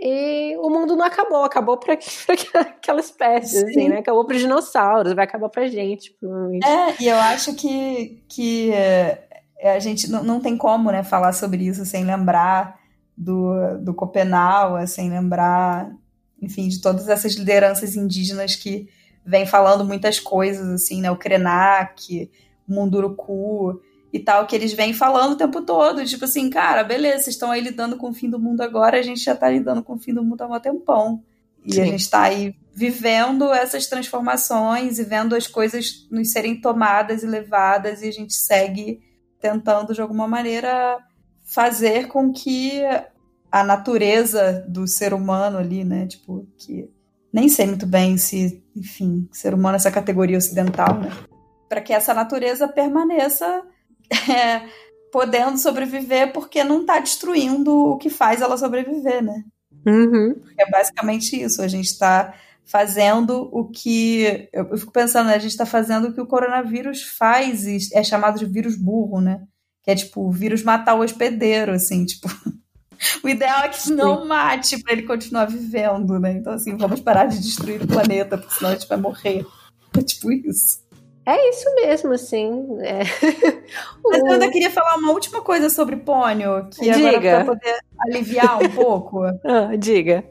E 0.00 0.56
o 0.58 0.68
mundo 0.68 0.96
não 0.96 1.04
acabou, 1.04 1.44
acabou 1.44 1.76
para 1.76 1.94
aquela 2.58 3.00
espécie, 3.00 3.64
assim, 3.64 3.88
né? 3.88 3.98
Acabou 3.98 4.24
para 4.24 4.34
os 4.34 4.42
dinossauros, 4.42 5.14
vai 5.14 5.24
acabar 5.24 5.48
para 5.48 5.66
gente, 5.68 6.10
provavelmente. 6.18 6.66
É, 6.66 6.94
e 7.00 7.08
eu 7.08 7.16
acho 7.16 7.54
que, 7.54 8.22
que 8.28 8.72
é, 8.72 9.28
a 9.62 9.78
gente 9.78 10.10
não, 10.10 10.22
não 10.22 10.40
tem 10.40 10.56
como 10.56 10.90
né, 10.90 11.02
falar 11.02 11.32
sobre 11.32 11.64
isso 11.64 11.86
sem 11.86 12.04
lembrar 12.04 12.78
do, 13.16 13.78
do 13.78 13.94
Copenau, 13.94 14.84
sem 14.86 15.08
lembrar, 15.08 15.90
enfim, 16.42 16.68
de 16.68 16.80
todas 16.80 17.08
essas 17.08 17.34
lideranças 17.34 17.94
indígenas 17.94 18.56
que 18.56 18.88
vêm 19.24 19.46
falando 19.46 19.84
muitas 19.84 20.20
coisas, 20.20 20.68
assim, 20.68 21.00
né? 21.00 21.10
O 21.10 21.16
Krenak, 21.16 22.30
o 22.68 22.74
Munduruku 22.74 23.80
e 24.14 24.20
tal, 24.20 24.46
que 24.46 24.54
eles 24.54 24.72
vêm 24.72 24.94
falando 24.94 25.32
o 25.32 25.36
tempo 25.36 25.60
todo, 25.62 26.04
tipo 26.04 26.24
assim, 26.24 26.48
cara, 26.48 26.84
beleza, 26.84 27.24
vocês 27.24 27.34
estão 27.34 27.50
aí 27.50 27.60
lidando 27.60 27.96
com 27.96 28.10
o 28.10 28.14
fim 28.14 28.30
do 28.30 28.38
mundo 28.38 28.60
agora, 28.60 28.96
a 28.96 29.02
gente 29.02 29.20
já 29.20 29.34
tá 29.34 29.50
lidando 29.50 29.82
com 29.82 29.94
o 29.94 29.98
fim 29.98 30.14
do 30.14 30.22
mundo 30.22 30.40
há 30.42 30.46
um 30.46 30.60
tempão. 30.60 31.20
E 31.64 31.74
Sim. 31.74 31.80
a 31.80 31.84
gente 31.86 32.08
tá 32.08 32.22
aí 32.22 32.54
vivendo 32.72 33.52
essas 33.52 33.88
transformações 33.88 35.00
e 35.00 35.02
vendo 35.02 35.34
as 35.34 35.48
coisas 35.48 36.06
nos 36.12 36.30
serem 36.30 36.60
tomadas 36.60 37.24
e 37.24 37.26
levadas, 37.26 38.02
e 38.02 38.08
a 38.08 38.12
gente 38.12 38.34
segue 38.34 39.00
tentando 39.40 39.92
de 39.92 40.00
alguma 40.00 40.28
maneira 40.28 40.96
fazer 41.42 42.06
com 42.06 42.32
que 42.32 42.82
a 43.50 43.64
natureza 43.64 44.64
do 44.68 44.86
ser 44.86 45.12
humano 45.12 45.58
ali, 45.58 45.82
né? 45.82 46.06
Tipo, 46.06 46.46
que 46.56 46.88
nem 47.32 47.48
sei 47.48 47.66
muito 47.66 47.84
bem 47.84 48.16
se, 48.16 48.62
enfim, 48.76 49.28
ser 49.32 49.54
humano 49.54 49.74
é 49.74 49.78
essa 49.78 49.90
categoria 49.90 50.38
ocidental, 50.38 51.00
né? 51.00 51.10
Para 51.68 51.80
que 51.80 51.92
essa 51.92 52.14
natureza 52.14 52.68
permaneça 52.68 53.60
é, 54.30 54.68
podendo 55.10 55.58
sobreviver 55.58 56.32
porque 56.32 56.62
não 56.64 56.82
está 56.82 56.98
destruindo 56.98 57.72
o 57.72 57.98
que 57.98 58.10
faz 58.10 58.40
ela 58.40 58.56
sobreviver, 58.56 59.22
né? 59.22 59.44
Uhum. 59.86 60.34
É 60.58 60.70
basicamente 60.70 61.40
isso. 61.40 61.60
A 61.62 61.68
gente 61.68 61.86
está 61.86 62.34
fazendo 62.64 63.48
o 63.52 63.68
que. 63.68 64.48
Eu 64.52 64.76
fico 64.76 64.92
pensando, 64.92 65.26
né? 65.26 65.34
A 65.34 65.38
gente 65.38 65.50
está 65.50 65.66
fazendo 65.66 66.08
o 66.08 66.12
que 66.12 66.20
o 66.20 66.26
coronavírus 66.26 67.02
faz, 67.02 67.66
e 67.66 67.78
é 67.92 68.02
chamado 68.02 68.38
de 68.38 68.46
vírus 68.46 68.76
burro, 68.76 69.20
né? 69.20 69.42
Que 69.82 69.90
é 69.90 69.94
tipo 69.94 70.22
o 70.22 70.32
vírus 70.32 70.62
matar 70.62 70.94
o 70.94 71.02
hospedeiro, 71.02 71.72
assim, 71.72 72.04
tipo. 72.06 72.28
O 73.22 73.28
ideal 73.28 73.64
é 73.64 73.68
que 73.68 73.90
não 73.90 74.26
mate 74.26 74.82
para 74.82 74.92
ele 74.92 75.02
continuar 75.02 75.44
vivendo, 75.44 76.18
né? 76.18 76.32
Então, 76.32 76.54
assim, 76.54 76.76
vamos 76.76 77.00
parar 77.00 77.26
de 77.26 77.38
destruir 77.38 77.82
o 77.82 77.86
planeta, 77.86 78.38
porque 78.38 78.54
senão 78.54 78.70
a 78.70 78.74
gente 78.74 78.88
vai 78.88 78.96
morrer. 78.96 79.44
É 79.98 80.02
tipo 80.02 80.32
isso. 80.32 80.83
É 81.26 81.48
isso 81.48 81.74
mesmo, 81.74 82.12
assim. 82.12 82.78
É. 82.80 83.00
Mas 84.04 84.20
eu 84.20 84.32
ainda 84.32 84.50
queria 84.50 84.70
falar 84.70 84.96
uma 84.96 85.12
última 85.12 85.40
coisa 85.40 85.70
sobre 85.70 85.96
pônio, 85.96 86.68
que 86.70 86.92
diga. 86.92 87.08
agora 87.08 87.20
para 87.20 87.44
poder 87.44 87.78
aliviar 87.98 88.62
um 88.62 88.68
pouco. 88.68 89.22
ah, 89.44 89.74
diga. 89.76 90.24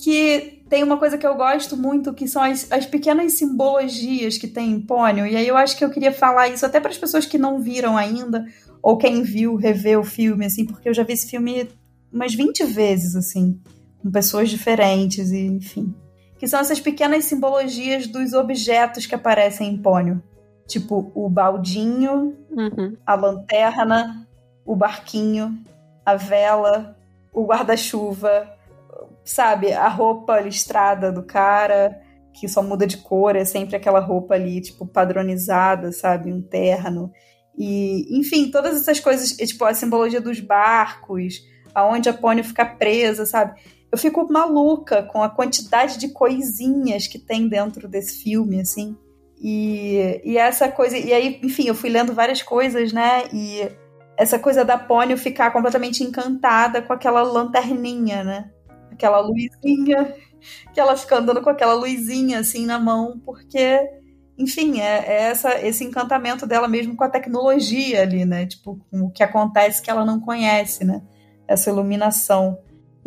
Que 0.00 0.62
tem 0.68 0.84
uma 0.84 0.98
coisa 0.98 1.18
que 1.18 1.26
eu 1.26 1.34
gosto 1.34 1.76
muito, 1.76 2.14
que 2.14 2.28
são 2.28 2.42
as, 2.42 2.70
as 2.70 2.86
pequenas 2.86 3.32
simbologias 3.32 4.38
que 4.38 4.46
tem 4.46 4.70
em 4.70 4.80
pônio. 4.80 5.26
E 5.26 5.36
aí 5.36 5.48
eu 5.48 5.56
acho 5.56 5.76
que 5.76 5.84
eu 5.84 5.90
queria 5.90 6.12
falar 6.12 6.48
isso 6.48 6.64
até 6.64 6.78
para 6.78 6.90
as 6.90 6.98
pessoas 6.98 7.26
que 7.26 7.38
não 7.38 7.60
viram 7.60 7.96
ainda, 7.96 8.44
ou 8.80 8.96
quem 8.96 9.22
viu, 9.22 9.56
rever 9.56 9.98
o 9.98 10.04
filme, 10.04 10.46
assim, 10.46 10.64
porque 10.64 10.88
eu 10.88 10.94
já 10.94 11.02
vi 11.02 11.14
esse 11.14 11.28
filme 11.28 11.68
umas 12.12 12.34
20 12.34 12.64
vezes, 12.64 13.16
assim, 13.16 13.60
com 14.00 14.10
pessoas 14.10 14.48
diferentes, 14.48 15.32
e 15.32 15.46
enfim 15.46 15.92
que 16.38 16.46
são 16.46 16.60
essas 16.60 16.80
pequenas 16.80 17.24
simbologias 17.24 18.06
dos 18.06 18.32
objetos 18.32 19.06
que 19.06 19.14
aparecem 19.14 19.68
em 19.68 19.76
Pônio. 19.76 20.22
Tipo, 20.66 21.10
o 21.14 21.28
baldinho, 21.28 22.36
uhum. 22.50 22.96
a 23.04 23.14
lanterna, 23.14 24.28
o 24.64 24.76
barquinho, 24.76 25.58
a 26.04 26.14
vela, 26.14 26.96
o 27.32 27.44
guarda-chuva, 27.44 28.48
sabe? 29.24 29.72
A 29.72 29.88
roupa 29.88 30.40
listrada 30.40 31.10
do 31.10 31.22
cara, 31.22 32.00
que 32.32 32.46
só 32.48 32.62
muda 32.62 32.86
de 32.86 32.98
cor, 32.98 33.34
é 33.34 33.44
sempre 33.44 33.76
aquela 33.76 34.00
roupa 34.00 34.34
ali, 34.34 34.60
tipo, 34.60 34.86
padronizada, 34.86 35.90
sabe? 35.90 36.32
Um 36.32 36.40
terno. 36.40 37.10
E, 37.56 38.06
enfim, 38.18 38.50
todas 38.50 38.80
essas 38.80 39.00
coisas, 39.00 39.32
tipo, 39.32 39.64
a 39.64 39.74
simbologia 39.74 40.20
dos 40.20 40.38
barcos, 40.38 41.42
aonde 41.74 42.08
a 42.08 42.14
Pônio 42.14 42.44
fica 42.44 42.64
presa, 42.64 43.26
sabe? 43.26 43.58
Eu 43.90 43.98
fico 43.98 44.30
maluca 44.30 45.02
com 45.02 45.22
a 45.22 45.30
quantidade 45.30 45.98
de 45.98 46.08
coisinhas 46.08 47.06
que 47.06 47.18
tem 47.18 47.48
dentro 47.48 47.88
desse 47.88 48.22
filme, 48.22 48.60
assim. 48.60 48.96
E, 49.40 50.20
e 50.24 50.36
essa 50.36 50.70
coisa. 50.70 50.96
E 50.96 51.12
aí, 51.12 51.40
enfim, 51.42 51.68
eu 51.68 51.74
fui 51.74 51.88
lendo 51.88 52.12
várias 52.12 52.42
coisas, 52.42 52.92
né? 52.92 53.24
E 53.32 53.68
essa 54.16 54.38
coisa 54.38 54.64
da 54.64 54.76
Pônio 54.76 55.16
ficar 55.16 55.52
completamente 55.52 56.02
encantada 56.02 56.82
com 56.82 56.92
aquela 56.92 57.22
lanterninha, 57.22 58.24
né? 58.24 58.50
Aquela 58.90 59.20
luzinha, 59.20 60.14
que 60.74 60.80
ela 60.80 60.96
fica 60.96 61.18
andando 61.18 61.40
com 61.40 61.48
aquela 61.48 61.74
luzinha 61.74 62.40
assim 62.40 62.66
na 62.66 62.80
mão, 62.80 63.20
porque, 63.24 63.80
enfim, 64.36 64.80
é, 64.80 65.04
é 65.06 65.22
essa, 65.30 65.64
esse 65.64 65.84
encantamento 65.84 66.46
dela 66.46 66.66
mesmo 66.66 66.96
com 66.96 67.04
a 67.04 67.08
tecnologia 67.08 68.02
ali, 68.02 68.24
né? 68.24 68.44
Tipo, 68.44 68.78
com 68.90 69.02
o 69.02 69.10
que 69.10 69.22
acontece 69.22 69.80
que 69.80 69.90
ela 69.90 70.04
não 70.04 70.20
conhece, 70.20 70.84
né? 70.84 71.00
Essa 71.46 71.70
iluminação. 71.70 72.58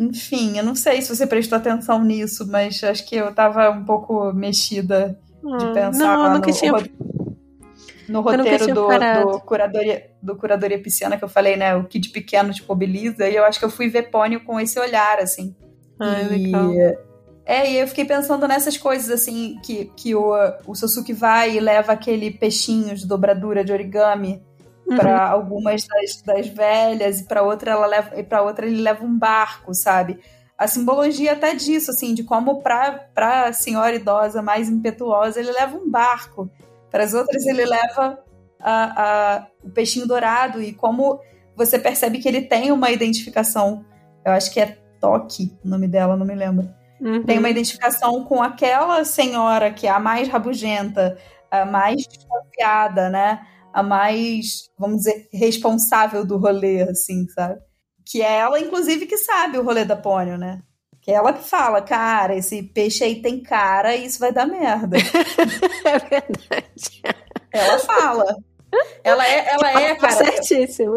Enfim, 0.02 0.58
eu 0.58 0.64
não 0.64 0.74
sei 0.74 1.00
se 1.00 1.14
você 1.14 1.26
prestou 1.26 1.56
atenção 1.56 2.02
nisso, 2.02 2.46
mas 2.48 2.82
acho 2.82 3.06
que 3.06 3.16
eu 3.16 3.32
tava 3.34 3.70
um 3.70 3.84
pouco 3.84 4.32
mexida 4.32 5.18
de 5.40 5.64
hum, 5.66 5.72
pensar 5.72 6.16
não, 6.16 6.34
no, 6.34 6.40
tinha... 6.40 6.72
no 8.08 8.20
roteiro 8.20 8.66
do, 8.68 8.74
do, 8.74 9.40
curadoria, 9.40 10.10
do 10.20 10.36
Curadoria 10.36 10.82
Pisciana 10.82 11.16
que 11.16 11.24
eu 11.24 11.28
falei, 11.28 11.56
né? 11.56 11.76
O 11.76 11.84
Kid 11.84 12.08
Pequeno 12.10 12.52
te 12.52 12.66
mobiliza, 12.66 13.28
e 13.28 13.36
eu 13.36 13.44
acho 13.44 13.58
que 13.58 13.64
eu 13.64 13.70
fui 13.70 13.88
ver 13.88 14.10
Pônio 14.10 14.44
com 14.44 14.58
esse 14.58 14.78
olhar, 14.78 15.18
assim. 15.18 15.54
Ai, 16.00 16.24
e... 16.24 16.28
legal. 16.28 16.70
É, 17.44 17.70
e 17.72 17.78
eu 17.78 17.88
fiquei 17.88 18.04
pensando 18.04 18.46
nessas 18.46 18.76
coisas, 18.76 19.10
assim, 19.10 19.58
que, 19.64 19.90
que 19.96 20.14
o, 20.14 20.32
o 20.66 20.74
Sosuke 20.74 21.12
vai 21.12 21.56
e 21.56 21.60
leva 21.60 21.92
aquele 21.92 22.30
peixinho 22.30 22.94
de 22.94 23.06
dobradura 23.06 23.64
de 23.64 23.72
origami 23.72 24.40
Uhum. 24.92 24.96
Para 24.98 25.28
algumas 25.28 25.86
das, 25.86 26.22
das 26.22 26.48
velhas 26.48 27.20
e 27.20 27.24
para 27.24 27.42
outra 27.42 27.72
ela 27.72 27.86
leva 27.86 28.18
e 28.18 28.22
para 28.22 28.42
outra 28.42 28.66
ele 28.66 28.80
leva 28.80 29.04
um 29.04 29.18
barco, 29.18 29.74
sabe? 29.74 30.20
A 30.56 30.68
simbologia 30.68 31.32
até 31.32 31.54
disso, 31.54 31.90
assim, 31.90 32.14
de 32.14 32.22
como 32.22 32.62
para 32.62 33.08
a 33.16 33.52
senhora 33.52 33.94
idosa 33.94 34.42
mais 34.42 34.68
impetuosa 34.68 35.40
ele 35.40 35.50
leva 35.50 35.76
um 35.76 35.90
barco, 35.90 36.50
para 36.90 37.02
as 37.02 37.14
outras 37.14 37.44
ele 37.46 37.64
leva 37.64 38.18
a, 38.60 39.02
a, 39.02 39.46
o 39.64 39.70
peixinho 39.70 40.06
dourado 40.06 40.62
e 40.62 40.72
como 40.72 41.20
você 41.56 41.78
percebe 41.78 42.18
que 42.18 42.28
ele 42.28 42.42
tem 42.42 42.70
uma 42.70 42.90
identificação. 42.90 43.84
Eu 44.24 44.32
acho 44.32 44.52
que 44.52 44.60
é 44.60 44.78
Toque 45.00 45.52
o 45.64 45.68
nome 45.68 45.88
dela, 45.88 46.16
não 46.16 46.24
me 46.24 46.34
lembro. 46.34 46.70
Uhum. 47.00 47.24
Tem 47.24 47.38
uma 47.38 47.50
identificação 47.50 48.22
com 48.24 48.40
aquela 48.40 49.04
senhora 49.04 49.72
que 49.72 49.88
é 49.88 49.90
a 49.90 49.98
mais 49.98 50.28
rabugenta, 50.28 51.18
a 51.50 51.64
mais 51.64 52.06
desconfiada, 52.06 53.10
né? 53.10 53.40
A 53.72 53.82
mais, 53.82 54.70
vamos 54.78 54.98
dizer, 54.98 55.28
responsável 55.32 56.24
do 56.24 56.36
rolê, 56.36 56.82
assim, 56.82 57.26
sabe? 57.28 57.60
Que 58.04 58.22
é 58.22 58.38
ela, 58.38 58.58
inclusive, 58.60 59.06
que 59.06 59.16
sabe 59.16 59.58
o 59.58 59.64
rolê 59.64 59.84
da 59.84 59.96
Pônio, 59.96 60.36
né? 60.36 60.62
Que 61.00 61.10
é 61.10 61.14
ela 61.14 61.32
que 61.32 61.48
fala, 61.48 61.82
cara, 61.82 62.36
esse 62.36 62.62
peixe 62.62 63.02
aí 63.02 63.20
tem 63.20 63.42
cara 63.42 63.94
e 63.96 64.06
isso 64.06 64.20
vai 64.20 64.32
dar 64.32 64.46
merda. 64.46 64.96
é 65.84 65.98
verdade. 65.98 67.02
Ela 67.52 67.78
fala. 67.78 68.36
Ela 69.02 69.26
é, 69.26 69.48
ela 69.52 69.80
é, 69.80 69.94
cara. 69.96 70.12
Certíssimo. 70.12 70.96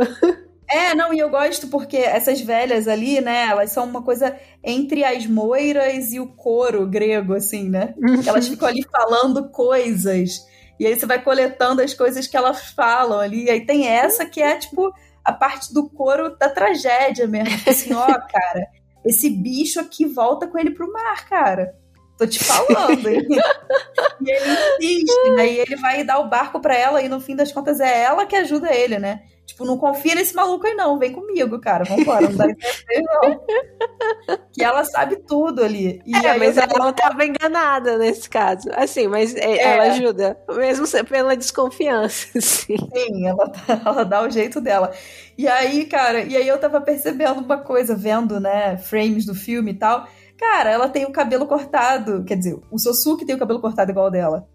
É, 0.70 0.96
não, 0.96 1.14
e 1.14 1.20
eu 1.20 1.30
gosto 1.30 1.68
porque 1.68 1.98
essas 1.98 2.42
velhas 2.42 2.88
ali, 2.88 3.22
né, 3.22 3.48
elas 3.48 3.72
são 3.72 3.86
uma 3.86 4.02
coisa 4.02 4.36
entre 4.64 5.04
as 5.04 5.26
moiras 5.28 6.12
e 6.12 6.20
o 6.20 6.28
coro 6.28 6.88
grego, 6.88 7.34
assim, 7.34 7.70
né? 7.70 7.94
Elas 8.26 8.48
ficam 8.48 8.68
ali 8.68 8.84
falando 8.92 9.50
coisas 9.50 10.40
e 10.80 10.86
aí 10.86 11.00
você 11.00 11.06
vai 11.06 11.22
coletando 11.22 11.82
as 11.82 11.94
coisas 11.94 12.28
que 12.28 12.36
elas 12.36 12.72
falam 12.72 13.20
ali. 13.20 13.46
E 13.46 13.50
aí 13.50 13.66
tem 13.66 13.88
essa 13.88 14.26
que 14.26 14.42
é, 14.42 14.58
tipo, 14.58 14.94
a 15.24 15.32
parte 15.32 15.74
do 15.74 15.90
coro 15.90 16.38
da 16.38 16.50
tragédia 16.50 17.28
mesmo. 17.28 17.58
Tipo 17.58 17.70
assim, 17.70 17.94
ó, 17.94 18.06
cara, 18.30 18.68
esse 19.06 19.30
bicho 19.30 19.80
aqui 19.80 20.06
volta 20.06 20.48
com 20.48 20.58
ele 20.58 20.72
pro 20.72 20.92
mar, 20.92 21.28
cara. 21.28 21.76
Tô 22.18 22.26
te 22.26 22.44
falando. 22.44 23.08
hein? 23.08 23.26
e 24.22 24.32
ele 24.32 24.52
insiste, 24.80 25.40
aí 25.40 25.60
ele 25.60 25.76
vai 25.76 26.04
dar 26.04 26.20
o 26.20 26.30
barco 26.30 26.62
para 26.62 26.76
ela 26.76 27.02
e 27.02 27.10
no 27.10 27.20
fim 27.20 27.36
das 27.36 27.52
contas 27.52 27.80
é 27.80 28.04
ela 28.04 28.26
que 28.26 28.36
ajuda 28.36 28.74
ele, 28.74 28.98
né? 28.98 29.24
Tipo, 29.46 29.64
não 29.64 29.78
confia 29.78 30.16
nesse 30.16 30.36
maluco 30.36 30.66
aí, 30.66 30.74
não. 30.74 30.98
Vem 30.98 31.12
comigo, 31.12 31.60
cara. 31.60 31.84
Vambora, 31.84 32.28
não 32.30 32.36
dá 32.36 32.46
ideia, 32.46 33.04
não. 33.22 34.38
que 34.52 34.64
ela 34.64 34.84
sabe 34.84 35.18
tudo 35.18 35.64
ali. 35.64 36.02
E 36.06 36.16
é, 36.16 36.38
mas 36.38 36.58
ela 36.58 36.80
não 36.80 36.92
tava 36.92 37.26
enganada 37.26 37.98
nesse 37.98 38.30
caso. 38.30 38.70
Assim, 38.74 39.08
mas 39.08 39.36
é, 39.36 39.52
é. 39.52 39.62
ela 39.62 39.84
ajuda. 39.84 40.38
Mesmo 40.56 40.86
pela 41.06 41.36
desconfiança, 41.36 42.28
sim. 42.42 42.76
Sim, 42.78 43.28
ela, 43.28 43.50
tá, 43.50 43.82
ela 43.86 44.04
dá 44.04 44.24
o 44.24 44.30
jeito 44.30 44.60
dela. 44.60 44.92
E 45.38 45.48
aí, 45.48 45.86
cara, 45.86 46.22
e 46.22 46.36
aí 46.36 46.48
eu 46.48 46.58
tava 46.58 46.82
percebendo 46.82 47.42
uma 47.42 47.58
coisa, 47.58 47.96
vendo, 47.96 48.40
né, 48.40 48.78
frames 48.78 49.26
do 49.26 49.36
filme 49.36 49.72
e 49.72 49.76
tal. 49.76 50.08
Cara, 50.38 50.70
ela 50.70 50.90
tem 50.90 51.06
o 51.06 51.12
cabelo 51.12 51.46
cortado. 51.46 52.24
Quer 52.26 52.38
dizer, 52.38 52.60
o 52.72 52.78
Sosuke 52.78 53.26
tem 53.26 53.36
o 53.36 53.40
cabelo 53.40 53.62
cortado 53.62 53.92
igual 53.92 54.12
dela. 54.12 54.48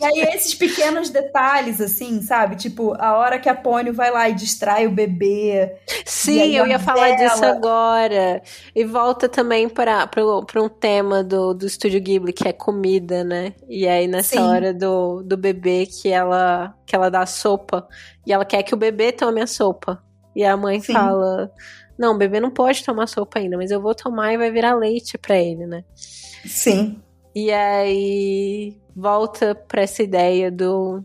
E 0.00 0.04
aí, 0.04 0.34
esses 0.34 0.54
pequenos 0.54 1.10
detalhes, 1.10 1.80
assim, 1.80 2.20
sabe? 2.22 2.56
Tipo, 2.56 2.94
a 2.98 3.16
hora 3.16 3.38
que 3.38 3.48
a 3.48 3.54
Pônio 3.54 3.94
vai 3.94 4.10
lá 4.10 4.28
e 4.28 4.34
distrai 4.34 4.86
o 4.86 4.90
bebê. 4.90 5.76
Sim, 6.04 6.56
eu 6.56 6.66
ia 6.66 6.78
falar 6.78 7.12
disso 7.12 7.44
agora. 7.44 8.42
E 8.74 8.84
volta 8.84 9.28
também 9.28 9.68
para 9.68 10.08
um 10.56 10.68
tema 10.68 11.22
do, 11.22 11.54
do 11.54 11.66
Estúdio 11.66 12.00
Ghibli, 12.00 12.32
que 12.32 12.48
é 12.48 12.52
comida, 12.52 13.22
né? 13.22 13.54
E 13.68 13.86
aí, 13.86 14.08
nessa 14.08 14.40
Sim. 14.40 14.46
hora 14.46 14.74
do, 14.74 15.22
do 15.22 15.36
bebê, 15.36 15.86
que 15.86 16.08
ela, 16.08 16.74
que 16.84 16.96
ela 16.96 17.08
dá 17.08 17.20
a 17.20 17.26
sopa. 17.26 17.86
E 18.26 18.32
ela 18.32 18.44
quer 18.44 18.62
que 18.62 18.74
o 18.74 18.78
bebê 18.78 19.12
tome 19.12 19.40
a 19.40 19.46
sopa. 19.46 20.02
E 20.34 20.44
a 20.44 20.56
mãe 20.56 20.80
Sim. 20.80 20.94
fala: 20.94 21.50
Não, 21.98 22.14
o 22.14 22.18
bebê 22.18 22.40
não 22.40 22.50
pode 22.50 22.84
tomar 22.84 23.06
sopa 23.06 23.38
ainda, 23.38 23.56
mas 23.56 23.70
eu 23.70 23.80
vou 23.80 23.94
tomar 23.94 24.32
e 24.32 24.38
vai 24.38 24.50
virar 24.50 24.74
leite 24.74 25.16
para 25.18 25.36
ele, 25.36 25.66
né? 25.66 25.84
Sim. 25.94 27.00
E 27.34 27.50
aí 27.50 28.81
volta 28.94 29.54
para 29.54 29.82
essa 29.82 30.02
ideia 30.02 30.50
do, 30.50 31.04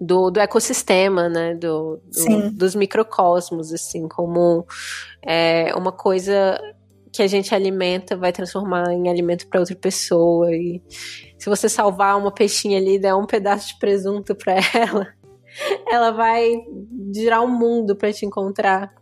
do, 0.00 0.30
do 0.30 0.40
ecossistema, 0.40 1.28
né? 1.28 1.54
Do, 1.54 2.00
do 2.04 2.50
dos 2.52 2.74
microcosmos, 2.74 3.72
assim, 3.72 4.08
como 4.08 4.66
é, 5.24 5.74
uma 5.74 5.92
coisa 5.92 6.60
que 7.12 7.22
a 7.22 7.26
gente 7.26 7.54
alimenta 7.54 8.14
vai 8.14 8.30
transformar 8.30 8.92
em 8.92 9.08
alimento 9.08 9.48
para 9.48 9.60
outra 9.60 9.74
pessoa. 9.74 10.50
E 10.54 10.82
se 11.38 11.48
você 11.48 11.68
salvar 11.68 12.18
uma 12.18 12.30
peixinha 12.30 12.78
ali, 12.78 12.98
der 12.98 13.14
um 13.14 13.26
pedaço 13.26 13.68
de 13.68 13.78
presunto 13.78 14.34
para 14.34 14.54
ela, 14.74 15.08
ela 15.88 16.10
vai 16.10 16.50
girar 17.14 17.40
o 17.40 17.46
um 17.46 17.58
mundo 17.58 17.96
para 17.96 18.12
te 18.12 18.26
encontrar. 18.26 18.92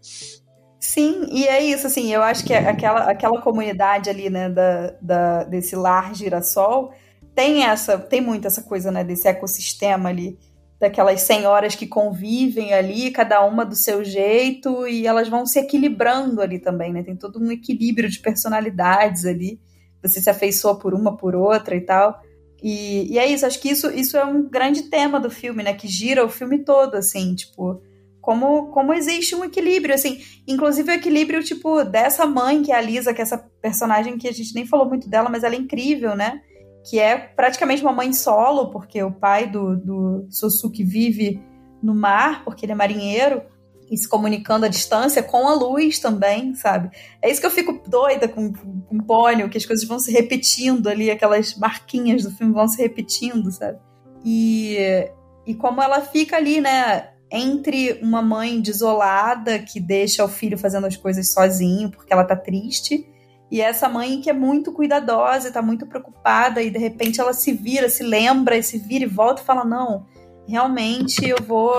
Sim, 0.78 1.26
e 1.30 1.46
é 1.48 1.62
isso, 1.62 1.86
assim, 1.86 2.12
eu 2.12 2.22
acho 2.22 2.44
que 2.44 2.52
aquela, 2.52 3.10
aquela 3.10 3.40
comunidade 3.40 4.10
ali, 4.10 4.28
né, 4.28 4.50
da, 4.50 4.94
da, 5.00 5.44
desse 5.44 5.74
lar 5.74 6.14
girassol, 6.14 6.92
tem 7.34 7.64
essa, 7.64 7.98
tem 7.98 8.20
muito 8.20 8.46
essa 8.46 8.62
coisa, 8.62 8.90
né, 8.90 9.02
desse 9.02 9.26
ecossistema 9.26 10.08
ali, 10.08 10.38
daquelas 10.78 11.22
senhoras 11.22 11.74
que 11.74 11.86
convivem 11.86 12.72
ali, 12.72 13.10
cada 13.10 13.44
uma 13.44 13.64
do 13.64 13.74
seu 13.74 14.04
jeito, 14.04 14.86
e 14.86 15.06
elas 15.06 15.28
vão 15.28 15.46
se 15.46 15.58
equilibrando 15.58 16.40
ali 16.40 16.58
também, 16.58 16.92
né, 16.92 17.02
tem 17.02 17.16
todo 17.16 17.40
um 17.40 17.50
equilíbrio 17.50 18.08
de 18.08 18.20
personalidades 18.20 19.24
ali, 19.24 19.60
você 20.02 20.20
se 20.20 20.30
afeiçoa 20.30 20.78
por 20.78 20.94
uma, 20.94 21.16
por 21.16 21.34
outra 21.34 21.74
e 21.74 21.80
tal, 21.80 22.20
e, 22.62 23.12
e 23.12 23.18
é 23.18 23.26
isso, 23.26 23.46
acho 23.46 23.60
que 23.60 23.70
isso, 23.70 23.90
isso 23.90 24.16
é 24.16 24.24
um 24.24 24.48
grande 24.48 24.84
tema 24.84 25.18
do 25.18 25.30
filme, 25.30 25.62
né, 25.62 25.74
que 25.74 25.88
gira 25.88 26.24
o 26.24 26.28
filme 26.28 26.58
todo, 26.64 26.94
assim, 26.94 27.34
tipo 27.34 27.80
como, 28.24 28.68
como 28.68 28.94
existe 28.94 29.34
um 29.34 29.44
equilíbrio, 29.44 29.94
assim, 29.94 30.18
inclusive 30.48 30.90
o 30.90 30.94
equilíbrio, 30.94 31.44
tipo, 31.44 31.84
dessa 31.84 32.24
mãe 32.24 32.62
que 32.62 32.72
é 32.72 32.74
a 32.74 32.80
Lisa, 32.80 33.12
que 33.12 33.20
é 33.20 33.22
essa 33.22 33.36
personagem 33.60 34.16
que 34.16 34.26
a 34.26 34.32
gente 34.32 34.54
nem 34.54 34.64
falou 34.64 34.88
muito 34.88 35.10
dela, 35.10 35.28
mas 35.28 35.44
ela 35.44 35.54
é 35.54 35.58
incrível, 35.58 36.16
né? 36.16 36.40
Que 36.84 36.98
é 36.98 37.16
praticamente 37.16 37.82
uma 37.82 37.92
mãe 37.92 38.12
solo, 38.12 38.70
porque 38.70 39.02
o 39.02 39.10
pai 39.10 39.50
do, 39.50 39.76
do 39.76 40.26
Sosuke 40.30 40.84
vive 40.84 41.42
no 41.82 41.94
mar, 41.94 42.44
porque 42.44 42.64
ele 42.64 42.72
é 42.72 42.74
marinheiro, 42.74 43.42
e 43.90 43.96
se 43.96 44.08
comunicando 44.08 44.64
à 44.64 44.68
distância 44.68 45.22
com 45.22 45.46
a 45.48 45.54
luz 45.54 45.98
também, 45.98 46.54
sabe? 46.54 46.90
É 47.20 47.30
isso 47.30 47.40
que 47.40 47.46
eu 47.46 47.50
fico 47.50 47.82
doida 47.88 48.26
com, 48.28 48.52
com, 48.52 48.80
com 48.80 48.98
Pônio, 48.98 49.48
que 49.48 49.58
as 49.58 49.66
coisas 49.66 49.86
vão 49.86 49.98
se 49.98 50.10
repetindo 50.10 50.88
ali, 50.88 51.10
aquelas 51.10 51.54
marquinhas 51.56 52.22
do 52.22 52.30
filme 52.30 52.52
vão 52.52 52.66
se 52.66 52.80
repetindo, 52.80 53.50
sabe? 53.50 53.78
E, 54.24 55.10
e 55.46 55.54
como 55.54 55.82
ela 55.82 56.00
fica 56.00 56.36
ali, 56.36 56.60
né? 56.60 57.10
entre 57.30 57.98
uma 58.00 58.22
mãe 58.22 58.60
desolada 58.60 59.58
que 59.58 59.80
deixa 59.80 60.24
o 60.24 60.28
filho 60.28 60.56
fazendo 60.56 60.86
as 60.86 60.96
coisas 60.96 61.32
sozinho 61.32 61.90
porque 61.90 62.12
ela 62.12 62.22
tá 62.22 62.36
triste 62.36 63.08
e 63.54 63.60
essa 63.60 63.88
mãe 63.88 64.20
que 64.20 64.28
é 64.28 64.32
muito 64.32 64.72
cuidadosa 64.72 65.46
e 65.46 65.52
tá 65.52 65.62
muito 65.62 65.86
preocupada 65.86 66.60
e 66.60 66.70
de 66.70 66.78
repente 66.80 67.20
ela 67.20 67.32
se 67.32 67.52
vira, 67.52 67.88
se 67.88 68.02
lembra 68.02 68.56
e 68.56 68.64
se 68.64 68.78
vira 68.78 69.04
e 69.04 69.06
volta 69.06 69.42
e 69.42 69.44
fala: 69.44 69.64
"Não, 69.64 70.06
realmente 70.44 71.24
eu 71.24 71.36
vou 71.40 71.72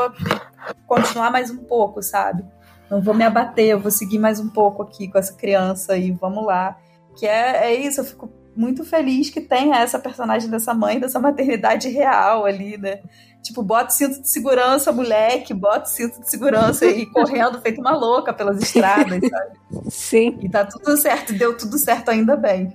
continuar 0.88 1.30
mais 1.30 1.52
um 1.52 1.57
pouco, 1.57 2.02
sabe? 2.02 2.45
Não 2.89 3.02
vou 3.02 3.14
me 3.14 3.26
abater, 3.26 3.65
eu 3.65 3.80
vou 3.81 3.91
seguir 3.91 4.19
mais 4.19 4.39
um 4.39 4.47
pouco 4.47 4.84
aqui 4.84 5.10
com 5.10 5.18
essa 5.18 5.34
criança 5.34 5.97
e 5.97 6.14
vamos 6.14 6.45
lá". 6.45 6.77
Que 7.19 7.27
é, 7.27 7.65
é 7.65 7.76
isso, 7.76 7.99
eu 7.99 8.06
fico 8.06 8.31
muito 8.56 8.85
feliz 8.85 9.30
que 9.30 9.41
tenha 9.41 9.76
essa 9.76 9.99
personagem 9.99 10.49
dessa 10.49 10.73
mãe, 10.73 10.97
dessa 10.97 11.19
maternidade 11.19 11.89
real 11.89 12.45
ali, 12.45 12.77
né? 12.77 13.02
Tipo, 13.46 13.62
bota 13.62 13.90
o 13.90 13.94
cinto 13.94 14.22
de 14.24 14.28
segurança, 14.28 14.92
moleque, 14.92 15.54
bota 15.54 15.86
o 15.86 15.88
cinto 15.88 16.20
de 16.20 16.28
segurança 16.28 16.84
e 16.84 17.06
correndo 17.14 17.62
feito 17.62 17.80
uma 17.80 17.96
louca 17.96 18.34
pelas 18.34 18.60
estradas, 18.60 19.20
sabe? 19.30 19.92
Sim. 19.92 20.40
E 20.42 20.50
tá 20.50 20.66
tudo 20.66 20.98
certo, 20.98 21.32
deu 21.32 21.56
tudo 21.56 21.78
certo 21.78 22.10
ainda 22.10 22.36
bem. 22.36 22.74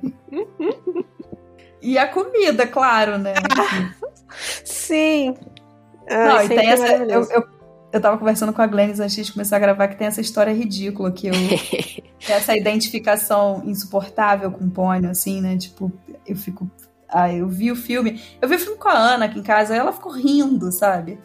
e 1.83 1.99
a 1.99 2.07
comida, 2.07 2.69
claro, 2.69 3.19
né? 3.19 3.35
Sim. 4.65 5.35
Não, 6.09 6.37
Ai, 6.37 6.47
e 6.47 6.49
tem 6.49 6.71
essa. 6.71 6.87
Eu, 6.87 7.23
eu, 7.31 7.49
eu 7.93 8.01
tava 8.01 8.17
conversando 8.17 8.53
com 8.53 8.63
a 8.63 8.67
Glennis 8.69 9.01
antes 9.01 9.27
de 9.27 9.33
começar 9.33 9.57
a 9.57 9.61
gravar 9.61 9.89
que 9.89 9.97
tem 9.97 10.07
essa 10.07 10.21
história 10.21 10.53
ridícula 10.53 11.11
que 11.11 11.27
eu. 11.27 11.35
essa 12.29 12.57
identificação 12.57 13.63
insuportável 13.67 14.53
com 14.53 14.67
o 14.67 14.71
Pônio, 14.71 15.11
assim, 15.11 15.41
né? 15.41 15.57
Tipo, 15.57 15.91
eu 16.25 16.37
fico 16.37 16.71
eu 17.33 17.49
vi 17.49 17.73
o 17.73 17.77
filme. 17.77 18.23
Eu 18.41 18.49
vi 18.49 18.57
o 18.57 18.59
filme 18.59 18.79
com 18.79 18.89
a 18.89 18.97
Ana 18.97 19.25
aqui 19.25 19.39
em 19.39 19.43
casa, 19.43 19.75
ela 19.75 19.93
ficou 19.93 20.13
rindo, 20.13 20.71
sabe? 20.71 21.19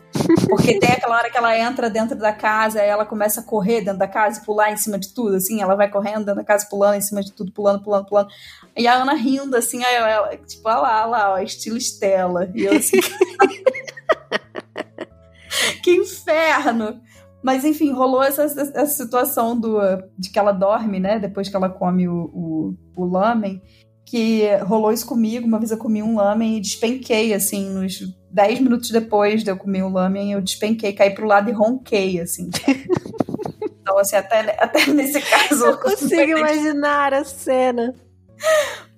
Porque 0.49 0.79
tem 0.79 0.91
aquela 0.91 1.17
hora 1.17 1.29
que 1.29 1.37
ela 1.37 1.57
entra 1.57 1.89
dentro 1.89 2.17
da 2.17 2.33
casa, 2.33 2.83
e 2.83 2.87
ela 2.87 3.05
começa 3.05 3.41
a 3.41 3.43
correr 3.43 3.81
dentro 3.81 3.99
da 3.99 4.07
casa 4.07 4.41
e 4.41 4.45
pular 4.45 4.71
em 4.71 4.77
cima 4.77 4.97
de 4.97 5.13
tudo, 5.13 5.35
assim, 5.35 5.61
ela 5.61 5.75
vai 5.75 5.89
correndo 5.89 6.25
dentro 6.25 6.35
da 6.35 6.43
casa, 6.43 6.67
pulando 6.69 6.95
em 6.95 7.01
cima 7.01 7.21
de 7.21 7.31
tudo, 7.31 7.51
pulando, 7.51 7.83
pulando, 7.83 8.07
pulando. 8.07 8.29
E 8.75 8.87
a 8.87 8.95
Ana 8.95 9.13
rindo, 9.13 9.55
assim, 9.55 9.83
aí 9.83 9.95
ela, 9.95 10.35
tipo, 10.37 10.67
olha 10.67 10.79
lá, 10.79 11.01
olha 11.01 11.09
lá, 11.09 11.33
ó, 11.33 11.39
estilo 11.39 11.77
Estela. 11.77 12.49
E 12.55 12.63
eu 12.63 12.73
assim. 12.73 12.97
que 15.83 15.91
inferno! 15.91 16.99
Mas 17.43 17.63
enfim, 17.63 17.91
rolou 17.91 18.23
essa, 18.23 18.43
essa 18.43 18.87
situação 18.87 19.59
do, 19.59 19.77
de 20.17 20.31
que 20.31 20.39
ela 20.39 20.51
dorme, 20.51 20.99
né? 20.99 21.19
Depois 21.19 21.47
que 21.47 21.55
ela 21.55 21.69
come 21.69 22.07
o, 22.07 22.31
o, 22.33 22.75
o 22.95 23.05
lamen 23.05 23.61
que 24.05 24.55
rolou 24.57 24.91
isso 24.91 25.05
comigo. 25.05 25.47
Uma 25.47 25.57
vez 25.57 25.71
eu 25.71 25.77
comi 25.77 26.03
um 26.03 26.15
lamen 26.15 26.57
e 26.57 26.61
despenquei, 26.61 27.33
assim, 27.33 27.69
nos 27.71 27.99
10 28.31 28.59
minutos 28.59 28.91
depois 28.91 29.43
de 29.43 29.49
eu 29.49 29.57
comer 29.57 29.83
o 29.83 29.89
lamen, 29.89 30.31
eu 30.31 30.41
despenquei, 30.41 30.93
caí 30.93 31.09
pro 31.09 31.25
lado 31.25 31.49
e 31.49 31.53
ronquei, 31.53 32.19
assim. 32.21 32.49
então, 33.81 33.97
assim, 33.97 34.15
até, 34.15 34.55
até 34.61 34.85
nesse 34.87 35.19
caso. 35.19 35.65
Eu 35.65 35.77
consigo 35.81 36.37
imaginar 36.37 37.13
a 37.13 37.23
cena. 37.23 37.95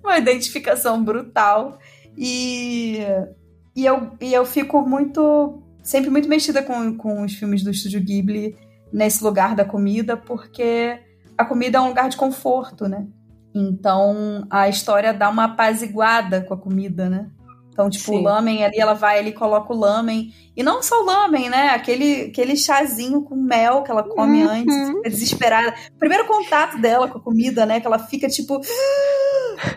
Uma 0.04 0.18
identificação 0.18 1.02
brutal. 1.02 1.78
E, 2.16 2.98
e, 3.74 3.86
eu, 3.86 4.10
e 4.20 4.34
eu 4.34 4.44
fico 4.44 4.82
muito. 4.82 5.62
Sempre 5.82 6.10
muito 6.10 6.28
mexida 6.28 6.62
com, 6.62 6.94
com 6.98 7.22
os 7.22 7.32
filmes 7.32 7.62
do 7.62 7.70
Estúdio 7.70 8.02
Ghibli 8.02 8.54
nesse 8.92 9.24
lugar 9.24 9.54
da 9.56 9.64
comida, 9.64 10.18
porque 10.18 10.98
a 11.36 11.44
comida 11.44 11.78
é 11.78 11.80
um 11.80 11.88
lugar 11.88 12.10
de 12.10 12.16
conforto, 12.16 12.86
né? 12.86 13.06
Então 13.54 14.46
a 14.50 14.68
história 14.68 15.12
dá 15.12 15.28
uma 15.28 15.44
apaziguada 15.44 16.42
com 16.42 16.54
a 16.54 16.58
comida, 16.58 17.08
né? 17.08 17.30
Então, 17.78 17.88
tipo, 17.88 18.06
Sim. 18.06 18.18
o 18.18 18.22
lamen 18.22 18.64
ali, 18.64 18.76
ela 18.76 18.94
vai 18.94 19.20
ali, 19.20 19.30
coloca 19.30 19.72
o 19.72 19.78
lamen. 19.78 20.34
E 20.56 20.64
não 20.64 20.82
só 20.82 21.00
o 21.00 21.04
lamen, 21.04 21.48
né? 21.48 21.68
Aquele, 21.68 22.22
aquele 22.22 22.56
chazinho 22.56 23.22
com 23.22 23.36
mel 23.36 23.84
que 23.84 23.90
ela 23.92 24.02
come 24.02 24.42
uhum. 24.42 24.50
antes, 24.50 25.02
desesperada. 25.04 25.72
Primeiro 25.96 26.26
contato 26.26 26.76
dela 26.80 27.06
com 27.06 27.18
a 27.18 27.20
comida, 27.20 27.64
né? 27.64 27.78
Que 27.78 27.86
ela 27.86 28.00
fica, 28.00 28.26
tipo... 28.26 28.60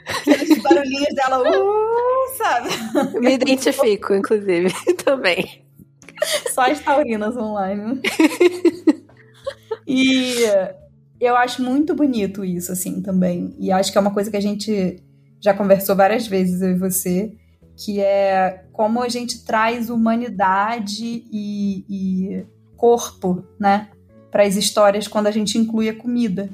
Aqueles 0.07 0.63
barulhinhos 0.63 1.13
dela, 1.13 1.43
uh, 1.47 2.37
sabe? 2.37 3.19
Me 3.19 3.35
identifico, 3.35 4.15
inclusive, 4.15 4.73
também. 5.05 5.63
Só 6.51 6.61
as 6.61 6.79
taurinas 6.79 7.37
online. 7.37 8.01
e 9.85 10.43
eu 11.25 11.35
acho 11.37 11.61
muito 11.61 11.93
bonito 11.93 12.43
isso, 12.43 12.71
assim, 12.71 13.01
também. 13.01 13.55
E 13.59 13.71
acho 13.71 13.91
que 13.91 13.97
é 13.97 14.01
uma 14.01 14.13
coisa 14.13 14.31
que 14.31 14.37
a 14.37 14.41
gente 14.41 15.03
já 15.39 15.53
conversou 15.53 15.95
várias 15.95 16.27
vezes, 16.27 16.61
eu 16.61 16.71
e 16.71 16.77
você, 16.77 17.31
que 17.75 17.99
é 17.99 18.65
como 18.71 19.01
a 19.01 19.09
gente 19.09 19.43
traz 19.45 19.89
humanidade 19.89 21.23
e, 21.31 21.85
e 21.89 22.45
corpo, 22.75 23.43
né, 23.59 23.89
para 24.31 24.43
as 24.43 24.55
histórias 24.55 25.07
quando 25.07 25.27
a 25.27 25.31
gente 25.31 25.57
inclui 25.57 25.89
a 25.89 25.95
comida. 25.95 26.49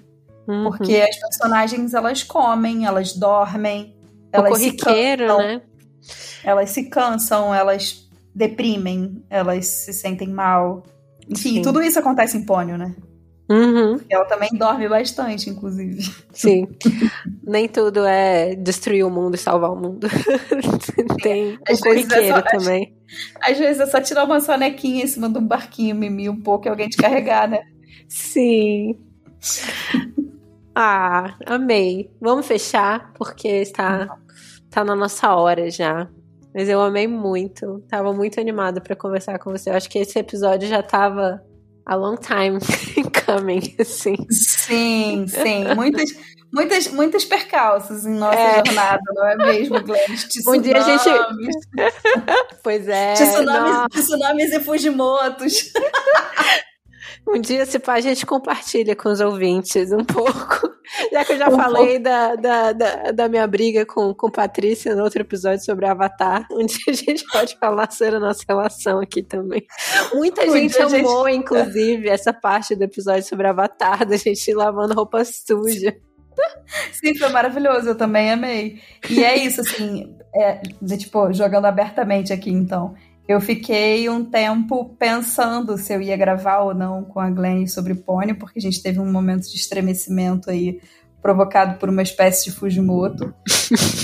Uhum. 0.48 0.64
Porque 0.64 0.96
as 0.96 1.18
personagens, 1.18 1.94
elas 1.94 2.24
comem, 2.24 2.86
elas 2.86 3.14
dormem, 3.14 3.96
elas 4.32 4.58
se 4.58 4.72
cansam, 4.74 5.38
né? 5.38 5.62
Elas 6.44 6.70
se 6.70 6.84
cansam, 6.84 7.54
elas 7.54 8.10
deprimem, 8.34 9.24
elas 9.30 9.66
se 9.66 9.94
sentem 9.94 10.30
mal. 10.30 10.84
Enfim, 11.30 11.56
Sim. 11.56 11.62
tudo 11.62 11.82
isso 11.82 12.00
acontece 12.00 12.38
em 12.38 12.46
Pônio, 12.46 12.78
né? 12.78 12.96
Uhum. 13.50 13.98
Ela 14.10 14.26
também 14.26 14.50
dorme 14.54 14.90
bastante, 14.90 15.50
inclusive. 15.50 16.04
Sim. 16.34 16.68
Nem 17.42 17.68
tudo 17.68 18.06
é 18.06 18.56
destruir 18.56 19.06
o 19.06 19.10
mundo 19.10 19.36
e 19.36 19.38
salvar 19.38 19.72
o 19.72 19.76
mundo. 19.76 20.08
Tem 21.24 21.58
às 21.68 21.80
um 21.80 21.84
corriqueiro 21.84 22.26
é 22.26 22.30
só, 22.30 22.42
também. 22.42 22.94
Às, 23.40 23.52
às, 23.52 23.60
vezes 23.60 23.80
é 23.82 23.86
só 23.86 24.02
tirar 24.02 24.26
uma 24.26 24.42
sonequinha 24.42 25.04
em 25.04 25.08
cima 25.08 25.30
de 25.30 25.38
um 25.38 25.48
barquinho, 25.48 25.96
mimir 25.96 26.30
um 26.30 26.42
pouco 26.42 26.68
e 26.68 26.70
alguém 26.70 26.90
te 26.90 26.98
carregar, 26.98 27.48
né? 27.48 27.62
Sim. 28.10 28.98
Ah, 30.76 31.36
amei. 31.46 32.12
Vamos 32.22 32.46
fechar, 32.46 33.14
porque 33.14 33.48
está, 33.48 34.18
está 34.66 34.84
na 34.84 34.96
nossa 34.96 35.34
hora 35.34 35.72
já. 35.72 36.10
Mas 36.54 36.68
eu 36.70 36.82
amei 36.82 37.08
muito. 37.08 37.84
Tava 37.88 38.12
muito 38.14 38.40
animada 38.40 38.82
para 38.82 38.96
conversar 38.96 39.40
com 39.40 39.52
você. 39.52 39.70
Eu 39.70 39.76
acho 39.76 39.90
que 39.90 40.00
esse 40.00 40.20
episódio 40.20 40.68
já 40.68 40.84
tava 40.84 41.42
a 41.86 41.96
long 41.96 42.16
time 42.18 42.60
coming, 43.26 43.76
assim. 43.80 44.16
Sim, 44.30 45.26
sim. 45.28 45.74
Muitas, 45.76 46.10
muitas, 46.52 46.88
muitas 46.88 47.26
percalços 47.26 48.06
em 48.06 48.14
nossa 48.14 48.40
é. 48.40 48.56
jornada, 48.66 49.02
não 49.14 49.28
é 49.28 49.36
mesmo, 49.36 49.82
Glenn? 49.82 50.00
Um 50.48 50.62
dia 50.62 50.78
a 50.78 50.82
gente. 50.82 51.10
pois 52.64 52.88
é. 52.88 53.14
Tsunamis, 53.14 53.88
tsunamis 53.92 54.54
e 54.54 54.60
Fujimotos. 54.62 55.72
Um 57.28 57.42
dia, 57.42 57.66
se 57.66 57.78
pá, 57.78 57.96
a 57.96 58.00
gente 58.00 58.26
compartilha 58.26 58.96
com 58.96 59.10
os 59.10 59.20
ouvintes 59.20 59.92
um 59.92 60.04
pouco. 60.04 60.76
Já 61.12 61.26
que 61.26 61.34
eu 61.34 61.38
já 61.38 61.50
um 61.50 61.56
falei 61.58 62.00
da, 62.00 62.36
da, 62.36 62.72
da, 62.72 63.12
da, 63.12 63.28
minha 63.28 63.46
briga 63.46 63.86
com, 63.86 64.14
com 64.14 64.32
Patrícia 64.32 64.96
no 64.96 65.04
outro 65.04 65.20
episódio 65.20 65.64
sobre 65.64 65.86
Avatar, 65.86 66.48
um 66.50 66.66
dia 66.66 66.86
a 66.88 66.94
gente 66.94 67.26
pode 67.30 67.58
falar 67.60 67.92
sobre 67.92 68.16
a 68.16 68.20
nossa 68.22 68.42
relação 68.48 69.02
aqui 69.02 69.22
também. 69.22 69.66
Muita 70.14 70.46
um 70.46 70.52
gente 70.52 70.82
amou, 70.82 71.28
gente... 71.28 71.40
inclusive, 71.40 72.08
essa 72.08 72.32
parte 72.32 72.74
do 72.74 72.84
episódio 72.84 73.24
sobre 73.24 73.48
Avatar, 73.48 74.06
da 74.06 74.16
gente 74.16 74.54
lavando 74.54 74.94
roupa 74.94 75.26
suja. 75.26 75.94
Sim, 76.94 77.16
foi 77.16 77.30
maravilhoso, 77.30 77.90
eu 77.90 77.96
também 77.96 78.32
amei. 78.32 78.80
E 79.10 79.26
é 79.26 79.36
isso, 79.36 79.60
assim, 79.60 80.16
é, 80.34 80.62
de, 80.82 80.98
tipo, 80.98 81.34
jogando 81.34 81.66
abertamente 81.66 82.32
aqui, 82.32 82.50
então 82.50 82.96
eu 83.28 83.42
fiquei 83.42 84.08
um 84.10 84.24
tempo 84.24 84.96
pensando 84.98 85.78
se 85.78 85.94
eu 85.94 86.02
ia 86.02 86.16
gravar 86.16 86.60
ou 86.60 86.74
não 86.74 87.04
com 87.04 87.20
a 87.20 87.30
Glenn 87.30 87.68
sobre 87.68 87.94
Pônio, 87.94 88.38
porque 88.38 88.60
a 88.60 88.62
gente 88.62 88.82
teve 88.82 89.00
um 89.00 89.12
momento 89.12 89.50
de 89.50 89.56
estremecimento 89.56 90.50
aí 90.50 90.80
provocado 91.22 91.78
por 91.78 91.90
uma 91.90 92.02
espécie 92.02 92.46
de 92.46 92.52
Fujimoto. 92.52 93.34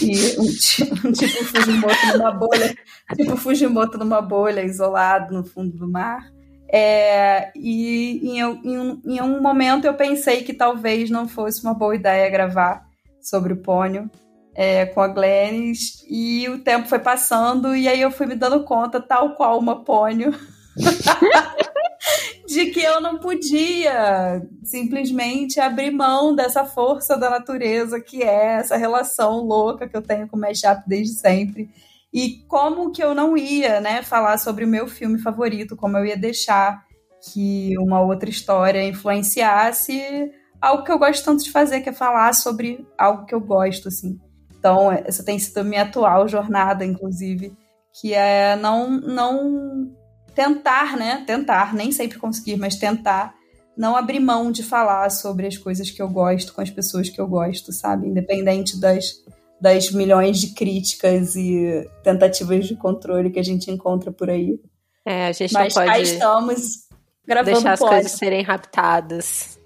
e 0.01 0.35
um, 0.37 0.45
tipo, 0.45 1.07
um 1.07 1.11
tipo 1.13 1.45
Fujimoto 1.45 2.17
numa 2.17 2.31
bolha, 2.31 2.75
tipo 3.15 3.37
Fujimoto 3.37 3.97
numa 3.97 4.21
bolha, 4.21 4.61
isolado 4.61 5.33
no 5.33 5.43
fundo 5.45 5.77
do 5.77 5.89
mar. 5.89 6.29
É, 6.67 7.51
e 7.55 8.19
em, 8.27 8.41
em, 8.41 9.01
em, 9.05 9.21
um 9.21 9.41
momento 9.41 9.85
eu 9.85 9.93
pensei 9.93 10.43
que 10.43 10.53
talvez 10.53 11.09
não 11.09 11.27
fosse 11.29 11.63
uma 11.63 11.73
boa 11.73 11.95
ideia 11.95 12.29
gravar 12.29 12.87
sobre 13.21 13.53
o 13.53 13.57
Pônio 13.57 14.09
é, 14.55 14.85
com 14.85 15.01
a 15.01 15.07
Glennis, 15.07 16.03
e 16.09 16.47
o 16.49 16.59
tempo 16.59 16.88
foi 16.88 16.99
passando, 16.99 17.75
e 17.75 17.88
aí 17.88 18.01
eu 18.01 18.11
fui 18.11 18.25
me 18.25 18.35
dando 18.35 18.63
conta, 18.63 19.01
tal 19.01 19.35
qual 19.35 19.59
uma 19.59 19.84
Pônio, 19.84 20.34
de 22.47 22.65
que 22.67 22.81
eu 22.81 23.01
não 23.01 23.17
podia 23.19 24.41
simplesmente 24.63 25.59
abrir 25.59 25.91
mão 25.91 26.35
dessa 26.35 26.65
força 26.65 27.17
da 27.17 27.30
natureza 27.30 27.99
que 27.99 28.21
é 28.21 28.59
essa 28.59 28.77
relação 28.77 29.38
louca 29.38 29.88
que 29.88 29.95
eu 29.95 30.01
tenho 30.01 30.27
com 30.27 30.38
o 30.38 30.39
Mashup 30.39 30.84
desde 30.88 31.15
sempre. 31.15 31.69
E 32.13 32.43
como 32.47 32.91
que 32.91 33.03
eu 33.03 33.15
não 33.15 33.35
ia, 33.35 33.81
né, 33.81 34.03
falar 34.03 34.38
sobre 34.38 34.65
o 34.65 34.67
meu 34.67 34.88
filme 34.88 35.17
favorito, 35.17 35.75
como 35.75 35.97
eu 35.97 36.05
ia 36.05 36.17
deixar 36.17 36.85
que 37.31 37.75
uma 37.80 38.01
outra 38.01 38.30
história 38.30 38.84
influenciasse 38.84 40.31
algo 40.61 40.84
que 40.84 40.91
eu 40.91 40.99
gosto 40.99 41.25
tanto 41.25 41.43
de 41.43 41.51
fazer, 41.51 41.81
que 41.81 41.89
é 41.89 41.93
falar 41.93 42.34
sobre 42.34 42.88
algo 42.97 43.25
que 43.25 43.35
eu 43.35 43.41
gosto, 43.41 43.89
assim. 43.89 44.17
Então, 44.64 44.90
essa 44.90 45.26
tem 45.26 45.38
sido 45.38 45.57
a 45.57 45.64
minha 45.65 45.81
atual 45.81 46.26
jornada, 46.26 46.85
inclusive, 46.85 47.53
que 47.99 48.14
é 48.14 48.56
não, 48.56 48.90
não 48.90 49.94
tentar, 50.34 50.95
né? 50.95 51.22
Tentar, 51.27 51.73
nem 51.73 51.91
sempre 51.91 52.18
conseguir, 52.18 52.56
mas 52.56 52.77
tentar 52.77 53.35
não 53.76 53.98
abrir 53.98 54.22
mão 54.22 54.53
de 54.53 54.64
falar 54.64 55.10
sobre 55.10 55.48
as 55.48 55.57
coisas 55.57 55.91
que 55.91 56.02
eu 56.02 56.07
gosto 56.07 56.53
com 56.53 56.61
as 56.61 56.69
pessoas 56.69 57.10
que 57.10 57.19
eu 57.19 57.27
gosto, 57.27 57.73
sabe? 57.73 58.07
Independente 58.07 58.80
das, 58.80 59.15
das 59.60 59.91
milhões 59.91 60.40
de 60.40 60.53
críticas 60.53 61.35
e 61.35 61.85
tentativas 62.02 62.65
de 62.65 62.77
controle 62.77 63.31
que 63.31 63.40
a 63.40 63.44
gente 63.44 63.69
encontra 63.69 64.14
por 64.14 64.30
aí. 64.30 64.57
É, 65.06 65.27
a 65.27 65.31
gente 65.34 65.52
Mas 65.52 65.76
não 65.76 65.85
pode 65.85 66.02
estamos 66.03 66.88
gravando 67.27 67.56
deixar 67.56 67.73
as 67.73 67.80
pode. 67.80 67.95
coisas 67.95 68.11
serem 68.14 68.44
raptadas. 68.44 69.60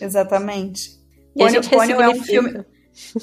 Exatamente. 0.00 0.90
Pônio, 1.34 1.68
Pônio 1.68 2.00
é 2.00 2.08
um 2.08 2.22
filme. 2.22 2.64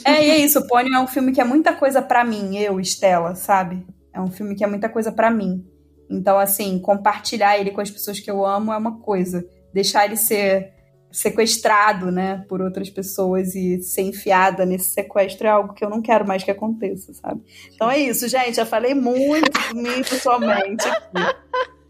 É, 0.06 0.26
e 0.26 0.30
é 0.32 0.38
isso. 0.38 0.66
Pônio 0.68 0.94
é 0.94 1.00
um 1.00 1.08
filme 1.08 1.32
que 1.32 1.42
é 1.42 1.44
muita 1.44 1.74
coisa 1.74 2.02
pra 2.02 2.24
mim, 2.24 2.58
eu, 2.58 2.80
Estela, 2.80 3.36
sabe? 3.36 3.86
É 4.14 4.20
um 4.20 4.32
filme 4.32 4.56
que 4.56 4.64
é 4.64 4.68
muita 4.68 4.90
coisa 4.90 5.12
pra 5.12 5.30
mim. 5.30 5.66
Então, 6.10 6.40
assim, 6.40 6.80
compartilhar 6.80 7.58
ele 7.58 7.72
com 7.72 7.82
as 7.82 7.92
pessoas 7.92 8.20
que 8.20 8.30
eu 8.30 8.46
amo 8.46 8.74
é 8.74 8.78
uma 8.78 9.00
coisa. 9.00 9.46
Deixar 9.74 10.06
ele 10.06 10.18
ser 10.18 10.74
sequestrado, 11.12 12.12
né, 12.12 12.46
por 12.48 12.62
outras 12.62 12.88
pessoas 12.90 13.56
e 13.56 13.82
ser 13.82 14.04
enfiada 14.04 14.64
nesse 14.64 14.92
sequestro 14.92 15.48
é 15.48 15.50
algo 15.50 15.74
que 15.74 15.84
eu 15.84 15.90
não 15.90 16.04
quero 16.04 16.28
mais 16.28 16.44
que 16.44 16.52
aconteça, 16.52 17.14
sabe? 17.14 17.42
Então 17.74 17.90
é 17.90 17.98
isso, 17.98 18.28
gente. 18.28 18.56
Já 18.56 18.66
falei 18.66 18.94
muito 18.94 19.52
de 19.52 19.74
mim 19.74 20.04
pessoalmente 20.04 20.88
aqui. 20.88 21.36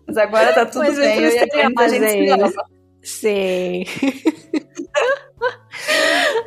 Mas 0.08 0.18
agora 0.18 0.54
tá 0.54 0.66
tudo 0.66 0.86
é 0.86 0.92
bem. 0.92 1.20
Eu 1.20 1.32
e 1.32 1.38
a 1.38 1.88
gente 1.88 2.10
se 2.10 2.30
ama. 2.30 2.54
Sim. 3.04 3.84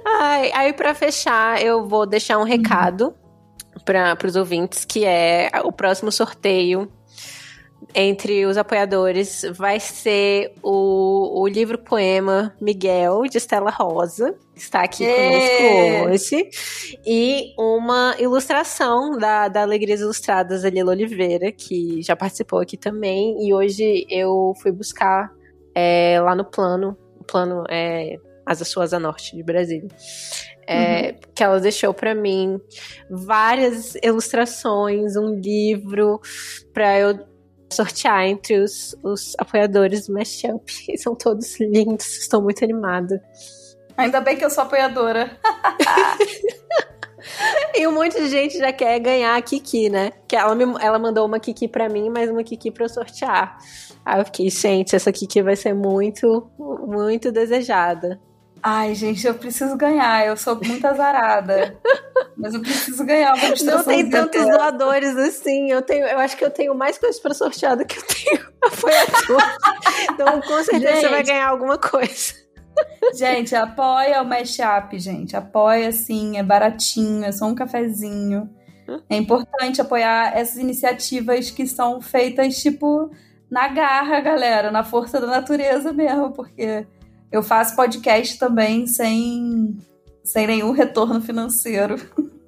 Ai, 0.05 0.51
aí, 0.55 0.73
pra 0.73 0.95
fechar, 0.95 1.63
eu 1.63 1.87
vou 1.87 2.07
deixar 2.07 2.39
um 2.39 2.45
recado 2.45 3.15
para 3.85 4.17
os 4.27 4.37
ouvintes, 4.37 4.85
que 4.85 5.05
é 5.05 5.51
o 5.65 5.73
próximo 5.73 6.13
sorteio 6.13 6.91
entre 7.95 8.47
os 8.47 8.57
apoiadores 8.57 9.45
vai 9.55 9.79
ser 9.81 10.55
o, 10.63 11.43
o 11.43 11.47
livro 11.47 11.79
poema 11.79 12.55
Miguel, 12.61 13.23
de 13.25 13.39
Estela 13.39 13.71
Rosa, 13.71 14.35
que 14.55 14.61
está 14.61 14.83
aqui 14.83 15.05
Ê! 15.05 15.99
conosco 15.99 16.11
hoje, 16.11 16.51
e 17.07 17.53
uma 17.59 18.15
ilustração 18.19 19.19
da, 19.19 19.49
da 19.49 19.63
Alegrias 19.63 20.01
Ilustradas, 20.01 20.63
da 20.63 20.71
Lila 20.71 20.93
Oliveira, 20.93 21.53
que 21.53 22.01
já 22.03 22.17
participou 22.17 22.61
aqui 22.61 22.77
também, 22.77 23.47
e 23.47 23.53
hoje 23.53 24.07
eu 24.09 24.55
fui 24.63 24.73
buscar 24.73 25.31
é, 25.75 26.21
lá 26.21 26.35
no 26.35 26.45
plano, 26.45 26.97
o 27.21 27.25
plano 27.25 27.65
é 27.69 28.19
Asa 28.45 28.65
Sul, 28.65 28.83
Asa 28.83 28.99
Norte 28.99 29.37
de 29.37 29.43
Brasília. 29.43 29.89
É, 30.67 31.13
Que 31.35 31.43
ela 31.43 31.61
deixou 31.61 31.93
pra 31.93 32.15
mim 32.15 32.59
várias 33.11 33.95
ilustrações, 34.03 35.17
um 35.17 35.35
livro 35.35 36.21
pra 36.73 36.99
eu 36.99 37.19
sortear 37.73 38.27
entre 38.27 38.59
os, 38.61 38.95
os 39.03 39.35
apoiadores 39.39 40.07
do 40.07 40.15
Mashup. 40.15 40.63
E 40.89 40.99
São 40.99 41.15
todos 41.15 41.59
lindos, 41.61 42.19
estou 42.19 42.43
muito 42.43 42.63
animada. 42.65 43.23
Ainda 43.97 44.21
bem 44.21 44.37
que 44.37 44.45
eu 44.45 44.51
sou 44.51 44.65
apoiadora. 44.65 45.37
E 47.75 47.87
um 47.87 47.93
monte 47.93 48.19
de 48.19 48.29
gente 48.29 48.59
já 48.59 48.73
quer 48.73 48.99
ganhar 48.99 49.37
a 49.37 49.43
Kiki, 49.43 49.89
né? 49.89 50.13
Que 50.27 50.37
ela, 50.37 50.55
me, 50.55 50.65
ela 50.81 50.99
mandou 50.99 51.25
uma 51.25 51.39
Kiki 51.39 51.69
pra 51.69 51.89
mim, 51.89 52.11
mas 52.11 52.29
uma 52.29 52.43
Kiki 52.43 52.71
pra 52.71 52.85
eu 52.85 52.89
sortear. 52.89 53.57
Aí 54.05 54.21
eu 54.21 54.25
fiquei, 54.25 54.51
gente, 54.51 54.95
essa 54.97 55.13
Kiki 55.13 55.41
vai 55.41 55.57
ser 55.57 55.73
muito, 55.73 56.51
muito 56.59 57.31
desejada. 57.31 58.21
Ai, 58.63 58.95
gente, 58.95 59.27
eu 59.27 59.35
preciso 59.35 59.77
ganhar. 59.77 60.25
Eu 60.25 60.37
sou 60.37 60.57
muito 60.65 60.87
azarada. 60.87 61.77
Mas 62.37 62.55
eu 62.55 62.61
preciso 62.61 63.05
ganhar 63.05 63.35
uma 63.35 63.49
Não 63.65 63.85
tem 63.85 64.09
tantos 64.09 64.47
doadores 64.47 65.17
assim. 65.17 65.71
Eu 65.71 65.83
tenho, 65.83 66.07
eu 66.07 66.19
acho 66.19 66.37
que 66.37 66.45
eu 66.45 66.51
tenho 66.51 66.75
mais 66.75 66.97
coisas 66.97 67.21
pra 67.21 67.35
sortear 67.35 67.77
do 67.77 67.85
que 67.85 67.99
eu 67.99 68.03
tenho 68.03 68.49
apoiador. 68.63 69.43
então, 70.11 70.41
com 70.41 70.63
certeza 70.63 71.01
você 71.01 71.09
vai 71.09 71.19
Gente. 71.19 71.27
ganhar 71.27 71.49
alguma 71.49 71.77
coisa. 71.77 72.35
Gente, 73.15 73.55
apoia 73.55 74.23
o 74.23 74.25
Mashup, 74.25 74.99
gente. 74.99 75.37
Apoia, 75.37 75.91
sim. 75.91 76.39
É 76.39 76.43
baratinho. 76.43 77.25
É 77.25 77.33
só 77.33 77.47
um 77.47 77.55
cafezinho. 77.55 78.49
É 79.09 79.17
importante 79.17 79.81
apoiar 79.81 80.37
essas 80.37 80.57
iniciativas 80.57 81.51
que 81.51 81.67
são 81.67 82.01
feitas, 82.01 82.57
tipo, 82.57 83.11
na 83.51 83.69
garra, 83.69 84.21
galera. 84.21 84.71
Na 84.71 84.85
força 84.85 85.21
da 85.21 85.27
natureza 85.27 85.93
mesmo. 85.93 86.33
Porque 86.33 86.87
eu 87.33 87.43
faço 87.43 87.75
podcast 87.75 88.39
também 88.39 88.87
sem, 88.87 89.77
sem 90.23 90.47
nenhum 90.47 90.71
retorno 90.73 91.21
financeiro. 91.21 91.97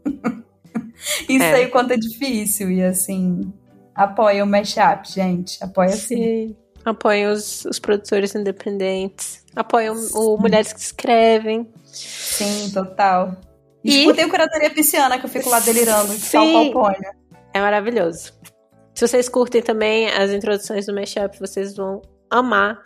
e 1.28 1.36
É. 1.36 1.54
sei 1.54 1.64
o 1.66 1.70
quanto 1.70 1.92
é 1.92 1.96
difícil. 1.96 2.70
E, 2.70 2.82
assim, 2.82 3.52
apoia 3.94 4.44
o 4.44 4.46
Mashup, 4.46 5.10
gente. 5.10 5.62
Apoia 5.62 5.90
sim. 5.90 6.16
Sim. 6.16 6.56
Apoiem 6.84 7.26
os, 7.28 7.64
os 7.64 7.78
produtores 7.78 8.34
independentes. 8.34 9.42
Apoiam 9.56 9.96
o 10.14 10.36
Mulheres 10.36 10.72
que 10.72 10.80
Escrevem. 10.80 11.66
Sim, 11.86 12.70
total. 12.72 13.34
E- 13.82 14.00
escutem 14.00 14.26
o 14.26 14.30
Curadoria 14.30 14.68
Pisciana, 14.70 15.18
que 15.18 15.24
eu 15.24 15.30
fico 15.30 15.48
lá 15.48 15.60
delirando, 15.60 16.14
de 16.14 16.30
tal 16.30 16.44
Sim. 16.44 16.72
qual 16.72 16.84
Pônio. 16.92 17.10
É 17.54 17.60
maravilhoso. 17.60 18.32
Se 18.94 19.06
vocês 19.06 19.28
curtem 19.28 19.62
também 19.62 20.08
as 20.10 20.30
introduções 20.30 20.86
do 20.86 20.94
Mashup, 20.94 21.38
vocês 21.40 21.74
vão 21.74 22.02
amar 22.30 22.74
o 22.74 22.82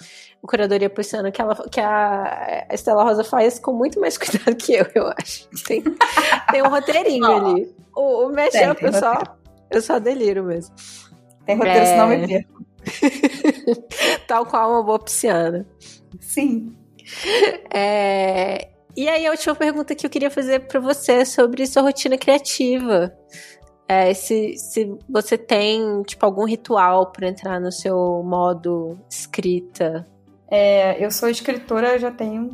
Curadoria 0.46 0.88
Pisciana 0.88 1.30
que, 1.30 1.40
ela, 1.42 1.54
que 1.68 1.80
a 1.80 2.66
Estela 2.70 3.02
Rosa 3.02 3.24
faz 3.24 3.58
com 3.58 3.72
muito 3.72 4.00
mais 4.00 4.16
cuidado 4.18 4.54
que 4.56 4.74
eu, 4.74 4.86
eu 4.94 5.08
acho. 5.18 5.48
Tem, 5.66 5.82
tem 6.50 6.62
um 6.62 6.68
roteirinho 6.68 7.24
ali. 7.26 7.74
O, 7.94 8.26
o 8.26 8.32
Mashup 8.32 8.52
Tem, 8.52 8.74
tem 8.74 8.86
eu, 8.86 8.92
só, 8.92 9.22
eu 9.70 9.82
só 9.82 9.98
deliro 9.98 10.44
mesmo. 10.44 10.74
Tem 11.44 11.56
roteiro, 11.56 11.78
É. 11.80 11.86
senão 11.86 12.08
me 12.08 12.26
perco. 12.28 12.64
Tal 14.26 14.46
qual 14.46 14.70
uma 14.70 14.82
boa 14.82 14.98
pisciana. 14.98 15.66
Sim. 16.20 16.74
É, 17.74 18.68
E 18.96 19.08
aí, 19.08 19.26
a 19.26 19.30
última 19.30 19.54
pergunta 19.54 19.94
que 19.94 20.04
eu 20.06 20.10
queria 20.10 20.30
fazer 20.30 20.60
para 20.66 20.80
você 20.80 21.12
é 21.12 21.24
sobre 21.24 21.66
sua 21.66 21.82
rotina 21.82 22.16
criativa. 22.18 23.12
É, 23.88 24.12
se, 24.12 24.56
se 24.58 24.94
você 25.08 25.38
tem, 25.38 26.02
tipo, 26.02 26.24
algum 26.26 26.44
ritual 26.44 27.10
para 27.10 27.28
entrar 27.28 27.60
no 27.60 27.72
seu 27.72 28.22
modo 28.24 28.98
escrita. 29.10 30.06
É, 30.50 31.04
eu 31.04 31.10
sou 31.10 31.28
escritora 31.28 31.98
já 31.98 32.10
um 32.22 32.50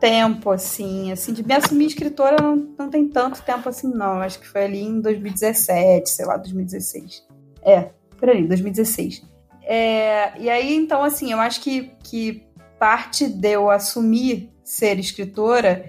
tempo, 0.00 0.50
assim. 0.50 1.12
assim 1.12 1.32
de 1.32 1.46
me 1.46 1.54
assumir 1.54 1.86
escritora 1.86 2.36
não, 2.40 2.56
não 2.78 2.88
tem 2.88 3.08
tanto 3.08 3.42
tempo 3.42 3.68
assim, 3.68 3.88
não. 3.88 4.20
Acho 4.20 4.38
que 4.38 4.48
foi 4.48 4.64
ali 4.64 4.82
em 4.82 5.00
2017, 5.00 6.08
sei 6.08 6.26
lá, 6.26 6.36
2016. 6.36 7.26
É, 7.62 7.90
por 8.18 8.28
ali, 8.30 8.46
2016. 8.46 9.22
É, 9.62 10.38
e 10.38 10.48
aí, 10.48 10.74
então, 10.74 11.04
assim, 11.04 11.32
eu 11.32 11.38
acho 11.38 11.60
que, 11.60 11.92
que 12.02 12.42
parte 12.78 13.28
de 13.28 13.50
eu 13.50 13.70
assumir 13.70 14.50
ser 14.64 14.98
escritora 14.98 15.84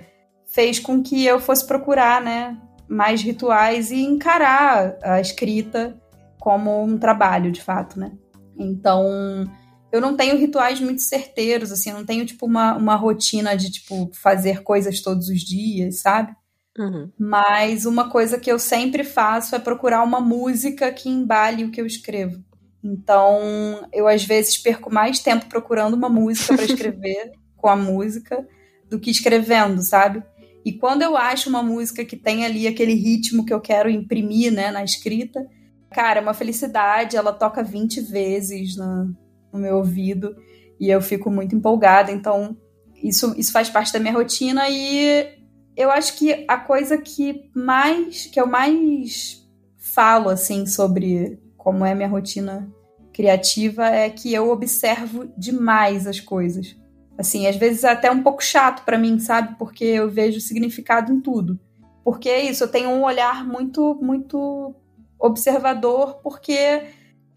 fez 0.46 0.80
com 0.80 1.02
que 1.02 1.26
eu 1.26 1.40
fosse 1.40 1.66
procurar, 1.66 2.22
né, 2.22 2.58
mais 2.88 3.22
rituais 3.22 3.92
e 3.92 4.02
encarar 4.02 4.98
a 5.04 5.22
escrita 5.22 5.96
como 6.40 6.84
um 6.84 6.98
trabalho, 6.98 7.52
de 7.52 7.62
fato, 7.62 8.00
né? 8.00 8.12
Então, 8.58 9.46
eu 9.92 10.00
não 10.00 10.16
tenho 10.16 10.38
rituais 10.38 10.80
muito 10.80 11.02
certeiros, 11.02 11.72
assim, 11.72 11.90
eu 11.90 11.98
não 11.98 12.06
tenho, 12.06 12.26
tipo, 12.26 12.46
uma, 12.46 12.76
uma 12.76 12.96
rotina 12.96 13.56
de, 13.56 13.72
tipo, 13.72 14.10
fazer 14.14 14.62
coisas 14.62 15.02
todos 15.02 15.30
os 15.30 15.42
dias, 15.42 16.02
sabe? 16.02 16.36
Uhum. 16.78 17.12
Mas 17.18 17.86
uma 17.86 18.10
coisa 18.10 18.40
que 18.40 18.52
eu 18.52 18.60
sempre 18.60 19.04
faço 19.04 19.56
é 19.56 19.60
procurar 19.60 20.04
uma 20.04 20.22
música 20.22 20.92
que 20.92 21.10
embale 21.10 21.64
o 21.64 21.72
que 21.72 21.82
eu 21.82 21.86
escrevo. 21.86 22.44
Então, 22.84 23.88
eu 23.92 24.08
às 24.08 24.24
vezes 24.24 24.58
perco 24.58 24.94
mais 24.94 25.20
tempo 25.20 25.48
procurando 25.48 25.96
uma 25.96 26.08
música 26.08 26.56
para 26.56 26.66
escrever 26.66 27.32
com 27.58 27.68
a 27.68 27.76
música 27.76 28.48
do 28.90 29.00
que 29.00 29.12
escrevendo, 29.12 29.82
sabe? 29.82 30.24
E 30.64 30.74
quando 30.74 31.02
eu 31.02 31.18
acho 31.18 31.50
uma 31.50 31.64
música 31.64 32.06
que 32.06 32.16
tem 32.16 32.46
ali 32.46 32.68
aquele 32.68 32.94
ritmo 32.94 33.46
que 33.46 33.54
eu 33.54 33.60
quero 33.60 33.90
imprimir, 33.90 34.52
né, 34.52 34.72
na 34.72 34.84
escrita, 34.84 35.46
cara, 35.90 36.20
é 36.20 36.22
uma 36.22 36.34
felicidade, 36.34 37.18
ela 37.18 37.34
toca 37.34 37.64
20 37.64 38.02
vezes 38.02 38.78
no, 38.78 39.16
no 39.52 39.60
meu 39.60 39.78
ouvido 39.78 40.36
e 40.80 40.90
eu 40.90 41.02
fico 41.02 41.30
muito 41.30 41.56
empolgada. 41.56 42.12
Então, 42.12 42.58
isso, 42.96 43.34
isso 43.38 43.52
faz 43.52 43.70
parte 43.70 43.92
da 43.92 44.00
minha 44.00 44.14
rotina 44.14 44.70
e 44.70 45.28
eu 45.76 45.92
acho 45.92 46.18
que 46.18 46.46
a 46.48 46.58
coisa 46.58 46.98
que 46.98 47.50
mais 47.56 48.26
que 48.26 48.40
eu 48.40 48.48
mais 48.48 49.48
falo 49.78 50.30
assim 50.30 50.66
sobre 50.66 51.40
como 51.58 51.86
é 51.86 51.96
minha 51.96 52.08
rotina 52.08 52.70
criativa 53.14 53.88
é 53.88 54.10
que 54.10 54.34
eu 54.34 54.50
observo 54.50 55.32
demais 55.38 56.08
as 56.08 56.20
coisas. 56.20 56.76
Assim, 57.18 57.48
às 57.48 57.58
vezes 57.58 57.84
é 57.84 57.90
até 57.90 58.10
um 58.10 58.24
pouco 58.24 58.42
chato 58.42 58.86
para 58.86 58.98
mim, 58.98 59.20
sabe? 59.20 59.58
Porque 59.58 59.84
eu 59.84 60.10
vejo 60.10 60.40
significado 60.40 61.12
em 61.12 61.20
tudo. 61.20 61.60
Porque 62.04 62.30
é 62.30 62.50
isso, 62.50 62.64
eu 62.64 62.68
tenho 62.70 62.90
um 62.90 63.04
olhar 63.04 63.46
muito 63.46 64.00
muito 64.02 64.74
observador, 65.20 66.22
porque 66.24 66.84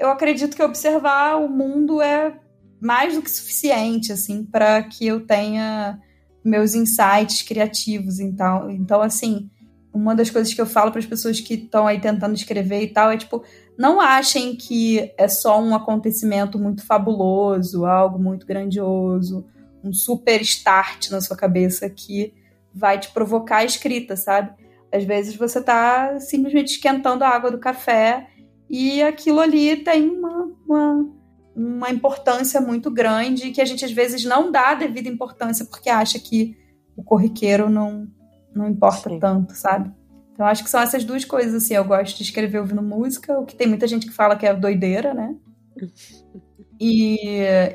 eu 0.03 0.11
acredito 0.11 0.57
que 0.57 0.63
observar 0.63 1.37
o 1.37 1.49
mundo 1.49 2.03
é 2.03 2.37
mais 2.81 3.15
do 3.15 3.23
que 3.23 3.31
suficiente 3.31 4.13
assim 4.13 4.45
para 4.45 4.83
que 4.83 5.07
eu 5.07 5.25
tenha 5.25 6.01
meus 6.45 6.75
insights 6.75 7.43
criativos 7.43 8.19
então. 8.19 8.69
Então 8.69 9.01
assim 9.01 9.49
uma 9.95 10.13
das 10.17 10.29
coisas 10.29 10.53
que 10.53 10.61
eu 10.61 10.67
falo 10.67 10.91
para 10.91 10.99
as 10.99 11.07
pessoas 11.07 11.39
que 11.39 11.55
estão 11.55 11.87
aí 11.87 12.01
tentando 12.01 12.35
escrever 12.35 12.83
e 12.83 12.89
tal 12.89 13.13
é 13.13 13.17
tipo 13.17 13.45
não 13.79 14.01
achem 14.01 14.57
que 14.57 15.13
é 15.17 15.29
só 15.29 15.63
um 15.63 15.73
acontecimento 15.73 16.59
muito 16.59 16.85
fabuloso 16.85 17.87
algo 17.87 18.19
muito 18.19 18.45
grandioso 18.45 19.47
um 19.85 19.93
super 19.93 20.41
start 20.43 21.11
na 21.11 21.21
sua 21.21 21.37
cabeça 21.37 21.89
que 21.89 22.35
vai 22.75 22.99
te 22.99 23.09
provocar 23.13 23.59
a 23.59 23.65
escrita 23.65 24.17
sabe? 24.17 24.53
Às 24.93 25.05
vezes 25.05 25.37
você 25.37 25.61
está 25.61 26.19
simplesmente 26.19 26.73
esquentando 26.73 27.23
a 27.23 27.29
água 27.29 27.53
do 27.53 27.59
café 27.59 28.32
e 28.73 29.03
aquilo 29.03 29.39
ali 29.39 29.77
tem 29.77 30.09
uma, 30.09 30.51
uma 30.67 31.23
uma 31.55 31.91
importância 31.91 32.61
muito 32.61 32.91
grande 32.91 33.51
que 33.51 33.61
a 33.61 33.65
gente 33.65 33.85
às 33.85 33.93
vezes 33.93 34.25
não 34.25 34.51
dá 34.51 34.71
a 34.71 34.75
devida 34.75 35.09
importância 35.09 35.67
porque 35.67 35.91
acha 35.91 36.19
que 36.19 36.57
o 36.97 37.03
corriqueiro 37.03 37.69
não, 37.69 38.09
não 38.55 38.69
importa 38.69 39.11
Sim. 39.11 39.19
tanto, 39.19 39.55
sabe? 39.55 39.93
Então 40.33 40.47
acho 40.47 40.65
que 40.65 40.71
são 40.71 40.81
essas 40.81 41.05
duas 41.05 41.25
coisas 41.25 41.55
assim. 41.55 41.75
Eu 41.75 41.85
gosto 41.85 42.17
de 42.17 42.23
escrever 42.23 42.59
ouvindo 42.59 42.83
música, 42.83 43.39
o 43.39 43.45
que 43.45 43.55
tem 43.55 43.67
muita 43.67 43.87
gente 43.87 44.07
que 44.07 44.13
fala 44.13 44.37
que 44.37 44.47
é 44.47 44.55
doideira, 44.55 45.15
né? 45.15 45.35
E, 46.85 47.17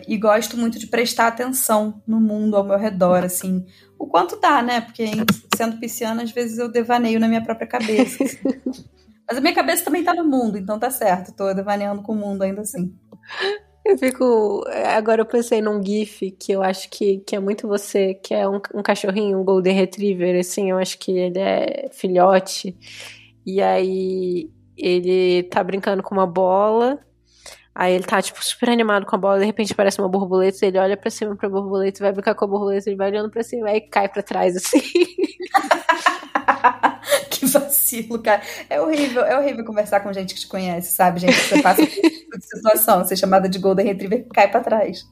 e 0.06 0.18
gosto 0.18 0.58
muito 0.58 0.78
de 0.78 0.86
prestar 0.86 1.28
atenção 1.28 2.04
no 2.06 2.20
mundo 2.20 2.58
ao 2.58 2.64
meu 2.66 2.78
redor, 2.78 3.24
assim. 3.24 3.66
O 3.98 4.06
quanto 4.06 4.38
dá, 4.38 4.62
né? 4.62 4.82
Porque 4.82 5.06
sendo 5.56 5.80
pisciana, 5.80 6.24
às 6.24 6.32
vezes 6.32 6.58
eu 6.58 6.70
devaneio 6.70 7.18
na 7.18 7.30
minha 7.30 7.42
própria 7.42 7.66
cabeça. 7.66 8.22
Assim. 8.22 8.38
Mas 9.28 9.38
a 9.38 9.42
minha 9.42 9.54
cabeça 9.54 9.84
também 9.84 10.04
tá 10.04 10.14
no 10.14 10.24
mundo, 10.24 10.58
então 10.58 10.80
tá 10.80 10.90
certo. 10.90 11.34
Tô 11.36 11.54
devaneando 11.54 12.02
com 12.02 12.14
o 12.14 12.16
mundo 12.16 12.44
ainda 12.44 12.62
assim. 12.62 12.96
Eu 13.86 13.98
fico. 13.98 14.64
Agora 14.96 15.22
eu 15.22 15.26
pensei 15.26 15.62
num 15.62 15.84
GIF 15.84 16.32
que 16.32 16.52
eu 16.52 16.62
acho 16.62 16.90
que, 16.90 17.20
que 17.20 17.36
é 17.36 17.40
muito 17.40 17.68
você, 17.68 18.14
que 18.16 18.34
é 18.34 18.48
um, 18.48 18.60
um 18.74 18.84
cachorrinho, 18.84 19.40
um 19.40 19.46
Golden 19.46 19.76
Retriever, 19.76 20.40
assim, 20.40 20.72
eu 20.72 20.78
acho 20.78 20.98
que 21.00 21.12
ele 21.12 21.40
é 21.40 21.90
filhote. 21.92 22.78
E 23.46 23.62
aí 23.62 24.52
ele 24.76 25.44
tá 25.44 25.64
brincando 25.64 26.04
com 26.04 26.14
uma 26.16 26.28
bola. 26.28 27.00
Aí 27.80 27.94
ele 27.94 28.06
tá, 28.06 28.20
tipo, 28.20 28.44
super 28.44 28.72
animado 28.72 29.06
com 29.06 29.16
a 29.16 29.20
bola, 29.20 29.38
de 29.38 29.46
repente 29.46 29.72
aparece 29.72 30.02
uma 30.02 30.10
borboleta, 30.10 30.66
ele 30.66 30.80
olha 30.80 30.98
pra 30.98 31.12
cima 31.12 31.36
pra 31.36 31.48
borboleta, 31.48 32.04
vai 32.04 32.12
brincar 32.12 32.34
com 32.34 32.44
a 32.44 32.48
borboleta, 32.48 32.90
ele 32.90 32.98
vai 32.98 33.12
olhando 33.12 33.30
pra 33.30 33.44
cima 33.44 33.70
e 33.70 33.82
cai 33.82 34.10
pra 34.10 34.24
trás, 34.24 34.58
assim. 34.58 34.82
que 37.30 37.46
vacilo, 37.46 38.18
cara. 38.18 38.42
É 38.68 38.82
horrível, 38.82 39.24
é 39.24 39.38
horrível 39.38 39.64
conversar 39.64 40.00
com 40.00 40.12
gente 40.12 40.34
que 40.34 40.40
te 40.40 40.48
conhece, 40.48 40.96
sabe? 40.96 41.20
Gente 41.20 41.36
que 41.36 41.50
você 41.50 41.62
passa 41.62 41.86
por 41.86 41.92
tipo 41.92 42.40
de 42.40 42.48
situação, 42.48 43.06
ser 43.06 43.16
chamada 43.16 43.48
de 43.48 43.60
Golden 43.60 43.86
Retriever 43.86 44.26
cai 44.34 44.50
pra 44.50 44.62
trás. 44.62 45.08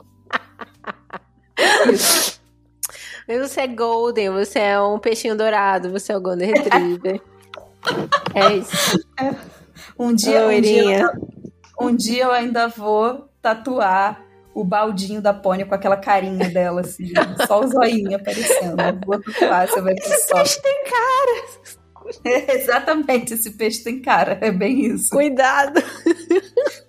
Isso. 1.94 2.42
Mas 3.30 3.52
você 3.52 3.62
é 3.62 3.68
Golden, 3.68 4.32
você 4.32 4.58
é 4.58 4.82
um 4.82 4.98
peixinho 4.98 5.38
dourado, 5.38 5.92
você 5.92 6.12
é 6.12 6.18
o 6.18 6.22
Golden 6.22 6.52
Retriever. 6.52 7.22
é 8.34 8.54
isso. 8.56 9.06
É. 9.22 9.36
Um 9.98 10.14
dia, 10.14 10.48
um 10.48 10.62
dia, 10.62 11.12
um 11.80 11.96
dia 11.96 12.26
eu 12.26 12.32
ainda 12.32 12.68
vou 12.68 13.30
tatuar 13.42 14.24
o 14.54 14.64
baldinho 14.64 15.22
da 15.22 15.34
Pônia 15.34 15.66
com 15.66 15.76
aquela 15.76 15.98
carinha 15.98 16.50
dela, 16.50 16.82
assim, 16.82 17.12
só 17.46 17.60
o 17.60 17.68
zoinho 17.68 18.16
aparecendo. 18.16 18.78
vou 19.06 19.22
tatuar, 19.22 19.68
você 19.68 19.82
vai 19.82 19.94
ver 19.94 20.02
Esse 20.02 20.28
só. 20.28 20.36
peixe 20.36 20.62
tem 20.62 20.84
cara! 20.84 21.76
É, 22.24 22.56
exatamente, 22.62 23.34
esse 23.34 23.52
peixe 23.52 23.84
tem 23.84 24.02
cara, 24.02 24.38
é 24.42 24.52
bem 24.52 24.86
isso. 24.86 25.10
Cuidado! 25.10 25.82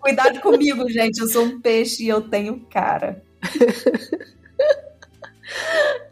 Cuidado 0.01 0.41
comigo, 0.41 0.89
gente, 0.89 1.21
eu 1.21 1.29
sou 1.29 1.45
um 1.45 1.61
peixe 1.61 2.05
e 2.05 2.09
eu 2.09 2.21
tenho 2.21 2.61
cara. 2.71 3.23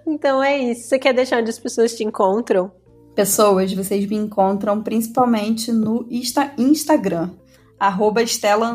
então 0.07 0.43
é 0.43 0.59
isso. 0.59 0.89
Você 0.89 0.99
quer 0.99 1.13
deixar 1.15 1.41
onde 1.41 1.51
as 1.51 1.59
pessoas 1.59 1.95
te 1.95 2.03
encontram? 2.03 2.73
Pessoas, 3.15 3.73
vocês 3.73 4.07
me 4.07 4.17
encontram 4.17 4.83
principalmente 4.83 5.71
no 5.71 6.05
Insta 6.11 6.53
Instagram, 6.59 7.31
arroba 7.79 8.23
Estela 8.23 8.75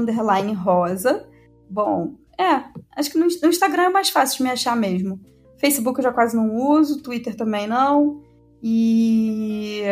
Rosa. 0.53 1.27
Bom, 1.69 2.15
é, 2.39 2.63
acho 2.95 3.11
que 3.11 3.17
no, 3.17 3.27
no 3.27 3.49
Instagram 3.49 3.83
é 3.83 3.89
mais 3.89 4.09
fácil 4.09 4.37
de 4.37 4.43
me 4.43 4.49
achar 4.49 4.75
mesmo. 4.75 5.19
Facebook 5.57 5.99
eu 5.99 6.03
já 6.03 6.11
quase 6.11 6.35
não 6.35 6.55
uso, 6.55 7.01
Twitter 7.01 7.35
também 7.35 7.67
não. 7.67 8.21
E, 8.63 9.83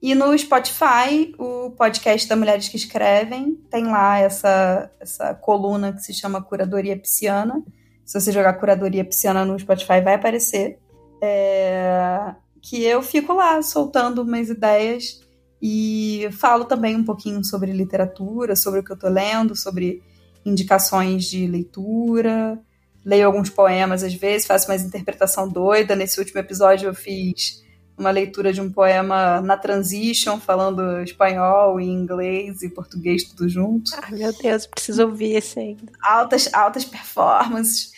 e 0.00 0.14
no 0.14 0.36
Spotify, 0.38 1.34
o 1.38 1.70
podcast 1.70 2.28
da 2.28 2.36
Mulheres 2.36 2.68
que 2.68 2.76
Escrevem, 2.76 3.56
tem 3.70 3.84
lá 3.84 4.18
essa, 4.18 4.90
essa 4.98 5.34
coluna 5.34 5.92
que 5.92 6.00
se 6.00 6.14
chama 6.14 6.42
Curadoria 6.42 6.98
Pisciana. 6.98 7.62
Se 8.04 8.18
você 8.18 8.32
jogar 8.32 8.54
Curadoria 8.54 9.04
Pisciana 9.04 9.44
no 9.44 9.58
Spotify, 9.58 10.00
vai 10.00 10.14
aparecer. 10.14 10.78
É, 11.22 12.34
que 12.62 12.82
eu 12.84 13.02
fico 13.02 13.32
lá 13.32 13.60
soltando 13.62 14.22
umas 14.22 14.48
ideias 14.48 15.20
e 15.60 16.28
falo 16.32 16.64
também 16.64 16.96
um 16.96 17.04
pouquinho 17.04 17.42
sobre 17.44 17.72
literatura, 17.72 18.54
sobre 18.54 18.80
o 18.80 18.84
que 18.84 18.92
eu 18.92 18.98
tô 18.98 19.08
lendo, 19.08 19.56
sobre 19.56 20.02
indicações 20.44 21.24
de 21.24 21.46
leitura, 21.46 22.58
leio 23.04 23.26
alguns 23.26 23.50
poemas 23.50 24.02
às 24.02 24.14
vezes, 24.14 24.46
faço 24.46 24.68
mais 24.68 24.84
interpretação 24.84 25.48
doida. 25.48 25.96
Nesse 25.96 26.18
último 26.18 26.40
episódio 26.40 26.88
eu 26.88 26.94
fiz 26.94 27.64
uma 27.98 28.10
leitura 28.10 28.52
de 28.52 28.60
um 28.60 28.70
poema 28.70 29.40
na 29.40 29.56
transition, 29.56 30.38
falando 30.38 31.00
espanhol 31.02 31.80
e 31.80 31.86
inglês 31.86 32.62
e 32.62 32.68
português 32.68 33.24
tudo 33.24 33.48
junto. 33.48 33.90
Ah, 33.96 34.10
meu 34.10 34.32
Deus, 34.36 34.66
preciso 34.66 35.04
ouvir 35.04 35.36
esse 35.36 35.58
ainda. 35.58 35.92
Altas, 36.02 36.52
altas 36.52 36.84
performances. 36.84 37.92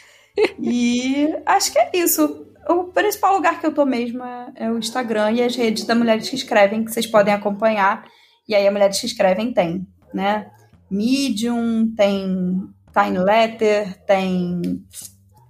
e 0.61 1.35
acho 1.45 1.73
que 1.73 1.79
é 1.79 1.91
isso. 1.95 2.47
O 2.69 2.85
principal 2.85 3.35
lugar 3.35 3.61
que 3.61 3.67
eu 3.67 3.73
tô 3.73 3.87
mesmo 3.87 4.23
é, 4.23 4.53
é, 4.57 4.71
o 4.71 4.79
Instagram 4.79 5.33
e 5.33 5.43
as 5.43 5.57
redes 5.57 5.85
da 5.85 5.95
Mulheres 5.95 6.29
que 6.29 6.37
Escrevem, 6.37 6.85
que 6.85 6.93
vocês 6.93 7.07
podem 7.07 7.33
acompanhar. 7.33 8.05
E 8.47 8.55
aí 8.55 8.67
a 8.67 8.71
Mulheres 8.71 9.01
que 9.01 9.07
Escrevem 9.07 9.53
tem, 9.53 9.87
né? 10.13 10.51
Medium, 10.91 11.95
tem 11.97 12.69
Tiny 12.93 13.19
Letter, 13.19 14.05
tem 14.05 14.85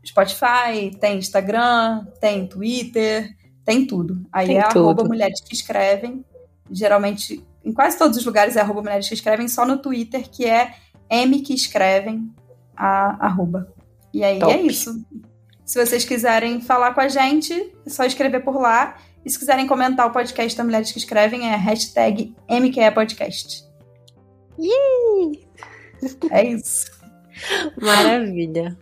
Spotify, 0.07 0.97
tem 1.01 1.19
Instagram, 1.19 2.07
tem 2.20 2.47
Twitter, 2.47 3.35
tem 3.65 3.86
tudo. 3.86 4.24
Aí 4.32 4.47
tem 4.47 4.59
é 4.59 4.69
tudo. 4.69 4.85
arroba 4.85 5.05
mulheres 5.05 5.40
que 5.40 5.55
escrevem. 5.55 6.24
Geralmente, 6.70 7.45
em 7.65 7.73
quase 7.73 7.99
todos 7.99 8.16
os 8.16 8.24
lugares 8.24 8.57
é 8.57 8.61
arroba 8.61 8.81
mulheres 8.82 9.09
que 9.09 9.15
escrevem, 9.15 9.49
só 9.49 9.66
no 9.66 9.78
Twitter, 9.78 10.28
que 10.28 10.47
é 10.47 10.74
M 11.11 11.40
que 11.40 11.53
escrevem, 11.53 12.32
a 12.77 13.27
arroba. 13.27 13.73
E 14.12 14.24
aí 14.24 14.39
Top. 14.39 14.53
é 14.53 14.62
isso. 14.62 15.05
Se 15.69 15.85
vocês 15.85 16.03
quiserem 16.03 16.62
falar 16.62 16.95
com 16.95 17.01
a 17.03 17.09
gente, 17.09 17.53
é 17.85 17.90
só 17.90 18.03
escrever 18.05 18.40
por 18.40 18.59
lá. 18.59 18.97
E 19.23 19.28
se 19.28 19.39
quiserem 19.39 19.66
comentar 19.66 20.07
o 20.07 20.11
podcast 20.11 20.57
da 20.57 20.65
Mulheres 20.65 20.90
que 20.90 20.99
Escrevem, 20.99 21.47
é 21.47 21.57
hashtag 21.57 22.35
MQEPodcast. 22.49 23.69
Yee! 24.59 25.47
É 26.31 26.43
isso. 26.43 26.90
Maravilha. 27.77 28.78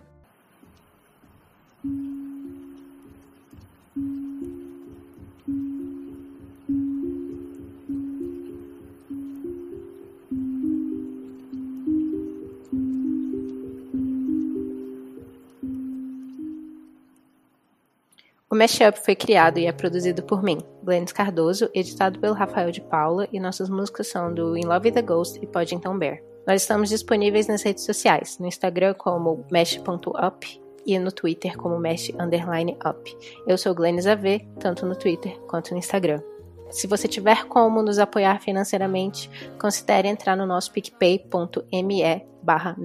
O 18.56 18.58
Mashup 18.58 18.98
foi 19.04 19.14
criado 19.14 19.58
e 19.58 19.66
é 19.66 19.72
produzido 19.72 20.22
por 20.22 20.42
mim, 20.42 20.56
Glennis 20.82 21.12
Cardoso, 21.12 21.68
editado 21.74 22.18
pelo 22.18 22.32
Rafael 22.32 22.70
de 22.70 22.80
Paula, 22.80 23.28
e 23.30 23.38
nossas 23.38 23.68
músicas 23.68 24.06
são 24.06 24.32
do 24.32 24.56
In 24.56 24.64
Love 24.64 24.88
with 24.88 24.94
the 24.94 25.02
Ghost 25.02 25.38
e 25.42 25.46
Pode 25.46 25.74
Então 25.74 25.98
Bear. 25.98 26.22
Nós 26.46 26.62
estamos 26.62 26.88
disponíveis 26.88 27.46
nas 27.48 27.62
redes 27.62 27.84
sociais, 27.84 28.38
no 28.38 28.46
Instagram 28.46 28.94
como 28.94 29.44
mesh.up 29.52 30.62
e 30.86 30.98
no 30.98 31.12
Twitter 31.12 31.54
como 31.58 31.78
mesh 31.78 32.10
underline 32.18 32.78
up. 32.82 33.18
Eu 33.46 33.58
sou 33.58 33.74
Glennis 33.74 34.06
AV, 34.06 34.40
tanto 34.58 34.86
no 34.86 34.96
Twitter 34.96 35.38
quanto 35.40 35.72
no 35.72 35.78
Instagram. 35.78 36.22
Se 36.70 36.86
você 36.86 37.08
tiver 37.08 37.44
como 37.46 37.82
nos 37.82 37.98
apoiar 37.98 38.40
financeiramente, 38.40 39.30
considere 39.58 40.08
entrar 40.08 40.36
no 40.36 40.46
nosso 40.46 40.72
picpay.me 40.72 42.26
barra. 42.42 42.76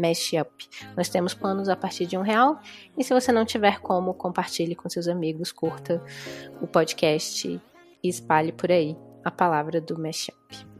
Nós 0.97 1.09
temos 1.09 1.33
planos 1.33 1.69
a 1.69 1.75
partir 1.75 2.05
de 2.05 2.17
um 2.17 2.21
real 2.21 2.59
e 2.97 3.03
se 3.03 3.13
você 3.13 3.31
não 3.31 3.45
tiver 3.45 3.79
como, 3.79 4.13
compartilhe 4.13 4.75
com 4.75 4.89
seus 4.89 5.07
amigos, 5.07 5.51
curta 5.51 6.03
o 6.61 6.67
podcast 6.67 7.61
e 8.03 8.09
espalhe 8.09 8.51
por 8.51 8.71
aí 8.71 8.97
a 9.23 9.29
palavra 9.29 9.79
do 9.79 9.99
Meshup. 9.99 10.70